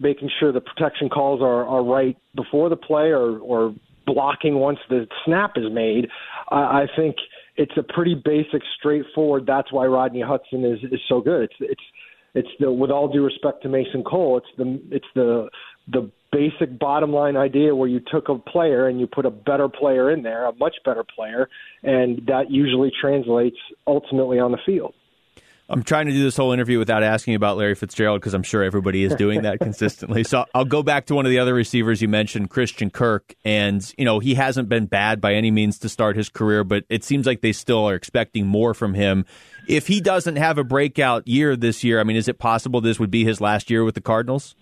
making 0.00 0.30
sure 0.38 0.52
the 0.52 0.60
protection 0.60 1.08
calls 1.08 1.40
are, 1.40 1.66
are 1.66 1.82
right 1.82 2.16
before 2.34 2.68
the 2.68 2.76
play 2.76 3.08
or, 3.08 3.38
or 3.38 3.74
blocking 4.06 4.56
once 4.56 4.78
the 4.88 5.06
snap 5.24 5.52
is 5.56 5.64
made. 5.72 6.08
I, 6.50 6.56
I 6.56 6.86
think 6.96 7.16
it's 7.56 7.72
a 7.76 7.82
pretty 7.82 8.14
basic, 8.14 8.62
straightforward. 8.78 9.44
That's 9.46 9.72
why 9.72 9.86
Rodney 9.86 10.22
Hudson 10.22 10.64
is 10.64 10.78
is 10.92 11.00
so 11.08 11.20
good. 11.20 11.44
It's 11.44 11.54
it's 11.60 11.82
it's 12.34 12.48
the 12.60 12.70
with 12.70 12.90
all 12.90 13.08
due 13.08 13.24
respect 13.24 13.62
to 13.62 13.68
Mason 13.68 14.04
Cole, 14.04 14.38
it's 14.38 14.46
the 14.58 14.80
it's 14.90 15.06
the 15.14 15.48
the 15.88 16.10
basic 16.32 16.78
bottom 16.78 17.12
line 17.12 17.36
idea 17.36 17.74
where 17.74 17.88
you 17.88 18.00
took 18.12 18.28
a 18.28 18.36
player 18.36 18.88
and 18.88 19.00
you 19.00 19.06
put 19.06 19.24
a 19.24 19.30
better 19.30 19.68
player 19.68 20.10
in 20.10 20.22
there, 20.22 20.46
a 20.46 20.54
much 20.56 20.74
better 20.84 21.04
player, 21.04 21.48
and 21.82 22.20
that 22.26 22.50
usually 22.50 22.90
translates 23.00 23.56
ultimately 23.86 24.38
on 24.38 24.52
the 24.52 24.58
field. 24.66 24.92
I'm 25.68 25.82
trying 25.82 26.06
to 26.06 26.12
do 26.12 26.22
this 26.22 26.36
whole 26.36 26.52
interview 26.52 26.78
without 26.78 27.02
asking 27.02 27.34
about 27.34 27.56
Larry 27.56 27.74
Fitzgerald 27.74 28.20
because 28.20 28.34
I'm 28.34 28.44
sure 28.44 28.62
everybody 28.62 29.02
is 29.02 29.14
doing 29.16 29.42
that 29.42 29.58
consistently. 29.60 30.22
So 30.22 30.44
I'll 30.54 30.64
go 30.64 30.82
back 30.82 31.06
to 31.06 31.14
one 31.14 31.26
of 31.26 31.30
the 31.30 31.40
other 31.40 31.54
receivers 31.54 32.00
you 32.00 32.06
mentioned, 32.06 32.50
Christian 32.50 32.88
Kirk, 32.88 33.34
and 33.44 33.92
you 33.98 34.04
know 34.04 34.20
he 34.20 34.34
hasn't 34.34 34.68
been 34.68 34.86
bad 34.86 35.20
by 35.20 35.34
any 35.34 35.50
means 35.50 35.78
to 35.80 35.88
start 35.88 36.16
his 36.16 36.28
career, 36.28 36.62
but 36.62 36.84
it 36.88 37.02
seems 37.02 37.26
like 37.26 37.40
they 37.40 37.52
still 37.52 37.84
are 37.88 37.94
expecting 37.94 38.46
more 38.46 38.74
from 38.74 38.94
him. 38.94 39.26
If 39.68 39.88
he 39.88 40.00
doesn't 40.00 40.36
have 40.36 40.58
a 40.58 40.64
breakout 40.64 41.26
year 41.26 41.56
this 41.56 41.82
year, 41.82 41.98
I 41.98 42.04
mean, 42.04 42.16
is 42.16 42.28
it 42.28 42.38
possible 42.38 42.80
this 42.80 43.00
would 43.00 43.10
be 43.10 43.24
his 43.24 43.40
last 43.40 43.68
year 43.68 43.82
with 43.82 43.96
the 43.96 44.00
Cardinals? 44.00 44.54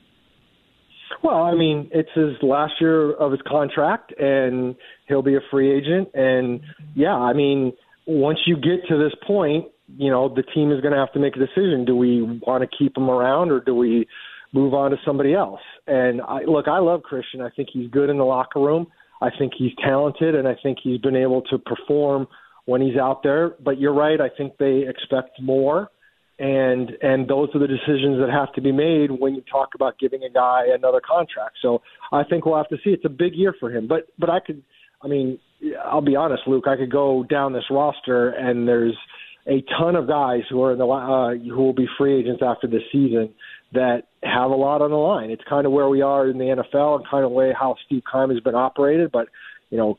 Well, 1.23 1.43
I 1.43 1.55
mean, 1.55 1.91
it's 1.93 2.11
his 2.15 2.35
last 2.43 2.75
year 2.81 3.13
of 3.13 3.31
his 3.31 3.41
contract, 3.47 4.13
and 4.19 4.75
he'll 5.07 5.23
be 5.23 5.37
a 5.37 5.41
free 5.51 5.71
agent. 5.71 6.09
And 6.15 6.61
yeah, 6.95 7.15
I 7.15 7.35
mean, 7.35 7.73
once 8.07 8.39
you 8.47 8.57
get 8.57 8.87
to 8.89 8.99
this 8.99 9.13
point, 9.27 9.67
you 9.97 10.11
know, 10.11 10.29
the 10.29 10.43
team 10.43 10.73
is 10.73 10.81
going 10.81 10.93
to 10.93 10.99
have 10.99 11.13
to 11.13 11.19
make 11.19 11.37
a 11.37 11.39
decision. 11.39 11.85
Do 11.85 11.97
we 11.97 12.23
want 12.23 12.63
to 12.63 12.77
keep 12.77 12.97
him 12.97 13.09
around, 13.11 13.51
or 13.51 13.61
do 13.61 13.75
we 13.75 14.07
move 14.53 14.75
on 14.75 14.91
to 14.91 14.97
somebody 15.05 15.35
else? 15.35 15.61
And 15.87 16.21
I, 16.23 16.45
look, 16.45 16.69
I 16.69 16.79
love 16.79 17.03
Christian. 17.03 17.41
I 17.41 17.51
think 17.51 17.69
he's 17.73 17.91
good 17.91 18.11
in 18.11 18.19
the 18.19 18.25
locker 18.25 18.61
room. 18.61 18.87
I 19.21 19.29
think 19.39 19.53
he's 19.57 19.73
talented, 19.83 20.35
and 20.35 20.49
I 20.49 20.57
think 20.63 20.79
he's 20.83 21.01
been 21.01 21.17
able 21.17 21.43
to 21.43 21.59
perform 21.59 22.27
when 22.67 22.81
he's 22.81 22.97
out 22.97 23.23
there. 23.23 23.55
But 23.63 23.79
you're 23.79 23.95
right. 23.95 24.21
I 24.21 24.29
think 24.37 24.57
they 24.59 24.85
expect 24.89 25.41
more 25.41 25.91
and 26.39 26.91
and 27.01 27.29
those 27.29 27.49
are 27.55 27.61
the 27.61 27.69
decisions 27.69 28.19
that 28.19 28.29
have 28.31 28.53
to 28.55 28.61
be 28.61 28.73
made 28.73 29.11
when 29.11 29.35
you 29.35 29.43
talk 29.51 29.71
about 29.75 29.99
giving 29.99 30.23
a 30.25 30.31
guy 30.31 30.65
another 30.75 31.01
contract. 31.01 31.57
So 31.63 31.83
I 32.13 32.25
think 32.25 32.45
we'll 32.45 32.57
have 32.57 32.69
to 32.69 32.77
see. 32.83 32.91
It's 32.91 33.05
a 33.05 33.11
big 33.11 33.35
year 33.35 33.55
for 33.59 33.71
him, 33.71 33.87
but 33.87 34.09
but 34.19 34.31
I 34.31 34.41
could, 34.41 34.63
I 35.03 35.07
mean, 35.07 35.39
I'll 35.85 36.01
be 36.01 36.17
honest, 36.17 36.43
Luke. 36.47 36.65
I 36.67 36.77
could 36.77 36.91
go 36.91 37.23
down 37.23 37.53
this 37.53 37.65
roster, 37.71 38.31
and 38.31 38.67
there's 38.67 38.97
a 39.47 39.63
ton 39.79 39.97
of 39.97 40.09
guys 40.09 40.43
who 40.49 40.63
are 40.63 40.73
in 40.73 40.79
the 40.79 40.87
uh, 40.87 41.35
who 41.35 41.63
will 41.63 41.75
be 41.75 41.87
free 41.99 42.19
agents 42.19 42.43
after 42.45 42.67
this 42.67 42.83
season 42.91 43.35
that 43.73 44.05
have 44.23 44.51
a 44.51 44.55
lot 44.55 44.81
on 44.81 44.91
the 44.91 44.97
line. 44.97 45.31
It's 45.31 45.43
kind 45.49 45.67
of 45.67 45.73
where 45.73 45.89
we 45.89 46.01
are 46.01 46.29
in 46.29 46.39
the 46.39 46.45
NFL 46.45 46.97
and 46.97 47.09
kind 47.09 47.25
of 47.25 47.31
way 47.31 47.53
how 47.59 47.77
Steve 47.87 48.03
Keim 48.11 48.31
has 48.31 48.41
been 48.41 48.55
operated. 48.55 49.13
But 49.13 49.29
you 49.71 49.77
know, 49.77 49.99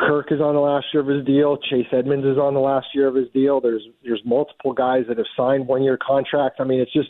Kirk 0.00 0.30
is 0.30 0.40
on 0.40 0.54
the 0.54 0.60
last 0.60 0.86
year 0.92 1.02
of 1.02 1.08
his 1.08 1.24
deal. 1.24 1.56
Chase 1.56 1.86
Edmonds 1.92 2.26
is 2.26 2.38
on 2.38 2.54
the 2.54 2.60
last 2.60 2.86
year 2.94 3.08
of 3.08 3.14
his 3.14 3.28
deal. 3.32 3.60
There's 3.60 3.82
there's 4.04 4.22
multiple 4.24 4.72
guys 4.72 5.04
that 5.08 5.18
have 5.18 5.26
signed 5.36 5.66
one 5.66 5.82
year 5.82 5.98
contracts. 6.00 6.58
I 6.60 6.64
mean, 6.64 6.80
it's 6.80 6.92
just 6.92 7.08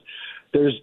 there's 0.52 0.74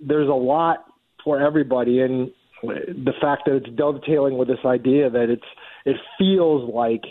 there's 0.00 0.28
a 0.28 0.32
lot 0.32 0.84
for 1.24 1.40
everybody, 1.40 2.00
and 2.00 2.30
the 2.62 3.12
fact 3.20 3.42
that 3.46 3.56
it's 3.56 3.76
dovetailing 3.76 4.36
with 4.36 4.48
this 4.48 4.64
idea 4.66 5.08
that 5.08 5.30
it's 5.30 5.42
it 5.86 5.96
feels 6.18 6.70
like 6.72 7.02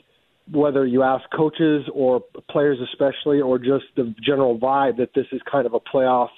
whether 0.52 0.86
you 0.86 1.04
ask 1.04 1.24
coaches 1.36 1.86
or 1.94 2.24
players 2.50 2.78
especially 2.92 3.42
or 3.42 3.60
just 3.60 3.86
the 3.96 4.14
general 4.24 4.58
vibe 4.58 4.98
that 4.98 5.10
this 5.14 5.26
is 5.32 5.42
kind 5.50 5.66
of 5.66 5.74
a 5.74 5.80
playoff 5.80 6.30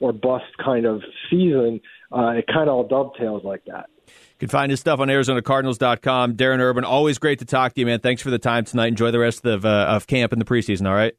or 0.00 0.12
bust 0.12 0.44
kind 0.62 0.86
of 0.86 1.02
season, 1.30 1.80
uh, 2.12 2.30
it 2.30 2.46
kind 2.46 2.68
of 2.68 2.74
all 2.74 2.86
dovetails 2.86 3.44
like 3.44 3.64
that. 3.66 3.86
You 4.06 4.12
can 4.40 4.48
find 4.48 4.70
his 4.70 4.80
stuff 4.80 5.00
on 5.00 5.08
ArizonaCardinals.com. 5.08 6.34
Darren 6.34 6.58
Urban, 6.58 6.84
always 6.84 7.18
great 7.18 7.38
to 7.38 7.44
talk 7.44 7.72
to 7.74 7.80
you, 7.80 7.86
man. 7.86 8.00
Thanks 8.00 8.20
for 8.20 8.30
the 8.30 8.38
time 8.38 8.64
tonight. 8.64 8.88
Enjoy 8.88 9.10
the 9.10 9.18
rest 9.18 9.46
of, 9.46 9.64
uh, 9.64 9.86
of 9.88 10.06
camp 10.06 10.32
in 10.32 10.38
the 10.38 10.44
preseason, 10.44 10.86
all 10.88 10.94
right? 10.94 11.14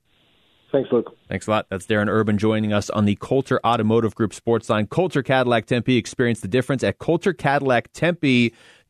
Thanks, 0.72 0.92
Luke. 0.92 1.16
Thanks 1.30 1.48
a 1.48 1.52
lot. 1.52 1.68
That's 1.70 1.86
Darren 1.86 2.10
Urban 2.10 2.38
joining 2.38 2.74
us 2.74 2.90
on 2.90 3.06
the 3.06 3.16
Coulter 3.16 3.66
Automotive 3.66 4.14
Group 4.14 4.34
Sports 4.34 4.70
Line. 4.70 4.88
Coulter 4.88 5.24
Cadillac 5.24 5.68
Tempe. 5.68 5.96
Experience 5.96 6.42
the 6.42 6.50
difference 6.50 6.84
at 6.84 7.00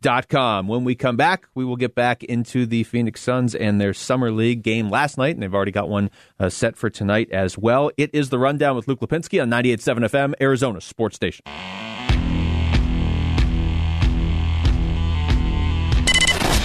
CoulterCadillacTempe.com. 0.01 0.67
When 0.67 0.83
we 0.83 0.95
come 0.95 1.17
back, 1.17 1.47
we 1.55 1.65
will 1.65 1.75
get 1.75 1.95
back 1.95 2.23
into 2.23 2.65
the 2.65 2.83
Phoenix 2.83 3.21
Suns 3.21 3.55
and 3.55 3.79
their 3.79 3.93
Summer 3.93 4.31
League 4.31 4.63
game 4.63 4.89
last 4.89 5.17
night, 5.17 5.35
and 5.35 5.43
they've 5.43 5.53
already 5.53 5.71
got 5.71 5.89
one 5.89 6.09
uh, 6.39 6.49
set 6.49 6.75
for 6.77 6.89
tonight 6.89 7.29
as 7.31 7.57
well. 7.57 7.91
It 7.97 8.11
is 8.13 8.29
The 8.29 8.39
Rundown 8.39 8.75
with 8.75 8.87
Luke 8.87 8.99
Lapinski 8.99 9.41
on 9.41 9.49
98.7 9.49 10.09
FM, 10.09 10.33
Arizona 10.41 10.81
Sports 10.81 11.15
Station. 11.15 11.43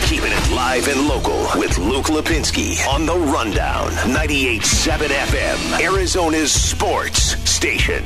Keeping 0.07 0.33
it 0.33 0.51
live 0.51 0.89
and 0.89 1.07
local 1.07 1.47
with 1.57 1.79
Luke 1.79 2.07
Lapinski 2.07 2.85
on 2.89 3.07
the 3.07 3.17
Rundown. 3.17 3.91
98.7 4.13 5.07
FM, 5.07 5.81
Arizona's 5.81 6.53
sports 6.53 7.37
station. 7.49 8.05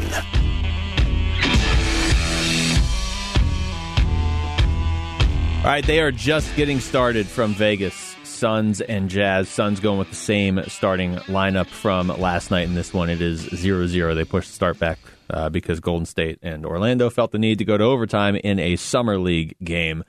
All 5.64 5.70
right, 5.70 5.86
they 5.86 6.00
are 6.00 6.12
just 6.12 6.54
getting 6.56 6.78
started 6.78 7.26
from 7.26 7.54
Vegas. 7.54 8.14
Suns 8.22 8.82
and 8.82 9.08
Jazz. 9.08 9.48
Suns 9.48 9.80
going 9.80 9.98
with 9.98 10.10
the 10.10 10.14
same 10.14 10.62
starting 10.68 11.14
lineup 11.14 11.68
from 11.68 12.08
last 12.08 12.50
night 12.50 12.64
in 12.64 12.74
this 12.74 12.92
one. 12.92 13.08
It 13.08 13.22
is 13.22 13.40
0 13.40 13.86
0. 13.86 14.14
They 14.14 14.26
pushed 14.26 14.50
the 14.50 14.54
start 14.54 14.78
back 14.78 14.98
uh, 15.30 15.48
because 15.48 15.80
Golden 15.80 16.04
State 16.04 16.38
and 16.42 16.66
Orlando 16.66 17.08
felt 17.08 17.32
the 17.32 17.38
need 17.38 17.56
to 17.60 17.64
go 17.64 17.78
to 17.78 17.84
overtime 17.84 18.36
in 18.36 18.58
a 18.58 18.76
Summer 18.76 19.18
League 19.18 19.56
game. 19.64 20.04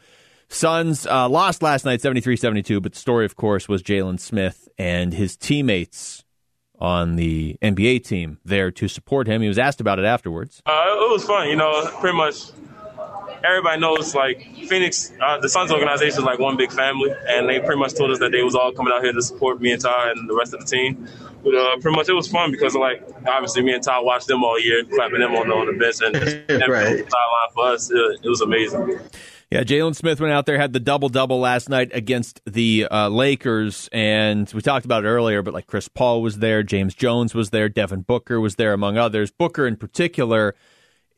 Suns 0.49 1.07
uh, 1.07 1.30
lost 1.30 1.61
last 1.64 1.86
night 1.86 2.02
73 2.02 2.36
72, 2.36 2.82
but 2.82 2.91
the 2.91 2.99
story, 2.99 3.23
of 3.23 3.38
course, 3.38 3.69
was 3.69 3.82
Jalen 3.82 4.19
Smith 4.19 4.68
and 4.77 5.14
his 5.14 5.38
teammates 5.38 6.26
on 6.80 7.15
the 7.15 7.57
NBA 7.61 8.03
team 8.03 8.40
there 8.44 8.72
to 8.72 8.90
support 8.90 9.26
him. 9.26 9.41
He 9.41 9.48
was 9.48 9.57
asked 9.57 9.80
about 9.80 9.99
it 9.99 10.06
afterwards. 10.06 10.61
Uh, 10.65 10.84
it 10.86 11.11
was 11.11 11.23
fun. 11.23 11.48
You 11.48 11.56
know, 11.56 11.90
pretty 12.02 12.18
much 12.18 12.52
everybody 13.45 13.80
knows 13.80 14.15
like 14.15 14.41
Phoenix, 14.67 15.11
uh, 15.22 15.39
the 15.39 15.49
Suns 15.49 15.72
organization 15.72 16.19
is 16.19 16.26
like 16.26 16.39
one 16.39 16.57
big 16.57 16.72
family, 16.72 17.13
and 17.27 17.47
they 17.47 17.59
pretty 17.59 17.80
much 17.80 17.93
told 17.93 18.11
us 18.11 18.19
that 18.19 18.31
they 18.31 18.43
was 18.43 18.55
all 18.55 18.72
coming 18.72 18.93
out 18.93 19.03
here 19.03 19.13
to 19.13 19.22
support 19.22 19.61
me 19.61 19.72
and 19.72 19.81
Ty 19.81 20.11
and 20.11 20.30
the 20.30 20.35
rest 20.35 20.53
of 20.53 20.59
the 20.59 20.65
team. 20.65 21.07
But 21.43 21.55
uh, 21.55 21.77
pretty 21.80 21.95
much 21.95 22.09
it 22.09 22.13
was 22.13 22.27
fun 22.27 22.51
because 22.51 22.76
like 22.76 23.07
obviously 23.27 23.61
me 23.61 23.73
and 23.73 23.84
Ty 23.84 23.99
watched 23.99 24.27
them 24.27 24.43
all 24.43 24.59
year, 24.59 24.84
clapping 24.84 25.19
them 25.19 25.35
on 25.35 25.47
the, 25.47 25.53
on 25.53 25.67
the 25.67 25.73
bench 25.73 25.97
and 26.01 26.15
right. 26.69 26.97
the 26.97 27.09
sideline 27.09 27.53
for 27.53 27.67
us. 27.67 27.91
It, 27.91 28.19
it 28.23 28.30
was 28.30 28.41
amazing. 28.41 28.99
Yeah, 29.51 29.63
Jalen 29.63 29.95
Smith 29.95 30.19
went 30.19 30.34
out 30.34 30.47
there, 30.47 30.57
had 30.57 30.73
the 30.73 30.80
double 30.80 31.07
double 31.07 31.39
last 31.39 31.69
night 31.69 31.91
against 31.93 32.41
the 32.45 32.88
uh, 32.89 33.09
Lakers, 33.09 33.88
and 33.93 34.51
we 34.53 34.61
talked 34.61 34.85
about 34.85 35.05
it 35.05 35.07
earlier. 35.07 35.43
But 35.43 35.53
like 35.53 35.67
Chris 35.67 35.88
Paul 35.88 36.23
was 36.23 36.39
there, 36.39 36.63
James 36.63 36.95
Jones 36.95 37.35
was 37.35 37.51
there, 37.51 37.69
Devin 37.69 38.01
Booker 38.01 38.41
was 38.41 38.55
there, 38.55 38.73
among 38.73 38.97
others. 38.97 39.31
Booker 39.31 39.67
in 39.67 39.77
particular 39.77 40.55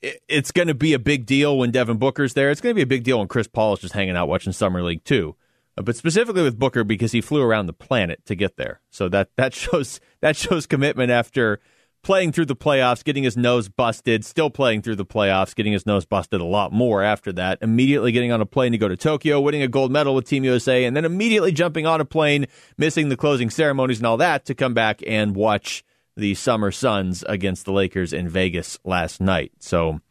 it's 0.02 0.52
going 0.52 0.68
to 0.68 0.76
be 0.76 0.94
a 0.94 1.00
big 1.00 1.26
deal 1.26 1.58
when 1.58 1.72
Devin 1.72 1.98
Booker's 1.98 2.34
there. 2.34 2.52
It's 2.52 2.62
going 2.62 2.72
to 2.72 2.76
be 2.76 2.84
a 2.84 2.88
big 2.88 3.04
deal 3.04 3.20
when 3.20 3.28
Chris 3.28 3.48
Paul 3.48 3.74
is 3.74 3.80
just 3.80 3.94
hanging 3.94 4.16
out 4.16 4.28
watching 4.28 4.54
Summer 4.54 4.84
League 4.84 5.04
too. 5.04 5.36
Uh, 5.78 5.82
but 5.82 5.96
specifically 5.96 6.44
with 6.44 6.60
Booker 6.60 6.84
because 6.84 7.12
he 7.12 7.22
flew 7.22 7.42
around 7.42 7.68
the 7.68 7.74
planet 7.74 8.26
to 8.26 8.36
get 8.36 8.58
there. 8.58 8.82
So 8.90 9.10
that 9.10 9.30
that 9.38 9.54
shows 9.56 10.00
that 10.22 10.36
shows 10.36 10.66
commitment 10.66 11.12
after 11.12 11.60
playing 12.04 12.32
through 12.32 12.46
the 12.46 12.56
playoffs, 12.56 13.04
getting 13.04 13.24
his 13.24 13.36
nose 13.36 13.68
busted, 13.68 14.24
still 14.24 14.50
playing 14.50 14.82
through 14.82 14.96
the 14.96 15.06
playoffs, 15.06 15.54
getting 15.54 15.74
his 15.74 15.86
nose 15.86 16.06
busted 16.06 16.40
a 16.40 16.46
lot 16.46 16.72
more 16.72 17.04
after 17.04 17.34
that, 17.34 17.58
immediately 17.62 18.12
getting 18.12 18.32
on 18.32 18.40
a 18.40 18.46
plane 18.46 18.72
to 18.72 18.78
go 18.78 18.88
to 18.88 18.96
Tokyo, 18.96 19.42
winning 19.42 19.62
a 19.62 19.68
gold 19.68 19.92
medal 19.92 20.16
with 20.16 20.26
Team 20.26 20.44
USA, 20.44 20.86
and 20.86 20.96
then 20.96 21.06
immediately 21.06 21.52
jumping 21.52 21.86
on 21.86 22.00
a 22.00 22.06
plane, 22.06 22.46
missing 22.78 23.10
the 23.10 23.18
closing 23.18 23.50
ceremonies 23.50 23.98
and 23.98 24.08
all 24.08 24.18
that 24.18 24.46
to 24.46 24.56
come 24.56 24.74
back 24.74 25.02
and 25.06 25.36
watch 25.36 25.84
the 26.18 26.36
Summer 26.36 26.72
Suns 26.72 27.24
against 27.30 27.66
the 27.66 27.72
Lakers 27.72 28.12
in 28.12 28.28
Vegas 28.28 28.78
last 28.84 29.22
night. 29.22 29.52
So 29.60 30.02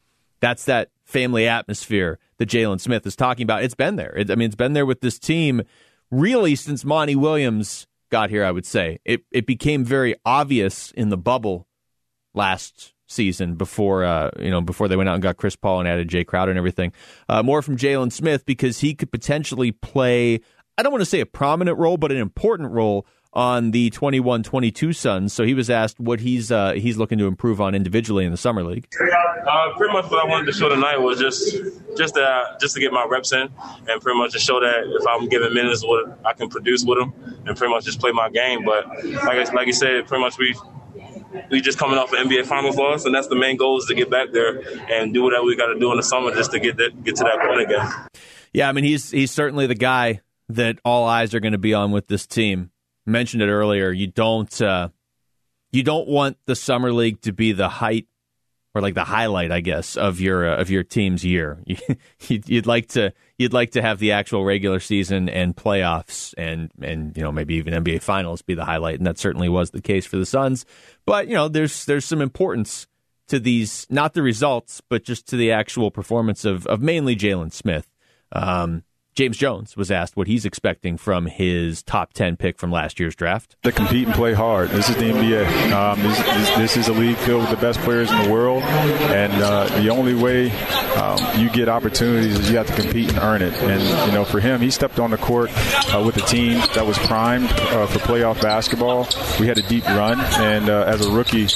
that's 0.41 0.65
that 0.65 0.91
family 1.05 1.47
atmosphere 1.49 2.19
that 2.39 2.49
Jalen 2.49 2.81
Smith 2.81 3.07
is 3.07 3.17
talking 3.17 3.45
about. 3.45 3.65
It's 3.65 3.75
been 3.75 3.97
there. 3.97 4.15
It, 4.17 4.31
I 4.31 4.37
mean, 4.37 4.47
it's 4.47 4.55
been 4.55 4.73
there 4.73 4.87
with 4.87 5.01
this 5.01 5.19
team 5.19 5.63
really 6.11 6.55
since 6.55 6.85
Monty 6.85 7.17
Williams 7.17 7.87
got 8.11 8.31
here, 8.31 8.45
I 8.45 8.53
would 8.53 8.67
say. 8.67 9.01
It, 9.05 9.25
it 9.31 9.47
became 9.47 9.85
very 9.85 10.15
obvious 10.25 10.93
in 10.93 11.09
the 11.09 11.17
bubble 11.19 11.67
last 12.35 12.93
season 13.09 13.55
before 13.55 14.05
uh, 14.05 14.31
you 14.39 14.51
know 14.51 14.61
before 14.61 14.89
they 14.89 14.97
went 14.97 15.09
out 15.09 15.15
and 15.15 15.23
got 15.23 15.37
Chris 15.37 15.55
Paul 15.57 15.81
and 15.81 15.89
added 15.89 16.09
Jae 16.09 16.27
Crowder 16.27 16.51
and 16.51 16.59
everything. 16.59 16.93
Uh, 17.29 17.43
more 17.43 17.63
from 17.63 17.77
Jalen 17.77 18.13
Smith 18.13 18.45
because 18.45 18.81
he 18.81 18.95
could 18.95 19.11
potentially 19.11 19.73
play. 19.73 20.41
I 20.79 20.83
don't 20.83 20.93
want 20.93 21.03
to 21.03 21.07
say 21.07 21.21
a 21.21 21.27
prominent 21.27 21.79
role, 21.79 21.97
but 21.97 22.13
an 22.13 22.19
important 22.19 22.71
role 22.73 23.07
on 23.37 23.71
the 23.71 23.91
21-22 23.91 24.97
Suns. 24.97 25.31
So 25.31 25.45
he 25.45 25.53
was 25.53 25.69
asked 25.69 26.01
what 26.01 26.21
he's 26.21 26.51
uh, 26.51 26.73
he's 26.73 26.97
looking 26.97 27.19
to 27.19 27.27
improve 27.27 27.61
on 27.61 27.75
individually 27.75 28.25
in 28.25 28.31
the 28.31 28.39
summer 28.39 28.65
league. 28.65 28.89
Uh, 29.47 29.77
pretty 29.77 29.93
much 29.93 30.11
what 30.11 30.25
I 30.25 30.27
wanted 30.27 30.47
to 30.47 30.53
show 30.53 30.71
tonight 30.71 30.97
was 30.97 31.21
just 31.21 31.55
just 31.99 32.15
to, 32.15 32.57
just 32.59 32.75
to 32.75 32.81
get 32.81 32.93
my 32.93 33.07
reps 33.09 33.33
in 33.33 33.51
and 33.89 34.01
pretty 34.01 34.19
much 34.19 34.33
to 34.33 34.39
show 34.39 34.59
that 34.61 34.85
if 34.87 35.07
I'm 35.07 35.29
given 35.29 35.53
minutes, 35.53 35.85
what 35.85 36.19
I 36.25 36.33
can 36.33 36.49
produce 36.49 36.83
with 36.83 36.99
them 36.99 37.13
and 37.47 37.57
pretty 37.57 37.73
much 37.73 37.85
just 37.85 38.01
play 38.01 38.11
my 38.11 38.31
game. 38.31 38.65
But 38.65 39.05
like 39.05 39.47
I, 39.49 39.53
like 39.53 39.67
you 39.67 39.75
said, 39.75 40.07
pretty 40.07 40.25
much 40.25 40.39
we 40.39 40.57
we 41.51 41.61
just 41.61 41.79
coming 41.79 41.99
off 41.99 42.15
an 42.15 42.27
NBA 42.29 42.47
Finals 42.47 42.77
loss, 42.77 43.05
and 43.05 43.15
that's 43.15 43.29
the 43.29 43.37
main 43.37 43.59
goal 43.59 43.77
is 43.77 43.85
to 43.87 43.95
get 43.95 44.09
back 44.09 44.33
there 44.33 44.63
and 44.91 45.13
do 45.13 45.23
whatever 45.23 45.45
we 45.45 45.57
got 45.57 45.67
to 45.67 45.79
do 45.79 45.91
in 45.91 45.99
the 45.99 46.03
summer 46.03 46.35
just 46.35 46.53
to 46.53 46.59
get 46.59 46.79
that, 46.79 47.05
get 47.05 47.17
to 47.17 47.25
that 47.25 47.47
point 47.47 47.61
again. 47.61 47.87
Yeah, 48.55 48.71
I 48.71 48.73
mean 48.73 48.85
he's 48.85 49.11
he's 49.11 49.31
certainly 49.31 49.67
the 49.67 49.75
guy 49.75 50.23
that 50.49 50.79
all 50.87 51.05
eyes 51.07 51.35
are 51.35 51.41
going 51.41 51.53
to 51.53 51.59
be 51.59 51.75
on 51.75 51.91
with 51.91 52.07
this 52.07 52.27
team 52.27 52.71
mentioned 53.07 53.43
it 53.43 53.49
earlier. 53.49 53.91
You 53.91 54.09
don't 54.09 54.61
uh, 54.61 54.91
you 55.73 55.83
don't 55.83 56.09
want 56.09 56.39
the 56.47 56.57
summer 56.57 56.93
league 56.93 57.21
to 57.23 57.33
be 57.33 57.53
the 57.53 57.69
height 57.69 58.07
or 58.77 58.83
like 58.83 58.95
the 58.95 59.05
highlight, 59.05 59.51
I 59.51 59.61
guess, 59.61 59.97
of 59.97 60.21
your 60.21 60.47
uh, 60.47 60.61
of 60.61 60.69
your 60.69 60.83
team's 60.83 61.25
year. 61.25 61.63
you'd 62.29 62.67
like 62.67 62.89
to 62.89 63.15
you'd 63.39 63.55
like 63.55 63.71
to 63.71 63.81
have 63.81 63.99
the 63.99 64.13
actual 64.13 64.45
regular 64.45 64.81
season 64.81 65.31
and 65.31 65.57
playoffs 65.57 66.35
and 66.37 66.71
and 66.83 67.17
you 67.17 67.23
know 67.23 67.33
maybe 67.33 67.55
even 67.55 67.73
NBA 67.73 68.03
finals 68.03 68.43
be 68.43 68.55
the 68.55 68.67
highlight, 68.67 68.99
and 68.99 69.07
that 69.07 69.19
certainly 69.19 69.49
was 69.49 69.71
the 69.71 69.81
case 69.81 70.05
for 70.05 70.19
the 70.19 70.27
Suns. 70.27 70.67
But 71.07 71.27
you 71.29 71.35
know, 71.35 71.49
there's 71.49 71.87
there's 71.87 72.05
some 72.05 72.21
importance 72.21 72.87
to 73.29 73.41
these, 73.41 73.87
not 73.89 74.13
the 74.13 74.23
results, 74.23 74.83
but 74.89 75.05
just 75.05 75.27
to 75.29 75.37
the 75.37 75.53
actual 75.53 75.91
performance 75.91 76.45
of 76.45 76.67
of 76.67 76.83
mainly 76.83 77.17
Jalen 77.17 77.53
Smith. 77.53 77.91
Um, 78.33 78.85
James 79.17 79.39
Jones 79.39 79.79
was 79.79 79.91
asked 79.91 80.15
what 80.15 80.27
he's 80.27 80.45
expecting 80.45 80.99
from 80.99 81.25
his 81.25 81.83
top 81.83 82.13
10 82.13 82.37
pick 82.37 82.59
from 82.59 82.71
last 82.71 83.01
year's 83.01 83.17
draft. 83.17 83.57
To 83.63 83.73
compete 83.73 84.07
and 84.07 84.15
play 84.15 84.35
hard. 84.35 84.69
This 84.69 84.91
is 84.91 84.97
the 84.97 85.05
NBA. 85.05 85.73
Um, 85.73 86.03
this, 86.03 86.19
this, 86.19 86.57
this, 86.59 86.77
is 86.77 86.89
a 86.89 86.93
league 86.93 87.17
filled 87.17 87.41
with 87.41 87.51
the 87.51 87.57
best 87.57 87.81
players 87.81 88.13
in 88.13 88.25
the 88.25 88.31
world, 88.31 88.63
and 88.63 89.33
uh, 89.43 89.69
the 89.81 89.89
only 89.89 90.13
way 90.13 90.51
um, 90.97 91.19
you 91.41 91.49
get 91.49 91.67
opportunities 91.67 92.39
is 92.39 92.51
you 92.51 92.59
have 92.59 92.67
to 92.67 92.75
compete 92.75 93.09
and 93.09 93.19
earn 93.21 93.41
it. 93.41 93.55
And, 93.55 93.83
you 94.07 94.13
know, 94.13 94.27
for 94.27 94.39
him, 94.39 94.61
he 94.61 94.71
stepped 94.71 95.01
on 95.01 95.13
the 95.13 95.17
court 95.17 95.51
uh, 95.95 96.03
with 96.05 96.19
a 96.19 96.27
team 96.27 96.59
that 96.75 96.85
was 96.85 96.99
primed 96.99 97.51
uh, 97.51 97.87
for 97.87 98.01
playoff 98.01 98.43
basketball. 98.43 99.09
We 99.41 99.47
had 99.47 99.57
a 99.57 99.63
deep 99.63 99.87
run, 99.87 100.21
and 100.21 100.69
uh, 100.69 100.85
as 100.87 101.07
a 101.07 101.11
rookie, 101.11 101.47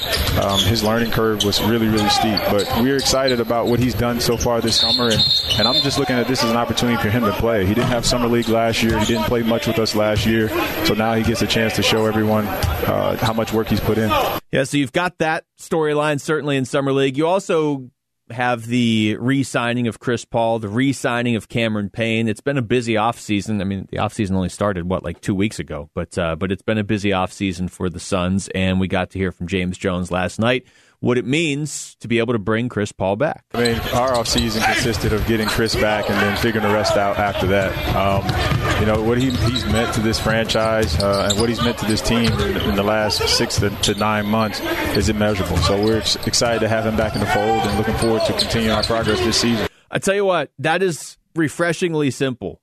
um, 0.40 0.60
his 0.60 0.82
learning 0.82 1.10
curve 1.10 1.44
was 1.44 1.62
really, 1.62 1.88
really 1.88 2.08
steep. 2.08 2.40
But 2.50 2.66
we're 2.80 2.96
excited 2.96 3.38
about 3.38 3.66
what 3.66 3.80
he's 3.80 3.94
done 3.94 4.18
so 4.18 4.38
far 4.38 4.62
this 4.62 4.80
summer, 4.80 5.10
and, 5.10 5.22
and 5.58 5.68
I'm 5.68 5.82
just 5.82 5.98
looking 5.98 6.16
at 6.16 6.26
this 6.26 6.42
as 6.42 6.50
an 6.50 6.56
opportunity 6.56 6.96
for 7.02 7.10
him 7.10 7.24
to 7.24 7.32
play 7.32 7.49
play. 7.50 7.66
He 7.66 7.74
didn't 7.74 7.88
have 7.88 8.06
summer 8.06 8.28
league 8.28 8.48
last 8.48 8.80
year. 8.82 8.98
He 9.00 9.06
didn't 9.06 9.24
play 9.24 9.42
much 9.42 9.66
with 9.66 9.78
us 9.78 9.96
last 9.96 10.24
year. 10.24 10.48
So 10.84 10.94
now 10.94 11.14
he 11.14 11.24
gets 11.24 11.42
a 11.42 11.48
chance 11.48 11.74
to 11.76 11.82
show 11.82 12.06
everyone 12.06 12.46
uh, 12.46 13.16
how 13.16 13.32
much 13.32 13.52
work 13.52 13.66
he's 13.66 13.80
put 13.80 13.98
in. 13.98 14.08
Yeah, 14.52 14.64
so 14.64 14.76
you've 14.76 14.92
got 14.92 15.18
that 15.18 15.44
storyline 15.58 16.20
certainly 16.20 16.56
in 16.56 16.64
summer 16.64 16.92
league. 16.92 17.16
You 17.16 17.26
also 17.26 17.90
have 18.30 18.66
the 18.66 19.16
re-signing 19.18 19.88
of 19.88 19.98
Chris 19.98 20.24
Paul, 20.24 20.60
the 20.60 20.68
re-signing 20.68 21.34
of 21.34 21.48
Cameron 21.48 21.90
Payne. 21.90 22.28
It's 22.28 22.40
been 22.40 22.56
a 22.56 22.62
busy 22.62 22.94
offseason. 22.94 23.60
I 23.60 23.64
mean, 23.64 23.88
the 23.90 23.96
offseason 23.96 24.36
only 24.36 24.48
started 24.48 24.88
what 24.88 25.02
like 25.02 25.20
2 25.20 25.34
weeks 25.34 25.58
ago, 25.58 25.90
but 25.92 26.16
uh, 26.16 26.36
but 26.36 26.52
it's 26.52 26.62
been 26.62 26.78
a 26.78 26.84
busy 26.84 27.10
offseason 27.10 27.68
for 27.68 27.90
the 27.90 27.98
Suns 27.98 28.48
and 28.54 28.78
we 28.78 28.86
got 28.86 29.10
to 29.10 29.18
hear 29.18 29.32
from 29.32 29.48
James 29.48 29.76
Jones 29.76 30.12
last 30.12 30.38
night 30.38 30.64
what 31.00 31.16
it 31.16 31.24
means 31.24 31.96
to 31.96 32.08
be 32.08 32.18
able 32.18 32.34
to 32.34 32.38
bring 32.38 32.68
Chris 32.68 32.92
Paul 32.92 33.16
back. 33.16 33.44
I 33.54 33.62
mean, 33.62 33.80
our 33.94 34.12
offseason 34.12 34.62
consisted 34.64 35.12
of 35.12 35.26
getting 35.26 35.48
Chris 35.48 35.74
back 35.74 36.08
and 36.08 36.18
then 36.20 36.36
figuring 36.36 36.66
the 36.66 36.72
rest 36.72 36.96
out 36.96 37.18
after 37.18 37.46
that. 37.48 37.96
Um, 37.96 38.80
you 38.80 38.86
know, 38.86 39.02
what 39.02 39.18
he, 39.18 39.30
he's 39.30 39.64
meant 39.66 39.94
to 39.94 40.00
this 40.00 40.20
franchise 40.20 40.98
uh, 41.02 41.28
and 41.30 41.40
what 41.40 41.48
he's 41.48 41.62
meant 41.62 41.78
to 41.78 41.86
this 41.86 42.02
team 42.02 42.30
in, 42.32 42.56
in 42.58 42.76
the 42.76 42.82
last 42.82 43.26
six 43.28 43.58
to, 43.60 43.70
to, 43.70 43.94
nine 43.94 44.26
months 44.26 44.60
is 44.96 45.08
immeasurable. 45.08 45.56
So 45.58 45.82
we're 45.82 45.98
ex- 45.98 46.16
excited 46.26 46.60
to 46.60 46.68
have 46.68 46.84
him 46.84 46.96
back 46.96 47.14
in 47.14 47.20
the 47.20 47.26
fold 47.26 47.62
and 47.62 47.78
looking 47.78 47.96
forward 47.96 48.22
to 48.26 48.32
continuing 48.34 48.76
our 48.76 48.82
progress 48.82 49.18
this 49.20 49.40
season. 49.40 49.68
I 49.90 49.98
tell 49.98 50.14
you 50.14 50.24
what, 50.24 50.52
that 50.58 50.82
is 50.82 51.16
refreshingly 51.34 52.10
simple. 52.10 52.59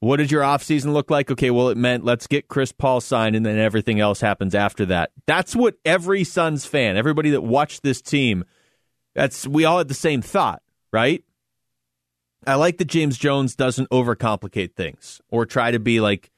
What 0.00 0.18
did 0.18 0.30
your 0.30 0.42
offseason 0.42 0.92
look 0.92 1.10
like? 1.10 1.30
Okay, 1.30 1.50
well, 1.50 1.70
it 1.70 1.76
meant 1.76 2.04
let's 2.04 2.26
get 2.26 2.48
Chris 2.48 2.70
Paul 2.70 3.00
signed 3.00 3.34
and 3.34 3.44
then 3.44 3.58
everything 3.58 3.98
else 3.98 4.20
happens 4.20 4.54
after 4.54 4.86
that. 4.86 5.10
That's 5.26 5.56
what 5.56 5.76
every 5.84 6.22
Suns 6.22 6.64
fan, 6.66 6.96
everybody 6.96 7.30
that 7.30 7.42
watched 7.42 7.82
this 7.82 8.00
team, 8.00 8.44
that's 9.14 9.46
we 9.46 9.64
all 9.64 9.78
had 9.78 9.88
the 9.88 9.94
same 9.94 10.22
thought, 10.22 10.62
right? 10.92 11.24
I 12.46 12.54
like 12.54 12.78
that 12.78 12.86
James 12.86 13.18
Jones 13.18 13.56
doesn't 13.56 13.90
overcomplicate 13.90 14.74
things 14.74 15.20
or 15.30 15.44
try 15.44 15.72
to 15.72 15.80
be 15.80 16.00
like 16.00 16.30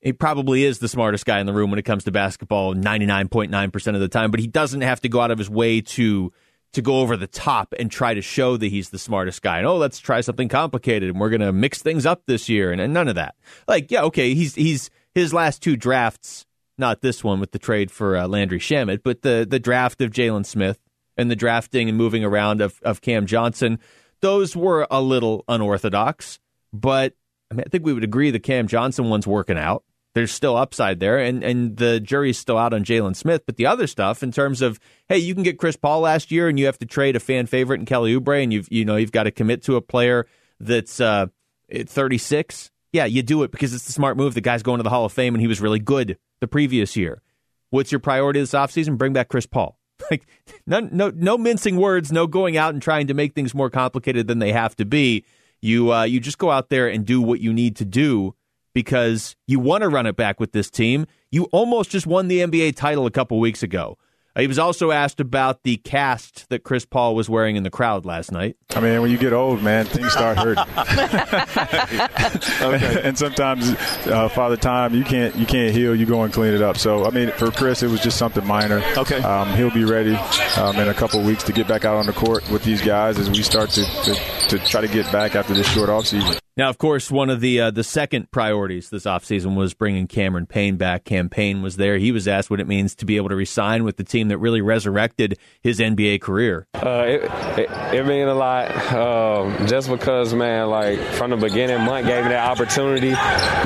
he 0.00 0.12
probably 0.12 0.64
is 0.64 0.80
the 0.80 0.88
smartest 0.88 1.24
guy 1.24 1.38
in 1.38 1.46
the 1.46 1.52
room 1.52 1.70
when 1.70 1.78
it 1.78 1.84
comes 1.84 2.02
to 2.04 2.10
basketball 2.10 2.74
99.9% 2.74 3.94
of 3.94 4.00
the 4.00 4.08
time, 4.08 4.32
but 4.32 4.40
he 4.40 4.48
doesn't 4.48 4.80
have 4.80 5.00
to 5.02 5.08
go 5.08 5.20
out 5.20 5.30
of 5.30 5.38
his 5.38 5.48
way 5.48 5.80
to 5.80 6.32
to 6.72 6.82
go 6.82 7.00
over 7.00 7.16
the 7.16 7.26
top 7.26 7.74
and 7.78 7.90
try 7.90 8.14
to 8.14 8.22
show 8.22 8.56
that 8.56 8.68
he's 8.68 8.90
the 8.90 8.98
smartest 8.98 9.42
guy. 9.42 9.58
And 9.58 9.66
oh, 9.66 9.76
let's 9.76 9.98
try 9.98 10.20
something 10.20 10.48
complicated 10.48 11.10
and 11.10 11.20
we're 11.20 11.30
going 11.30 11.40
to 11.40 11.52
mix 11.52 11.82
things 11.82 12.06
up 12.06 12.22
this 12.26 12.48
year 12.48 12.72
and, 12.72 12.80
and 12.80 12.92
none 12.94 13.08
of 13.08 13.14
that. 13.16 13.34
Like, 13.68 13.90
yeah, 13.90 14.02
okay, 14.04 14.34
he's 14.34 14.54
he's 14.54 14.90
his 15.14 15.34
last 15.34 15.62
two 15.62 15.76
drafts, 15.76 16.46
not 16.78 17.02
this 17.02 17.22
one 17.22 17.40
with 17.40 17.52
the 17.52 17.58
trade 17.58 17.90
for 17.90 18.16
uh, 18.16 18.26
Landry 18.26 18.58
Shamet, 18.58 19.02
but 19.02 19.22
the 19.22 19.46
the 19.48 19.58
draft 19.58 20.00
of 20.00 20.10
Jalen 20.10 20.46
Smith 20.46 20.78
and 21.16 21.30
the 21.30 21.36
drafting 21.36 21.88
and 21.88 21.98
moving 21.98 22.24
around 22.24 22.60
of 22.60 22.80
of 22.82 23.00
Cam 23.02 23.26
Johnson, 23.26 23.78
those 24.20 24.56
were 24.56 24.86
a 24.90 25.02
little 25.02 25.44
unorthodox, 25.48 26.38
but 26.72 27.14
I 27.50 27.54
mean, 27.54 27.64
I 27.66 27.68
think 27.68 27.84
we 27.84 27.92
would 27.92 28.04
agree 28.04 28.30
the 28.30 28.40
Cam 28.40 28.66
Johnson 28.66 29.10
one's 29.10 29.26
working 29.26 29.58
out 29.58 29.84
there's 30.14 30.32
still 30.32 30.56
upside 30.56 31.00
there, 31.00 31.18
and 31.18 31.42
and 31.42 31.76
the 31.76 32.00
jury's 32.00 32.38
still 32.38 32.58
out 32.58 32.74
on 32.74 32.84
Jalen 32.84 33.16
Smith. 33.16 33.42
But 33.46 33.56
the 33.56 33.66
other 33.66 33.86
stuff, 33.86 34.22
in 34.22 34.32
terms 34.32 34.62
of 34.62 34.78
hey, 35.08 35.18
you 35.18 35.34
can 35.34 35.42
get 35.42 35.58
Chris 35.58 35.76
Paul 35.76 36.00
last 36.00 36.30
year, 36.30 36.48
and 36.48 36.58
you 36.58 36.66
have 36.66 36.78
to 36.78 36.86
trade 36.86 37.16
a 37.16 37.20
fan 37.20 37.46
favorite 37.46 37.80
in 37.80 37.86
Kelly 37.86 38.14
Oubre, 38.14 38.42
and 38.42 38.52
you've 38.52 38.70
you 38.70 38.84
know 38.84 38.96
you've 38.96 39.12
got 39.12 39.24
to 39.24 39.30
commit 39.30 39.62
to 39.64 39.76
a 39.76 39.80
player 39.80 40.26
that's 40.60 41.00
uh, 41.00 41.26
36, 41.72 42.70
yeah, 42.92 43.04
you 43.04 43.22
do 43.22 43.42
it 43.42 43.50
because 43.50 43.74
it's 43.74 43.84
the 43.84 43.92
smart 43.92 44.16
move. 44.16 44.34
The 44.34 44.40
guy's 44.40 44.62
going 44.62 44.78
to 44.78 44.82
the 44.82 44.90
Hall 44.90 45.04
of 45.04 45.12
Fame 45.12 45.34
and 45.34 45.40
he 45.40 45.48
was 45.48 45.60
really 45.60 45.78
good 45.78 46.18
the 46.40 46.48
previous 46.48 46.96
year. 46.96 47.22
What's 47.70 47.90
your 47.90 48.00
priority 48.00 48.40
this 48.40 48.52
offseason? 48.52 48.98
Bring 48.98 49.12
back 49.12 49.28
Chris 49.28 49.46
Paul. 49.46 49.78
Like, 50.10 50.26
no, 50.66 50.80
no, 50.80 51.12
no 51.14 51.38
mincing 51.38 51.76
words, 51.76 52.10
no 52.10 52.26
going 52.26 52.56
out 52.56 52.74
and 52.74 52.82
trying 52.82 53.06
to 53.06 53.14
make 53.14 53.34
things 53.34 53.54
more 53.54 53.70
complicated 53.70 54.26
than 54.26 54.40
they 54.40 54.50
have 54.50 54.74
to 54.76 54.84
be. 54.84 55.24
You, 55.60 55.92
uh, 55.92 56.02
you 56.02 56.18
just 56.18 56.38
go 56.38 56.50
out 56.50 56.70
there 56.70 56.88
and 56.88 57.06
do 57.06 57.22
what 57.22 57.38
you 57.38 57.52
need 57.52 57.76
to 57.76 57.84
do 57.84 58.34
because 58.74 59.36
you 59.46 59.60
want 59.60 59.82
to 59.82 59.88
run 59.88 60.06
it 60.06 60.16
back 60.16 60.40
with 60.40 60.52
this 60.52 60.70
team. 60.70 61.06
You 61.30 61.44
almost 61.52 61.90
just 61.90 62.06
won 62.06 62.28
the 62.28 62.40
NBA 62.40 62.76
title 62.76 63.06
a 63.06 63.10
couple 63.10 63.38
weeks 63.40 63.62
ago. 63.62 63.98
He 64.38 64.46
was 64.46 64.58
also 64.58 64.92
asked 64.92 65.20
about 65.20 65.62
the 65.62 65.76
cast 65.76 66.48
that 66.48 66.64
Chris 66.64 66.86
Paul 66.86 67.14
was 67.14 67.28
wearing 67.28 67.56
in 67.56 67.64
the 67.64 67.70
crowd 67.70 68.06
last 68.06 68.32
night. 68.32 68.56
I 68.70 68.80
mean, 68.80 69.02
when 69.02 69.10
you 69.10 69.18
get 69.18 69.34
old, 69.34 69.62
man, 69.62 69.84
things 69.84 70.10
start 70.10 70.38
hurting. 70.38 70.64
okay. 72.62 73.02
and 73.04 73.18
sometimes, 73.18 73.74
uh, 74.06 74.30
Father 74.30 74.56
Time, 74.56 74.94
you 74.94 75.04
can't 75.04 75.36
you 75.36 75.44
can't 75.44 75.74
heal. 75.74 75.94
You 75.94 76.06
go 76.06 76.22
and 76.22 76.32
clean 76.32 76.54
it 76.54 76.62
up. 76.62 76.78
So, 76.78 77.04
I 77.04 77.10
mean, 77.10 77.30
for 77.32 77.50
Chris, 77.50 77.82
it 77.82 77.88
was 77.88 78.00
just 78.00 78.16
something 78.16 78.46
minor. 78.46 78.82
Okay. 78.96 79.20
Um, 79.20 79.54
he'll 79.54 79.70
be 79.70 79.84
ready 79.84 80.14
um, 80.56 80.76
in 80.76 80.88
a 80.88 80.94
couple 80.94 81.20
of 81.20 81.26
weeks 81.26 81.44
to 81.44 81.52
get 81.52 81.68
back 81.68 81.84
out 81.84 81.96
on 81.96 82.06
the 82.06 82.14
court 82.14 82.48
with 82.48 82.64
these 82.64 82.80
guys 82.80 83.18
as 83.18 83.28
we 83.28 83.42
start 83.42 83.68
to, 83.70 83.84
to, 83.84 84.14
to 84.48 84.58
try 84.60 84.80
to 84.80 84.88
get 84.88 85.12
back 85.12 85.34
after 85.34 85.52
this 85.52 85.70
short 85.70 85.90
off 85.90 86.06
season. 86.06 86.38
Now, 86.54 86.68
of 86.68 86.76
course, 86.76 87.10
one 87.10 87.30
of 87.30 87.40
the 87.40 87.60
uh, 87.60 87.70
the 87.70 87.82
second 87.82 88.30
priorities 88.30 88.90
this 88.90 89.04
offseason 89.04 89.56
was 89.56 89.72
bringing 89.72 90.06
Cameron 90.06 90.44
Payne 90.44 90.76
back. 90.76 91.04
Cam 91.04 91.30
Payne 91.30 91.62
was 91.62 91.78
there. 91.78 91.96
He 91.96 92.12
was 92.12 92.28
asked 92.28 92.50
what 92.50 92.60
it 92.60 92.68
means 92.68 92.94
to 92.96 93.06
be 93.06 93.16
able 93.16 93.30
to 93.30 93.36
resign 93.36 93.84
with 93.84 93.96
the 93.96 94.04
team 94.04 94.28
that 94.28 94.36
really 94.36 94.60
resurrected 94.60 95.38
his 95.62 95.78
NBA 95.78 96.20
career. 96.20 96.66
Uh, 96.74 97.04
it, 97.06 97.22
it, 97.58 97.94
it 97.94 98.06
mean 98.06 98.28
a 98.28 98.34
lot 98.34 98.70
um, 98.92 99.66
just 99.66 99.88
because, 99.88 100.34
man, 100.34 100.68
like 100.68 100.98
from 101.14 101.30
the 101.30 101.38
beginning, 101.38 101.80
Monk 101.86 102.06
gave 102.06 102.24
me 102.24 102.28
that 102.30 102.50
opportunity, 102.50 103.14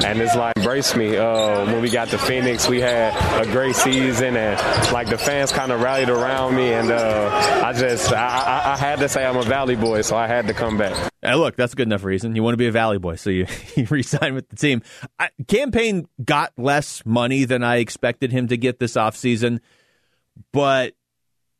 and 0.07 0.21
it's 0.21 0.37
like 0.37 0.57
embraced 0.57 0.97
me. 0.97 1.17
Uh, 1.17 1.65
when 1.67 1.83
we 1.83 1.91
got 1.91 2.07
to 2.09 2.19
Phoenix, 2.19 2.69
we 2.69 2.81
had 2.81 3.45
a 3.45 3.51
great 3.51 3.75
season, 3.75 4.37
and 4.37 4.93
like 4.93 5.09
the 5.09 5.19
fans 5.19 5.51
kind 5.51 5.73
of 5.73 5.81
rallied 5.81 6.09
around 6.09 6.55
me, 6.55 6.73
and 6.73 6.93
uh, 6.93 7.63
I 7.65 7.73
just 7.73 8.13
I, 8.13 8.27
I, 8.29 8.73
I 8.75 8.77
had 8.77 9.01
to 9.01 9.09
say 9.09 9.27
I'm 9.27 9.37
a 9.37 9.43
Valley 9.43 9.75
boy, 9.75 10.03
so 10.03 10.17
I 10.17 10.29
had 10.29 10.47
to 10.47 10.55
come 10.55 10.79
back. 10.79 11.11
Uh, 11.27 11.37
look, 11.37 11.57
that's 11.57 11.73
a 11.73 11.77
good 11.77 11.89
enough 11.89 12.05
reason. 12.05 12.37
You 12.37 12.43
want 12.43 12.55
to 12.55 12.59
be 12.59 12.69
a 12.69 12.73
Valley 12.73 12.99
boy, 12.99 13.17
so 13.17 13.31
you, 13.31 13.47
you 13.75 13.87
resign 13.91 14.35
with 14.35 14.49
the 14.49 14.57
team. 14.57 14.83
I, 15.19 15.31
Cam 15.49 15.71
Payne 15.71 16.09
got 16.25 16.53
less 16.57 17.05
money 17.05 17.45
than 17.45 17.65
I 17.65 17.77
expected 17.77 18.33
him 18.33 18.49
to 18.49 18.57
get 18.57 18.79
this 18.79 18.95
offseason, 18.95 19.61
but 20.53 20.95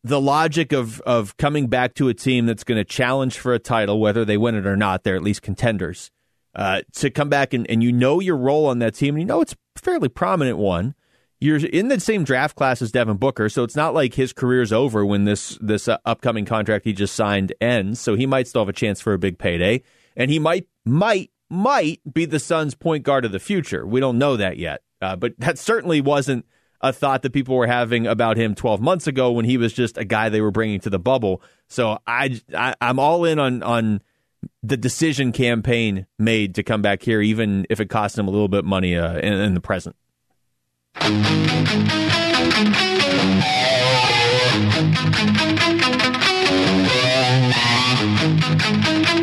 the 0.05 0.21
logic 0.21 0.73
of, 0.73 1.01
of 1.01 1.37
coming 1.37 1.67
back 1.67 1.95
to 1.95 2.09
a 2.09 2.15
team 2.15 2.47
that's 2.47 2.63
going 2.63 2.79
to 2.79 2.85
challenge 2.85 3.39
for 3.39 3.55
a 3.55 3.59
title, 3.59 3.99
whether 3.99 4.25
they 4.25 4.37
win 4.37 4.55
it 4.55 4.67
or 4.67 4.77
not, 4.77 5.03
they're 5.03 5.17
at 5.17 5.23
least 5.23 5.43
contenders. 5.43 6.11
Uh, 6.55 6.81
to 6.93 7.11
come 7.11 7.29
back 7.29 7.53
and, 7.53 7.69
and 7.69 7.83
you 7.83 7.93
know 7.93 8.21
your 8.21 8.37
role 8.37 8.67
on 8.67 8.79
that 8.79 8.95
team, 8.95 9.15
and 9.15 9.23
you 9.23 9.27
know 9.27 9.41
it's 9.43 9.53
a 9.53 9.57
fairly 9.79 10.09
prominent 10.09 10.57
one. 10.57 10.95
You're 11.47 11.65
in 11.65 11.87
the 11.87 12.01
same 12.01 12.25
draft 12.25 12.57
class 12.57 12.83
as 12.83 12.91
Devin 12.91 13.19
Booker, 13.19 13.49
so 13.49 13.63
it's 13.63 13.77
not 13.77 13.95
like 13.95 14.15
his 14.15 14.33
career's 14.33 14.73
over 14.73 15.07
when 15.07 15.27
this 15.27 15.57
this 15.61 15.87
uh, 15.87 15.99
upcoming 16.05 16.45
contract 16.45 16.85
he 16.85 16.93
just 16.93 17.15
signed 17.15 17.53
ends. 17.61 18.01
So 18.01 18.17
he 18.17 18.27
might 18.27 18.49
still 18.49 18.63
have 18.63 18.69
a 18.69 18.73
chance 18.73 19.01
for 19.01 19.13
a 19.13 19.19
big 19.19 19.39
payday, 19.39 19.85
and 20.17 20.29
he 20.29 20.41
might 20.41 20.67
might 20.85 21.31
might 21.49 22.01
be 22.13 22.25
the 22.25 22.41
Suns' 22.41 22.75
point 22.75 23.05
guard 23.05 23.25
of 23.25 23.31
the 23.31 23.39
future. 23.39 23.87
We 23.87 24.01
don't 24.01 24.19
know 24.19 24.37
that 24.37 24.57
yet, 24.57 24.83
uh, 25.01 25.15
but 25.15 25.35
that 25.39 25.57
certainly 25.57 26.01
wasn't 26.01 26.47
a 26.81 26.93
thought 26.93 27.23
that 27.23 27.33
people 27.33 27.55
were 27.55 27.69
having 27.69 28.09
about 28.09 28.37
him 28.37 28.57
12 28.57 28.81
months 28.81 29.07
ago 29.07 29.31
when 29.31 29.45
he 29.45 29.57
was 29.57 29.73
just 29.73 29.97
a 29.97 30.05
guy 30.05 30.29
they 30.29 30.41
were 30.41 30.51
bringing 30.51 30.81
to 30.81 30.91
the 30.91 30.99
bubble. 30.99 31.43
So 31.69 31.99
I, 32.09 32.41
I 32.53 32.75
I'm 32.81 32.99
all 32.99 33.25
in 33.25 33.39
on 33.39 33.63
on 33.63 34.03
the 34.65 34.77
decision 34.77 35.31
Cam 35.31 35.63
Payne 35.63 36.07
made 36.19 36.57
to 36.57 36.65
come 36.65 36.83
back 36.83 37.03
here, 37.03 37.21
even 37.21 37.67
if 37.71 37.79
it 37.79 37.89
cost 37.89 38.19
him 38.19 38.27
a 38.27 38.33
little 38.33 38.49
bit 38.49 38.65
money 38.65 38.97
uh, 38.97 39.17
in, 39.19 39.33
in 39.33 39.55
the 39.55 39.61
present. 39.61 39.95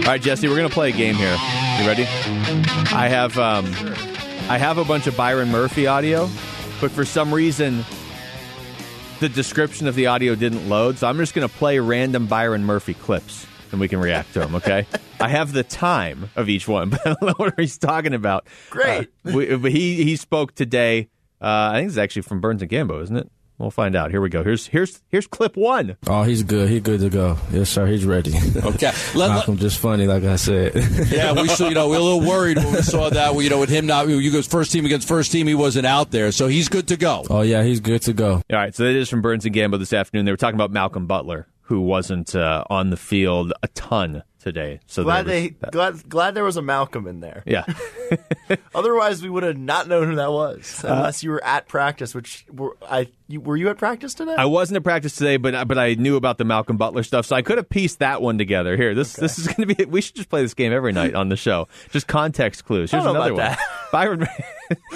All 0.03 0.09
right, 0.09 0.21
Jesse, 0.21 0.47
we're 0.47 0.55
gonna 0.55 0.69
play 0.69 0.89
a 0.89 0.91
game 0.91 1.15
here. 1.15 1.35
You 1.79 1.87
ready? 1.87 2.03
I 2.03 3.07
have 3.09 3.37
um, 3.37 3.65
I 4.49 4.57
have 4.57 4.77
a 4.77 4.85
bunch 4.85 5.07
of 5.07 5.17
Byron 5.17 5.49
Murphy 5.49 5.87
audio, 5.87 6.29
but 6.79 6.91
for 6.91 7.05
some 7.05 7.33
reason, 7.33 7.83
the 9.19 9.29
description 9.29 9.87
of 9.87 9.95
the 9.95 10.07
audio 10.07 10.35
didn't 10.35 10.69
load. 10.69 10.97
So 10.97 11.07
I'm 11.07 11.17
just 11.17 11.33
gonna 11.33 11.49
play 11.49 11.79
random 11.79 12.27
Byron 12.27 12.63
Murphy 12.65 12.93
clips, 12.93 13.47
and 13.71 13.79
we 13.79 13.87
can 13.87 13.99
react 13.99 14.33
to 14.33 14.39
them. 14.39 14.55
Okay? 14.55 14.85
I 15.19 15.29
have 15.29 15.53
the 15.53 15.63
time 15.63 16.29
of 16.35 16.49
each 16.49 16.67
one, 16.67 16.89
but 16.91 16.99
I 17.05 17.09
don't 17.13 17.21
know 17.23 17.33
what 17.37 17.53
he's 17.57 17.77
talking 17.77 18.13
about. 18.13 18.45
Great. 18.69 19.09
Uh, 19.25 19.31
we, 19.33 19.55
but 19.55 19.71
he 19.71 20.03
he 20.03 20.15
spoke 20.17 20.53
today. 20.53 21.07
Uh, 21.43 21.71
I 21.73 21.79
think 21.79 21.89
it's 21.89 21.97
actually 21.97 22.21
from 22.21 22.39
Burns 22.39 22.61
and 22.61 22.71
Gambo, 22.71 23.03
isn't 23.03 23.17
it? 23.17 23.29
We'll 23.59 23.69
find 23.69 23.95
out. 23.95 24.09
Here 24.09 24.19
we 24.19 24.29
go. 24.29 24.43
Here's 24.43 24.65
here's 24.65 25.01
here's 25.09 25.27
clip 25.27 25.55
one. 25.55 25.95
Oh, 26.07 26.23
he's 26.23 26.41
good. 26.41 26.69
He's 26.69 26.81
good 26.81 27.01
to 27.01 27.09
go. 27.09 27.37
Yes, 27.51 27.69
sir. 27.69 27.85
He's 27.85 28.03
ready. 28.03 28.33
Okay. 28.55 28.91
Let- 29.15 29.29
Malcolm 29.29 29.57
just 29.57 29.77
funny, 29.79 30.07
like 30.07 30.23
I 30.23 30.37
said. 30.37 30.73
yeah, 31.11 31.33
we 31.33 31.47
still, 31.47 31.69
you 31.69 31.75
know, 31.75 31.87
we 31.87 31.95
are 31.95 31.99
a 31.99 32.03
little 32.03 32.21
worried 32.21 32.57
when 32.57 32.73
we 32.73 32.81
saw 32.81 33.09
that. 33.09 33.35
You 33.35 33.49
know, 33.49 33.59
with 33.59 33.69
him 33.69 33.85
not, 33.85 34.07
you 34.07 34.31
goes 34.31 34.47
first 34.47 34.71
team 34.71 34.85
against 34.85 35.07
first 35.07 35.31
team, 35.31 35.45
he 35.45 35.53
wasn't 35.53 35.85
out 35.85 36.09
there, 36.09 36.31
so 36.31 36.47
he's 36.47 36.67
good 36.67 36.87
to 36.87 36.97
go. 36.97 37.23
Oh 37.29 37.41
yeah, 37.41 37.63
he's 37.63 37.79
good 37.79 38.01
to 38.03 38.13
go. 38.13 38.33
All 38.33 38.41
right, 38.51 38.73
so 38.73 38.83
that 38.85 38.95
is 38.95 39.07
from 39.07 39.21
Burns 39.21 39.45
and 39.45 39.53
Gambo 39.53 39.77
this 39.77 39.93
afternoon. 39.93 40.25
They 40.25 40.31
were 40.31 40.37
talking 40.37 40.55
about 40.55 40.71
Malcolm 40.71 41.05
Butler, 41.05 41.47
who 41.61 41.81
wasn't 41.81 42.35
uh, 42.35 42.63
on 42.69 42.89
the 42.89 42.97
field 42.97 43.53
a 43.61 43.67
ton 43.69 44.23
today. 44.43 44.79
So 44.87 45.03
glad 45.03 45.25
there 45.25 45.35
was 45.35 45.43
they 45.43 45.55
that. 45.61 45.71
glad 45.71 46.09
glad 46.09 46.35
there 46.35 46.43
was 46.43 46.57
a 46.57 46.61
Malcolm 46.61 47.07
in 47.07 47.21
there. 47.21 47.43
Yeah. 47.45 47.63
Otherwise, 48.75 49.23
we 49.23 49.29
would 49.29 49.43
have 49.43 49.57
not 49.57 49.87
known 49.87 50.09
who 50.09 50.15
that 50.15 50.31
was 50.31 50.83
Uh, 50.83 50.89
unless 50.89 51.23
you 51.23 51.31
were 51.31 51.43
at 51.43 51.67
practice. 51.67 52.13
Which 52.13 52.45
were 52.51 52.75
I? 52.87 53.07
You, 53.29 53.39
were 53.39 53.55
you 53.55 53.69
at 53.69 53.77
practice 53.77 54.13
today? 54.13 54.35
I 54.37 54.45
wasn't 54.45 54.77
at 54.77 54.83
practice 54.83 55.15
today, 55.15 55.37
but 55.37 55.67
but 55.67 55.77
I 55.77 55.93
knew 55.95 56.17
about 56.17 56.37
the 56.37 56.43
Malcolm 56.43 56.77
Butler 56.77 57.03
stuff, 57.03 57.25
so 57.25 57.35
I 57.35 57.41
could 57.41 57.57
have 57.57 57.69
pieced 57.69 57.99
that 57.99 58.21
one 58.21 58.37
together. 58.37 58.75
Here, 58.75 58.93
this 58.93 59.13
this 59.13 59.39
is 59.39 59.47
going 59.47 59.67
to 59.67 59.75
be. 59.75 59.85
We 59.85 60.01
should 60.01 60.15
just 60.15 60.29
play 60.29 60.41
this 60.41 60.53
game 60.53 60.73
every 60.73 60.91
night 60.91 61.15
on 61.15 61.29
the 61.29 61.37
show. 61.37 61.67
Just 61.91 62.07
context 62.07 62.65
clues. 62.65 62.93
I 62.93 62.97
Here's 62.97 63.05
don't 63.05 63.13
know 63.13 63.21
another 63.21 63.33
about 63.33 63.57
one. 63.57 63.67
Byron, 63.91 64.27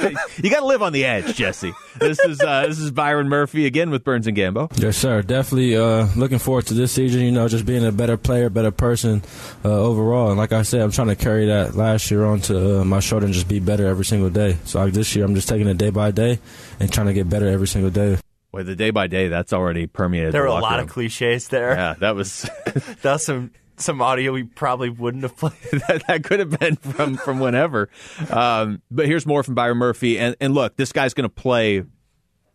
you 0.43 0.49
got 0.49 0.59
to 0.59 0.65
live 0.65 0.81
on 0.81 0.91
the 0.91 1.05
edge, 1.05 1.35
Jesse. 1.35 1.71
This 1.99 2.19
is 2.19 2.41
uh, 2.41 2.67
this 2.67 2.79
is 2.79 2.91
Byron 2.91 3.29
Murphy 3.29 3.65
again 3.65 3.89
with 3.91 4.03
Burns 4.03 4.27
and 4.27 4.35
Gambo. 4.35 4.71
Yes, 4.77 4.97
sir. 4.97 5.21
Definitely 5.21 5.77
uh, 5.77 6.07
looking 6.15 6.39
forward 6.39 6.65
to 6.67 6.73
this 6.73 6.91
season. 6.91 7.21
You 7.21 7.31
know, 7.31 7.47
just 7.47 7.65
being 7.65 7.85
a 7.85 7.91
better 7.91 8.17
player, 8.17 8.49
better 8.49 8.71
person 8.71 9.21
uh, 9.65 9.69
overall. 9.69 10.29
And 10.29 10.37
like 10.37 10.51
I 10.51 10.61
said, 10.61 10.81
I'm 10.81 10.91
trying 10.91 11.07
to 11.07 11.15
carry 11.15 11.47
that 11.47 11.75
last 11.75 12.09
year 12.11 12.25
onto 12.25 12.79
uh, 12.79 12.83
my 12.83 12.99
shoulder 12.99 13.25
and 13.25 13.33
just 13.33 13.47
be 13.47 13.59
better 13.59 13.87
every 13.87 14.05
single 14.05 14.29
day. 14.29 14.57
So 14.65 14.79
like, 14.79 14.93
this 14.93 15.15
year, 15.15 15.25
I'm 15.25 15.35
just 15.35 15.49
taking 15.49 15.67
it 15.67 15.77
day 15.77 15.89
by 15.89 16.11
day 16.11 16.39
and 16.79 16.91
trying 16.91 17.07
to 17.07 17.13
get 17.13 17.29
better 17.29 17.47
every 17.47 17.67
single 17.67 17.91
day. 17.91 18.17
Boy, 18.51 18.63
the 18.63 18.75
day 18.75 18.91
by 18.91 19.07
day, 19.07 19.27
that's 19.27 19.51
already 19.53 19.87
permeated. 19.87 20.33
there 20.33 20.43
the 20.43 20.49
were 20.49 20.57
a 20.57 20.61
lot 20.61 20.77
room. 20.77 20.85
of 20.85 20.89
cliches 20.89 21.49
there. 21.49 21.71
Yeah, 21.71 21.95
that 21.99 22.15
was 22.15 22.49
that 23.01 23.13
was 23.13 23.23
some 23.23 23.51
some 23.75 24.01
audio 24.01 24.31
we 24.31 24.43
probably 24.43 24.89
wouldn't 24.89 25.23
have 25.23 25.37
played. 25.37 25.53
that, 25.87 26.03
that 26.07 26.23
could 26.23 26.39
have 26.39 26.57
been 26.57 26.75
from 26.77 27.17
from 27.17 27.39
whenever. 27.39 27.89
Um, 28.29 28.81
but 28.89 29.05
here's 29.05 29.25
more 29.25 29.43
from 29.43 29.53
Byron 29.55 29.77
Murphy, 29.77 30.17
and 30.17 30.35
and 30.39 30.53
look, 30.53 30.77
this 30.77 30.91
guy's 30.91 31.13
going 31.13 31.29
to 31.29 31.33
play 31.33 31.83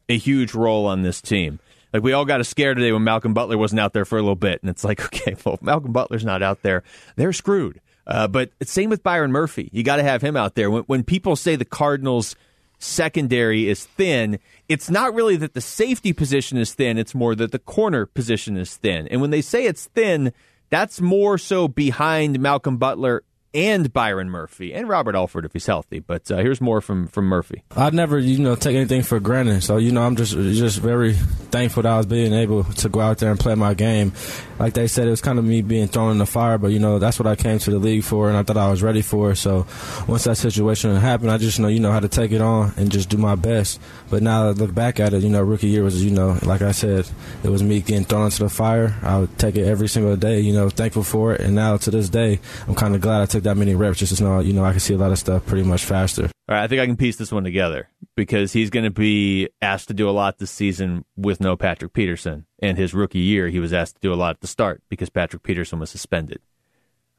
a 0.09 0.17
huge 0.17 0.55
role 0.55 0.87
on 0.87 1.03
this 1.03 1.21
team. 1.21 1.61
Like 1.93 2.03
we 2.03 2.13
all 2.13 2.25
got 2.25 2.41
a 2.41 2.45
scare 2.45 2.75
today 2.75 2.93
when 2.93 3.05
Malcolm 3.05 3.35
Butler 3.35 3.59
wasn't 3.59 3.81
out 3.81 3.93
there 3.93 4.05
for 4.05 4.19
a 4.19 4.23
little 4.23 4.35
bit, 4.35 4.63
and 4.63 4.71
it's 4.71 4.85
like, 4.85 5.05
okay, 5.07 5.37
well, 5.45 5.57
if 5.57 5.63
Malcolm 5.63 5.93
Butler's 5.93 6.25
not 6.25 6.43
out 6.43 6.63
there, 6.63 6.83
they're 7.17 7.33
screwed. 7.33 7.81
Uh, 8.07 8.27
but 8.27 8.51
same 8.65 8.91
with 8.91 9.03
Byron 9.03 9.31
Murphy. 9.31 9.69
You 9.73 9.83
got 9.83 9.97
to 9.97 10.03
have 10.03 10.23
him 10.23 10.37
out 10.37 10.55
there. 10.55 10.71
When, 10.71 10.83
when 10.85 11.05
people 11.05 11.37
say 11.37 11.55
the 11.55 11.65
Cardinals 11.65 12.35
secondary 12.79 13.69
is 13.69 13.85
thin, 13.85 14.39
it's 14.69 14.91
not 14.91 15.15
really 15.15 15.37
that 15.37 15.55
the 15.55 15.61
safety 15.61 16.13
position 16.13 16.59
is 16.59 16.75
thin, 16.75 16.99
it's 16.99 17.15
more 17.15 17.35
that 17.37 17.53
the 17.53 17.59
corner 17.59 18.07
position 18.07 18.57
is 18.57 18.77
thin. 18.77 19.07
And 19.09 19.21
when 19.21 19.31
they 19.31 19.41
say 19.41 19.67
it's 19.67 19.87
thin, 19.87 20.33
that's 20.69 21.01
more 21.01 21.39
so 21.39 21.69
behind 21.69 22.41
Malcolm 22.41 22.79
Butler 22.79 23.23
and 23.55 23.93
Byron 23.93 24.31
Murphy 24.31 24.73
and 24.73 24.89
Robert 24.89 25.15
Alford 25.15 25.45
if 25.45 25.53
he's 25.53 25.67
healthy. 25.67 25.99
But 25.99 26.31
uh, 26.31 26.39
here's 26.39 26.61
more 26.61 26.81
from 26.81 27.07
from 27.09 27.27
Murphy. 27.27 27.63
I 27.77 27.91
never, 27.91 28.19
you 28.19 28.39
know, 28.39 28.55
take 28.55 28.77
anything 28.77 29.03
for 29.03 29.21
granted. 29.21 29.63
So, 29.63 29.77
you 29.77 29.93
know, 29.93 30.03
I'm 30.03 30.17
just 30.17 30.33
just 30.33 30.79
very 30.79 31.13
thankful 31.13 31.83
that 31.83 31.93
I 31.93 31.97
was 31.97 32.07
being 32.07 32.33
able 32.33 32.65
to 32.65 32.89
go 32.89 33.01
out 33.01 33.19
there 33.19 33.31
and 33.31 33.39
play 33.39 33.55
my 33.55 33.75
game. 33.75 34.13
Like 34.59 34.75
they 34.75 34.87
said, 34.87 35.07
it 35.07 35.11
was 35.11 35.21
kind 35.21 35.39
of 35.39 35.45
me 35.45 35.61
being 35.63 35.89
thrown 35.89 36.13
in 36.13 36.19
the 36.19 36.27
fire, 36.27 36.57
but 36.57 36.69
you 36.69 36.79
know, 36.79 36.99
that's 36.99 37.19
what 37.19 37.27
I 37.27 37.35
came 37.37 37.59
to 37.59 37.71
the 37.71 37.79
league 37.79 38.05
for, 38.05 38.29
and 38.29 38.37
I 38.37 38.43
thought 38.43 38.57
I 38.57 38.71
was 38.71 38.83
ready 38.83 39.03
for. 39.03 39.33
it. 39.33 39.37
So, 39.37 39.67
once 40.07 40.25
that 40.25 40.37
situation 40.37 40.95
happened, 40.97 41.31
I 41.31 41.39
just 41.39 41.59
know, 41.59 41.69
you 41.69 41.81
know, 41.81 41.91
how 41.91 42.01
to 42.01 42.09
take 42.09 42.33
it 42.33 42.41
on 42.41 42.73
and 42.77 42.91
just 42.91 43.09
do 43.09 43.17
my 43.17 43.35
best. 43.35 43.81
But 44.09 44.23
now 44.23 44.49
I 44.49 44.51
look 44.51 44.73
back 44.75 45.01
at 45.01 45.13
it, 45.15 45.23
you 45.23 45.31
know, 45.31 45.43
rookie 45.43 45.69
year 45.69 45.83
was, 45.83 46.05
you 46.05 46.11
know, 46.13 46.39
like 46.43 46.63
I 46.63 46.73
said, 46.73 47.09
it 47.43 47.49
was 47.49 47.63
me 47.63 47.81
getting 47.81 48.05
thrown 48.05 48.27
into 48.27 48.45
the 48.45 48.49
fire. 48.49 48.95
I 49.03 49.19
would 49.19 49.37
take 49.39 49.57
it 49.57 49.67
every 49.67 49.89
single 49.89 50.17
day. 50.17 50.41
You 50.41 50.53
know, 50.53 50.71
thankful 50.71 51.03
for 51.03 51.35
it, 51.35 51.41
and 51.41 51.55
now 51.55 51.77
to 51.79 51.91
this 51.91 52.09
day, 52.09 52.39
I'm 52.69 52.75
kind 52.75 52.95
of 52.95 53.01
glad 53.01 53.23
I 53.23 53.27
took 53.27 53.42
that 53.43 53.57
many 53.57 53.75
reps 53.75 53.99
just 53.99 54.17
to 54.17 54.23
know, 54.23 54.41
you 54.41 54.53
know, 54.53 54.65
I 54.65 54.71
can 54.71 54.81
see 54.81 54.95
a 54.95 54.99
lot 54.99 55.13
of 55.13 55.19
stuff 55.19 55.47
pretty 55.47 55.65
much 55.65 55.85
faster. 55.85 56.25
All 56.25 56.57
right, 56.57 56.65
I 56.65 56.67
think 56.67 56.81
I 56.81 56.87
can 56.87 56.97
piece 56.97 57.17
this 57.17 57.33
one 57.33 57.45
together 57.45 57.89
because 58.17 58.53
he's 58.53 58.71
going 58.71 58.85
to 58.85 58.91
be 58.91 59.49
asked 59.61 59.89
to 59.89 59.95
do 59.95 60.09
a 60.09 60.13
lot 60.13 60.39
this 60.39 60.51
season 60.51 61.05
with 61.17 61.41
no 61.41 61.57
Patrick 61.57 61.93
Peterson. 61.93 62.47
And 62.61 62.77
his 62.77 62.95
rookie 62.95 63.21
year, 63.21 63.49
he 63.49 63.61
was 63.61 63.73
asked 63.73 63.95
to 63.97 64.01
do 64.01 64.13
a 64.13 64.17
lot 64.17 64.37
at 64.37 64.41
the 64.41 64.47
start 64.47 64.83
because 64.89 65.09
Patrick 65.09 65.43
Peterson 65.43 65.79
was 65.79 65.91
suspended. 65.91 66.41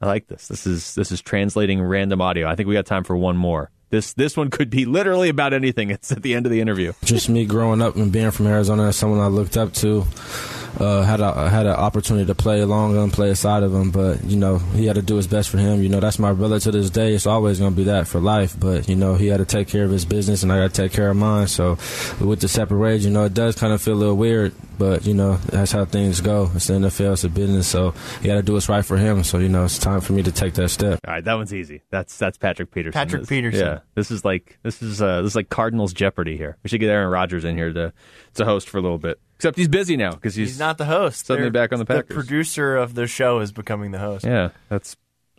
I 0.00 0.06
like 0.06 0.26
this. 0.26 0.48
This 0.48 0.66
is 0.66 0.94
this 0.94 1.10
is 1.10 1.22
translating 1.22 1.80
random 1.80 2.20
audio. 2.20 2.46
I 2.46 2.54
think 2.54 2.68
we 2.68 2.74
got 2.74 2.84
time 2.84 3.04
for 3.04 3.16
one 3.16 3.36
more. 3.36 3.70
This 3.90 4.12
this 4.12 4.36
one 4.36 4.50
could 4.50 4.68
be 4.68 4.84
literally 4.84 5.28
about 5.28 5.54
anything. 5.54 5.90
It's 5.90 6.12
at 6.12 6.22
the 6.22 6.34
end 6.34 6.46
of 6.46 6.52
the 6.52 6.60
interview. 6.60 6.92
Just 7.04 7.28
me 7.28 7.46
growing 7.46 7.80
up 7.80 7.96
and 7.96 8.12
being 8.12 8.30
from 8.30 8.46
Arizona, 8.46 8.92
someone 8.92 9.20
I 9.20 9.28
looked 9.28 9.56
up 9.56 9.72
to. 9.74 10.04
Uh, 10.78 11.02
had 11.02 11.20
a 11.20 11.48
had 11.50 11.66
an 11.66 11.72
opportunity 11.74 12.26
to 12.26 12.34
play 12.34 12.60
along 12.60 12.96
him, 12.96 13.10
play 13.10 13.30
aside 13.30 13.62
of 13.62 13.72
him, 13.72 13.90
but 13.90 14.24
you 14.24 14.36
know 14.36 14.58
he 14.58 14.86
had 14.86 14.96
to 14.96 15.02
do 15.02 15.16
his 15.16 15.26
best 15.26 15.48
for 15.48 15.58
him. 15.58 15.82
You 15.82 15.88
know 15.88 16.00
that's 16.00 16.18
my 16.18 16.32
brother 16.32 16.58
to 16.60 16.70
this 16.70 16.90
day. 16.90 17.14
It's 17.14 17.26
always 17.26 17.58
going 17.58 17.72
to 17.72 17.76
be 17.76 17.84
that 17.84 18.06
for 18.08 18.20
life. 18.20 18.58
But 18.58 18.88
you 18.88 18.96
know 18.96 19.14
he 19.14 19.28
had 19.28 19.38
to 19.38 19.44
take 19.44 19.68
care 19.68 19.84
of 19.84 19.90
his 19.90 20.04
business, 20.04 20.42
and 20.42 20.52
I 20.52 20.58
got 20.58 20.74
to 20.74 20.82
take 20.82 20.92
care 20.92 21.10
of 21.10 21.16
mine. 21.16 21.46
So 21.46 21.78
with 22.20 22.40
the 22.40 22.48
separate 22.48 23.02
you 23.02 23.10
know 23.10 23.24
it 23.24 23.34
does 23.34 23.56
kind 23.56 23.72
of 23.72 23.80
feel 23.80 23.94
a 23.94 23.96
little 23.96 24.16
weird, 24.16 24.52
but 24.78 25.06
you 25.06 25.14
know 25.14 25.36
that's 25.36 25.72
how 25.72 25.84
things 25.84 26.20
go. 26.20 26.50
It's 26.54 26.66
the 26.66 26.74
NFL, 26.74 27.12
it's 27.12 27.24
a 27.24 27.28
business, 27.28 27.66
so 27.68 27.92
he 28.20 28.28
got 28.28 28.34
to 28.34 28.42
do 28.42 28.54
what's 28.54 28.68
right 28.68 28.84
for 28.84 28.96
him. 28.96 29.22
So 29.24 29.38
you 29.38 29.48
know 29.48 29.64
it's 29.64 29.78
time 29.78 30.00
for 30.00 30.12
me 30.12 30.22
to 30.24 30.32
take 30.32 30.54
that 30.54 30.70
step. 30.70 31.00
All 31.06 31.14
right, 31.14 31.24
that 31.24 31.34
one's 31.34 31.54
easy. 31.54 31.82
That's 31.90 32.16
that's 32.18 32.36
Patrick 32.38 32.70
Peterson. 32.72 32.92
Patrick 32.92 33.22
This- 33.22 33.28
Peterson. 33.28 33.66
Yeah, 33.66 33.78
this 33.94 34.10
is 34.10 34.24
like 34.24 34.58
this 34.62 34.82
is 34.82 35.00
uh, 35.00 35.22
this 35.22 35.32
is 35.32 35.36
like 35.36 35.48
Cardinals 35.50 35.92
Jeopardy 35.92 36.36
here. 36.36 36.56
We 36.62 36.68
should 36.68 36.80
get 36.80 36.90
Aaron 36.90 37.10
Rodgers 37.10 37.44
in 37.44 37.56
here 37.56 37.72
to 37.72 37.92
to 38.34 38.44
host 38.44 38.68
for 38.68 38.78
a 38.78 38.82
little 38.82 38.98
bit. 38.98 39.20
Except 39.36 39.56
he's 39.58 39.68
busy 39.68 39.96
now 39.96 40.12
because 40.12 40.34
he's, 40.34 40.50
He's 40.50 40.58
not 40.58 40.78
the 40.78 40.84
host. 40.84 41.26
Suddenly 41.26 41.50
They're- 41.50 41.62
back 41.62 41.72
on 41.72 41.78
the 41.78 41.84
Packers. 41.84 42.08
The 42.08 42.14
producer 42.14 42.76
of 42.76 42.94
the 42.94 43.06
show 43.06 43.40
is 43.40 43.52
becoming 43.52 43.90
the 43.90 43.98
host. 43.98 44.24
Yeah, 44.24 44.50
that's 44.68 44.96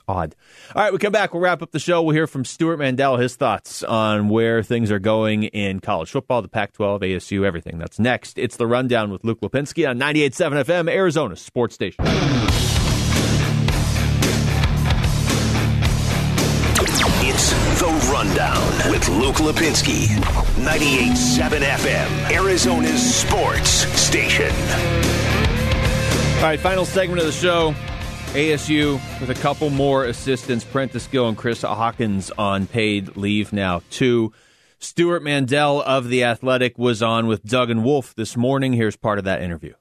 odd. 0.07 0.35
All 0.75 0.83
right, 0.83 0.93
we 0.93 0.99
come 0.99 1.11
back. 1.11 1.33
We'll 1.33 1.41
wrap 1.41 1.61
up 1.63 1.71
the 1.71 1.79
show. 1.79 2.03
We'll 2.03 2.13
hear 2.13 2.27
from 2.27 2.45
Stewart 2.45 2.77
Mandel, 2.77 3.17
his 3.17 3.35
thoughts 3.35 3.81
on 3.83 4.29
where 4.29 4.61
things 4.61 4.91
are 4.91 4.99
going 4.99 5.45
in 5.45 5.79
college 5.79 6.11
football, 6.11 6.41
the 6.43 6.47
Pac 6.47 6.73
12, 6.73 7.01
ASU, 7.01 7.43
everything. 7.45 7.79
That's 7.79 7.97
next. 7.99 8.37
It's 8.37 8.57
the 8.57 8.67
rundown 8.67 9.09
with 9.11 9.23
Luke 9.23 9.41
Lapinski 9.41 9.89
on 9.89 9.97
98.7 9.97 10.63
FM, 10.65 10.89
Arizona 10.91 11.35
Sports 11.35 11.73
Station. 11.73 12.05
The 17.85 18.09
Rundown 18.11 18.91
with 18.91 19.07
Luke 19.09 19.35
Lapinski. 19.35 20.07
98.7 20.65 21.59
FM, 21.59 22.31
Arizona's 22.31 23.15
sports 23.15 23.69
station. 23.69 24.49
All 26.37 26.41
right, 26.41 26.59
final 26.59 26.83
segment 26.83 27.19
of 27.19 27.27
the 27.27 27.31
show. 27.31 27.75
ASU 28.33 28.93
with 29.19 29.29
a 29.29 29.39
couple 29.39 29.69
more 29.69 30.05
assistants, 30.05 30.65
Prentice 30.65 31.05
Gill 31.05 31.27
and 31.27 31.37
Chris 31.37 31.61
Hawkins 31.61 32.31
on 32.31 32.65
paid 32.65 33.17
leave 33.17 33.53
now. 33.53 33.83
Two. 33.91 34.33
Stewart 34.79 35.21
Mandel 35.21 35.83
of 35.83 36.09
The 36.09 36.23
Athletic 36.23 36.79
was 36.79 37.03
on 37.03 37.27
with 37.27 37.43
Doug 37.43 37.69
and 37.69 37.85
Wolf 37.85 38.15
this 38.15 38.35
morning. 38.35 38.73
Here's 38.73 38.95
part 38.95 39.19
of 39.19 39.25
that 39.25 39.43
interview. 39.43 39.75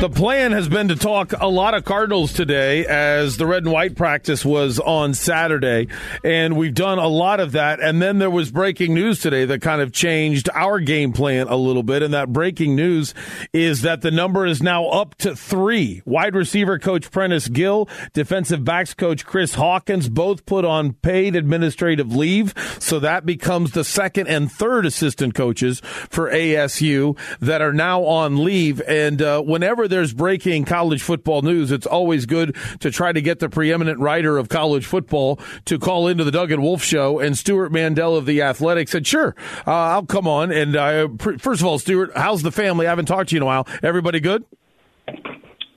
The 0.00 0.08
plan 0.08 0.52
has 0.52 0.68
been 0.68 0.86
to 0.88 0.94
talk 0.94 1.32
a 1.40 1.48
lot 1.48 1.74
of 1.74 1.84
Cardinals 1.84 2.32
today 2.32 2.86
as 2.86 3.36
the 3.36 3.46
red 3.46 3.64
and 3.64 3.72
white 3.72 3.96
practice 3.96 4.44
was 4.44 4.78
on 4.78 5.12
Saturday. 5.12 5.88
And 6.22 6.56
we've 6.56 6.72
done 6.72 7.00
a 7.00 7.08
lot 7.08 7.40
of 7.40 7.50
that. 7.52 7.80
And 7.80 8.00
then 8.00 8.20
there 8.20 8.30
was 8.30 8.52
breaking 8.52 8.94
news 8.94 9.18
today 9.18 9.44
that 9.46 9.60
kind 9.60 9.82
of 9.82 9.90
changed 9.90 10.48
our 10.54 10.78
game 10.78 11.12
plan 11.12 11.48
a 11.48 11.56
little 11.56 11.82
bit. 11.82 12.04
And 12.04 12.14
that 12.14 12.32
breaking 12.32 12.76
news 12.76 13.12
is 13.52 13.82
that 13.82 14.02
the 14.02 14.12
number 14.12 14.46
is 14.46 14.62
now 14.62 14.86
up 14.86 15.16
to 15.16 15.34
three. 15.34 16.00
Wide 16.04 16.36
receiver 16.36 16.78
coach 16.78 17.10
Prentice 17.10 17.48
Gill, 17.48 17.88
defensive 18.12 18.64
backs 18.64 18.94
coach 18.94 19.26
Chris 19.26 19.54
Hawkins, 19.54 20.08
both 20.08 20.46
put 20.46 20.64
on 20.64 20.92
paid 20.92 21.34
administrative 21.34 22.14
leave. 22.14 22.54
So 22.78 23.00
that 23.00 23.26
becomes 23.26 23.72
the 23.72 23.82
second 23.82 24.28
and 24.28 24.50
third 24.50 24.86
assistant 24.86 25.34
coaches 25.34 25.80
for 25.80 26.30
ASU 26.30 27.18
that 27.40 27.60
are 27.60 27.72
now 27.72 28.04
on 28.04 28.44
leave. 28.44 28.80
And 28.86 29.20
uh, 29.20 29.42
whenever 29.42 29.87
there's 29.88 30.12
breaking 30.12 30.64
college 30.64 31.02
football 31.02 31.42
news, 31.42 31.70
it's 31.70 31.86
always 31.86 32.26
good 32.26 32.56
to 32.80 32.90
try 32.90 33.12
to 33.12 33.20
get 33.20 33.38
the 33.38 33.48
preeminent 33.48 33.98
writer 33.98 34.38
of 34.38 34.48
college 34.48 34.86
football 34.86 35.38
to 35.64 35.78
call 35.78 36.08
into 36.08 36.24
the 36.24 36.30
Doug 36.30 36.52
and 36.52 36.62
Wolf 36.62 36.82
show. 36.82 37.18
And 37.18 37.36
Stewart 37.36 37.72
Mandel 37.72 38.16
of 38.16 38.26
the 38.26 38.42
Athletic 38.42 38.88
said, 38.88 39.06
"Sure, 39.06 39.34
uh, 39.66 39.70
I'll 39.72 40.06
come 40.06 40.26
on." 40.28 40.52
And 40.52 40.76
uh, 40.76 41.08
pr- 41.08 41.38
first 41.38 41.60
of 41.60 41.66
all, 41.66 41.78
Stewart, 41.78 42.10
how's 42.16 42.42
the 42.42 42.52
family? 42.52 42.86
I 42.86 42.90
haven't 42.90 43.06
talked 43.06 43.30
to 43.30 43.34
you 43.34 43.38
in 43.38 43.42
a 43.42 43.46
while. 43.46 43.66
Everybody 43.82 44.20
good? 44.20 44.44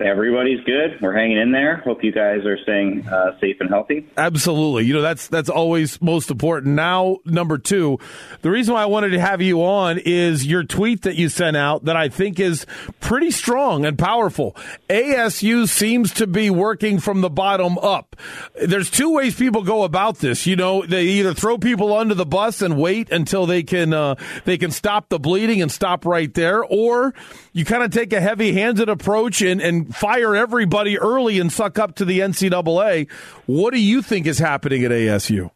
Everybody's 0.02 0.64
good. 0.66 1.00
We're 1.02 1.14
hanging 1.14 1.38
in 1.38 1.52
there. 1.52 1.78
Hope 1.78 2.04
you 2.04 2.12
guys 2.12 2.46
are 2.46 2.58
staying 2.64 3.08
uh, 3.08 3.40
safe 3.40 3.58
and 3.60 3.70
healthy. 3.70 4.08
Absolutely. 4.18 4.86
You 4.86 4.94
know, 4.94 5.02
that's 5.02 5.28
that's 5.28 5.50
always 5.50 6.02
most 6.02 6.32
important. 6.32 6.76
Now, 6.76 7.18
number 7.26 7.58
two, 7.58 8.00
the 8.42 8.50
reason 8.50 8.74
why 8.74 8.84
I 8.84 8.88
wanted 8.88 9.10
to 9.10 9.20
have 9.20 9.42
you 9.42 9.64
on 9.64 10.00
is 10.00 10.46
your 10.46 10.64
tweet 10.64 11.04
that 11.04 11.16
you 11.16 11.30
sent 11.30 11.56
out 11.56 11.86
that 11.86 11.96
I 11.96 12.10
think 12.10 12.40
is 12.40 12.66
pretty 13.00 13.32
strong 13.32 13.86
and 13.86 13.98
powerful. 13.98 14.56
ASU 14.90 15.68
seems 15.68 16.14
to 16.14 16.28
be 16.28 16.50
working 16.50 17.00
from 17.00 17.22
the 17.22 17.30
bottom 17.30 17.78
up. 17.78 18.16
There's 18.62 18.90
two 18.90 19.14
ways 19.14 19.36
people 19.36 19.64
go 19.64 19.84
about 19.84 20.18
this. 20.20 20.48
You 20.48 20.56
know, 20.56 20.86
they 20.86 21.04
either 21.04 21.34
throw 21.34 21.58
people 21.58 21.96
under 21.96 22.16
the 22.16 22.26
bus 22.26 22.62
and 22.62 22.78
wait 22.78 23.12
until 23.12 23.46
they 23.46 23.64
can 23.64 23.94
uh, 23.94 24.16
they 24.46 24.58
can 24.58 24.72
stop 24.72 25.10
the 25.10 25.20
bleeding 25.20 25.62
and 25.62 25.72
stop 25.72 26.06
right 26.06 26.34
there, 26.34 26.64
or 26.64 27.14
you 27.54 27.66
kind 27.66 27.84
of 27.84 27.92
take 27.92 28.14
a 28.14 28.22
heavy-handed 28.22 28.90
approach 28.90 29.42
and, 29.42 29.62
and 29.62 29.91
fire 29.92 30.36
everybody 30.36 30.98
early 30.98 31.40
and 31.40 31.52
suck 31.52 31.80
up 31.80 31.96
to 31.96 32.06
the 32.06 32.20
NCAA. 32.20 33.10
What 33.46 33.74
do 33.74 33.80
you 33.80 34.02
think 34.02 34.28
is 34.28 34.40
happening 34.40 34.84
at 34.84 34.92
ASU? 34.92 35.52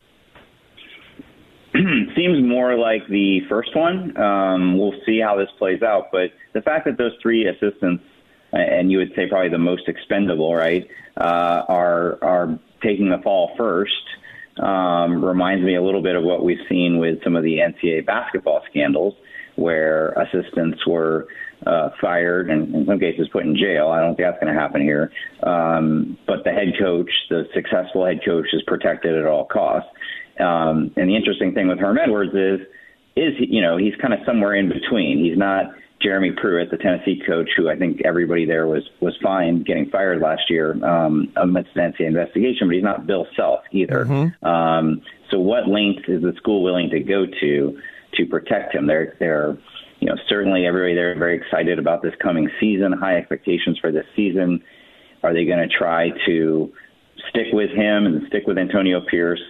Seems 2.15 2.47
more 2.47 2.77
like 2.77 3.07
the 3.09 3.41
first 3.49 3.75
one. 3.75 4.15
Um, 4.17 4.77
we'll 4.77 4.93
see 5.05 5.19
how 5.19 5.37
this 5.37 5.49
plays 5.57 5.81
out. 5.81 6.09
But 6.11 6.31
the 6.53 6.61
fact 6.61 6.85
that 6.85 6.97
those 6.97 7.11
three 7.21 7.47
assistants, 7.47 8.03
and 8.53 8.91
you 8.91 8.99
would 8.99 9.11
say 9.15 9.27
probably 9.27 9.49
the 9.49 9.57
most 9.57 9.87
expendable, 9.87 10.55
right, 10.55 10.87
uh, 11.17 11.63
are 11.67 12.23
are 12.23 12.59
taking 12.81 13.09
the 13.09 13.17
fall 13.23 13.51
first. 13.57 13.91
Um, 14.57 15.23
reminds 15.23 15.65
me 15.65 15.75
a 15.75 15.81
little 15.83 16.01
bit 16.01 16.15
of 16.15 16.23
what 16.23 16.45
we've 16.45 16.65
seen 16.69 16.97
with 16.97 17.21
some 17.25 17.35
of 17.35 17.43
the 17.43 17.57
NCAA 17.57 18.05
basketball 18.05 18.61
scandals, 18.69 19.13
where 19.57 20.11
assistants 20.11 20.87
were 20.87 21.27
uh, 21.65 21.89
fired 21.99 22.49
and 22.49 22.73
in 22.73 22.85
some 22.85 22.99
cases 22.99 23.27
put 23.31 23.45
in 23.45 23.55
jail. 23.55 23.89
I 23.89 24.01
don't 24.01 24.15
think 24.15 24.27
that's 24.27 24.41
going 24.41 24.53
to 24.53 24.59
happen 24.59 24.81
here. 24.81 25.11
Um, 25.43 26.17
but 26.27 26.43
the 26.43 26.51
head 26.51 26.73
coach, 26.79 27.09
the 27.29 27.45
successful 27.53 28.05
head 28.05 28.19
coach, 28.25 28.47
is 28.53 28.61
protected 28.67 29.15
at 29.17 29.25
all 29.25 29.45
costs. 29.45 29.89
Um, 30.39 30.91
and 30.95 31.09
the 31.09 31.15
interesting 31.15 31.53
thing 31.53 31.67
with 31.67 31.79
Herm 31.79 31.97
Edwards 31.97 32.33
is, 32.33 32.67
is 33.15 33.33
you 33.39 33.61
know 33.61 33.77
he's 33.77 33.95
kind 34.01 34.13
of 34.13 34.19
somewhere 34.25 34.55
in 34.55 34.67
between. 34.67 35.23
He's 35.23 35.37
not 35.37 35.73
Jeremy 36.01 36.31
Pruitt, 36.31 36.69
the 36.71 36.77
Tennessee 36.77 37.21
coach, 37.25 37.49
who 37.55 37.69
I 37.69 37.77
think 37.77 38.01
everybody 38.03 38.45
there 38.45 38.67
was 38.67 38.83
was 38.99 39.17
fine 39.23 39.63
getting 39.63 39.89
fired 39.89 40.21
last 40.21 40.49
year 40.49 40.73
um, 40.85 41.31
amidst 41.35 41.75
an 41.75 41.93
NCAA 41.93 42.07
investigation, 42.07 42.67
but 42.67 42.75
he's 42.75 42.83
not 42.83 43.07
Bill 43.07 43.25
Self 43.35 43.61
either. 43.71 44.05
Um, 44.43 45.01
so 45.31 45.39
what 45.39 45.67
lengths 45.67 46.07
is 46.07 46.21
the 46.21 46.33
school 46.37 46.61
willing 46.63 46.89
to 46.89 46.99
go 46.99 47.25
to 47.25 47.79
to 48.15 48.25
protect 48.25 48.75
him? 48.75 48.87
They're 48.87 49.15
they're 49.19 49.57
you 50.05 50.11
know 50.11 50.21
certainly 50.29 50.67
everybody 50.67 50.93
there 50.93 51.17
very 51.17 51.35
excited 51.35 51.79
about 51.79 52.03
this 52.03 52.13
coming 52.21 52.47
season, 52.59 52.91
high 52.93 53.17
expectations 53.17 53.79
for 53.81 53.91
this 53.91 54.05
season. 54.15 54.63
Are 55.23 55.33
they 55.33 55.45
going 55.45 55.67
to 55.67 55.67
try 55.67 56.09
to 56.27 56.71
stick 57.29 57.47
with 57.51 57.71
him 57.71 58.05
and 58.05 58.21
stick 58.27 58.43
with 58.45 58.59
Antonio 58.59 59.01
Pierce 59.09 59.41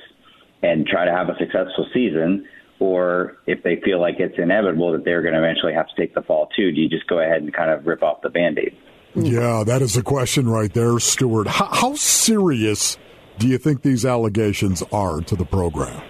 and 0.64 0.88
try 0.88 1.04
to 1.04 1.12
have 1.12 1.28
a 1.28 1.36
successful 1.38 1.86
season? 1.94 2.48
Or 2.80 3.36
if 3.46 3.64
they 3.64 3.82
feel 3.84 4.00
like 4.00 4.16
it's 4.20 4.36
inevitable 4.38 4.94
that 4.94 5.04
they're 5.04 5.22
going 5.22 5.34
to 5.34 5.40
eventually 5.40 5.74
have 5.74 5.90
to 5.90 5.96
take 5.98 6.16
the 6.16 6.22
fall 6.22 6.48
too, 6.56 6.72
do 6.72 6.80
you 6.80 6.88
just 6.88 7.08
go 7.08 7.20
ahead 7.20 7.42
and 7.42 7.54
kind 7.54 7.70
of 7.70 7.86
rip 7.86 8.02
off 8.02 8.22
the 8.22 8.30
band 8.30 8.58
aid? 8.58 8.78
Yeah, 9.14 9.66
that 9.66 9.82
is 9.82 9.98
a 9.98 10.04
question 10.04 10.48
right 10.48 10.74
there, 10.74 10.98
Stewart. 11.00 11.48
How, 11.48 11.66
how 11.66 11.96
serious 11.96 12.98
do 13.40 13.50
you 13.50 13.58
think 13.58 13.82
these 13.82 14.06
allegations 14.06 14.84
are 14.94 15.20
to 15.20 15.36
the 15.36 15.46
program? 15.46 16.02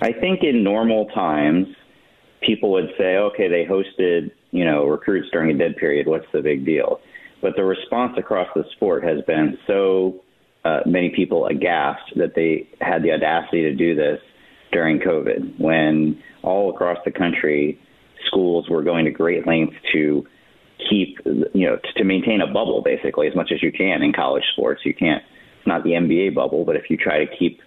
I 0.00 0.12
think 0.12 0.44
in 0.44 0.62
normal 0.62 1.06
times, 1.06 1.66
people 2.40 2.72
would 2.72 2.90
say, 2.96 3.16
okay, 3.16 3.48
they 3.48 3.64
hosted, 3.64 4.30
you 4.50 4.64
know, 4.64 4.86
recruits 4.86 5.28
during 5.32 5.50
a 5.50 5.58
dead 5.58 5.76
period. 5.76 6.06
What's 6.06 6.26
the 6.32 6.40
big 6.40 6.64
deal? 6.64 7.00
But 7.40 7.54
the 7.56 7.64
response 7.64 8.14
across 8.18 8.48
the 8.54 8.64
sport 8.76 9.04
has 9.04 9.22
been 9.26 9.58
so 9.66 10.20
uh, 10.64 10.80
many 10.86 11.10
people 11.10 11.46
aghast 11.46 12.02
that 12.16 12.34
they 12.34 12.68
had 12.80 13.02
the 13.02 13.12
audacity 13.12 13.62
to 13.62 13.74
do 13.74 13.94
this 13.94 14.20
during 14.72 14.98
COVID 14.98 15.58
when 15.58 16.22
all 16.42 16.70
across 16.70 16.98
the 17.04 17.10
country, 17.10 17.80
schools 18.26 18.68
were 18.68 18.82
going 18.82 19.04
to 19.04 19.10
great 19.10 19.46
lengths 19.46 19.76
to 19.92 20.26
keep, 20.90 21.18
you 21.24 21.66
know, 21.66 21.78
to 21.96 22.04
maintain 22.04 22.40
a 22.40 22.46
bubble 22.46 22.82
basically 22.82 23.26
as 23.26 23.34
much 23.34 23.50
as 23.52 23.62
you 23.62 23.72
can 23.72 24.02
in 24.02 24.12
college 24.12 24.44
sports. 24.52 24.82
You 24.84 24.94
can't, 24.94 25.22
it's 25.58 25.66
not 25.66 25.84
the 25.84 25.90
NBA 25.90 26.34
bubble, 26.34 26.64
but 26.64 26.76
if 26.76 26.84
you 26.90 26.96
try 26.96 27.24
to 27.24 27.36
keep 27.36 27.60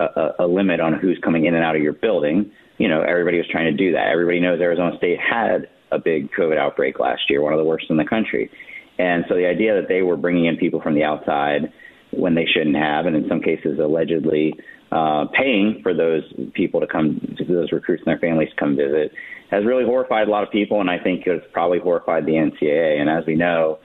a, 0.00 0.44
a 0.44 0.46
limit 0.46 0.80
on 0.80 0.94
who's 0.94 1.18
coming 1.22 1.46
in 1.46 1.54
and 1.54 1.64
out 1.64 1.76
of 1.76 1.82
your 1.82 1.92
building, 1.92 2.50
you 2.78 2.88
know, 2.88 3.02
everybody 3.02 3.36
was 3.36 3.46
trying 3.50 3.66
to 3.66 3.76
do 3.76 3.92
that. 3.92 4.08
Everybody 4.08 4.40
knows 4.40 4.60
Arizona 4.60 4.96
State 4.96 5.18
had 5.20 5.68
a 5.92 5.98
big 5.98 6.30
COVID 6.32 6.56
outbreak 6.56 6.98
last 6.98 7.22
year, 7.28 7.42
one 7.42 7.52
of 7.52 7.58
the 7.58 7.64
worst 7.64 7.86
in 7.90 7.96
the 7.96 8.04
country. 8.04 8.50
And 8.98 9.24
so 9.28 9.34
the 9.34 9.46
idea 9.46 9.74
that 9.80 9.88
they 9.88 10.02
were 10.02 10.16
bringing 10.16 10.46
in 10.46 10.56
people 10.56 10.80
from 10.80 10.94
the 10.94 11.04
outside 11.04 11.72
when 12.12 12.34
they 12.34 12.46
shouldn't 12.46 12.76
have, 12.76 13.06
and 13.06 13.16
in 13.16 13.28
some 13.28 13.40
cases 13.40 13.78
allegedly 13.78 14.54
uh, 14.92 15.26
paying 15.32 15.80
for 15.82 15.94
those 15.94 16.22
people 16.54 16.80
to 16.80 16.86
come, 16.86 17.20
those 17.48 17.72
recruits 17.72 18.02
and 18.04 18.12
their 18.12 18.18
families 18.18 18.50
to 18.50 18.56
come 18.56 18.76
visit, 18.76 19.12
has 19.50 19.64
really 19.64 19.84
horrified 19.84 20.28
a 20.28 20.30
lot 20.30 20.42
of 20.42 20.50
people, 20.50 20.80
and 20.80 20.90
I 20.90 20.98
think 20.98 21.26
it's 21.26 21.46
probably 21.52 21.78
horrified 21.78 22.26
the 22.26 22.32
NCAA. 22.32 23.00
And 23.00 23.08
as 23.08 23.24
we 23.26 23.36
know, 23.36 23.78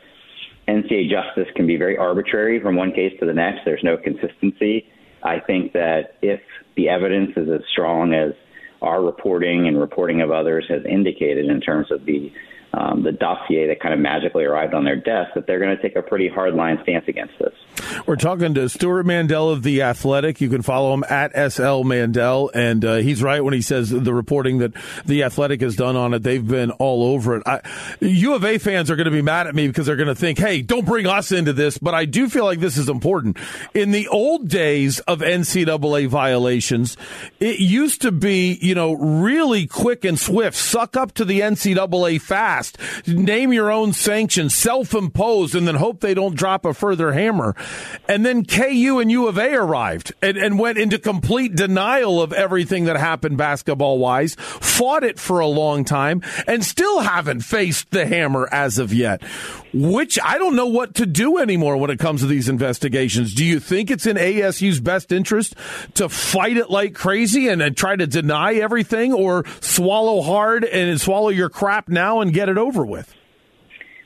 NCAA 0.68 1.10
justice 1.10 1.52
can 1.56 1.68
be 1.68 1.78
very 1.78 1.98
arbitrary 1.98 2.60
from 2.60 2.76
one 2.76 2.92
case 2.92 3.14
to 3.20 3.26
the 3.26 3.34
next. 3.34 3.60
There's 3.66 3.84
no 3.84 3.98
consistency. 3.98 4.88
I 5.26 5.40
think 5.40 5.74
that 5.74 6.16
if 6.22 6.40
the 6.76 6.90
evidence 6.90 7.32
is 7.36 7.50
as 7.50 7.62
strong 7.72 8.14
as 8.14 8.34
our 8.82 9.04
reporting 9.04 9.68
and 9.68 9.80
reporting 9.80 10.22
of 10.22 10.30
others 10.30 10.66
has 10.70 10.86
indicated 10.86 11.48
in 11.48 11.62
terms 11.62 11.92
of 11.92 12.06
the 12.06 12.32
um, 12.76 13.04
the 13.04 13.14
dossier 13.14 13.68
that 13.68 13.80
kind 13.80 13.94
of 13.94 14.00
magically 14.00 14.44
arrived 14.44 14.74
on 14.74 14.84
their 14.84 14.98
desk, 14.98 15.32
that 15.36 15.48
they're 15.48 15.60
going 15.60 15.76
to 15.76 15.82
take 15.82 15.96
a 15.96 16.02
pretty 16.02 16.28
hard 16.28 16.56
line 16.56 16.78
stance 16.84 17.06
against 17.08 17.34
this. 17.40 17.54
We're 18.06 18.18
talking 18.18 18.54
to 18.56 18.68
Stewart 18.68 19.06
Mandel 19.06 19.50
of 19.50 19.64
The 19.64 19.82
Athletic. 19.82 20.42
You 20.42 20.50
can 20.50 20.62
follow 20.62 20.94
him 20.94 21.04
at 21.10 21.52
SL 21.52 21.84
Mandel. 21.84 22.52
And 22.54 22.84
uh, 22.84 22.96
he's 22.96 23.24
right 23.24 23.44
when 23.44 23.54
he 23.54 23.62
says 23.62 23.90
the 23.90 24.14
reporting 24.14 24.58
that 24.58 24.74
The 25.06 25.24
Athletic 25.24 25.62
has 25.62 25.76
done 25.76 25.96
on 25.96 26.14
it, 26.14 26.24
they've 26.24 26.46
been 26.46 26.72
all 26.72 27.04
over 27.04 27.38
it. 27.38 27.44
I, 27.46 27.62
U 28.02 28.34
of 28.34 28.44
A 28.44 28.58
fans 28.58 28.92
are 28.92 28.96
going 28.96 29.06
to 29.06 29.12
be 29.12 29.22
mad 29.22 29.48
at 29.48 29.56
me 29.56 29.68
because 29.68 29.86
they're 29.86 29.96
going 29.96 30.08
to 30.08 30.16
think, 30.16 30.38
hey, 30.38 30.62
don't 30.62 30.86
bring 30.86 31.08
us 31.08 31.32
into 31.32 31.54
this. 31.54 31.78
But 31.78 31.94
I 31.94 32.06
do 32.06 32.28
feel 32.28 32.44
like 32.46 32.60
this 32.60 32.78
is 32.78 32.90
important. 32.90 33.38
In 33.74 33.92
the 33.92 34.08
old 34.10 34.50
days 34.50 35.00
of 35.02 35.20
NCAA 35.20 36.08
violations, 36.08 36.98
it 37.40 37.60
used 37.60 38.02
to 38.02 38.12
be, 38.12 38.58
you 38.62 38.76
know, 38.76 38.94
really 38.94 39.68
quick 39.68 40.04
and 40.04 40.20
swift. 40.20 40.58
Suck 40.58 40.98
up 40.98 41.14
to 41.14 41.26
the 41.26 41.40
NCAA 41.40 42.20
fast. 42.22 42.65
Name 43.08 43.54
your 43.54 43.72
own 43.72 43.94
sanctions, 43.94 44.56
self 44.56 44.94
imposed, 44.94 45.56
and 45.56 45.68
then 45.68 45.76
hope 45.76 46.00
they 46.00 46.14
don't 46.14 46.36
drop 46.36 46.66
a 46.66 46.74
further 46.74 47.14
hammer. 47.14 47.56
And 48.08 48.26
then 48.26 48.46
KU 48.46 49.00
and 49.00 49.12
U 49.12 49.28
of 49.28 49.38
A 49.38 49.56
arrived 49.56 50.14
and, 50.22 50.38
and 50.38 50.60
went 50.60 50.78
into 50.78 51.00
complete 51.00 51.56
denial 51.56 52.22
of 52.22 52.34
everything 52.34 52.86
that 52.86 52.98
happened 52.98 53.38
basketball 53.38 54.00
wise, 54.00 54.36
fought 54.36 55.04
it 55.04 55.20
for 55.20 55.40
a 55.40 55.48
long 55.48 55.86
time, 55.86 56.22
and 56.48 56.64
still 56.64 57.00
haven't 57.02 57.42
faced 57.42 57.92
the 57.92 58.06
hammer 58.06 58.48
as 58.52 58.78
of 58.78 58.94
yet. 58.94 59.24
Which 59.74 60.18
I 60.24 60.38
don't 60.38 60.56
know 60.56 60.68
what 60.68 60.96
to 60.96 61.06
do 61.06 61.38
anymore 61.38 61.78
when 61.78 61.90
it 61.90 62.00
comes 62.00 62.22
to 62.22 62.28
these 62.28 62.48
investigations. 62.48 63.34
Do 63.34 63.44
you 63.44 63.60
think 63.60 63.92
it's 63.92 64.06
in 64.06 64.16
ASU's 64.16 64.80
best 64.80 65.12
interest 65.12 65.56
to 65.96 66.08
fight 66.08 66.58
it 66.58 66.70
like 66.70 66.94
crazy 66.94 67.50
and, 67.50 67.62
and 67.62 67.76
try 67.76 67.96
to 67.96 68.08
deny 68.08 68.54
everything 68.56 69.14
or 69.14 69.44
swallow 69.60 70.22
hard 70.22 70.64
and 70.64 71.00
swallow 71.00 71.30
your 71.30 71.50
crap 71.50 71.90
now 71.90 72.22
and 72.22 72.34
get 72.34 72.45
it 72.50 72.58
over 72.58 72.86
with? 72.86 73.14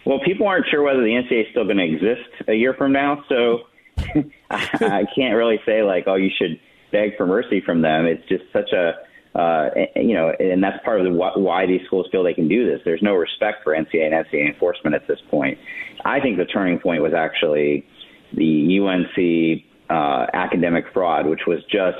Well, 0.06 0.20
people 0.26 0.48
aren't 0.48 0.66
sure 0.68 0.82
whether 0.82 1.02
the 1.02 1.10
NCAA 1.10 1.41
is 1.41 1.48
still 1.52 1.66
going 1.66 1.78
to 1.78 1.84
exist 1.84 2.30
a 2.48 2.53
year 2.53 2.74
from 2.74 2.91
now, 2.91 3.24
so 3.30 3.60
I 4.49 5.06
can't 5.16 5.36
really 5.36 5.60
say 5.66 5.84
like, 5.84 6.06
oh, 6.07 6.16
you 6.16 6.30
should 6.36 6.60
beg 6.91 7.18
for 7.18 7.26
mercy 7.28 7.61
from 7.61 7.82
them. 7.82 8.06
It's 8.06 8.28
just 8.28 8.44
such 8.53 8.72
a, 8.72 8.94
uh, 9.38 9.70
you 9.95 10.14
know, 10.14 10.34
and 10.40 10.64
that's 10.64 10.84
part 10.84 10.99
of 10.99 11.06
the, 11.06 11.11
why 11.11 11.66
these 11.66 11.82
schools 11.86 12.07
feel 12.11 12.24
they 12.24 12.34
can 12.34 12.48
do 12.48 12.66
this. 12.66 12.82
There's 12.86 13.02
no 13.03 13.14
respect 13.14 13.64
for 13.64 13.74
NCAA 13.74 14.14
and 14.14 14.26
NCAA 14.26 14.53
enforcement 14.53 14.95
at 14.95 15.07
this 15.07 15.20
point. 15.30 15.57
I 16.06 16.20
think 16.20 16.38
the 16.38 16.45
turning 16.45 16.80
point 16.80 17.03
was 17.03 17.14
actually 17.14 17.86
the 18.34 18.80
UNC 18.80 19.64
uh, 19.90 20.28
academic 20.34 20.86
fraud, 20.94 21.28
which 21.28 21.41
was 21.45 21.60
just 21.66 21.98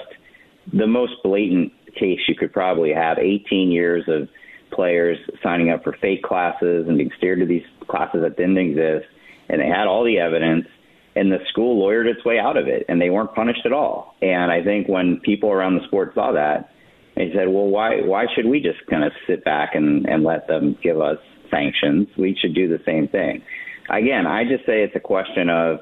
the 0.72 0.88
most 0.88 1.14
blatant 1.24 1.74
case 1.96 2.20
you 2.28 2.36
could 2.36 2.54
probably 2.54 2.94
have. 2.94 3.18
18 3.18 3.72
years 3.72 4.04
of 4.08 4.30
players 4.72 5.18
signing 5.44 5.70
up 5.70 5.84
for 5.84 5.94
fake 6.02 6.24
classes 6.24 6.88
and 6.88 6.98
being 6.98 7.12
steered 7.18 7.40
to 7.40 7.46
these 7.46 7.66
classes 7.88 8.22
that 8.22 8.38
didn't 8.38 8.58
exist, 8.58 9.06
and 9.50 9.62
they 9.62 9.68
had 9.68 9.88
all 9.88 10.04
the 10.04 10.20
evidence, 10.20 10.66
and 11.16 11.32
the 11.32 11.40
school 11.50 11.82
lawyered 11.82 12.06
its 12.06 12.24
way 12.24 12.40
out 12.40 12.58
of 12.58 12.68
it, 12.68 12.86
and 12.88 13.02
they 13.02 13.10
weren't 13.10 13.34
punished 13.34 13.66
at 13.66 13.74
all. 13.74 14.16
And 14.22 14.52
I 14.52 14.64
think 14.64 14.88
when 14.88 15.20
people 15.20 15.50
around 15.52 15.76
the 15.76 15.86
sport 15.88 16.14
saw 16.14 16.32
that, 16.34 16.72
they 17.16 17.32
said, 17.34 17.50
"Well, 17.50 17.68
why 17.68 18.02
why 18.02 18.28
should 18.34 18.46
we 18.46 18.62
just 18.62 18.86
kind 18.88 19.04
of 19.04 19.12
sit 19.28 19.44
back 19.44 19.76
and 19.76 20.06
and 20.08 20.24
let 20.24 20.48
them 20.48 20.78
give 20.82 21.02
us 21.02 21.18
sanctions? 21.52 22.08
We 22.18 22.36
should 22.36 22.54
do 22.54 22.68
the 22.68 22.82
same 22.86 23.08
thing." 23.08 23.42
Again, 23.90 24.28
I 24.28 24.44
just 24.46 24.66
say 24.66 24.84
it's 24.84 24.96
a 24.96 25.00
question 25.00 25.50
of 25.50 25.80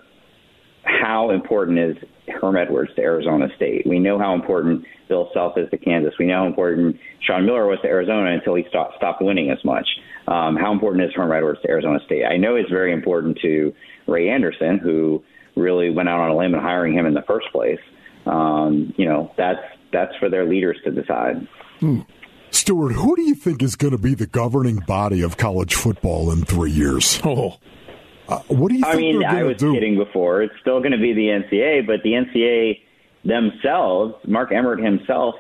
how 0.88 1.32
important 1.32 1.80
is 1.80 1.98
Herm 2.42 2.58
Edwards 2.58 2.94
to 2.96 3.02
Arizona 3.02 3.48
State. 3.56 3.86
We 3.86 4.00
know 4.00 4.18
how 4.18 4.34
important 4.34 4.86
Bill 5.08 5.30
Self 5.34 5.58
is 5.58 5.70
to 5.70 5.78
Kansas. 5.78 6.14
We 6.20 6.26
know 6.26 6.40
how 6.40 6.48
important 6.48 6.98
Sean 7.26 7.46
Miller 7.46 7.68
was 7.68 7.80
to 7.82 7.88
Arizona 7.88 8.32
until 8.32 8.56
he 8.56 8.66
stopped, 8.70 8.96
stopped 8.96 9.22
winning 9.22 9.50
as 9.52 9.64
much. 9.64 9.88
Um, 10.28 10.56
how 10.56 10.72
important 10.72 11.04
is 11.04 11.12
Herm 11.16 11.32
Edwards 11.32 11.62
to 11.62 11.70
Arizona 11.70 12.00
State? 12.06 12.26
I 12.26 12.38
know 12.38 12.56
it's 12.56 12.70
very 12.70 12.94
important 12.94 13.38
to 13.42 13.74
Ray 14.08 14.30
Anderson, 14.30 14.78
who 14.78 15.24
really 15.56 15.90
went 15.90 16.10
out 16.10 16.20
on 16.20 16.32
a 16.32 16.36
limb 16.36 16.54
and 16.54 16.62
hiring 16.62 16.94
him 16.94 17.06
in 17.06 17.14
the 17.14 17.24
first 17.28 17.48
place. 17.52 17.80
Um, 18.26 18.94
you 18.98 19.06
know, 19.06 19.32
that's 19.38 19.60
that's 19.94 20.16
for 20.18 20.30
their 20.30 20.46
leaders 20.46 20.78
to 20.84 20.92
decide. 20.92 21.48
Hmm. 21.80 22.02
Stewart, 22.52 22.94
who 22.94 23.16
do 23.16 23.22
you 23.22 23.36
think 23.36 23.62
is 23.62 23.76
going 23.76 23.92
to 23.92 23.98
be 23.98 24.16
the 24.16 24.28
governing 24.28 24.78
body 24.88 25.22
of 25.22 25.38
college 25.38 25.76
football 25.76 26.32
in 26.32 26.44
three 26.44 26.72
years? 26.72 27.22
Oh. 27.24 27.58
Uh, 28.28 28.40
what 28.48 28.70
do 28.70 28.78
you? 28.78 28.86
I 28.86 28.96
mean, 28.96 29.24
I 29.24 29.44
was 29.44 29.58
do? 29.58 29.74
kidding 29.74 29.98
before. 29.98 30.42
It's 30.42 30.54
still 30.62 30.80
going 30.80 30.92
to 30.92 30.98
be 30.98 31.14
the 31.14 31.28
NCA, 31.28 31.88
but 31.88 32.04
the 32.04 32.12
NCA 32.12 32.82
themselves, 33.24 34.16
Mark 34.28 34.52
Emmert 34.52 34.80
himself, 34.80 35.36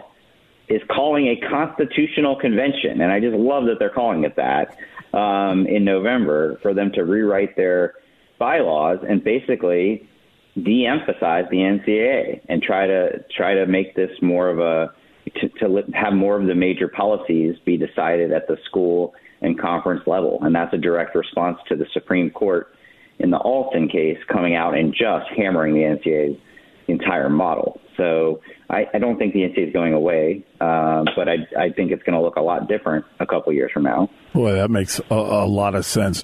is 0.69 0.81
calling 0.89 1.27
a 1.27 1.49
constitutional 1.49 2.35
convention, 2.35 3.01
and 3.01 3.11
I 3.11 3.19
just 3.19 3.35
love 3.35 3.65
that 3.65 3.75
they're 3.79 3.89
calling 3.89 4.23
it 4.23 4.35
that 4.35 4.77
um, 5.17 5.65
in 5.67 5.83
November 5.83 6.59
for 6.61 6.73
them 6.73 6.91
to 6.93 7.03
rewrite 7.03 7.55
their 7.55 7.95
bylaws 8.39 8.99
and 9.07 9.23
basically 9.23 10.07
de-emphasize 10.55 11.45
the 11.51 11.57
NCAA 11.57 12.41
and 12.49 12.61
try 12.61 12.87
to 12.87 13.23
try 13.35 13.53
to 13.53 13.65
make 13.65 13.95
this 13.95 14.11
more 14.21 14.49
of 14.49 14.59
a 14.59 14.93
to, 15.39 15.49
to 15.59 15.83
have 15.93 16.13
more 16.13 16.39
of 16.39 16.47
the 16.47 16.55
major 16.55 16.87
policies 16.87 17.55
be 17.65 17.77
decided 17.77 18.31
at 18.31 18.47
the 18.47 18.57
school 18.65 19.13
and 19.41 19.59
conference 19.59 20.01
level, 20.07 20.39
and 20.41 20.55
that's 20.55 20.73
a 20.73 20.77
direct 20.77 21.15
response 21.15 21.57
to 21.67 21.75
the 21.75 21.85
Supreme 21.93 22.29
Court 22.31 22.73
in 23.19 23.31
the 23.31 23.37
Alston 23.37 23.89
case 23.89 24.17
coming 24.31 24.55
out 24.55 24.77
and 24.77 24.93
just 24.93 25.25
hammering 25.35 25.73
the 25.73 25.81
NCAA's 25.81 26.39
entire 26.87 27.29
model. 27.29 27.79
So 27.97 28.41
I, 28.69 28.85
I 28.93 28.99
don't 28.99 29.17
think 29.17 29.33
the 29.33 29.39
NCAA 29.39 29.67
is 29.67 29.73
going 29.73 29.93
away, 29.93 30.45
uh, 30.61 31.03
but 31.15 31.27
I, 31.27 31.37
I 31.57 31.69
think 31.71 31.91
it's 31.91 32.03
going 32.03 32.13
to 32.13 32.21
look 32.21 32.35
a 32.35 32.41
lot 32.41 32.67
different 32.67 33.05
a 33.19 33.25
couple 33.25 33.51
years 33.53 33.71
from 33.71 33.83
now. 33.83 34.09
Boy, 34.33 34.53
that 34.53 34.69
makes 34.69 34.99
a, 34.99 35.13
a 35.13 35.47
lot 35.47 35.73
of 35.73 35.85
sense. 35.85 36.23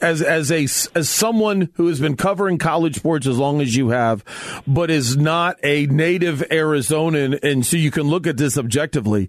As 0.00 0.20
as 0.20 0.52
a 0.52 0.64
as 0.98 1.08
someone 1.08 1.70
who 1.74 1.86
has 1.86 2.00
been 2.00 2.16
covering 2.16 2.58
college 2.58 2.96
sports 2.96 3.26
as 3.26 3.38
long 3.38 3.62
as 3.62 3.74
you 3.74 3.88
have, 3.90 4.24
but 4.66 4.90
is 4.90 5.16
not 5.16 5.56
a 5.62 5.86
native 5.86 6.40
Arizonan, 6.50 7.38
and 7.42 7.64
so 7.64 7.78
you 7.78 7.90
can 7.90 8.02
look 8.02 8.26
at 8.26 8.36
this 8.36 8.58
objectively. 8.58 9.28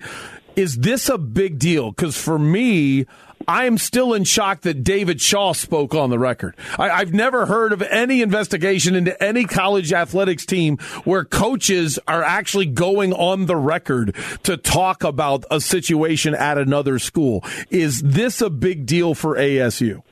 Is 0.55 0.77
this 0.77 1.09
a 1.09 1.17
big 1.17 1.59
deal? 1.59 1.91
Because 1.91 2.17
for 2.17 2.37
me, 2.37 3.05
I 3.47 3.65
am 3.65 3.77
still 3.77 4.13
in 4.13 4.23
shock 4.23 4.61
that 4.61 4.83
David 4.83 5.21
Shaw 5.21 5.53
spoke 5.53 5.95
on 5.95 6.09
the 6.09 6.19
record. 6.19 6.55
I, 6.77 6.99
have 6.99 7.13
never 7.13 7.45
heard 7.45 7.73
of 7.73 7.81
any 7.81 8.21
investigation 8.21 8.95
into 8.95 9.21
any 9.23 9.45
college 9.45 9.93
athletics 9.93 10.45
team 10.45 10.77
where 11.03 11.23
coaches 11.23 11.99
are 12.07 12.23
actually 12.23 12.67
going 12.67 13.13
on 13.13 13.45
the 13.45 13.55
record 13.55 14.15
to 14.43 14.57
talk 14.57 15.03
about 15.03 15.45
a 15.49 15.59
situation 15.59 16.35
at 16.35 16.57
another 16.57 16.99
school. 16.99 17.43
Is 17.69 18.01
this 18.01 18.41
a 18.41 18.49
big 18.49 18.85
deal 18.85 19.15
for 19.15 19.35
ASU? 19.35 20.03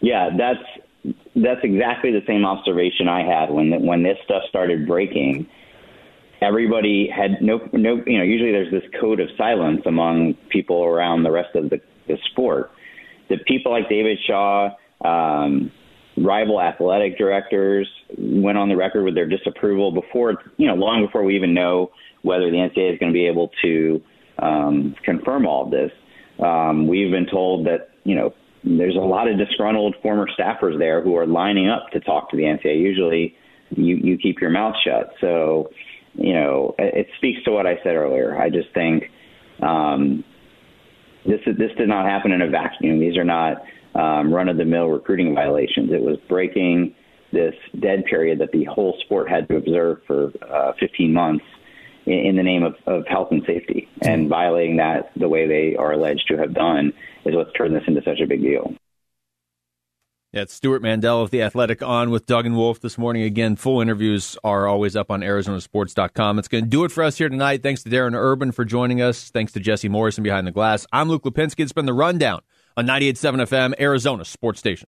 Yeah, 0.00 0.30
that's 0.36 1.14
that's 1.36 1.60
exactly 1.62 2.10
the 2.10 2.22
same 2.26 2.44
observation 2.44 3.08
I 3.08 3.22
had 3.22 3.50
when 3.50 3.84
when 3.84 4.02
this 4.02 4.18
stuff 4.24 4.42
started 4.48 4.86
breaking 4.86 5.46
everybody 6.40 7.08
had 7.14 7.42
no 7.42 7.58
no 7.72 8.02
you 8.06 8.18
know 8.18 8.24
usually 8.24 8.52
there's 8.52 8.70
this 8.70 8.88
code 9.00 9.20
of 9.20 9.28
silence 9.36 9.82
among 9.86 10.34
people 10.48 10.84
around 10.84 11.22
the 11.22 11.30
rest 11.30 11.54
of 11.54 11.70
the, 11.70 11.80
the 12.08 12.16
sport. 12.30 12.70
The 13.28 13.36
people 13.46 13.72
like 13.72 13.88
david 13.88 14.18
shaw 14.26 14.70
um, 15.04 15.70
rival 16.16 16.60
athletic 16.60 17.16
directors 17.18 17.88
went 18.18 18.58
on 18.58 18.68
the 18.68 18.76
record 18.76 19.04
with 19.04 19.14
their 19.14 19.28
disapproval 19.28 19.92
before 19.92 20.36
you 20.56 20.66
know 20.66 20.74
long 20.74 21.04
before 21.04 21.24
we 21.24 21.36
even 21.36 21.54
know 21.54 21.90
whether 22.22 22.50
the 22.50 22.56
ncaa 22.56 22.92
is 22.92 22.98
going 22.98 23.12
to 23.12 23.16
be 23.16 23.26
able 23.26 23.50
to 23.62 24.00
um, 24.38 24.94
confirm 25.04 25.46
all 25.46 25.64
of 25.64 25.70
this. 25.70 25.90
Um, 26.42 26.86
we've 26.86 27.10
been 27.10 27.26
told 27.26 27.66
that 27.66 27.90
you 28.04 28.14
know 28.14 28.32
there's 28.64 28.96
a 28.96 28.98
lot 28.98 29.28
of 29.28 29.38
disgruntled 29.38 29.94
former 30.02 30.26
staffers 30.38 30.78
there 30.78 31.02
who 31.02 31.16
are 31.16 31.26
lining 31.26 31.68
up 31.68 31.88
to 31.92 32.00
talk 32.00 32.30
to 32.30 32.36
the 32.36 32.44
ncaa 32.44 32.78
usually 32.78 33.36
you 33.70 33.96
you 33.96 34.18
keep 34.18 34.40
your 34.40 34.50
mouth 34.50 34.74
shut. 34.84 35.14
So 35.20 35.70
you 36.14 36.32
know, 36.32 36.74
it 36.78 37.08
speaks 37.16 37.42
to 37.44 37.52
what 37.52 37.66
I 37.66 37.76
said 37.82 37.94
earlier. 37.94 38.38
I 38.38 38.50
just 38.50 38.72
think 38.74 39.10
um, 39.62 40.24
this 41.24 41.40
this 41.46 41.70
did 41.76 41.88
not 41.88 42.06
happen 42.06 42.32
in 42.32 42.42
a 42.42 42.48
vacuum. 42.48 42.98
These 42.98 43.16
are 43.16 43.24
not 43.24 43.62
um, 43.94 44.32
run 44.32 44.48
of 44.48 44.56
the 44.56 44.64
mill 44.64 44.86
recruiting 44.86 45.34
violations. 45.34 45.92
It 45.92 46.02
was 46.02 46.18
breaking 46.28 46.94
this 47.32 47.54
dead 47.78 48.04
period 48.06 48.40
that 48.40 48.52
the 48.52 48.64
whole 48.64 48.98
sport 49.04 49.28
had 49.28 49.48
to 49.48 49.56
observe 49.56 49.98
for 50.06 50.32
uh, 50.42 50.72
15 50.80 51.12
months 51.12 51.44
in, 52.06 52.14
in 52.14 52.36
the 52.36 52.42
name 52.42 52.64
of, 52.64 52.74
of 52.86 53.06
health 53.06 53.28
and 53.30 53.42
safety, 53.46 53.88
and 54.02 54.28
violating 54.28 54.76
that 54.76 55.12
the 55.16 55.28
way 55.28 55.46
they 55.46 55.76
are 55.76 55.92
alleged 55.92 56.26
to 56.28 56.36
have 56.36 56.54
done 56.54 56.92
is 57.24 57.34
what's 57.34 57.52
turned 57.52 57.74
this 57.74 57.84
into 57.86 58.02
such 58.02 58.20
a 58.20 58.26
big 58.26 58.40
deal. 58.40 58.74
Yeah, 60.32 60.42
it's 60.42 60.54
Stewart 60.54 60.80
Mandel 60.80 61.22
of 61.22 61.30
The 61.30 61.42
Athletic 61.42 61.82
on 61.82 62.10
with 62.10 62.24
Doug 62.24 62.46
and 62.46 62.54
Wolf 62.54 62.78
this 62.78 62.96
morning. 62.96 63.24
Again, 63.24 63.56
full 63.56 63.80
interviews 63.80 64.38
are 64.44 64.68
always 64.68 64.94
up 64.94 65.10
on 65.10 65.22
ArizonaSports.com. 65.22 66.38
It's 66.38 66.46
going 66.46 66.62
to 66.62 66.70
do 66.70 66.84
it 66.84 66.92
for 66.92 67.02
us 67.02 67.18
here 67.18 67.28
tonight. 67.28 67.64
Thanks 67.64 67.82
to 67.82 67.90
Darren 67.90 68.14
Urban 68.14 68.52
for 68.52 68.64
joining 68.64 69.02
us. 69.02 69.30
Thanks 69.30 69.50
to 69.54 69.60
Jesse 69.60 69.88
Morrison 69.88 70.22
behind 70.22 70.46
the 70.46 70.52
glass. 70.52 70.86
I'm 70.92 71.08
Luke 71.08 71.24
Lapinski. 71.24 71.64
It's 71.64 71.72
been 71.72 71.86
the 71.86 71.92
rundown 71.92 72.42
on 72.76 72.86
98.7 72.86 73.48
FM, 73.48 73.80
Arizona 73.80 74.24
Sports 74.24 74.60
Station. 74.60 74.88